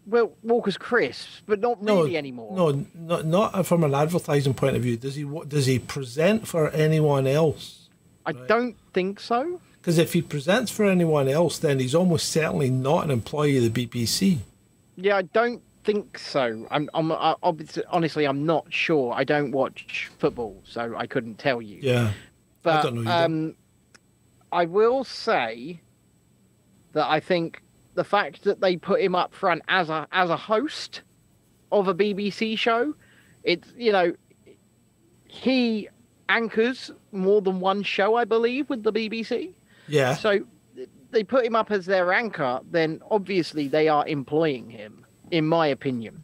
Well, 0.07 0.33
Walker's 0.43 0.77
crisps, 0.77 1.43
but 1.47 1.61
not 1.61 1.81
No, 1.83 2.03
really 2.03 2.17
anymore. 2.17 2.57
No, 2.57 2.85
not 2.95 3.27
not 3.27 3.67
from 3.67 3.85
an 3.85 3.95
advertising 3.95 4.55
point 4.55 4.75
of 4.75 4.83
view. 4.83 4.97
Does 4.97 5.15
he? 5.15 5.25
Does 5.47 5.67
he 5.67 5.79
present 5.79 6.49
for 6.49 6.71
anyone 6.71 7.27
else? 7.29 7.89
I 8.27 8.33
don't 8.33 8.77
think 8.93 9.21
so. 9.21 9.61
Because 9.81 9.99
if 9.99 10.13
he 10.13 10.21
presents 10.23 10.71
for 10.73 10.85
anyone 10.85 11.29
else, 11.29 11.59
then 11.59 11.79
he's 11.79 11.95
almost 11.95 12.29
certainly 12.29 12.71
not 12.71 13.05
an 13.05 13.11
employee 13.11 13.57
of 13.65 13.73
the 13.73 13.87
BBC. 13.87 14.39
Yeah, 14.97 15.17
I 15.19 15.23
don't 15.23 15.63
think 15.93 16.19
so. 16.19 16.67
I'm, 16.71 16.89
I'm 16.95 17.13
I, 17.13 17.35
honestly, 17.89 18.25
I'm 18.27 18.45
not 18.47 18.73
sure. 18.73 19.13
I 19.13 19.25
don't 19.25 19.53
watch 19.53 20.11
football, 20.19 20.63
so 20.65 20.95
I 20.97 21.07
couldn't 21.07 21.39
tell 21.39 21.61
you. 21.61 21.81
Yeah. 21.83 22.13
but 22.63 22.83
don't 22.83 23.05
know 23.05 23.11
either. 23.11 23.25
um, 23.25 23.55
I 24.53 24.65
will 24.65 25.05
say 25.05 25.81
that 26.93 27.07
I 27.09 27.21
think 27.21 27.63
the 27.95 28.05
fact 28.05 28.45
that 28.45 28.61
they 28.61 28.77
put 28.77 29.01
him 29.01 29.15
up 29.15 29.35
front 29.35 29.63
as 29.69 29.91
a 29.91 30.07
as 30.13 30.31
a 30.31 30.37
host 30.37 31.03
of 31.71 31.89
a 31.89 31.95
BBC 31.95 32.59
show, 32.59 32.95
it's 33.45 33.73
you 33.77 33.93
know, 33.93 34.15
he 35.27 35.89
anchors 36.29 36.91
more 37.13 37.43
than 37.43 37.61
one 37.61 37.83
show, 37.83 38.15
I 38.15 38.25
believe, 38.25 38.69
with 38.69 38.83
the 38.83 38.93
BBC. 38.93 39.53
Yeah. 39.89 40.15
So 40.15 40.41
they 41.11 41.25
put 41.25 41.45
him 41.45 41.57
up 41.57 41.71
as 41.71 41.87
their 41.87 42.13
anchor, 42.13 42.61
then 42.71 43.01
obviously 43.11 43.69
they 43.69 43.89
are 43.89 44.07
employing 44.07 44.71
him, 44.71 45.05
in 45.31 45.47
my 45.47 45.67
opinion. 45.67 46.23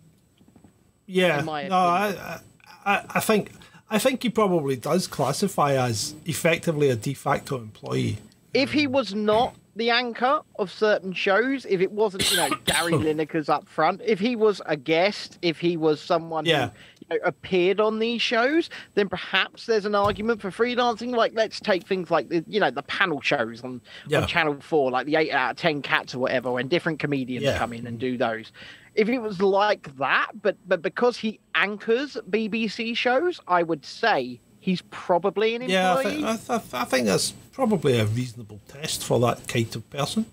Yeah, 1.06 1.38
in 1.40 1.44
my 1.44 1.68
no, 1.68 1.76
I, 1.76 2.40
I, 2.84 3.04
I 3.10 3.20
think 3.20 3.52
I 3.88 3.98
think 3.98 4.22
he 4.22 4.30
probably 4.30 4.76
does 4.76 5.06
classify 5.06 5.74
as 5.74 6.14
effectively 6.24 6.90
a 6.90 6.96
de 6.96 7.14
facto 7.14 7.58
employee. 7.58 8.18
If 8.54 8.72
he 8.72 8.86
was 8.86 9.14
not 9.14 9.54
the 9.76 9.90
anchor 9.90 10.40
of 10.58 10.72
certain 10.72 11.12
shows, 11.12 11.66
if 11.68 11.80
it 11.82 11.92
wasn't, 11.92 12.28
you 12.30 12.38
know, 12.38 12.48
Gary 12.64 12.92
Lineker's 12.92 13.48
up 13.50 13.68
front, 13.68 14.00
if 14.04 14.18
he 14.18 14.34
was 14.34 14.62
a 14.66 14.76
guest, 14.76 15.38
if 15.42 15.58
he 15.60 15.76
was 15.76 16.00
someone 16.00 16.46
Yeah. 16.46 16.68
who 16.68 16.72
you 17.14 17.20
know, 17.20 17.26
appeared 17.26 17.78
on 17.78 17.98
these 17.98 18.22
shows, 18.22 18.70
then 18.94 19.10
perhaps 19.10 19.66
there's 19.66 19.84
an 19.84 19.94
argument 19.94 20.40
for 20.40 20.50
freelancing. 20.50 21.14
Like, 21.14 21.32
let's 21.34 21.60
take 21.60 21.86
things 21.86 22.10
like 22.10 22.30
the, 22.30 22.42
you 22.48 22.58
know, 22.58 22.70
the 22.70 22.82
panel 22.84 23.20
shows 23.20 23.62
on, 23.62 23.82
Yeah. 24.08 24.22
on 24.22 24.26
Channel 24.26 24.56
Four, 24.62 24.90
like 24.90 25.04
the 25.06 25.16
eight 25.16 25.30
out 25.30 25.50
of 25.50 25.56
ten 25.58 25.82
cats 25.82 26.14
or 26.14 26.20
whatever, 26.20 26.50
when 26.52 26.68
different 26.68 26.98
comedians 26.98 27.44
Yeah. 27.44 27.58
come 27.58 27.74
in 27.74 27.86
and 27.86 27.98
do 27.98 28.16
those. 28.16 28.50
If 28.96 29.10
it 29.10 29.18
was 29.18 29.42
like 29.42 29.94
that, 29.98 30.30
but 30.42 30.56
but 30.66 30.80
because 30.80 31.18
he 31.18 31.38
anchors 31.54 32.16
BBC 32.30 32.96
shows, 32.96 33.40
I 33.46 33.62
would 33.62 33.84
say 33.84 34.40
he's 34.58 34.82
probably 34.90 35.54
an 35.54 35.62
employee. 35.62 35.74
Yeah, 35.74 35.94
I, 35.94 36.02
think, 36.02 36.24
I, 36.24 36.36
th- 36.58 36.74
I 36.74 36.84
think 36.84 37.06
that's 37.06 37.30
probably 37.52 37.98
a 37.98 38.06
reasonable 38.06 38.58
test 38.68 39.04
for 39.04 39.20
that 39.20 39.46
kind 39.46 39.74
of 39.76 39.88
person. 39.90 40.26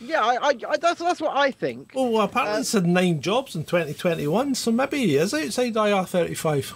Yeah, 0.00 0.22
I, 0.24 0.52
I, 0.68 0.76
that's 0.78 1.00
that's 1.00 1.20
what 1.20 1.36
I 1.36 1.50
think. 1.50 1.92
Oh, 1.94 2.10
well, 2.10 2.22
apparently 2.24 2.56
uh, 2.56 2.60
it's 2.60 2.72
had 2.72 2.86
nine 2.86 3.20
jobs 3.20 3.54
in 3.54 3.64
2021, 3.64 4.54
so 4.54 4.72
maybe 4.72 4.98
he 4.98 5.16
is 5.16 5.34
outside 5.34 5.74
IR35. 5.74 6.74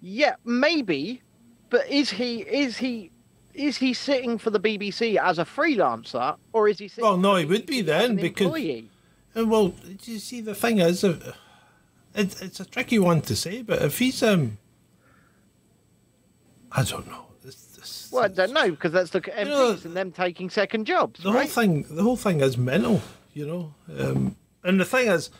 Yeah, 0.00 0.36
maybe, 0.44 1.22
but 1.70 1.88
is 1.88 2.10
he 2.10 2.40
is 2.42 2.76
he 2.76 3.10
is 3.52 3.76
he 3.78 3.94
sitting 3.94 4.38
for 4.38 4.50
the 4.50 4.60
BBC 4.60 5.16
as 5.16 5.38
a 5.38 5.44
freelancer 5.44 6.36
or 6.52 6.68
is 6.68 6.78
he? 6.78 6.86
Sitting 6.88 7.04
Well, 7.04 7.16
no, 7.16 7.36
he 7.36 7.44
would 7.44 7.66
be 7.66 7.82
then, 7.82 8.14
because- 8.16 8.46
employee? 8.46 8.88
Uh, 9.36 9.46
Well, 9.46 9.74
you 10.04 10.18
see, 10.18 10.40
the 10.40 10.54
thing 10.54 10.78
is, 10.78 11.04
uh, 11.04 11.32
it, 12.14 12.40
it's 12.42 12.60
a 12.60 12.64
tricky 12.64 12.98
one 12.98 13.20
to 13.22 13.36
say, 13.36 13.62
but 13.62 13.82
if 13.82 13.98
he's, 13.98 14.22
um, 14.22 14.58
I 16.70 16.82
don't 16.84 17.06
know. 17.06 17.26
It's, 17.44 17.78
it's, 17.78 18.12
Well, 18.12 18.24
I 18.24 18.28
don't 18.28 18.52
know 18.52 18.70
because 18.70 18.92
that's 18.92 19.10
the 19.10 19.18
look 19.18 19.28
at 19.28 19.46
MPs 19.46 19.48
know, 19.48 19.78
and 19.84 19.96
them 19.96 20.12
taking 20.12 20.50
second 20.50 20.86
jobs, 20.86 21.22
the 21.22 21.32
whole 21.32 21.44
thing 21.46 21.84
the 21.90 22.02
whole 22.02 22.16
thing 22.16 22.40
is 22.40 22.56
mental 22.56 23.00
you 23.34 23.46
know 23.46 23.74
um, 23.98 24.36
and 24.62 24.78
the 24.78 24.84
thing 24.84 25.08
is 25.08 25.30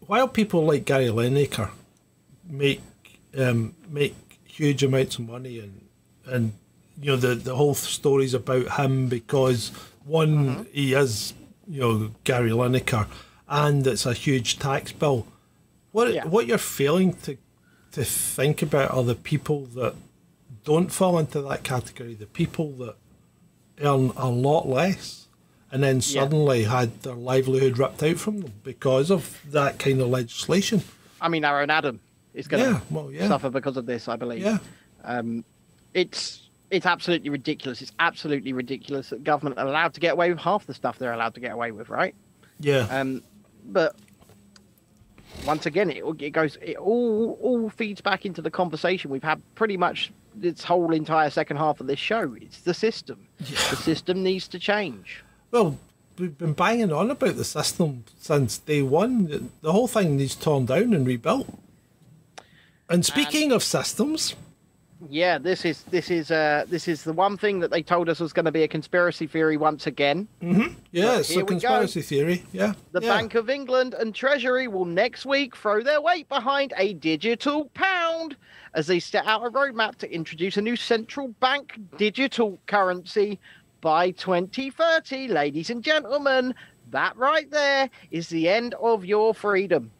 while 0.00 0.28
people 0.28 0.64
like 0.64 0.84
Gary 0.84 1.06
Lineker 1.08 1.70
make 2.48 2.80
um, 3.36 3.74
make 3.90 4.14
huge 4.44 4.82
amounts 4.82 5.18
of 5.18 5.28
money 5.28 5.58
and 5.58 5.84
and 6.24 6.52
you 7.00 7.10
know 7.10 7.16
the 7.16 7.34
the 7.34 7.56
whole 7.56 7.74
stories 7.74 8.32
about 8.34 8.78
him 8.78 9.08
because 9.08 9.70
one 10.04 10.66
he 10.72 10.94
is 10.94 11.34
you 11.68 11.80
know 11.80 12.10
Gary 12.24 12.50
Lineker 12.50 13.06
and 13.48 13.86
it's 13.86 14.06
a 14.06 14.12
huge 14.12 14.58
tax 14.58 14.92
bill 14.92 15.26
what 15.92 16.12
Yeah. 16.12 16.24
what 16.26 16.46
you're 16.46 16.58
failing 16.58 17.14
to 17.22 17.36
to 17.92 18.04
think 18.04 18.62
about 18.62 18.90
are 18.92 19.02
the 19.04 19.14
people 19.14 19.66
that 19.74 19.94
don't 20.64 20.92
fall 20.92 21.18
into 21.18 21.40
that 21.42 21.62
category 21.62 22.14
the 22.14 22.26
people 22.26 22.70
that 22.72 22.96
earn 23.80 24.12
a 24.16 24.28
lot 24.28 24.68
less 24.68 25.26
and 25.72 25.82
then 25.82 26.00
suddenly 26.00 26.64
had 26.64 27.02
their 27.02 27.14
livelihood 27.14 27.78
ripped 27.78 28.02
out 28.02 28.16
from 28.16 28.40
them 28.40 28.52
because 28.62 29.10
of 29.10 29.40
that 29.50 29.78
kind 29.80 30.00
of 30.00 30.08
legislation. 30.08 30.80
I 31.20 31.28
mean, 31.28 31.44
Aaron 31.44 31.70
Adam 31.70 31.98
is 32.32 32.46
going 32.46 32.62
to 32.64 32.70
Yeah, 32.70 32.80
well, 32.88 33.10
yeah. 33.10 33.26
suffer 33.26 33.50
because 33.50 33.76
of 33.76 33.84
this, 33.84 34.06
I 34.08 34.14
believe. 34.16 34.42
Yeah. 34.42 34.58
Um, 35.04 35.44
it's 35.92 36.45
it's 36.70 36.86
absolutely 36.86 37.30
ridiculous. 37.30 37.80
It's 37.82 37.92
absolutely 37.98 38.52
ridiculous 38.52 39.10
that 39.10 39.22
government 39.24 39.58
are 39.58 39.66
allowed 39.66 39.94
to 39.94 40.00
get 40.00 40.12
away 40.14 40.30
with 40.30 40.38
half 40.40 40.66
the 40.66 40.74
stuff 40.74 40.98
they're 40.98 41.12
allowed 41.12 41.34
to 41.34 41.40
get 41.40 41.52
away 41.52 41.70
with, 41.72 41.88
right? 41.88 42.14
Yeah. 42.60 42.86
Um, 42.90 43.22
but 43.66 43.94
once 45.44 45.66
again, 45.66 45.90
it, 45.90 46.02
it 46.20 46.30
goes. 46.30 46.56
It 46.62 46.76
all 46.76 47.38
all 47.40 47.68
feeds 47.70 48.00
back 48.00 48.24
into 48.26 48.42
the 48.42 48.50
conversation 48.50 49.10
we've 49.10 49.22
had 49.22 49.40
pretty 49.54 49.76
much 49.76 50.12
this 50.34 50.64
whole 50.64 50.92
entire 50.92 51.30
second 51.30 51.56
half 51.56 51.80
of 51.80 51.86
this 51.86 51.98
show. 51.98 52.34
It's 52.40 52.60
the 52.62 52.74
system. 52.74 53.26
The 53.38 53.76
system 53.76 54.22
needs 54.22 54.48
to 54.48 54.58
change. 54.58 55.22
well, 55.50 55.78
we've 56.18 56.36
been 56.36 56.52
banging 56.54 56.92
on 56.92 57.10
about 57.10 57.36
the 57.36 57.44
system 57.44 58.04
since 58.18 58.58
day 58.58 58.82
one. 58.82 59.28
The- 59.28 59.44
The 59.62 59.72
whole 59.72 59.88
thing 59.88 60.16
needs 60.16 60.34
torn 60.34 60.66
down 60.66 60.92
and 60.94 61.06
rebuilt. 61.06 61.48
And 62.88 63.04
speaking 63.04 63.50
of 63.52 63.62
systems, 63.62 64.34
Yeah, 65.10 65.38
this 65.38 65.64
is 65.64 65.82
this 65.84 66.10
is 66.10 66.30
uh 66.30 66.64
this 66.68 66.88
is 66.88 67.04
the 67.04 67.12
one 67.12 67.36
thing 67.36 67.60
that 67.60 67.70
they 67.70 67.82
told 67.82 68.08
us 68.08 68.18
was 68.18 68.32
going 68.32 68.46
to 68.46 68.52
be 68.52 68.62
a 68.62 68.68
conspiracy 68.68 69.26
theory 69.26 69.56
once 69.56 69.86
again. 69.86 70.26
yeah, 70.90 71.18
it's 71.18 71.28
here 71.28 71.42
a 71.42 71.46
conspiracy 71.46 72.02
theory. 72.02 72.44
Yeah. 72.52 72.72
The 72.92 73.02
yeah. 73.02 73.08
Bank 73.08 73.34
of 73.34 73.50
England 73.50 73.94
and 73.94 74.14
Treasury 74.14 74.68
will 74.68 74.86
next 74.86 75.26
week 75.26 75.54
throw 75.54 75.82
their 75.82 76.00
weight 76.00 76.28
behind 76.28 76.72
a 76.78 76.94
digital 76.94 77.66
pound 77.74 78.36
as 78.74 78.86
they 78.86 78.98
set 78.98 79.26
out 79.26 79.44
a 79.44 79.50
roadmap 79.50 79.96
to 79.96 80.10
introduce 80.12 80.56
a 80.56 80.62
new 80.62 80.76
central 80.76 81.28
bank 81.40 81.78
digital 81.98 82.58
currency 82.66 83.38
by 83.82 84.10
2030. 84.12 85.28
Ladies 85.28 85.70
and 85.70 85.82
gentlemen, 85.82 86.54
that 86.90 87.16
right 87.16 87.50
there 87.50 87.90
is 88.10 88.28
the 88.28 88.48
end 88.48 88.74
of 88.74 89.04
your 89.04 89.34
freedom. 89.34 89.90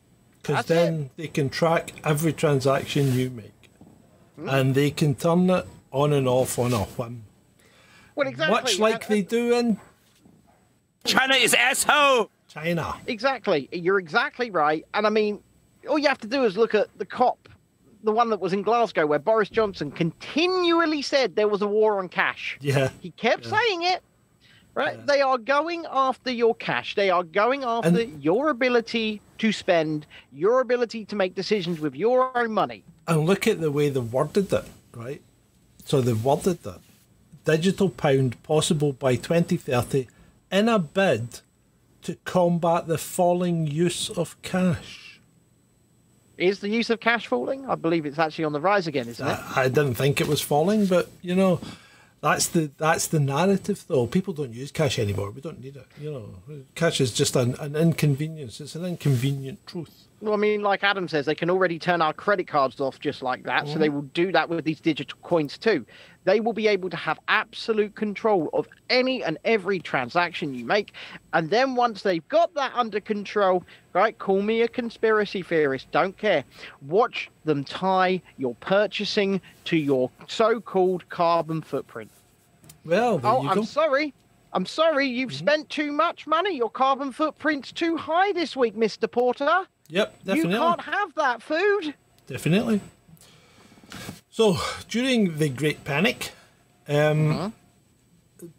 Because 0.42 0.66
then 0.66 1.10
they 1.16 1.26
can 1.26 1.48
track 1.50 1.92
every 2.04 2.32
transaction 2.32 3.12
you 3.12 3.30
make. 3.30 3.52
Hmm? 4.36 4.48
And 4.48 4.74
they 4.74 4.90
can 4.90 5.14
turn 5.14 5.48
it 5.50 5.66
on 5.92 6.12
and 6.12 6.28
off 6.28 6.58
on 6.58 6.72
a 6.72 6.84
whim. 6.84 7.24
Well, 8.14 8.28
exactly. 8.28 8.54
Much 8.54 8.78
like 8.78 9.04
and- 9.04 9.10
they 9.12 9.22
do 9.22 9.54
in 9.54 9.80
China 11.04 11.34
is 11.34 11.54
asshole. 11.54 12.30
China. 12.48 12.96
Exactly. 13.06 13.68
You're 13.72 13.98
exactly 13.98 14.50
right. 14.50 14.84
And 14.94 15.06
I 15.06 15.10
mean, 15.10 15.40
all 15.88 15.98
you 15.98 16.08
have 16.08 16.20
to 16.20 16.26
do 16.26 16.44
is 16.44 16.56
look 16.56 16.74
at 16.74 16.88
the 16.98 17.04
COP, 17.04 17.48
the 18.02 18.12
one 18.12 18.30
that 18.30 18.40
was 18.40 18.52
in 18.52 18.62
Glasgow, 18.62 19.06
where 19.06 19.18
Boris 19.18 19.50
Johnson 19.50 19.90
continually 19.90 21.02
said 21.02 21.36
there 21.36 21.48
was 21.48 21.60
a 21.62 21.66
war 21.66 21.98
on 21.98 22.08
cash. 22.08 22.56
Yeah. 22.60 22.90
He 23.00 23.10
kept 23.12 23.44
saying 23.44 23.82
it. 23.82 24.02
Right? 24.74 25.06
They 25.06 25.22
are 25.22 25.38
going 25.38 25.86
after 25.90 26.30
your 26.30 26.54
cash. 26.54 26.96
They 26.96 27.08
are 27.08 27.22
going 27.24 27.64
after 27.64 27.88
And- 27.88 28.22
your 28.22 28.50
ability 28.50 29.22
to 29.38 29.50
spend, 29.52 30.06
your 30.32 30.60
ability 30.60 31.06
to 31.06 31.16
make 31.16 31.34
decisions 31.34 31.80
with 31.80 31.94
your 31.94 32.36
own 32.36 32.52
money. 32.52 32.84
And 33.08 33.24
look 33.24 33.46
at 33.46 33.60
the 33.60 33.70
way 33.70 33.88
they 33.88 34.00
worded 34.00 34.52
it, 34.52 34.64
right? 34.94 35.22
So 35.84 36.00
they've 36.00 36.24
worded 36.24 36.62
that 36.64 36.80
digital 37.44 37.88
pound 37.88 38.42
possible 38.42 38.92
by 38.92 39.16
2030 39.16 40.08
in 40.50 40.68
a 40.68 40.78
bid 40.78 41.40
to 42.02 42.16
combat 42.24 42.86
the 42.86 42.98
falling 42.98 43.66
use 43.66 44.10
of 44.10 44.40
cash. 44.42 45.20
Is 46.38 46.60
the 46.60 46.68
use 46.68 46.90
of 46.90 47.00
cash 47.00 47.26
falling? 47.26 47.68
I 47.68 47.76
believe 47.76 48.04
it's 48.04 48.18
actually 48.18 48.44
on 48.44 48.52
the 48.52 48.60
rise 48.60 48.86
again, 48.86 49.08
isn't 49.08 49.26
it? 49.26 49.38
I, 49.56 49.62
I 49.64 49.68
didn't 49.68 49.94
think 49.94 50.20
it 50.20 50.26
was 50.26 50.40
falling, 50.40 50.86
but 50.86 51.08
you 51.22 51.34
know, 51.34 51.60
that's 52.20 52.48
the 52.48 52.70
that's 52.76 53.06
the 53.06 53.20
narrative 53.20 53.84
though. 53.88 54.06
People 54.06 54.34
don't 54.34 54.52
use 54.52 54.70
cash 54.70 54.98
anymore. 54.98 55.30
We 55.30 55.40
don't 55.40 55.60
need 55.62 55.76
it. 55.76 55.86
You 55.98 56.12
know, 56.12 56.28
cash 56.74 57.00
is 57.00 57.12
just 57.12 57.36
an, 57.36 57.54
an 57.58 57.74
inconvenience. 57.74 58.60
It's 58.60 58.74
an 58.74 58.84
inconvenient 58.84 59.66
truth. 59.66 60.04
Well, 60.22 60.32
I 60.32 60.36
mean, 60.38 60.62
like 60.62 60.82
Adam 60.82 61.08
says, 61.08 61.26
they 61.26 61.34
can 61.34 61.50
already 61.50 61.78
turn 61.78 62.00
our 62.00 62.14
credit 62.14 62.46
cards 62.48 62.80
off 62.80 62.98
just 62.98 63.20
like 63.22 63.42
that. 63.42 63.68
So 63.68 63.78
they 63.78 63.90
will 63.90 64.00
do 64.02 64.32
that 64.32 64.48
with 64.48 64.64
these 64.64 64.80
digital 64.80 65.18
coins 65.22 65.58
too. 65.58 65.84
They 66.24 66.40
will 66.40 66.54
be 66.54 66.68
able 66.68 66.88
to 66.88 66.96
have 66.96 67.18
absolute 67.28 67.94
control 67.94 68.48
of 68.54 68.66
any 68.88 69.22
and 69.22 69.36
every 69.44 69.78
transaction 69.78 70.54
you 70.54 70.64
make. 70.64 70.94
And 71.34 71.50
then 71.50 71.74
once 71.74 72.00
they've 72.02 72.26
got 72.28 72.54
that 72.54 72.72
under 72.74 72.98
control, 72.98 73.62
right, 73.92 74.18
call 74.18 74.40
me 74.40 74.62
a 74.62 74.68
conspiracy 74.68 75.42
theorist, 75.42 75.90
don't 75.92 76.16
care. 76.16 76.44
Watch 76.86 77.30
them 77.44 77.62
tie 77.62 78.22
your 78.38 78.54
purchasing 78.56 79.40
to 79.66 79.76
your 79.76 80.10
so 80.28 80.60
called 80.62 81.06
carbon 81.10 81.60
footprint. 81.60 82.10
Well, 82.86 83.20
Oh, 83.22 83.46
I'm 83.46 83.64
sorry. 83.64 84.14
I'm 84.54 84.64
sorry, 84.64 85.06
you've 85.08 85.34
spent 85.34 85.68
too 85.68 85.92
much 85.92 86.26
money. 86.26 86.56
Your 86.56 86.70
carbon 86.70 87.12
footprint's 87.12 87.70
too 87.70 87.98
high 87.98 88.32
this 88.32 88.56
week, 88.56 88.74
Mr. 88.74 89.10
Porter. 89.10 89.66
Yep, 89.88 90.24
definitely. 90.24 90.52
You 90.52 90.58
can't 90.58 90.80
have 90.80 91.14
that 91.14 91.42
food. 91.42 91.94
Definitely. 92.26 92.80
So, 94.30 94.58
during 94.88 95.38
the 95.38 95.48
Great 95.48 95.84
Panic, 95.84 96.32
um, 96.88 97.52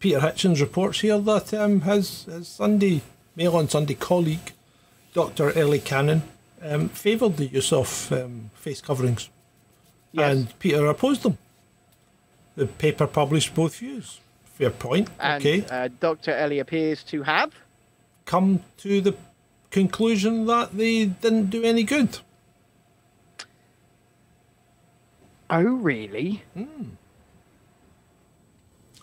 Peter 0.00 0.20
Hitchens 0.20 0.60
reports 0.60 1.00
here 1.00 1.18
that 1.18 1.54
um, 1.54 1.82
his, 1.82 2.24
his 2.24 2.48
Sunday, 2.48 3.02
Mail 3.36 3.56
on 3.56 3.68
Sunday 3.68 3.94
colleague, 3.94 4.52
Dr. 5.14 5.56
Ellie 5.56 5.78
Cannon, 5.78 6.22
um, 6.62 6.88
favoured 6.88 7.36
the 7.36 7.46
use 7.46 7.72
of 7.72 8.10
um, 8.12 8.50
face 8.54 8.80
coverings. 8.80 9.28
Yes. 10.12 10.32
And 10.32 10.58
Peter 10.58 10.86
opposed 10.86 11.22
them. 11.22 11.38
The 12.56 12.66
paper 12.66 13.06
published 13.06 13.54
both 13.54 13.76
views. 13.76 14.20
Fair 14.44 14.70
point. 14.70 15.08
And 15.20 15.40
okay. 15.40 15.64
uh, 15.70 15.88
Dr. 16.00 16.32
Ellie 16.32 16.58
appears 16.58 17.04
to 17.04 17.22
have. 17.22 17.52
Come 18.24 18.60
to 18.78 19.00
the 19.00 19.14
conclusion 19.70 20.46
that 20.46 20.76
they 20.76 21.06
didn't 21.06 21.50
do 21.50 21.62
any 21.62 21.82
good. 21.82 22.18
Oh, 25.50 25.62
really? 25.62 26.42
Hmm. 26.54 26.84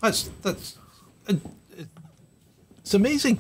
That's 0.02 0.30
that's 0.42 0.78
it, 1.28 1.40
it- 1.78 1.88
it's 2.80 2.94
amazing. 2.94 3.40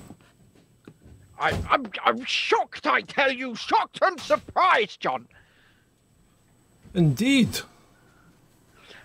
I, 1.39 1.51
I'm, 1.69 1.85
I'm 2.03 2.23
shocked, 2.25 2.87
I 2.87 3.01
tell 3.01 3.31
you. 3.31 3.53
Shocked 3.55 3.99
and 4.01 4.19
surprised, 4.19 4.99
John. 5.01 5.27
Indeed. 6.95 7.59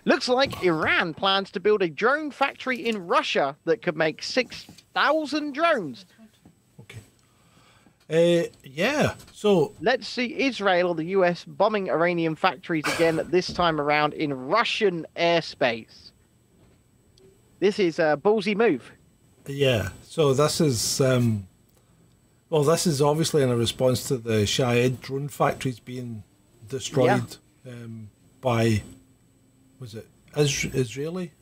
Looks 0.07 0.29
like 0.29 0.63
Iran 0.63 1.13
plans 1.13 1.51
to 1.51 1.61
build 1.61 1.83
a 1.83 1.89
drone 1.89 2.31
factory 2.31 2.87
in 2.87 3.07
Russia 3.07 3.57
that 3.67 3.83
could 3.83 3.97
make 3.97 4.23
6,000 4.23 5.53
drones. 5.53 6.07
Uh, 8.11 8.43
yeah. 8.65 9.15
So 9.33 9.73
Let's 9.81 10.09
see 10.09 10.41
Israel 10.41 10.89
or 10.89 10.95
the 10.95 11.05
US 11.17 11.45
bombing 11.45 11.91
Iranian 11.91 12.35
factories 12.35 12.85
again, 12.95 13.21
this 13.31 13.53
time 13.53 13.81
around 13.81 14.15
in 14.15 14.33
Russian 14.33 15.07
airspace. 15.17 16.11
This 17.61 17.79
is 17.79 17.99
a 17.99 18.19
ballsy 18.23 18.57
move. 18.57 18.91
yeah. 19.47 19.91
So 20.03 20.35
this 20.35 20.61
is 20.61 21.01
um, 21.01 21.47
well, 22.49 22.65
this 22.65 22.87
is 22.87 23.01
obviously 23.01 23.43
in 23.43 23.51
a 23.51 23.57
response 23.57 24.09
to 24.09 24.17
the 24.17 24.45
Shahed 24.47 25.01
drone 25.01 25.29
factories 25.29 25.79
being 25.79 26.25
destroyed 26.69 27.37
um, 27.67 28.11
by 28.41 28.83
was 29.79 29.95
it 29.95 30.07
Is- 30.37 30.65
Israeli? 30.73 31.33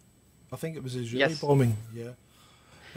I 0.52 0.56
think 0.56 0.76
it 0.76 0.82
was 0.82 0.96
Israeli 0.96 1.30
Yes. 1.30 1.40
bombing. 1.40 1.76
Yeah. 1.94 2.10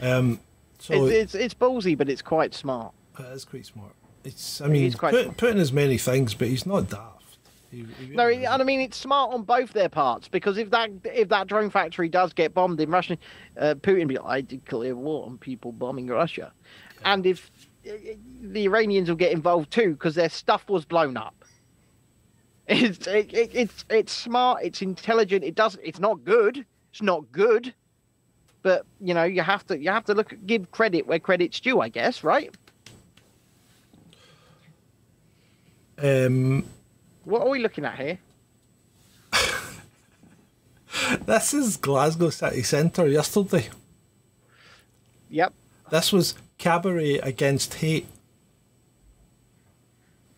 Um, 0.00 0.40
so 0.78 1.06
It's, 1.06 1.34
it's, 1.34 1.34
it's 1.34 1.54
ballsy, 1.54 1.96
but 1.96 2.08
it's 2.08 2.22
quite 2.22 2.54
smart. 2.54 2.92
It 3.18 3.24
is 3.32 3.44
quite 3.44 3.66
smart. 3.66 3.92
It's 4.24 4.60
I 4.60 4.68
mean 4.68 4.92
quite 4.92 5.12
put, 5.12 5.36
putting 5.36 5.58
as 5.58 5.72
many 5.72 5.98
things, 5.98 6.34
but 6.34 6.48
he's 6.48 6.66
not 6.66 6.88
daft. 6.88 7.22
He, 7.70 7.86
he 7.98 8.14
No, 8.14 8.28
and 8.28 8.46
I 8.46 8.64
mean 8.64 8.80
it's 8.80 8.96
smart 8.96 9.32
on 9.32 9.42
both 9.42 9.72
their 9.72 9.88
parts 9.88 10.28
because 10.28 10.58
if 10.58 10.70
that 10.70 10.90
if 11.04 11.28
that 11.30 11.46
drone 11.46 11.70
factory 11.70 12.08
does 12.08 12.32
get 12.32 12.54
bombed 12.54 12.80
in 12.80 12.90
Russia, 12.90 13.16
uh, 13.58 13.74
Putin 13.74 14.06
be 14.08 14.16
like, 14.16 14.26
I 14.26 14.40
declare 14.42 14.94
war 14.94 15.26
on 15.26 15.38
people 15.38 15.72
bombing 15.72 16.06
Russia, 16.06 16.52
and 17.04 17.26
if 17.26 17.50
uh, 17.88 17.92
the 18.42 18.64
Iranians 18.64 19.08
will 19.08 19.16
get 19.16 19.32
involved 19.32 19.70
too 19.70 19.92
because 19.92 20.14
their 20.14 20.28
stuff 20.28 20.68
was 20.68 20.84
blown 20.84 21.16
up. 21.16 21.34
It's 22.68 23.08
it, 23.08 23.34
it, 23.34 23.50
it's 23.52 23.84
it's 23.90 24.12
smart, 24.12 24.62
it's 24.62 24.82
intelligent. 24.82 25.42
It 25.42 25.56
does 25.56 25.76
it's 25.82 25.98
not 25.98 26.24
good. 26.24 26.64
It's 26.92 27.02
not 27.02 27.30
good, 27.32 27.74
but 28.62 28.86
you 29.00 29.14
know 29.14 29.24
you 29.24 29.42
have 29.42 29.66
to 29.66 29.78
you 29.78 29.90
have 29.90 30.04
to 30.04 30.14
look 30.14 30.34
give 30.46 30.70
credit 30.70 31.06
where 31.06 31.18
credit's 31.18 31.58
due, 31.58 31.80
I 31.80 31.88
guess, 31.88 32.22
right? 32.22 32.54
Um, 36.02 36.64
What 37.24 37.42
are 37.42 37.48
we 37.48 37.60
looking 37.60 37.84
at 37.84 37.98
here? 37.98 38.18
this 41.26 41.54
is 41.54 41.76
Glasgow 41.76 42.30
City 42.30 42.62
Centre 42.64 43.06
yesterday. 43.06 43.68
Yep. 45.30 45.54
This 45.90 46.12
was 46.12 46.34
Cabaret 46.58 47.18
Against 47.18 47.74
Hate. 47.74 48.06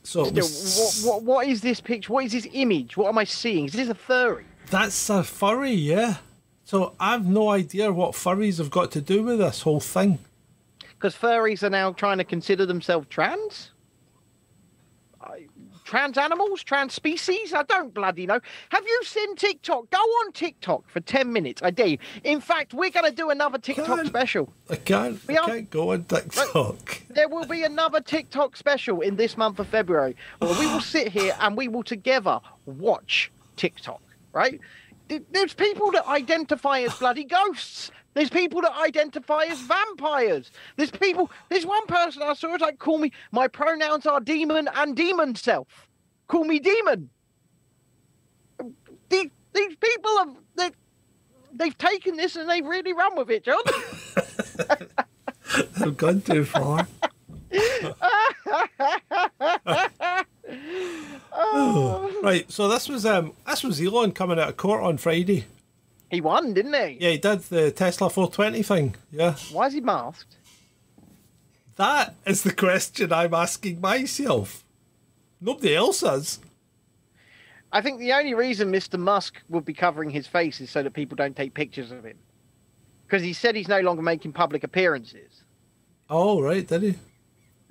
So 0.02 0.24
Still, 0.24 0.36
was, 0.36 1.02
what, 1.04 1.14
what 1.14 1.22
what 1.22 1.46
is 1.48 1.62
this 1.62 1.80
picture? 1.80 2.12
What 2.12 2.26
is 2.26 2.32
this 2.32 2.46
image? 2.52 2.96
What 2.96 3.08
am 3.08 3.16
I 3.16 3.24
seeing? 3.24 3.64
Is 3.64 3.72
this 3.72 3.88
a 3.88 3.94
furry? 3.94 4.44
that's 4.70 5.08
a 5.08 5.22
furry, 5.22 5.72
yeah. 5.72 6.16
So 6.64 6.94
I've 7.00 7.26
no 7.26 7.48
idea 7.50 7.92
what 7.92 8.12
furries 8.12 8.58
have 8.58 8.70
got 8.70 8.90
to 8.92 9.00
do 9.00 9.22
with 9.22 9.38
this 9.38 9.62
whole 9.62 9.80
thing. 9.80 10.18
Because 10.80 11.14
furries 11.14 11.62
are 11.62 11.70
now 11.70 11.92
trying 11.92 12.18
to 12.18 12.24
consider 12.24 12.66
themselves 12.66 13.06
trans? 13.08 13.70
Trans 15.84 16.16
animals? 16.16 16.64
Trans 16.64 16.94
species? 16.94 17.52
I 17.52 17.62
don't 17.62 17.92
bloody 17.92 18.26
know. 18.26 18.40
Have 18.70 18.84
you 18.86 19.00
seen 19.04 19.36
TikTok? 19.36 19.90
Go 19.90 19.98
on 19.98 20.32
TikTok 20.32 20.88
for 20.88 21.00
10 21.00 21.32
minutes. 21.32 21.62
I 21.62 21.70
dare 21.70 21.86
you. 21.88 21.98
In 22.24 22.40
fact, 22.40 22.72
we're 22.72 22.90
going 22.90 23.04
to 23.08 23.14
do 23.14 23.30
another 23.30 23.58
TikTok 23.58 24.06
special. 24.06 24.52
I 24.70 24.76
can't, 24.76 25.20
We 25.28 25.38
I 25.38 25.44
can't 25.44 25.70
go 25.70 25.92
on 25.92 26.04
TikTok. 26.04 27.02
There 27.10 27.28
will 27.28 27.46
be 27.46 27.62
another 27.64 28.00
TikTok 28.00 28.56
special 28.56 29.02
in 29.02 29.16
this 29.16 29.36
month 29.36 29.58
of 29.58 29.68
February 29.68 30.16
where 30.38 30.58
we 30.58 30.66
will 30.66 30.80
sit 30.94 31.08
here 31.08 31.36
and 31.40 31.56
we 31.56 31.68
will 31.68 31.84
together 31.84 32.40
watch 32.64 33.30
TikTok, 33.56 34.00
right? 34.32 34.58
Th- 35.08 35.22
There's 35.30 35.54
people 35.54 35.92
that 35.92 36.06
identify 36.08 36.80
as 36.80 36.94
bloody 36.96 37.24
ghosts. 37.24 37.90
There's 38.14 38.30
people 38.30 38.60
that 38.62 38.72
identify 38.76 39.44
as 39.44 39.60
vampires. 39.60 40.50
There's 40.76 40.90
people, 40.92 41.30
there's 41.50 41.66
one 41.66 41.86
person 41.86 42.22
I 42.22 42.34
saw, 42.34 42.54
it's 42.54 42.62
like, 42.62 42.78
call 42.78 42.98
me, 42.98 43.10
my 43.32 43.48
pronouns 43.48 44.06
are 44.06 44.20
demon 44.20 44.68
and 44.74 44.96
demon 44.96 45.34
self. 45.36 45.88
Call 46.28 46.44
me 46.44 46.58
demon. 46.60 47.10
These, 49.10 49.30
these 49.54 49.76
people 49.76 50.18
have, 50.18 50.36
they, 50.56 50.70
they've 51.52 51.78
taken 51.78 52.16
this 52.16 52.36
and 52.36 52.50
they've 52.50 52.66
really 52.66 52.92
run 52.94 53.16
with 53.16 53.30
it, 53.30 53.44
John. 53.44 53.62
I've 55.80 55.96
gone 55.96 56.20
too 56.22 56.44
far. 56.44 56.86
right, 62.22 62.44
so 62.48 62.68
this 62.68 62.88
was 62.88 63.06
um 63.06 63.32
this 63.46 63.64
was 63.64 63.80
Elon 63.80 64.12
coming 64.12 64.38
out 64.38 64.48
of 64.48 64.56
court 64.56 64.82
on 64.82 64.98
Friday. 64.98 65.46
he 66.10 66.20
won, 66.20 66.54
didn't 66.54 66.74
he? 66.74 66.98
Yeah, 67.00 67.10
he 67.10 67.18
did 67.18 67.40
the 67.44 67.70
Tesla 67.70 68.10
420 68.10 68.62
thing. 68.62 68.94
Yeah. 69.10 69.34
Why 69.52 69.66
is 69.66 69.74
he 69.74 69.80
masked? 69.80 70.36
That 71.76 72.14
is 72.24 72.42
the 72.42 72.52
question 72.52 73.12
I'm 73.12 73.34
asking 73.34 73.80
myself. 73.80 74.64
Nobody 75.40 75.74
else 75.74 76.02
is. 76.02 76.38
I 77.72 77.80
think 77.80 77.98
the 77.98 78.12
only 78.12 78.34
reason 78.34 78.70
Mr. 78.70 78.98
Musk 78.98 79.42
would 79.48 79.64
be 79.64 79.74
covering 79.74 80.10
his 80.10 80.28
face 80.28 80.60
is 80.60 80.70
so 80.70 80.84
that 80.84 80.92
people 80.92 81.16
don't 81.16 81.34
take 81.34 81.54
pictures 81.54 81.90
of 81.90 82.04
him. 82.04 82.16
Because 83.06 83.22
he 83.22 83.32
said 83.32 83.56
he's 83.56 83.68
no 83.68 83.80
longer 83.80 84.02
making 84.02 84.32
public 84.32 84.62
appearances. 84.62 85.42
Oh, 86.08 86.40
right, 86.40 86.66
did 86.66 86.82
he? 86.82 86.94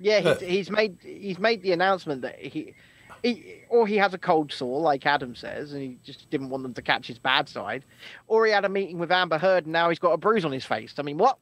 Yeah, 0.00 0.20
he's, 0.20 0.40
he's 0.40 0.70
made 0.70 0.96
he's 1.02 1.38
made 1.38 1.62
the 1.62 1.72
announcement 1.72 2.22
that 2.22 2.38
he, 2.38 2.74
he 3.22 3.60
or 3.68 3.86
he 3.86 3.96
has 3.96 4.12
a 4.14 4.18
cold 4.18 4.52
sore, 4.52 4.80
like 4.80 5.06
Adam 5.06 5.34
says, 5.34 5.72
and 5.72 5.80
he 5.82 5.98
just 6.04 6.28
didn't 6.30 6.50
want 6.50 6.62
them 6.62 6.74
to 6.74 6.82
catch 6.82 7.06
his 7.06 7.18
bad 7.18 7.48
side, 7.48 7.84
or 8.26 8.44
he 8.46 8.52
had 8.52 8.64
a 8.64 8.68
meeting 8.68 8.98
with 8.98 9.10
Amber 9.12 9.38
Heard 9.38 9.64
and 9.64 9.72
now 9.72 9.88
he's 9.88 9.98
got 9.98 10.10
a 10.12 10.16
bruise 10.16 10.44
on 10.44 10.52
his 10.52 10.64
face. 10.64 10.94
I 10.98 11.02
mean, 11.02 11.18
what? 11.18 11.38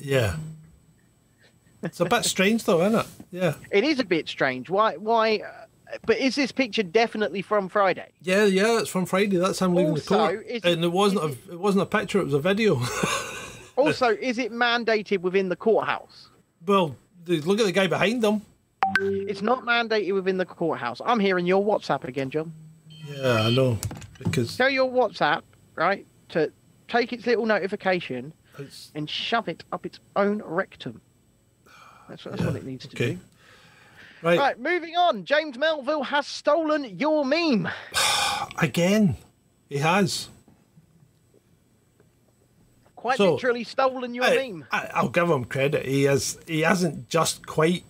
Yeah. 0.00 0.36
It's 1.82 2.00
a 2.00 2.04
bit 2.04 2.24
strange, 2.24 2.64
though, 2.64 2.82
isn't 2.86 3.00
it? 3.00 3.06
Yeah. 3.30 3.54
It 3.70 3.84
is 3.84 3.98
a 4.00 4.04
bit 4.04 4.28
strange. 4.28 4.70
Why? 4.70 4.96
Why? 4.96 5.38
Uh, 5.38 5.96
but 6.06 6.18
is 6.18 6.34
this 6.36 6.52
picture 6.52 6.82
definitely 6.82 7.42
from 7.42 7.68
Friday? 7.68 8.10
Yeah, 8.22 8.44
yeah, 8.44 8.78
it's 8.80 8.90
from 8.90 9.06
Friday. 9.06 9.36
That's 9.38 9.58
him 9.60 9.74
leaving 9.74 9.92
Also, 9.92 10.02
the 10.02 10.08
court, 10.16 10.46
is 10.46 10.62
and 10.64 10.84
it- 10.84 10.86
it 10.86 10.92
wasn't 10.92 11.22
a 11.22 11.52
it 11.52 11.58
wasn't 11.58 11.82
a 11.82 11.86
picture; 11.86 12.20
it 12.20 12.24
was 12.24 12.34
a 12.34 12.40
video. 12.40 12.80
Also, 13.76 14.08
is 14.08 14.38
it 14.38 14.50
mandated 14.50 15.20
within 15.20 15.50
the 15.50 15.54
courthouse? 15.54 16.30
well, 16.66 16.96
look 17.28 17.60
at 17.60 17.66
the 17.66 17.72
guy 17.72 17.86
behind 17.86 18.22
them. 18.22 18.42
It's 19.00 19.42
not 19.42 19.64
mandated 19.64 20.14
within 20.14 20.38
the 20.38 20.46
courthouse. 20.46 21.00
I'm 21.04 21.20
hearing 21.20 21.46
your 21.46 21.62
WhatsApp 21.64 22.04
again, 22.04 22.30
John. 22.30 22.52
Yeah, 23.06 23.42
I 23.42 23.50
know 23.50 23.78
because 24.18 24.56
Tell 24.56 24.70
your 24.70 24.90
WhatsApp, 24.90 25.42
right, 25.74 26.06
to 26.30 26.52
take 26.88 27.12
its 27.12 27.26
little 27.26 27.46
notification 27.46 28.32
it's, 28.58 28.90
and 28.94 29.08
shove 29.08 29.48
it 29.48 29.64
up 29.72 29.86
its 29.86 30.00
own 30.16 30.42
rectum. 30.44 31.00
That's, 32.08 32.24
that's 32.24 32.42
what 32.42 32.56
it 32.56 32.64
needs 32.64 32.86
to 32.86 32.96
okay. 32.96 33.14
do. 33.14 33.20
right, 34.22 34.38
Right, 34.38 34.58
moving 34.58 34.96
on. 34.96 35.24
James 35.24 35.58
Melville 35.58 36.02
has 36.02 36.26
stolen 36.26 36.98
your 36.98 37.24
meme. 37.24 37.68
again. 38.58 39.16
He 39.68 39.78
has. 39.78 40.28
Quite 42.98 43.16
So- 43.18 43.34
literally 43.34 43.62
stolen 43.62 44.12
your 44.12 44.24
I, 44.24 44.34
meme. 44.48 44.64
I, 44.72 44.90
I'll 44.92 45.08
give 45.08 45.30
him 45.30 45.44
credit. 45.44 45.86
He 45.86 46.02
has. 46.02 46.36
He 46.48 46.62
hasn't 46.62 47.08
just 47.08 47.46
quite 47.46 47.84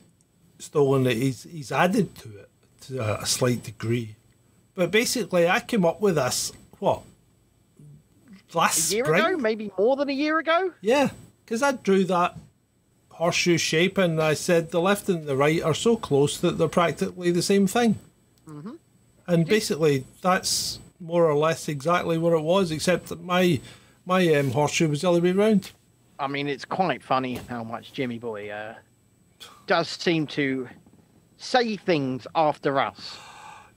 stolen 0.58 1.06
it. 1.06 1.16
He's 1.16 1.44
he's 1.44 1.72
added 1.72 2.14
to 2.16 2.28
it 2.40 2.50
to 2.82 2.98
a, 2.98 3.22
a 3.22 3.26
slight 3.26 3.62
degree. 3.62 4.16
But 4.74 4.90
basically, 4.90 5.48
I 5.48 5.60
came 5.60 5.86
up 5.86 6.02
with 6.02 6.16
this. 6.16 6.52
What? 6.78 7.04
Last 8.52 8.92
A 8.92 8.96
year 8.96 9.04
spring. 9.06 9.24
ago, 9.24 9.36
maybe 9.38 9.72
more 9.78 9.96
than 9.96 10.10
a 10.10 10.12
year 10.12 10.38
ago. 10.38 10.72
Yeah, 10.82 11.08
because 11.44 11.62
I 11.62 11.72
drew 11.72 12.04
that 12.04 12.36
horseshoe 13.08 13.56
shape 13.56 13.96
and 13.96 14.20
I 14.22 14.34
said 14.34 14.70
the 14.72 14.80
left 14.80 15.08
and 15.08 15.24
the 15.26 15.36
right 15.36 15.62
are 15.62 15.74
so 15.74 15.96
close 15.96 16.38
that 16.40 16.58
they're 16.58 16.68
practically 16.68 17.30
the 17.30 17.42
same 17.42 17.66
thing. 17.66 17.96
Mm-hmm. 18.46 18.72
And 19.26 19.46
basically, 19.46 20.04
that's 20.20 20.80
more 21.00 21.24
or 21.24 21.34
less 21.34 21.66
exactly 21.66 22.18
what 22.18 22.34
it 22.34 22.42
was, 22.42 22.70
except 22.70 23.08
that 23.08 23.22
my 23.24 23.60
my 24.08 24.26
um, 24.34 24.50
horseshoe 24.50 24.88
was 24.88 25.02
the 25.02 25.10
other 25.10 25.20
way 25.20 25.32
round. 25.32 25.70
I 26.18 26.26
mean, 26.26 26.48
it's 26.48 26.64
quite 26.64 27.02
funny 27.02 27.38
how 27.48 27.62
much 27.62 27.92
Jimmy 27.92 28.18
Boy 28.18 28.48
uh, 28.48 28.74
does 29.66 29.86
seem 29.86 30.26
to 30.28 30.66
say 31.36 31.76
things 31.76 32.26
after 32.34 32.80
us. 32.80 33.18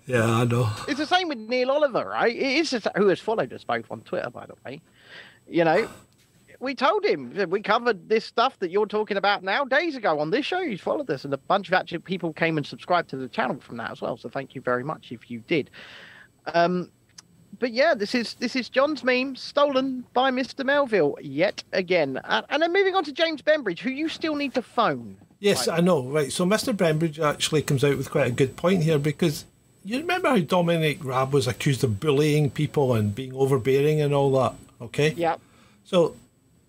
Yeah, 0.07 0.25
I 0.25 0.45
know. 0.45 0.71
It's 0.87 0.99
the 0.99 1.05
same 1.05 1.27
with 1.27 1.37
Neil 1.37 1.69
Oliver, 1.69 2.05
right? 2.05 2.35
It 2.35 2.41
is 2.41 2.71
the 2.71 2.91
who 2.95 3.07
has 3.09 3.19
followed 3.19 3.53
us 3.53 3.63
both 3.63 3.91
on 3.91 4.01
Twitter, 4.01 4.29
by 4.29 4.45
the 4.45 4.55
way. 4.65 4.81
You 5.47 5.65
know, 5.65 5.89
we 6.59 6.75
told 6.75 7.05
him 7.05 7.33
that 7.33 7.49
we 7.49 7.61
covered 7.61 8.07
this 8.07 8.25
stuff 8.25 8.57
that 8.59 8.71
you're 8.71 8.87
talking 8.87 9.17
about 9.17 9.43
now 9.43 9.65
days 9.65 9.95
ago 9.95 10.19
on 10.19 10.31
this 10.31 10.45
show. 10.45 10.65
He's 10.65 10.81
followed 10.81 11.09
us, 11.09 11.25
and 11.25 11.33
a 11.33 11.37
bunch 11.37 11.67
of 11.67 11.73
actually 11.73 11.99
people 11.99 12.31
came 12.31 12.57
and 12.57 12.65
subscribed 12.65 13.09
to 13.09 13.17
the 13.17 13.27
channel 13.27 13.59
from 13.59 13.77
that 13.77 13.91
as 13.91 14.01
well. 14.01 14.15
So 14.15 14.29
thank 14.29 14.55
you 14.55 14.61
very 14.61 14.83
much 14.83 15.11
if 15.11 15.29
you 15.29 15.43
did. 15.47 15.69
Um, 16.47 16.89
but 17.61 17.71
yeah, 17.71 17.93
this 17.93 18.15
is 18.15 18.33
this 18.33 18.55
is 18.55 18.69
John's 18.69 19.03
meme 19.03 19.35
stolen 19.35 20.03
by 20.13 20.31
Mr. 20.31 20.65
Melville 20.65 21.15
yet 21.21 21.63
again. 21.71 22.17
Uh, 22.17 22.41
and 22.49 22.63
then 22.63 22.73
moving 22.73 22.95
on 22.95 23.03
to 23.03 23.11
James 23.11 23.43
Bembridge, 23.43 23.81
who 23.81 23.91
you 23.91 24.09
still 24.09 24.33
need 24.33 24.55
to 24.55 24.63
phone. 24.63 25.15
Yes, 25.39 25.67
I 25.67 25.79
know. 25.79 26.03
Right. 26.03 26.31
So 26.31 26.43
Mr. 26.43 26.75
Brembridge 26.75 27.19
actually 27.19 27.61
comes 27.61 27.83
out 27.83 27.97
with 27.97 28.09
quite 28.09 28.27
a 28.27 28.31
good 28.31 28.57
point 28.57 28.81
here 28.81 28.97
because 28.97 29.45
you 29.85 29.99
remember 29.99 30.29
how 30.29 30.39
Dominic 30.39 31.05
Raab 31.05 31.33
was 31.33 31.47
accused 31.47 31.83
of 31.83 31.99
bullying 31.99 32.49
people 32.49 32.95
and 32.95 33.13
being 33.13 33.33
overbearing 33.35 34.01
and 34.01 34.11
all 34.11 34.31
that. 34.31 34.55
Okay. 34.81 35.13
Yeah. 35.15 35.35
So 35.83 36.15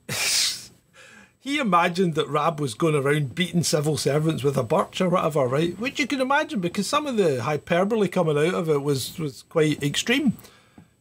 he 1.40 1.58
imagined 1.58 2.16
that 2.16 2.28
Raab 2.28 2.60
was 2.60 2.74
going 2.74 2.96
around 2.96 3.34
beating 3.34 3.62
civil 3.62 3.96
servants 3.96 4.42
with 4.42 4.58
a 4.58 4.62
birch 4.62 5.00
or 5.00 5.08
whatever, 5.08 5.46
right? 5.46 5.78
Which 5.78 5.98
you 5.98 6.06
can 6.06 6.20
imagine 6.20 6.60
because 6.60 6.86
some 6.86 7.06
of 7.06 7.16
the 7.16 7.42
hyperbole 7.42 8.08
coming 8.08 8.36
out 8.36 8.54
of 8.54 8.68
it 8.68 8.82
was 8.82 9.18
was 9.18 9.44
quite 9.48 9.82
extreme. 9.82 10.36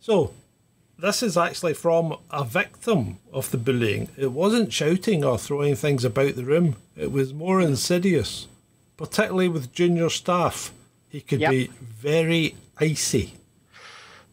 So 0.02 0.34
this 0.98 1.22
is 1.24 1.38
actually 1.38 1.76
from 1.76 2.18
a 2.32 2.44
victim 2.44 3.20
of 3.32 3.50
the 3.52 3.58
bullying. 3.58 4.10
It 4.18 4.32
wasn't 4.32 4.74
shouting 4.74 5.24
or 5.24 5.38
throwing 5.38 5.76
things 5.76 6.04
about 6.04 6.36
the 6.36 6.44
room. 6.44 6.76
It 6.98 7.12
was 7.12 7.34
more 7.36 7.62
insidious, 7.62 8.48
particularly 8.98 9.48
with 9.48 9.72
junior 9.72 10.10
staff. 10.10 10.74
He 11.08 11.22
could 11.22 11.40
Yep. 11.42 11.52
be 11.52 11.68
very 11.82 12.56
icy. 12.78 13.36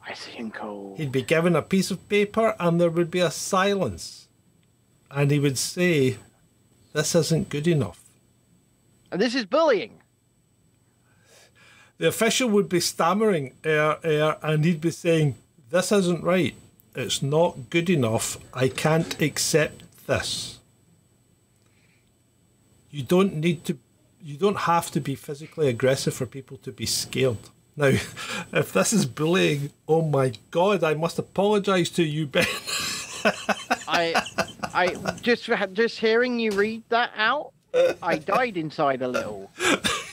Icy 0.09 0.39
and 0.39 0.55
cold. 0.55 0.97
He'd 0.97 1.13
be 1.13 1.23
given 1.23 1.55
a 1.55 1.61
piece 1.63 1.91
of 1.91 2.09
paper 2.09 2.57
and 2.59 2.81
there 2.81 2.91
would 2.91 3.11
be 3.11 3.21
a 3.21 3.31
silence. 3.31 4.29
And 5.11 5.31
he 5.31 5.39
would 5.39 5.59
say, 5.59 6.17
This 6.95 7.15
isn't 7.15 7.51
good 7.51 7.69
enough. 7.69 8.01
And 9.13 9.21
this 9.21 9.35
is 9.35 9.45
bullying. 9.45 10.01
The 11.99 12.09
official 12.09 12.49
would 12.49 12.69
be 12.71 12.81
stammering, 12.81 13.55
air, 13.65 13.99
air, 14.03 14.39
and 14.43 14.65
he'd 14.65 14.81
be 14.81 14.91
saying, 14.91 15.35
This 15.71 15.93
isn't 15.93 16.25
right. 16.25 16.55
It's 16.95 17.23
not 17.23 17.71
good 17.71 17.91
enough. 17.91 18.39
I 18.55 18.69
can't 18.69 19.21
accept 19.21 19.83
this. 20.07 20.59
You 22.91 23.03
don't 23.03 23.37
need 23.37 23.65
to, 23.67 23.79
you 24.23 24.37
don't 24.37 24.61
have 24.61 24.91
to 24.93 25.01
be 25.01 25.15
physically 25.15 25.69
aggressive 25.69 26.15
for 26.15 26.27
people 26.27 26.57
to 26.59 26.73
be 26.73 26.87
scared. 26.87 27.39
Now, 27.77 27.87
if 28.53 28.73
this 28.73 28.93
is 28.93 29.07
bullying, 29.07 29.71
oh 29.87 30.03
my 30.03 30.33
God, 30.51 30.83
I 30.83 30.95
must 30.95 31.19
apologise 31.19 31.91
to 31.91 32.03
you, 32.03 32.27
Ben. 32.27 32.47
I, 33.87 34.23
I 34.75 34.97
just 35.21 35.51
just 35.73 35.99
hearing 35.99 36.39
you 36.39 36.53
read 36.53 36.83
that 36.89 37.11
out, 37.17 37.53
I 38.03 38.19
died 38.19 38.57
inside 38.57 39.03
a 39.03 39.09
little. 39.09 39.51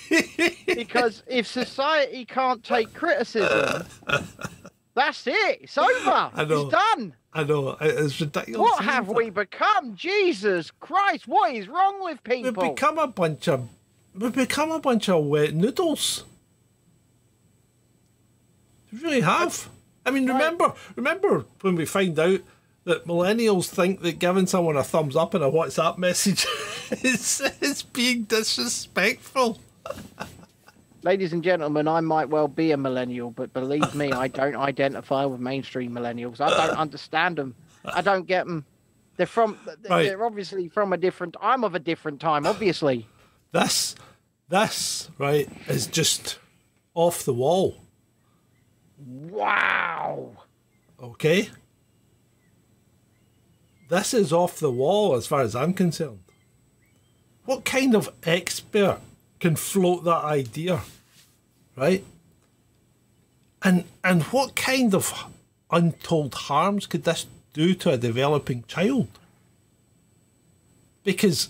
because 0.67 1.23
if 1.27 1.47
society 1.47 2.25
can't 2.25 2.63
take 2.63 2.93
criticism, 2.93 3.85
that's 4.95 5.27
it. 5.27 5.59
It's 5.61 5.77
over. 5.77 6.31
know. 6.45 6.61
It's 6.61 6.71
done. 6.71 7.13
I 7.33 7.43
know 7.43 7.77
it's 7.81 8.19
ridiculous. 8.19 8.59
What 8.59 8.83
have 8.85 9.09
we 9.09 9.29
become? 9.29 9.95
Jesus 9.95 10.71
Christ! 10.71 11.27
What 11.27 11.53
is 11.53 11.67
wrong 11.67 12.01
with 12.03 12.23
people? 12.23 12.63
We've 12.63 12.75
become 12.75 12.97
a 12.97 13.07
bunch 13.07 13.49
of 13.49 13.67
we've 14.13 14.33
become 14.33 14.71
a 14.71 14.79
bunch 14.79 15.09
of 15.09 15.25
wet 15.25 15.53
noodles. 15.53 16.23
We 18.91 18.99
really 18.99 19.21
have. 19.21 19.69
I 20.05 20.11
mean, 20.11 20.27
remember 20.27 20.73
remember 20.95 21.45
when 21.61 21.75
we 21.75 21.85
find 21.85 22.17
out 22.17 22.39
that 22.85 23.05
millennials 23.05 23.67
think 23.67 24.01
that 24.01 24.19
giving 24.19 24.47
someone 24.47 24.77
a 24.77 24.83
thumbs 24.83 25.15
up 25.15 25.35
in 25.35 25.41
a 25.41 25.51
WhatsApp 25.51 25.97
message 25.97 26.45
is, 27.03 27.41
is 27.59 27.81
being 27.81 28.23
disrespectful. 28.23 29.59
Ladies 31.05 31.33
and 31.33 31.43
gentlemen, 31.43 31.87
I 31.87 32.01
might 32.01 32.29
well 32.29 32.47
be 32.47 32.71
a 32.71 32.77
millennial, 32.77 33.29
but 33.29 33.53
believe 33.53 33.93
me, 33.93 34.11
I 34.11 34.27
don't 34.27 34.55
identify 34.55 35.23
with 35.25 35.39
mainstream 35.39 35.91
millennials. 35.91 36.41
I 36.41 36.49
don't 36.49 36.75
understand 36.75 37.35
them. 37.35 37.53
I 37.85 38.01
don't 38.01 38.25
get 38.25 38.47
them. 38.47 38.65
They're 39.15 39.27
from. 39.27 39.55
Right. 39.87 40.05
They're 40.05 40.25
obviously 40.25 40.67
from 40.67 40.93
a 40.93 40.97
different. 40.97 41.37
I'm 41.39 41.63
of 41.63 41.75
a 41.75 41.79
different 41.79 42.19
time, 42.19 42.47
obviously. 42.47 43.07
This 43.51 43.93
this 44.49 45.11
right 45.19 45.47
is 45.67 45.85
just 45.85 46.39
off 46.95 47.23
the 47.23 47.35
wall. 47.35 47.77
Wow. 48.97 50.31
Okay? 50.99 51.51
This 53.89 54.15
is 54.15 54.33
off 54.33 54.59
the 54.59 54.71
wall 54.71 55.13
as 55.13 55.27
far 55.27 55.41
as 55.41 55.55
I'm 55.55 55.75
concerned. 55.75 56.23
What 57.43 57.63
kind 57.63 57.93
of 57.93 58.09
expert 58.23 59.01
can 59.39 59.55
float 59.55 60.03
that 60.05 60.23
idea? 60.23 60.81
Right? 61.75 62.03
And 63.61 63.85
and 64.03 64.23
what 64.23 64.55
kind 64.55 64.93
of 64.93 65.25
untold 65.71 66.33
harms 66.35 66.87
could 66.87 67.03
this 67.03 67.25
do 67.53 67.73
to 67.75 67.91
a 67.91 67.97
developing 67.97 68.63
child? 68.67 69.07
Because 71.03 71.49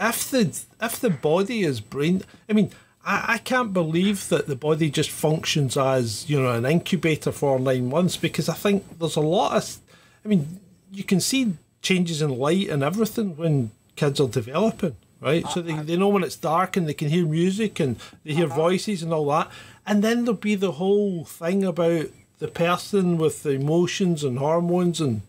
if 0.00 0.30
the 0.30 0.60
if 0.80 1.00
the 1.00 1.10
body 1.10 1.62
is 1.62 1.80
brain 1.80 2.22
I 2.48 2.52
mean 2.52 2.70
I, 3.04 3.34
I 3.34 3.38
can't 3.38 3.72
believe 3.72 4.28
that 4.28 4.46
the 4.46 4.56
body 4.56 4.90
just 4.90 5.10
functions 5.10 5.76
as 5.76 6.28
you 6.28 6.40
know 6.40 6.52
an 6.52 6.66
incubator 6.66 7.32
for 7.32 7.58
nine 7.58 7.88
months 7.88 8.16
because 8.16 8.48
I 8.48 8.54
think 8.54 8.98
there's 8.98 9.16
a 9.16 9.20
lot 9.20 9.56
of 9.56 9.78
I 10.24 10.28
mean 10.28 10.60
you 10.92 11.04
can 11.04 11.20
see 11.20 11.54
changes 11.80 12.22
in 12.22 12.38
light 12.38 12.68
and 12.68 12.82
everything 12.82 13.36
when 13.36 13.70
kids 13.96 14.20
are 14.20 14.28
developing 14.28 14.96
right 15.22 15.46
so 15.48 15.62
they, 15.62 15.72
they 15.74 15.96
know 15.96 16.08
when 16.08 16.24
it's 16.24 16.36
dark 16.36 16.76
and 16.76 16.86
they 16.88 16.94
can 16.94 17.08
hear 17.08 17.24
music 17.24 17.80
and 17.80 17.96
they 18.24 18.34
hear 18.34 18.46
voices 18.46 19.02
and 19.02 19.12
all 19.12 19.26
that 19.26 19.50
and 19.86 20.04
then 20.04 20.24
there'll 20.24 20.38
be 20.38 20.54
the 20.54 20.72
whole 20.72 21.24
thing 21.24 21.64
about 21.64 22.06
the 22.38 22.48
person 22.48 23.18
with 23.18 23.44
the 23.44 23.50
emotions 23.50 24.24
and 24.24 24.38
hormones 24.38 25.00
and 25.00 25.22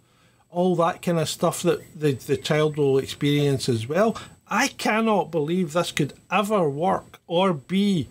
all 0.49 0.75
that 0.75 1.01
kind 1.01 1.19
of 1.19 1.27
stuff 1.27 1.61
that 1.63 1.99
the, 1.99 2.13
the 2.13 2.37
child 2.37 2.77
will 2.77 2.97
experience 2.97 3.67
as 3.67 3.87
well. 3.87 4.17
I 4.47 4.67
cannot 4.67 5.31
believe 5.31 5.73
this 5.73 5.91
could 5.91 6.13
ever 6.31 6.69
work 6.69 7.19
or 7.27 7.53
be. 7.53 8.07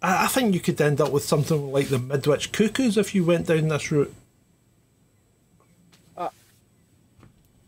I, 0.00 0.24
I 0.24 0.26
think 0.28 0.54
you 0.54 0.60
could 0.60 0.80
end 0.80 1.00
up 1.00 1.10
with 1.10 1.24
something 1.24 1.72
like 1.72 1.88
the 1.88 1.98
Midwich 1.98 2.52
Cuckoos 2.52 2.96
if 2.96 3.14
you 3.14 3.24
went 3.24 3.46
down 3.46 3.68
this 3.68 3.90
route. 3.90 4.14
Uh, 6.16 6.28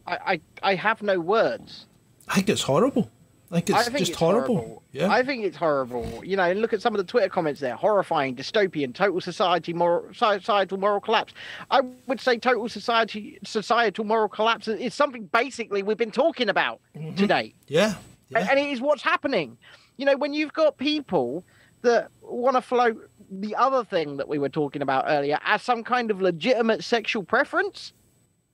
I, 0.07 0.17
I, 0.17 0.41
I 0.63 0.75
have 0.77 1.03
no 1.03 1.19
words. 1.19 1.87
I 2.29 2.37
think 2.37 2.49
it's 2.49 2.63
horrible. 2.63 3.11
I 3.51 3.57
think 3.57 3.71
it's 3.71 3.79
I 3.79 3.83
think 3.85 3.99
just 3.99 4.11
it's 4.13 4.19
horrible. 4.19 4.57
horrible. 4.57 4.83
Yeah. 4.93 5.11
I 5.11 5.23
think 5.23 5.45
it's 5.45 5.57
horrible. 5.57 6.23
You 6.25 6.37
know, 6.37 6.45
and 6.45 6.61
look 6.61 6.73
at 6.73 6.81
some 6.81 6.95
of 6.95 6.99
the 6.99 7.05
Twitter 7.05 7.29
comments 7.29 7.61
there. 7.61 7.75
Horrifying, 7.75 8.35
dystopian, 8.35 8.95
total 8.95 9.21
society 9.21 9.75
moral 9.75 10.13
societal 10.15 10.79
moral 10.79 11.01
collapse. 11.01 11.35
I 11.71 11.83
would 12.07 12.21
say 12.21 12.39
total 12.39 12.69
society 12.69 13.39
societal 13.45 14.05
moral 14.05 14.29
collapse 14.29 14.69
is 14.69 14.95
something 14.95 15.25
basically 15.27 15.83
we've 15.83 15.99
been 15.99 16.11
talking 16.11 16.49
about 16.49 16.81
mm-hmm. 16.97 17.15
today. 17.17 17.55
yeah. 17.69 17.95
Yeah. 18.31 18.47
and 18.51 18.59
it 18.59 18.71
is 18.71 18.81
what's 18.81 19.03
happening. 19.03 19.59
You 19.99 20.07
know, 20.07 20.17
when 20.17 20.33
you've 20.33 20.55
got 20.55 20.79
people 20.79 21.45
that 21.83 22.09
want 22.23 22.57
to 22.57 22.63
float 22.63 23.11
the 23.31 23.55
other 23.57 23.85
thing 23.85 24.17
that 24.17 24.29
we 24.29 24.39
were 24.39 24.49
talking 24.49 24.83
about 24.83 25.05
earlier 25.07 25.39
as 25.45 25.63
some 25.63 25.85
kind 25.85 26.11
of 26.11 26.21
legitimate 26.23 26.83
sexual 26.83 27.25
preference, 27.25 27.93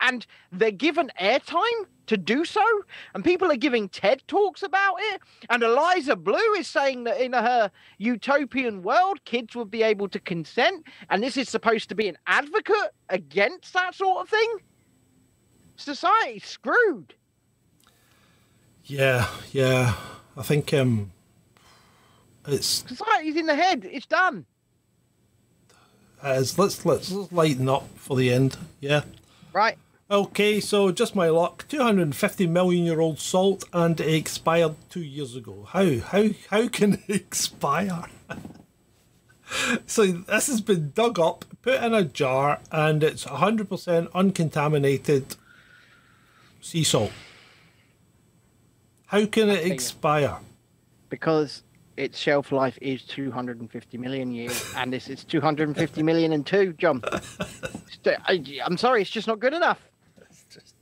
and 0.01 0.27
they're 0.53 0.71
given 0.71 1.11
airtime 1.21 1.87
to 2.07 2.17
do 2.17 2.45
so, 2.45 2.65
and 3.15 3.23
people 3.25 3.51
are 3.51 3.57
giving 3.57 3.89
TED 3.89 4.23
talks 4.27 4.63
about 4.63 4.97
it, 4.99 5.21
and 5.51 5.63
Eliza 5.63 6.17
Bleu 6.17 6.55
is 6.57 6.67
saying 6.67 7.05
that 7.05 7.21
in 7.21 7.35
her 7.35 7.71
utopian 7.99 8.83
world, 8.83 9.23
kids 9.25 9.55
would 9.55 9.71
be 9.71 9.83
able 9.83 10.09
to 10.09 10.19
consent, 10.19 10.87
and 11.11 11.23
this 11.23 11.37
is 11.37 11.49
supposed 11.49 11.89
to 11.91 11.95
be 11.95 12.09
an 12.09 12.17
advocate 12.27 12.93
against 13.11 13.75
that 13.75 13.95
sort 13.95 14.23
of 14.23 14.29
thing. 14.29 14.57
Society's 15.77 16.47
screwed. 16.47 17.15
Yeah, 18.85 19.29
yeah. 19.53 19.95
I 20.37 20.43
think 20.43 20.73
um, 20.73 21.13
it's 22.47 22.85
Society's 22.89 23.37
in 23.37 23.47
the 23.47 23.55
head. 23.55 23.85
It's 23.85 24.07
done. 24.07 24.47
as 26.23 26.59
let's 26.59 26.85
let's 26.87 27.11
lighten 27.31 27.69
up 27.69 27.87
for 27.97 28.17
the 28.17 28.33
end. 28.33 28.57
Yeah. 28.81 29.03
Right. 29.53 29.77
Okay, 30.11 30.59
so 30.61 30.91
just 30.91 31.15
my 31.15 31.29
luck. 31.29 31.67
250 31.69 32.47
million 32.47 32.85
year 32.85 33.01
old 33.01 33.19
salt, 33.19 33.65
and 33.73 34.01
it 34.01 34.15
expired 34.15 34.75
two 34.89 35.03
years 35.03 35.37
ago. 35.37 35.67
How 35.69 35.99
how 35.99 36.29
how 36.51 36.69
can 36.69 36.95
it 36.95 37.01
expire? 37.09 38.05
so 39.87 40.07
this 40.07 40.47
has 40.47 40.61
been 40.61 40.93
dug 40.95 41.19
up, 41.19 41.45
put 41.63 41.83
in 41.83 41.95
a 41.95 42.05
jar, 42.05 42.61
and 42.71 43.03
it's 43.03 43.25
100% 43.25 44.13
uncontaminated 44.15 45.37
sea 46.61 46.85
salt. 46.85 47.13
How 49.07 49.27
can 49.27 49.49
it 49.49 49.67
expire? 49.67 50.39
because 51.09 51.63
its 51.97 52.19
shelf 52.19 52.53
life 52.53 52.79
is 52.81 53.03
250 53.05 53.99
million 53.99 54.33
years, 54.33 54.73
and 54.77 54.93
this 54.93 55.09
is 55.09 55.25
250 55.25 56.03
million 56.03 56.33
and 56.33 56.47
two, 56.47 56.73
John. 56.75 57.03
Uh, 58.07 58.37
I'm 58.65 58.79
sorry, 58.79 59.03
it's 59.03 59.11
just 59.11 59.27
not 59.27 59.39
good 59.39 59.53
enough. 59.53 59.81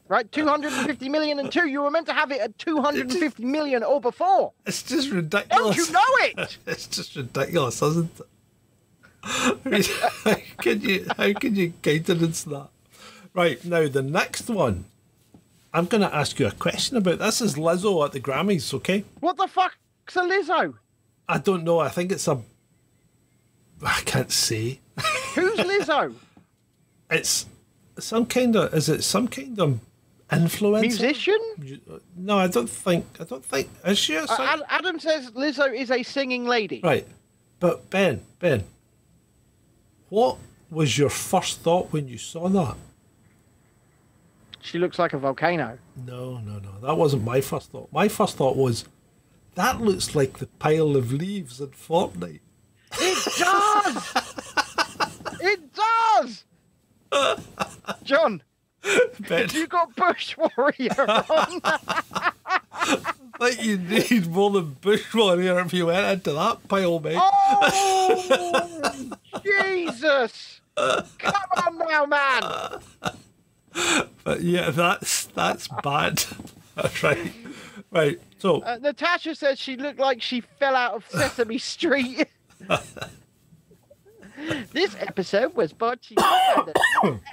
Right, 0.08 0.30
250 0.30 1.08
million 1.08 1.40
and 1.40 1.50
two. 1.50 1.68
You 1.68 1.82
were 1.82 1.90
meant 1.90 2.06
to 2.06 2.12
have 2.12 2.30
it 2.30 2.40
at 2.40 2.56
250 2.58 3.44
million 3.44 3.82
or 3.82 4.00
before. 4.00 4.52
It's 4.64 4.82
just 4.82 5.10
ridiculous. 5.10 5.76
Don't 5.76 5.76
you 5.76 5.92
know 5.92 6.42
it? 6.42 6.58
It's 6.66 6.86
just 6.86 7.16
ridiculous, 7.16 7.82
isn't 7.82 8.10
it? 8.20 8.26
I 9.24 9.56
mean, 9.64 9.82
how 10.22 10.36
can 10.58 10.80
you 10.80 11.06
how 11.16 11.32
can 11.32 11.56
you 11.56 11.72
countenance 11.82 12.44
that? 12.44 12.68
Right 13.34 13.64
now, 13.64 13.88
the 13.88 14.02
next 14.02 14.48
one, 14.48 14.84
I'm 15.74 15.86
going 15.86 16.02
to 16.02 16.14
ask 16.14 16.38
you 16.38 16.46
a 16.46 16.52
question 16.52 16.96
about. 16.96 17.18
This 17.18 17.40
is 17.40 17.56
Lizzo 17.56 18.04
at 18.04 18.12
the 18.12 18.20
Grammys, 18.20 18.72
okay? 18.74 19.04
What 19.20 19.36
the 19.36 19.48
fuck's 19.48 19.74
a 20.14 20.20
Lizzo? 20.20 20.74
I 21.28 21.38
don't 21.38 21.64
know. 21.64 21.80
I 21.80 21.88
think 21.88 22.12
it's 22.12 22.28
a. 22.28 22.40
I 23.84 24.00
can't 24.04 24.30
say. 24.30 24.80
Who's 25.34 25.58
Lizzo? 25.58 26.14
It's 27.08 27.46
some 27.98 28.26
kind 28.26 28.56
of. 28.56 28.74
Is 28.74 28.88
it 28.88 29.04
some 29.04 29.28
kind 29.28 29.58
of 29.60 29.80
influencer? 30.30 30.80
Musician? 30.80 31.38
No, 32.16 32.38
I 32.38 32.48
don't 32.48 32.68
think. 32.68 33.04
I 33.20 33.24
don't 33.24 33.44
think. 33.44 33.68
Is 33.84 33.98
she? 33.98 34.16
A 34.16 34.24
Uh, 34.24 34.58
Adam 34.68 34.98
says 34.98 35.30
Lizzo 35.32 35.72
is 35.74 35.90
a 35.90 36.02
singing 36.02 36.46
lady. 36.46 36.80
Right. 36.82 37.06
But 37.60 37.88
Ben, 37.90 38.22
Ben, 38.38 38.64
what 40.08 40.38
was 40.70 40.98
your 40.98 41.10
first 41.10 41.60
thought 41.60 41.92
when 41.92 42.08
you 42.08 42.18
saw 42.18 42.48
that? 42.48 42.76
She 44.60 44.78
looks 44.78 44.98
like 44.98 45.12
a 45.12 45.18
volcano. 45.18 45.78
No, 46.04 46.38
no, 46.38 46.58
no. 46.58 46.80
That 46.82 46.96
wasn't 46.96 47.22
my 47.24 47.40
first 47.40 47.70
thought. 47.70 47.88
My 47.92 48.08
first 48.08 48.36
thought 48.36 48.56
was, 48.56 48.84
that 49.54 49.80
looks 49.80 50.14
like 50.16 50.38
the 50.38 50.48
pile 50.48 50.96
of 50.96 51.12
leaves 51.12 51.60
in 51.60 51.68
Fortnite. 51.68 52.40
It 52.98 53.38
does. 53.38 54.14
it 55.40 55.60
does. 55.72 56.44
John, 58.02 58.42
You 59.52 59.66
got 59.66 59.94
Bush 59.96 60.36
Warrior 60.36 61.00
on. 61.10 61.60
like 63.40 63.62
you 63.62 63.78
need 63.78 64.26
more 64.28 64.50
than 64.50 64.76
Bush 64.80 65.12
Warrior 65.14 65.58
if 65.60 65.72
you 65.72 65.86
went 65.86 66.06
into 66.06 66.32
that 66.32 66.68
pile, 66.68 67.00
mate. 67.00 67.18
Oh, 67.20 69.10
Jesus! 69.44 70.60
Come 70.76 71.34
on 71.56 71.78
now, 71.78 72.06
man. 72.06 72.80
But 74.24 74.42
yeah, 74.42 74.70
that's 74.70 75.26
that's 75.26 75.68
bad. 75.82 76.24
That's 76.76 77.02
right. 77.02 77.32
Right. 77.90 78.20
So 78.38 78.60
Uh, 78.60 78.76
Natasha 78.82 79.34
says 79.34 79.58
she 79.58 79.76
looked 79.78 79.98
like 79.98 80.20
she 80.20 80.42
fell 80.42 80.76
out 80.76 80.92
of 80.92 81.06
Sesame 81.08 81.56
Street. 81.56 82.28
this 84.72 84.94
episode 85.00 85.54
was 85.54 85.72
brought 85.72 86.02
to 86.02 86.10
you 86.10 86.16
by 86.16 86.64
the 87.02 87.20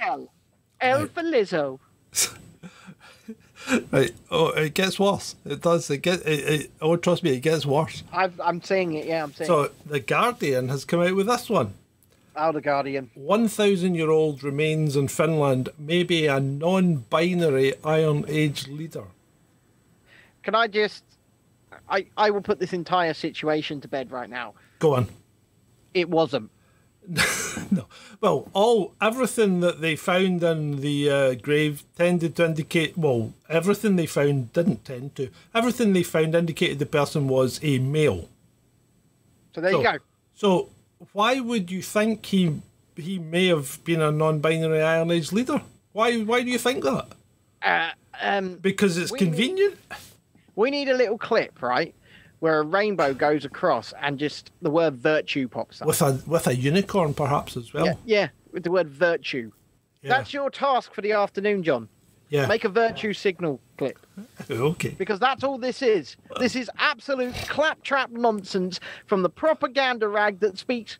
L. 0.80 1.06
For 1.06 1.22
Lizzo. 1.22 1.78
right. 3.90 4.12
Oh, 4.30 4.48
it 4.48 4.74
gets 4.74 4.98
worse. 4.98 5.36
It 5.44 5.62
does. 5.62 5.90
It 5.90 5.98
get. 5.98 6.20
It, 6.26 6.60
it, 6.62 6.70
oh, 6.80 6.96
trust 6.96 7.22
me, 7.22 7.30
it 7.30 7.40
gets 7.40 7.64
worse. 7.66 8.02
I've, 8.12 8.38
I'm 8.40 8.62
saying 8.62 8.94
it, 8.94 9.06
yeah, 9.06 9.22
I'm 9.22 9.32
saying 9.32 9.46
So 9.46 9.62
it. 9.62 9.88
the 9.88 10.00
Guardian 10.00 10.68
has 10.68 10.84
come 10.84 11.00
out 11.00 11.14
with 11.14 11.26
this 11.26 11.48
one. 11.48 11.74
Oh, 12.36 12.50
the 12.52 12.60
Guardian. 12.60 13.10
1,000 13.14 13.94
year 13.94 14.10
old 14.10 14.42
remains 14.42 14.96
in 14.96 15.06
Finland 15.08 15.68
may 15.78 16.02
be 16.02 16.26
a 16.26 16.40
non 16.40 16.96
binary 17.08 17.74
Iron 17.84 18.24
Age 18.28 18.66
leader. 18.68 19.04
Can 20.42 20.54
I 20.54 20.66
just. 20.66 21.04
I, 21.88 22.06
I 22.16 22.30
will 22.30 22.40
put 22.40 22.58
this 22.60 22.72
entire 22.72 23.14
situation 23.14 23.80
to 23.82 23.88
bed 23.88 24.10
right 24.10 24.28
now. 24.30 24.54
Go 24.78 24.94
on. 24.94 25.08
It 25.92 26.08
wasn't. 26.08 26.50
No. 27.70 27.86
Well, 28.20 28.48
all 28.52 28.94
everything 29.00 29.60
that 29.60 29.80
they 29.80 29.96
found 29.96 30.42
in 30.42 30.80
the 30.80 31.10
uh, 31.10 31.34
grave 31.34 31.82
tended 31.96 32.36
to 32.36 32.44
indicate. 32.44 32.96
Well, 32.96 33.32
everything 33.48 33.96
they 33.96 34.06
found 34.06 34.52
didn't 34.52 34.84
tend 34.84 35.14
to. 35.16 35.30
Everything 35.54 35.92
they 35.92 36.02
found 36.02 36.34
indicated 36.34 36.78
the 36.78 36.86
person 36.86 37.28
was 37.28 37.60
a 37.62 37.78
male. 37.78 38.28
So 39.54 39.60
there 39.60 39.72
so, 39.72 39.78
you 39.78 39.84
go. 39.84 39.98
So 40.34 40.68
why 41.12 41.40
would 41.40 41.70
you 41.70 41.82
think 41.82 42.24
he 42.26 42.60
he 42.96 43.18
may 43.18 43.46
have 43.46 43.82
been 43.84 44.00
a 44.00 44.12
non-binary 44.12 44.82
Iron 44.82 45.10
Age 45.10 45.32
leader? 45.32 45.62
Why 45.92 46.20
why 46.22 46.42
do 46.42 46.50
you 46.50 46.58
think 46.58 46.84
that? 46.84 47.06
Uh, 47.62 47.90
um, 48.20 48.56
Because 48.56 48.98
it's 48.98 49.12
We- 49.12 49.18
convenient. 49.18 49.76
we 50.54 50.70
need 50.70 50.88
a 50.88 50.96
little 50.96 51.18
clip, 51.18 51.62
right? 51.62 51.94
Where 52.44 52.60
a 52.60 52.62
rainbow 52.62 53.14
goes 53.14 53.46
across 53.46 53.94
and 54.02 54.18
just 54.18 54.50
the 54.60 54.68
word 54.68 54.96
virtue 54.96 55.48
pops 55.48 55.80
up. 55.80 55.88
with 55.88 56.02
a 56.02 56.20
with 56.26 56.46
a 56.46 56.54
unicorn 56.54 57.14
perhaps 57.14 57.56
as 57.56 57.72
well. 57.72 57.86
Yeah, 57.86 57.94
yeah, 58.04 58.28
with 58.52 58.64
the 58.64 58.70
word 58.70 58.90
virtue. 58.90 59.50
Yeah. 60.02 60.10
That's 60.10 60.34
your 60.34 60.50
task 60.50 60.92
for 60.92 61.00
the 61.00 61.12
afternoon, 61.12 61.62
John. 61.62 61.88
yeah. 62.28 62.44
Make 62.44 62.64
a 62.64 62.68
virtue 62.68 63.14
signal 63.14 63.62
clip 63.78 63.98
okay. 64.50 64.90
because 64.98 65.18
that's 65.18 65.42
all 65.42 65.56
this 65.56 65.80
is. 65.80 66.18
This 66.38 66.54
is 66.54 66.70
absolute 66.78 67.34
claptrap 67.48 68.10
nonsense 68.10 68.78
from 69.06 69.22
the 69.22 69.30
propaganda 69.30 70.06
rag 70.06 70.40
that 70.40 70.58
speaks 70.58 70.98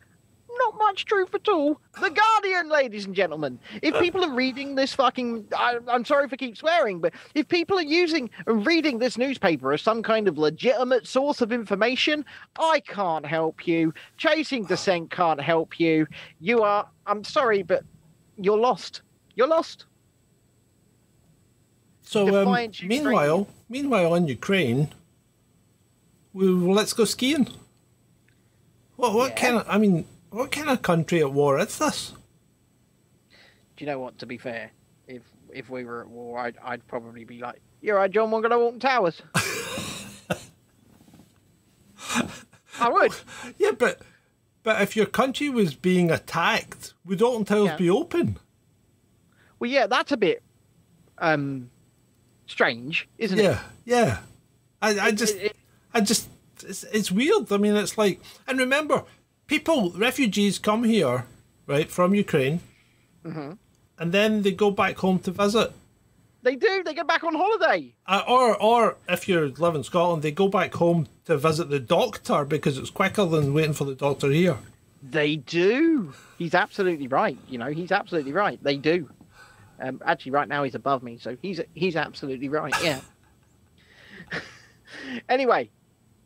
not 0.59 0.79
much 0.79 1.05
truth 1.05 1.35
at 1.35 1.49
all. 1.49 1.81
The 2.01 2.11
Guardian, 2.11 2.69
ladies 2.69 3.07
and 3.07 3.15
gentlemen. 3.15 3.59
If 3.83 3.99
people 3.99 4.25
are 4.25 4.33
reading 4.33 4.75
this 4.75 4.95
fucking, 4.95 5.47
I, 5.57 5.79
I'm 5.89 6.05
sorry 6.05 6.29
for 6.29 6.37
keep 6.37 6.57
swearing, 6.57 7.01
but 7.01 7.13
if 7.35 7.49
people 7.49 7.79
are 7.79 7.83
using 7.83 8.31
and 8.47 8.67
reading 8.67 8.99
this 8.99 9.17
newspaper 9.19 9.73
as 9.73 9.83
some 9.83 10.03
kind 10.03 10.29
of 10.29 10.39
legitimate 10.39 11.07
source 11.07 11.41
of 11.41 11.53
information, 11.53 12.25
I 12.59 12.81
can't 12.81 13.27
help 13.27 13.67
you. 13.67 13.93
Chasing 14.17 14.65
Dissent 14.65 15.11
can't 15.11 15.41
help 15.41 15.79
you. 15.81 16.07
You 16.41 16.63
are, 16.63 16.89
I'm 17.07 17.25
sorry, 17.25 17.63
but 17.63 17.83
you're 18.37 18.59
lost. 18.59 19.03
You're 19.37 19.49
lost. 19.49 19.87
So 22.03 22.47
um, 22.47 22.57
meanwhile, 22.85 23.49
meanwhile 23.69 24.15
in 24.15 24.29
Ukraine, 24.29 24.89
we 26.33 26.55
well, 26.55 26.75
let's 26.75 26.93
go 26.93 27.05
skiing. 27.05 27.49
What 28.97 29.15
what 29.15 29.31
Yeah. 29.31 29.35
kind 29.37 29.57
of 29.57 29.67
I 29.69 29.79
mean, 29.79 30.07
what 30.35 30.51
kind 30.51 30.69
of 30.69 30.83
country 30.83 31.21
at 31.21 31.33
war 31.33 31.59
is 31.59 31.79
this? 31.79 32.13
Do 33.77 33.85
you 33.85 33.87
know 33.87 33.99
what? 34.01 34.19
To 34.19 34.27
be 34.27 34.39
fair, 34.39 34.71
if 35.09 35.23
if 35.53 35.71
we 35.71 35.85
were 35.85 36.01
at 36.03 36.09
war, 36.09 36.39
I'd 36.39 36.57
I'd 36.63 36.87
probably 36.87 37.25
be 37.25 37.39
like, 37.41 37.61
"You're 37.81 37.97
right, 37.97 38.11
John. 38.11 38.31
We're 38.31 38.41
gonna 38.43 38.59
walk 38.59 38.75
in 38.75 38.81
towers." 38.81 39.23
I 42.81 42.89
would. 42.89 43.13
Yeah, 43.59 43.73
but 43.73 44.01
but 44.63 44.81
if 44.83 44.97
your 44.97 45.07
country 45.07 45.49
was 45.49 45.75
being 45.75 46.11
attacked, 46.11 46.95
would 47.05 47.23
Alton 47.23 47.45
Towers 47.45 47.71
Yeah. 47.71 47.77
be 47.77 47.91
open? 47.91 48.39
Well, 49.59 49.71
yeah, 49.71 49.87
that's 49.87 50.13
a 50.13 50.17
bit 50.17 50.43
um 51.19 51.71
strange, 52.47 53.09
isn't 53.19 53.39
it? 53.39 53.43
Yeah, 53.45 53.61
yeah. 53.85 54.19
I, 54.83 54.99
I 54.99 55.09
It- 55.09 55.15
just 55.17 55.37
it- 55.37 55.57
I 55.93 56.01
just 56.01 56.29
it's, 56.67 56.83
it's 56.85 57.11
weird. 57.13 57.53
I 57.53 57.57
mean, 57.57 57.77
it's 57.77 57.97
like, 57.97 58.21
and 58.49 58.59
remember, 58.59 59.05
people, 59.47 59.91
refugees 59.93 60.59
come 60.59 60.85
here, 60.85 61.27
right, 61.67 61.91
from 61.91 62.15
Ukraine, 62.15 62.61
and 63.25 64.13
then 64.13 64.43
they 64.43 64.53
go 64.53 64.71
back 64.71 64.99
home 64.99 65.19
to 65.21 65.31
visit. 65.31 65.73
They 66.43 66.57
do. 66.57 66.83
They 66.85 66.93
go 66.93 67.05
back 67.05 67.25
on 67.25 67.35
holiday. 67.35 67.95
Uh, 68.07 68.23
or, 68.29 68.61
or 68.61 68.97
if 69.09 69.27
you 69.29 69.55
live 69.57 69.75
in 69.75 69.83
Scotland, 69.83 70.23
they 70.23 70.31
go 70.31 70.49
back 70.49 70.75
home 70.75 71.07
to 71.25 71.39
visit 71.39 71.71
the 71.71 71.81
doctor 71.81 72.45
because 72.45 72.77
it's 72.77 72.91
quicker 72.91 73.25
than 73.25 73.55
waiting 73.55 73.73
for 73.73 73.85
the 73.85 73.95
doctor 73.95 74.31
here. 74.31 74.59
They 75.03 75.37
do. 75.37 76.13
He's 76.37 76.55
absolutely 76.55 77.09
right. 77.09 77.39
You 77.49 77.57
know, 77.57 77.71
he's 77.71 77.93
absolutely 77.93 78.33
right. 78.33 78.63
They 78.63 78.77
do. 78.77 79.09
Um, 79.81 80.03
actually, 80.05 80.33
right 80.33 80.49
now 80.49 80.65
he's 80.65 80.75
above 80.75 81.03
me, 81.03 81.19
so 81.19 81.37
he's 81.43 81.61
he's 81.75 81.97
absolutely 81.97 82.49
right. 82.49 82.75
Yeah. 82.83 83.01
anyway, 85.29 85.71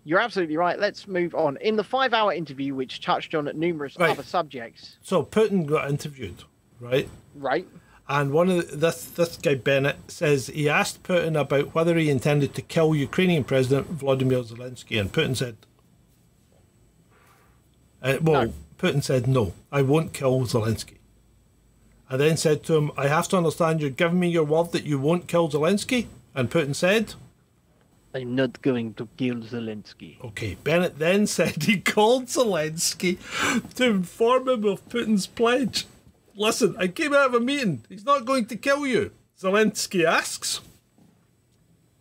you're 0.08 0.20
absolutely 0.20 0.56
right. 0.56 0.78
Let's 0.80 1.06
move 1.06 1.34
on. 1.34 1.58
In 1.60 1.76
the 1.76 1.84
five-hour 1.84 2.32
interview, 2.32 2.74
which 2.74 3.00
touched 3.02 3.34
on 3.34 3.44
numerous 3.54 3.94
Right. 3.98 4.10
other 4.10 4.22
subjects, 4.22 4.96
So 5.02 5.22
Putin 5.22 5.66
got 5.66 5.90
interviewed, 5.90 6.44
right? 6.80 7.08
right? 7.34 7.66
And 8.08 8.32
one 8.32 8.48
of 8.48 8.70
the, 8.70 8.76
this 8.76 9.04
this 9.04 9.36
guy 9.36 9.54
Bennett 9.54 9.96
says 10.08 10.46
he 10.46 10.66
asked 10.66 11.02
Putin 11.02 11.38
about 11.38 11.74
whether 11.74 11.94
he 11.98 12.08
intended 12.08 12.54
to 12.54 12.62
kill 12.62 12.94
Ukrainian 12.94 13.44
President 13.44 13.88
Vladimir 13.88 14.38
Zelensky, 14.42 14.98
and 14.98 15.12
Putin 15.12 15.36
said, 15.36 15.56
uh, 18.02 18.16
"Well, 18.22 18.46
No. 18.46 18.52
Putin 18.78 19.02
said 19.02 19.26
no, 19.26 19.52
I 19.70 19.82
won't 19.82 20.14
kill 20.14 20.40
Zelensky." 20.46 20.94
I 22.08 22.16
then 22.16 22.38
said 22.38 22.62
to 22.64 22.76
him, 22.76 22.90
"I 22.96 23.08
have 23.08 23.28
to 23.28 23.36
understand 23.36 23.82
you're 23.82 23.90
giving 23.90 24.20
me 24.20 24.30
your 24.30 24.44
word 24.44 24.72
that 24.72 24.84
you 24.84 24.98
won't 24.98 25.28
kill 25.28 25.50
Zelensky," 25.50 26.06
and 26.34 26.50
Putin 26.50 26.74
said, 26.74 27.14
I'm 28.18 28.34
not 28.34 28.60
going 28.62 28.94
to 28.94 29.08
kill 29.16 29.36
Zelensky. 29.36 30.22
"Okay." 30.24 30.56
Bennett 30.64 30.98
then 30.98 31.26
said 31.36 31.62
he 31.62 31.80
called 31.80 32.26
Zelensky 32.26 33.18
to 33.76 33.84
inform 33.84 34.48
him 34.48 34.64
of 34.64 34.86
Putin's 34.88 35.26
pledge. 35.26 35.86
Listen, 36.36 36.74
I 36.78 36.88
came 36.88 37.14
out 37.14 37.26
of 37.26 37.34
a 37.34 37.40
meeting. 37.40 37.84
He's 37.88 38.04
not 38.04 38.24
going 38.24 38.46
to 38.46 38.56
kill 38.56 38.86
you. 38.86 39.12
Zelensky 39.40 40.04
asks. 40.04 40.60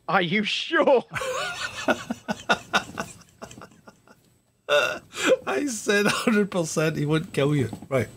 Are 0.07 0.21
you 0.21 0.43
sure? 0.43 1.03
I 4.69 5.65
said 5.67 6.05
100% 6.05 6.97
he 6.97 7.05
wouldn't 7.05 7.33
kill 7.33 7.55
you. 7.55 7.69
Right. 7.89 8.07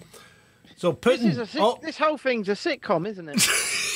So 0.77 0.93
This 0.93 1.20
Putin. 1.20 1.31
is 1.31 1.39
a 1.39 1.60
oh, 1.60 1.78
this 1.82 1.98
whole 1.98 2.16
thing's 2.16 2.48
a 2.48 2.52
sitcom, 2.52 3.06
isn't 3.06 3.28
it? 3.28 3.40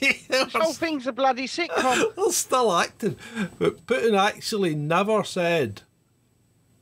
this 0.28 0.52
whole 0.52 0.72
thing's 0.72 1.06
a 1.06 1.12
bloody 1.12 1.46
sitcom. 1.46 2.14
they're 2.16 2.32
still 2.32 2.72
acting. 2.74 3.16
But 3.58 3.86
Putin 3.86 4.18
actually 4.18 4.74
never 4.74 5.24
said, 5.24 5.82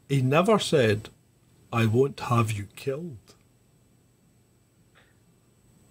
he 0.08 0.22
never 0.22 0.58
said, 0.58 1.08
I 1.72 1.86
won't 1.86 2.20
have 2.20 2.52
you 2.52 2.68
killed. 2.76 3.16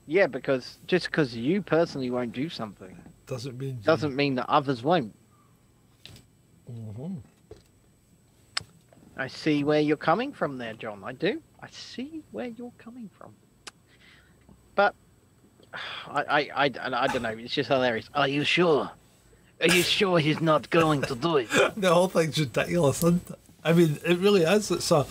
Yeah, 0.05 0.27
because 0.27 0.77
just 0.87 1.05
because 1.07 1.35
you 1.35 1.61
personally 1.61 2.09
won't 2.09 2.33
do 2.33 2.49
something 2.49 2.97
Doesn't 3.25 3.57
mean. 3.57 3.77
you- 3.77 3.83
doesn't 3.83 4.15
mean 4.15 4.35
that 4.35 4.49
others 4.49 4.83
won't. 4.83 5.15
Mhm. 6.69 7.21
I 9.15 9.27
see 9.27 9.63
where 9.63 9.79
you're 9.79 9.95
coming 9.97 10.33
from 10.33 10.57
there, 10.57 10.73
John. 10.73 11.03
I 11.03 11.13
do. 11.13 11.41
I 11.61 11.67
see 11.69 12.23
where 12.31 12.47
you're 12.47 12.73
coming 12.77 13.09
from. 13.17 13.33
I, 16.07 16.21
I, 16.21 16.39
I, 16.55 16.63
I 16.65 17.07
don't 17.07 17.21
know. 17.21 17.29
It's 17.29 17.53
just 17.53 17.69
hilarious. 17.69 18.09
Are 18.13 18.27
you 18.27 18.43
sure? 18.43 18.91
Are 19.61 19.67
you 19.67 19.81
sure 19.83 20.19
he's 20.19 20.41
not 20.41 20.69
going 20.69 21.01
to 21.03 21.15
do 21.15 21.37
it? 21.37 21.47
The 21.77 21.93
whole 21.93 22.07
thing's 22.09 22.37
ridiculous, 22.39 22.97
isn't 23.03 23.29
it? 23.29 23.39
I 23.63 23.73
mean, 23.73 23.97
it 24.05 24.17
really 24.19 24.41
is. 24.43 24.69
It's 24.71 24.91
a. 24.91 25.05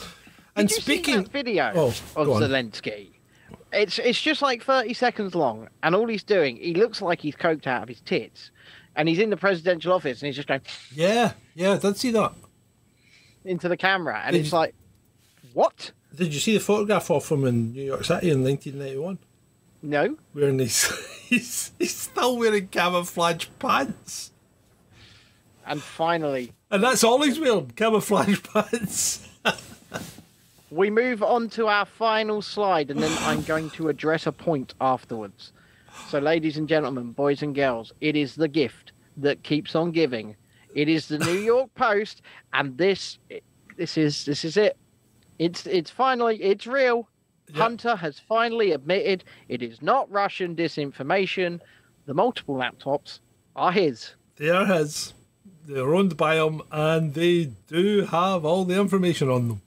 And 0.55 0.69
Did 0.69 0.77
you 0.77 0.83
speaking. 0.83 1.15
see 1.15 1.21
that 1.23 1.33
video 1.33 1.73
Oh, 1.75 1.87
of 2.17 2.29
on. 2.29 2.43
Zelensky? 2.43 3.09
It's 3.73 3.99
it's 3.99 4.21
just 4.21 4.43
like 4.43 4.63
30 4.63 4.93
seconds 4.93 5.35
long, 5.35 5.69
and 5.83 5.95
all 5.95 6.07
he's 6.07 6.23
doing, 6.23 6.57
he 6.59 6.75
looks 6.75 7.01
like 7.01 7.21
he's 7.21 7.35
coked 7.37 7.67
out 7.67 7.85
of 7.85 7.89
his 7.89 8.01
tits, 8.03 8.51
and 8.95 9.09
he's 9.09 9.19
in 9.19 9.31
the 9.31 9.37
presidential 9.39 9.95
office, 9.95 10.21
and 10.21 10.27
he's 10.27 10.37
just 10.37 10.49
going 10.49 10.61
Yeah, 10.95 11.33
yeah, 11.55 11.73
I 11.73 11.77
did 11.79 11.97
see 11.97 12.11
that. 12.11 12.33
into 13.47 13.71
the 13.71 13.79
camera, 13.79 14.21
and 14.27 14.35
Did 14.35 14.43
it's 14.43 14.53
you- 14.53 14.59
like, 14.59 14.75
what? 15.55 15.93
Did 16.15 16.35
you 16.35 16.41
see 16.41 16.53
the 16.53 16.61
photograph 16.61 17.11
of 17.11 17.27
him 17.27 17.47
in 17.47 17.73
New 17.73 17.83
York 17.85 18.05
City 18.05 18.31
in 18.31 18.45
1991? 18.45 19.19
No, 19.83 20.17
Wearing 20.35 20.59
he's, 20.61 20.87
he's, 21.29 21.73
he's 21.79 21.95
still 21.97 22.37
wearing 22.39 22.69
camouflage 22.69 23.47
pants. 23.59 24.31
and 25.67 25.83
finally, 25.83 26.53
And 26.71 26.83
that's 26.83 27.03
all 27.03 27.23
he's 27.23 27.39
wearing, 27.41 27.71
camouflage 27.75 28.43
pants. 28.55 29.29
we 30.71 30.89
move 30.91 31.23
on 31.23 31.49
to 31.51 31.67
our 31.67 31.85
final 31.85 32.43
slide, 32.43 32.91
and 32.91 33.03
then 33.03 33.13
I'm 33.23 33.43
going 33.43 33.71
to 33.71 33.89
address 33.89 34.27
a 34.27 34.33
point 34.33 34.75
afterwards. 34.81 35.53
So, 36.09 36.19
ladies 36.19 36.57
and 36.57 36.69
gentlemen, 36.69 37.13
boys 37.13 37.43
and 37.43 37.55
girls, 37.55 37.93
it 38.01 38.17
is 38.17 38.35
the 38.37 38.49
gift 38.49 38.93
that 39.17 39.43
keeps 39.43 39.75
on 39.75 39.91
giving. 39.91 40.37
It 40.75 40.89
is 40.89 41.09
the 41.09 41.19
New 41.19 41.39
York 41.39 41.75
Post, 41.75 42.23
and 42.55 42.79
this, 42.79 43.19
this 43.77 43.99
is 43.99 44.25
this 44.25 44.45
is 44.45 44.57
it. 44.57 44.77
It's 45.39 45.67
it's 45.67 45.91
finally 45.91 46.41
it's 46.43 46.67
real. 46.67 47.09
Yep. 47.53 47.61
Hunter 47.63 47.97
has 47.97 48.19
finally 48.19 48.73
admitted 48.73 49.25
it 49.49 49.63
is 49.63 49.83
not 49.83 50.11
Russian 50.11 50.57
disinformation. 50.57 51.61
The 52.07 52.15
multiple 52.15 52.55
laptops 52.55 53.21
are 53.55 53.73
his. 53.73 54.15
They 54.37 54.49
are 54.49 54.65
his. 54.65 55.13
They're 55.67 55.95
owned 55.95 56.17
by 56.17 56.37
him, 56.37 56.63
and 56.73 57.15
they 57.15 57.53
do 57.69 58.03
have 58.07 58.45
all 58.45 58.65
the 58.65 58.81
information 58.81 59.29
on 59.29 59.49
them. 59.49 59.63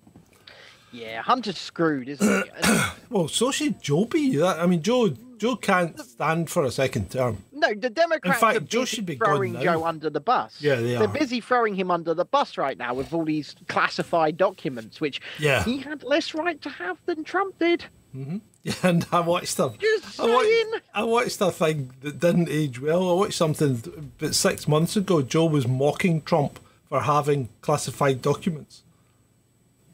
Yeah, 0.92 1.22
Hunter's 1.22 1.58
screwed, 1.58 2.10
isn't 2.10 2.46
he? 2.46 2.52
Well, 3.10 3.28
so 3.28 3.52
should 3.52 3.82
Joby. 3.82 4.36
That, 4.38 4.60
I 4.60 4.66
mean, 4.66 4.82
Joe 4.82 5.10
Joe 5.38 5.56
can't 5.56 6.00
stand 6.00 6.50
for 6.50 6.64
a 6.66 6.72
second 6.72 7.12
term. 7.12 7.44
No, 7.56 7.74
the 7.74 7.90
Democrats 7.90 8.40
fact, 8.42 8.58
are 8.58 8.60
Joe 8.60 8.86
should 8.86 9.06
be 9.06 9.16
throwing 9.16 9.54
now. 9.54 9.62
Joe 9.62 9.86
under 9.86 10.10
the 10.10 10.20
bus. 10.20 10.58
Yeah, 10.60 10.76
they 10.76 10.96
are. 10.96 11.00
They're 11.00 11.08
busy 11.08 11.40
throwing 11.42 11.74
him 11.74 11.90
under 11.90 12.14
the 12.14 12.26
bus 12.26 12.58
right 12.58 12.78
now 12.78 12.94
with 12.94 13.14
all 13.14 13.24
these 13.26 13.56
classified 13.68 14.36
documents, 14.38 15.00
which 15.00 15.22
Yeah. 15.40 15.64
he 15.64 15.78
had 15.78 16.04
less 16.04 16.34
right 16.34 16.62
to 16.62 16.70
have 16.70 16.98
than 17.06 17.24
Trump 17.24 17.58
did. 17.60 17.86
Mm-hmm. 18.16 18.38
Yeah, 18.66 18.74
and 18.82 19.06
I 19.12 19.20
watched 19.20 19.58
them. 19.58 19.74
Just 19.80 20.20
I 20.20 20.26
watched. 20.26 20.84
I 20.96 21.04
watched 21.04 21.40
a 21.40 21.52
thing 21.52 21.92
that 22.02 22.20
didn't 22.20 22.50
age 22.50 22.82
well. 22.82 23.12
I 23.12 23.14
watched 23.14 23.36
something 23.38 23.84
about 24.20 24.34
six 24.34 24.68
months 24.68 24.96
ago. 24.98 25.22
Joe 25.22 25.46
was 25.46 25.68
mocking 25.68 26.24
Trump 26.24 26.60
for 26.90 27.02
having 27.02 27.50
classified 27.62 28.24
documents. 28.24 28.82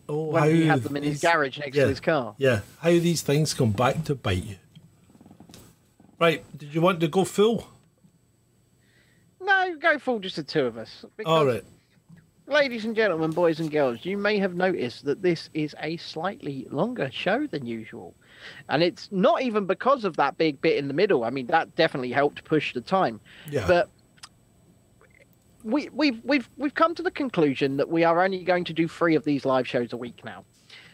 Oh, 0.07 0.27
When 0.31 0.55
he 0.55 0.67
had 0.67 0.83
them 0.83 0.95
in 0.95 1.03
his 1.03 1.19
garage 1.21 1.57
next 1.59 1.75
yeah, 1.75 1.83
to 1.83 1.89
his 1.89 1.99
car. 1.99 2.33
Yeah, 2.37 2.61
how 2.79 2.91
these 2.91 3.21
things 3.21 3.53
come 3.53 3.71
back 3.71 4.05
to 4.05 4.15
bite 4.15 4.43
you. 4.45 4.55
Right, 6.21 6.45
did 6.55 6.71
you 6.71 6.81
want 6.81 6.99
to 6.99 7.07
go 7.07 7.25
full? 7.25 7.67
No, 9.41 9.75
go 9.77 9.97
full 9.97 10.19
just 10.19 10.35
the 10.35 10.43
two 10.43 10.67
of 10.67 10.77
us. 10.77 11.03
All 11.25 11.47
right. 11.47 11.63
Ladies 12.45 12.85
and 12.85 12.95
gentlemen, 12.95 13.31
boys 13.31 13.59
and 13.59 13.71
girls, 13.71 14.05
you 14.05 14.17
may 14.17 14.37
have 14.37 14.53
noticed 14.53 15.05
that 15.05 15.23
this 15.23 15.49
is 15.55 15.75
a 15.81 15.97
slightly 15.97 16.67
longer 16.69 17.09
show 17.11 17.47
than 17.47 17.65
usual. 17.65 18.13
And 18.69 18.83
it's 18.83 19.09
not 19.11 19.41
even 19.41 19.65
because 19.65 20.05
of 20.05 20.15
that 20.17 20.37
big 20.37 20.61
bit 20.61 20.77
in 20.77 20.87
the 20.87 20.93
middle. 20.93 21.23
I 21.23 21.31
mean, 21.31 21.47
that 21.47 21.75
definitely 21.75 22.11
helped 22.11 22.43
push 22.43 22.75
the 22.75 22.81
time. 22.81 23.19
Yeah. 23.49 23.65
But 23.65 23.89
we, 25.63 25.89
we've 25.89 26.23
we've 26.23 26.47
we've 26.55 26.75
come 26.75 26.93
to 26.95 27.01
the 27.01 27.09
conclusion 27.09 27.77
that 27.77 27.89
we 27.89 28.03
are 28.03 28.23
only 28.23 28.43
going 28.43 28.65
to 28.65 28.73
do 28.73 28.87
three 28.87 29.15
of 29.15 29.23
these 29.23 29.43
live 29.43 29.67
shows 29.67 29.91
a 29.91 29.97
week 29.97 30.23
now. 30.23 30.45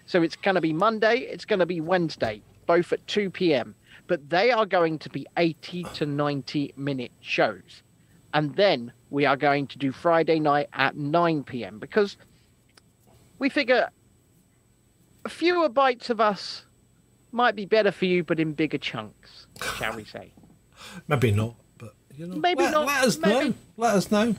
So 0.06 0.22
it's 0.22 0.38
going 0.38 0.56
to 0.56 0.62
be 0.62 0.72
Monday, 0.72 1.18
it's 1.18 1.44
going 1.44 1.60
to 1.60 1.66
be 1.66 1.82
Wednesday, 1.82 2.42
both 2.66 2.94
at 2.94 3.06
2 3.08 3.30
p.m. 3.30 3.76
But 4.08 4.30
they 4.30 4.52
are 4.52 4.66
going 4.66 5.00
to 5.00 5.10
be 5.10 5.28
80 5.36 5.84
to 5.96 6.06
90 6.06 6.74
minute 6.78 7.12
shows. 7.22 7.84
And 8.34 8.56
then 8.56 8.92
we 9.10 9.26
are 9.26 9.38
going 9.38 9.68
to 9.68 9.78
do 9.78 9.92
Friday 9.92 10.40
night 10.40 10.70
at 10.74 10.96
9 10.96 11.44
p.m. 11.44 11.80
because 11.80 12.18
we 13.40 13.50
figure 13.50 13.90
fewer 15.28 15.70
bites 15.70 16.10
of 16.10 16.20
us 16.22 16.66
might 17.32 17.56
be 17.56 17.66
better 17.66 17.92
for 17.92 18.06
you, 18.06 18.24
but 18.24 18.40
in 18.40 18.54
bigger 18.54 18.78
chunks, 18.78 19.48
shall 19.78 19.96
we 19.96 20.06
say. 20.06 20.32
Maybe 21.08 21.32
not, 21.32 21.56
but 21.78 21.94
you 22.16 22.28
know, 22.28 22.36
Maybe 22.36 22.64
let, 22.64 22.72
not, 22.72 22.88
Let 22.88 23.04
us 23.04 23.18
maybe. 23.18 23.50
know. 23.50 23.54
Let 23.78 23.96
us 23.96 24.12
know. 24.12 24.36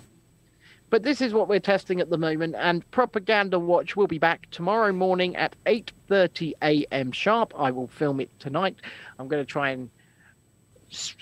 But 0.91 1.03
this 1.03 1.21
is 1.21 1.35
what 1.35 1.49
we're 1.49 1.61
testing 1.61 2.01
at 2.01 2.09
the 2.09 2.17
moment, 2.17 2.55
and 2.57 2.89
Propaganda 2.91 3.59
Watch 3.59 3.95
will 3.95 4.07
be 4.07 4.19
back 4.19 4.49
tomorrow 4.51 4.93
morning 4.93 5.37
at 5.37 5.55
8:30 5.67 6.55
a.m. 6.63 7.13
sharp. 7.13 7.53
I 7.57 7.71
will 7.71 7.89
film 7.89 8.21
it 8.21 8.31
tonight. 8.41 8.77
I'm 9.19 9.29
going 9.29 9.45
to 9.45 9.51
try 9.51 9.71
and 9.71 9.91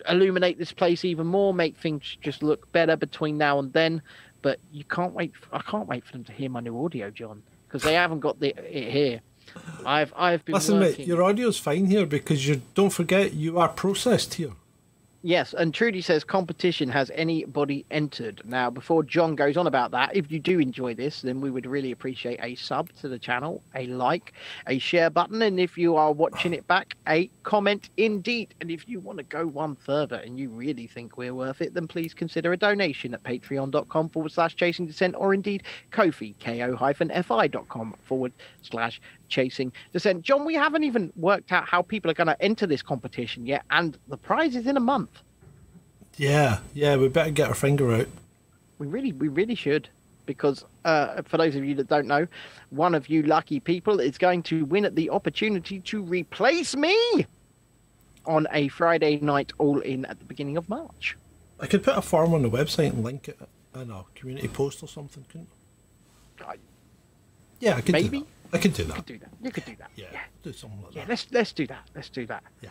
illuminate 0.09 0.59
this 0.59 0.73
place 0.73 1.05
even 1.05 1.27
more, 1.27 1.53
make 1.53 1.77
things 1.77 2.17
just 2.21 2.43
look 2.43 2.71
better 2.71 2.97
between 2.97 3.37
now 3.39 3.59
and 3.59 3.73
then. 3.73 4.03
But 4.43 4.61
you 4.73 4.85
can't 4.85 5.13
wait. 5.13 5.33
I 5.53 5.61
can't 5.63 5.89
wait 5.89 6.05
for 6.05 6.13
them 6.13 6.25
to 6.25 6.33
hear 6.33 6.49
my 6.49 6.61
new 6.61 6.85
audio, 6.85 7.11
John, 7.11 7.43
because 7.67 7.83
they 7.83 7.95
haven't 7.95 8.21
got 8.21 8.39
the, 8.39 8.55
it 8.57 8.93
here. 8.93 9.21
I've 9.85 10.13
I've 10.17 10.45
been 10.45 10.55
Listen, 10.55 10.79
working. 10.81 10.99
mate, 10.99 11.07
your 11.09 11.23
audio's 11.23 11.59
fine 11.59 11.87
here 11.87 12.07
because 12.07 12.47
you 12.47 12.63
don't 12.75 12.91
forget 12.91 13.35
you 13.35 13.59
are 13.59 13.69
processed 13.69 14.35
here. 14.35 14.53
Yes, 15.27 15.57
and 15.59 15.75
Trudy 15.75 16.03
says 16.03 16.23
competition 16.23 16.89
has 16.91 17.11
anybody 17.13 17.85
entered. 17.91 18.43
Now, 18.45 18.71
before 18.71 19.03
John 19.03 19.35
goes 19.35 19.57
on 19.57 19.67
about 19.67 19.91
that, 19.91 20.15
if 20.15 20.31
you 20.31 20.39
do 20.39 20.61
enjoy 20.61 20.95
this, 20.95 21.23
then 21.23 21.41
we 21.41 21.51
would 21.51 21.67
really 21.67 21.91
appreciate 21.91 22.39
a 22.41 22.55
sub 22.55 22.93
to 23.01 23.09
the 23.09 23.19
channel, 23.19 23.61
a 23.75 23.89
like, 23.89 24.35
a 24.69 24.79
share 24.79 25.11
button, 25.11 25.43
and 25.43 25.59
if 25.59 25.77
you 25.77 25.97
are 25.97 26.13
watching 26.13 26.53
it 26.53 26.65
back, 26.69 26.95
a 27.09 27.29
comment 27.43 27.91
indeed. 27.97 28.55
And 28.61 28.71
if 28.71 28.89
you 28.89 29.01
want 29.01 29.19
to 29.19 29.25
go 29.25 29.49
one 29.49 29.75
further 29.75 30.15
and 30.15 30.39
you 30.39 30.49
really 30.49 30.87
think 30.87 31.19
we're 31.19 31.35
worth 31.35 31.61
it, 31.61 31.75
then 31.75 31.89
please 31.89 32.15
consider 32.15 32.53
a 32.53 32.57
donation 32.57 33.13
at 33.13 33.25
patreon.com 33.25 34.11
forward 34.11 34.31
slash 34.31 34.55
chasing 34.55 34.87
dissent 34.87 35.17
or 35.19 35.35
indeed 35.35 35.65
Ko-fi, 35.91 36.37
ko-fi.com 36.39 37.95
forward 38.05 38.33
slash 38.63 39.01
chasing 39.29 39.73
dissent. 39.93 40.23
John, 40.23 40.45
we 40.45 40.55
haven't 40.55 40.85
even 40.85 41.13
worked 41.17 41.53
out 41.53 41.69
how 41.69 41.83
people 41.83 42.11
are 42.11 42.15
going 42.15 42.27
to 42.29 42.43
enter 42.43 42.67
this 42.67 42.83
competition 42.83 43.47
yet, 43.47 43.65
and 43.71 43.97
the 44.09 44.17
prize 44.17 44.57
is 44.57 44.67
in 44.67 44.77
a 44.77 44.81
month. 44.81 45.23
Yeah, 46.17 46.61
yeah, 46.75 46.97
we 46.97 47.09
better 47.09 47.31
get 47.31 47.49
our 47.49 47.55
finger 47.55 47.93
out. 47.93 48.09
We 48.79 48.87
really, 48.87 49.13
we 49.13 49.29
really 49.29 49.55
should, 49.55 49.89
because 50.25 50.65
uh, 50.85 51.23
for 51.23 51.37
those 51.37 51.55
of 51.57 51.65
you 51.65 51.75
that 51.77 51.89
don't 51.89 52.07
know, 52.07 52.27
one 52.71 52.95
of 52.95 53.09
you 53.09 53.23
lucky 53.23 53.61
people 53.61 54.01
is 54.01 54.19
going 54.19 54.43
to 54.45 54.65
win 54.65 54.85
at 54.85 54.95
the 54.95 55.11
opportunity 55.11 55.81
to 55.81 56.03
replace 56.03 56.75
me 56.75 57.27
on 58.27 58.47
a 58.53 58.69
Friday 58.69 59.19
night 59.21 59.53
all 59.59 59.81
in 59.81 60.05
at 60.07 60.19
the 60.19 60.25
beginning 60.25 60.57
of 60.57 60.69
March. 60.69 61.17
I 61.61 61.67
could 61.67 61.83
put 61.83 61.97
a 61.97 62.03
form 62.03 62.35
on 62.35 62.43
the 62.43 62.51
website 62.51 62.91
and 62.91 63.05
link 63.05 63.29
it 63.29 63.39
in 63.75 63.91
a 63.91 64.05
community 64.15 64.49
post 64.49 64.83
or 64.83 64.89
something, 64.89 65.25
couldn't 65.31 65.49
I? 66.41 66.45
I 66.45 66.57
Yeah, 67.61 67.77
I 67.77 67.81
could 67.81 67.93
Maybe. 67.93 68.25
I 68.53 68.59
could 68.59 68.73
do 68.75 68.85
could 68.85 68.95
that. 68.95 69.07
do 69.07 69.19
that. 69.19 69.29
You 69.43 69.51
could 69.51 69.65
do 69.65 69.77
that. 69.79 69.91
Yeah, 69.97 70.07
yeah. 70.13 70.21
do 70.43 70.53
something 70.53 70.83
like 70.83 70.95
Yeah, 70.95 71.03
that. 71.03 71.09
let's 71.11 71.27
let's 71.33 71.53
do 71.53 71.67
that. 71.67 71.89
Let's 71.95 72.09
do 72.09 72.27
that. 72.27 72.43
Yeah. 72.63 72.71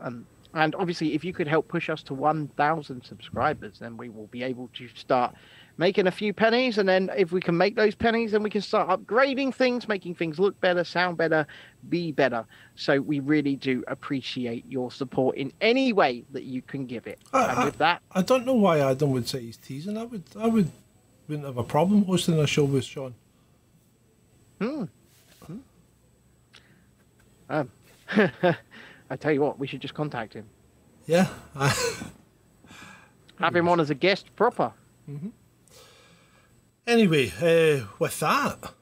Um, 0.00 0.26
and 0.54 0.74
obviously, 0.76 1.12
if 1.14 1.22
you 1.24 1.32
could 1.34 1.48
help 1.48 1.68
push 1.68 1.90
us 1.90 2.02
to 2.04 2.14
1,000 2.14 3.02
subscribers, 3.04 3.78
then 3.78 3.96
we 3.98 4.08
will 4.08 4.28
be 4.28 4.42
able 4.42 4.70
to 4.74 4.88
start 4.94 5.34
making 5.76 6.06
a 6.06 6.10
few 6.10 6.32
pennies. 6.32 6.78
And 6.78 6.88
then, 6.88 7.10
if 7.14 7.30
we 7.30 7.40
can 7.42 7.56
make 7.58 7.76
those 7.76 7.94
pennies, 7.94 8.32
then 8.32 8.42
we 8.42 8.48
can 8.48 8.62
start 8.62 8.88
upgrading 8.88 9.54
things, 9.54 9.86
making 9.86 10.14
things 10.14 10.38
look 10.38 10.58
better, 10.62 10.82
sound 10.82 11.18
better, 11.18 11.46
be 11.90 12.10
better. 12.10 12.46
So 12.74 13.00
we 13.02 13.20
really 13.20 13.56
do 13.56 13.84
appreciate 13.86 14.64
your 14.66 14.90
support 14.90 15.36
in 15.36 15.52
any 15.60 15.92
way 15.92 16.24
that 16.32 16.44
you 16.44 16.62
can 16.62 16.86
give 16.86 17.06
it. 17.06 17.18
I- 17.34 17.52
and 17.52 17.64
with 17.64 17.78
that, 17.78 18.00
I 18.12 18.22
don't 18.22 18.46
know 18.46 18.54
why 18.54 18.78
Adam 18.80 19.10
would 19.10 19.28
say 19.28 19.40
he's 19.42 19.58
teasing. 19.58 19.98
I 19.98 20.04
would, 20.04 20.22
I 20.38 20.46
would, 20.46 20.70
wouldn't 21.28 21.46
have 21.46 21.58
a 21.58 21.64
problem 21.64 22.04
hosting 22.06 22.38
a 22.38 22.46
show 22.46 22.64
with 22.64 22.84
Sean. 22.84 23.14
Um, 27.48 27.70
I 29.10 29.16
tell 29.18 29.32
you 29.32 29.40
what, 29.40 29.58
we 29.58 29.66
should 29.66 29.80
just 29.80 29.94
contact 29.94 30.34
him, 30.34 30.46
Yeah. 31.06 31.28
Have 33.38 33.54
him 33.54 33.68
on 33.68 33.80
as 33.80 33.90
a 33.90 33.94
guest 33.94 34.34
proper. 34.34 34.72
Mhm. 35.08 35.30
anyway, 36.86 37.30
uh, 37.40 37.86
with 37.98 38.18
that, 38.20 38.72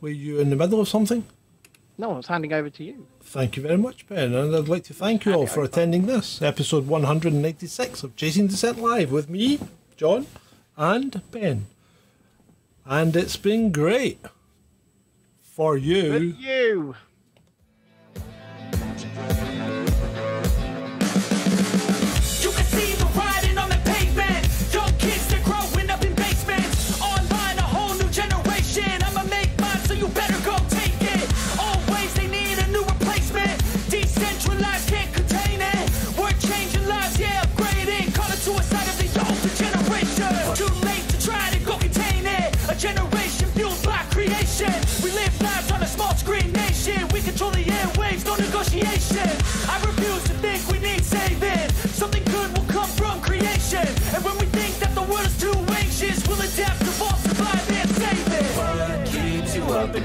were 0.00 0.08
you 0.08 0.38
in 0.40 0.50
the 0.50 0.56
middle 0.56 0.80
of 0.80 0.88
something? 0.88 1.24
No, 1.98 2.12
I 2.12 2.16
was 2.18 2.26
handing 2.26 2.52
over 2.52 2.70
to 2.70 2.84
you. 2.84 3.06
Thank 3.22 3.56
you 3.56 3.62
very 3.62 3.76
much, 3.78 4.06
Ben, 4.06 4.34
and 4.34 4.54
I'd 4.54 4.68
like 4.68 4.84
to 4.84 4.94
thank 4.94 5.24
you 5.24 5.32
all 5.34 5.46
for 5.46 5.62
attending 5.64 6.06
this 6.06 6.40
episode 6.40 6.86
196 6.86 8.02
of 8.04 8.14
Chasing 8.16 8.46
Dissent 8.46 8.78
Live 8.80 9.10
with 9.10 9.28
me, 9.28 9.58
John, 9.96 10.26
and 10.76 11.20
Ben. 11.30 11.66
And 12.84 13.16
it's 13.16 13.36
been 13.36 13.72
great 13.72 14.20
for 15.42 15.76
you. 15.76 16.12
You. 16.18 16.34
You 16.38 16.94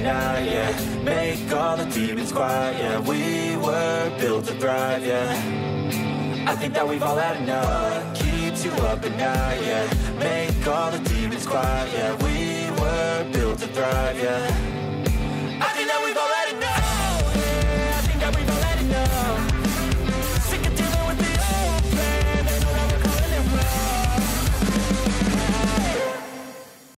night, 0.03 0.45
yeah. 0.45 1.03
Make 1.03 1.51
all 1.53 1.77
the 1.77 1.85
demons 1.85 2.31
quiet, 2.31 2.77
yeah 2.77 2.99
We 2.99 3.55
were 3.57 4.11
built 4.19 4.45
to 4.45 4.53
thrive, 4.59 5.05
yeah. 5.05 6.45
I 6.47 6.55
think 6.55 6.73
that 6.73 6.87
we've 6.87 7.03
all 7.03 7.17
had 7.17 7.41
enough. 7.41 8.15
Keeps 8.15 8.65
you 8.65 8.71
up 8.71 9.03
at 9.05 9.15
night, 9.17 9.61
yeah. 9.61 9.87
Make 10.19 10.67
all 10.67 10.91
the 10.91 10.99
demons 11.09 11.45
quiet, 11.45 11.89
yeah 11.93 12.11
We 12.23 12.71
were 12.81 13.31
built 13.31 13.59
to 13.59 13.67
thrive, 13.67 14.17
yeah 14.17 14.71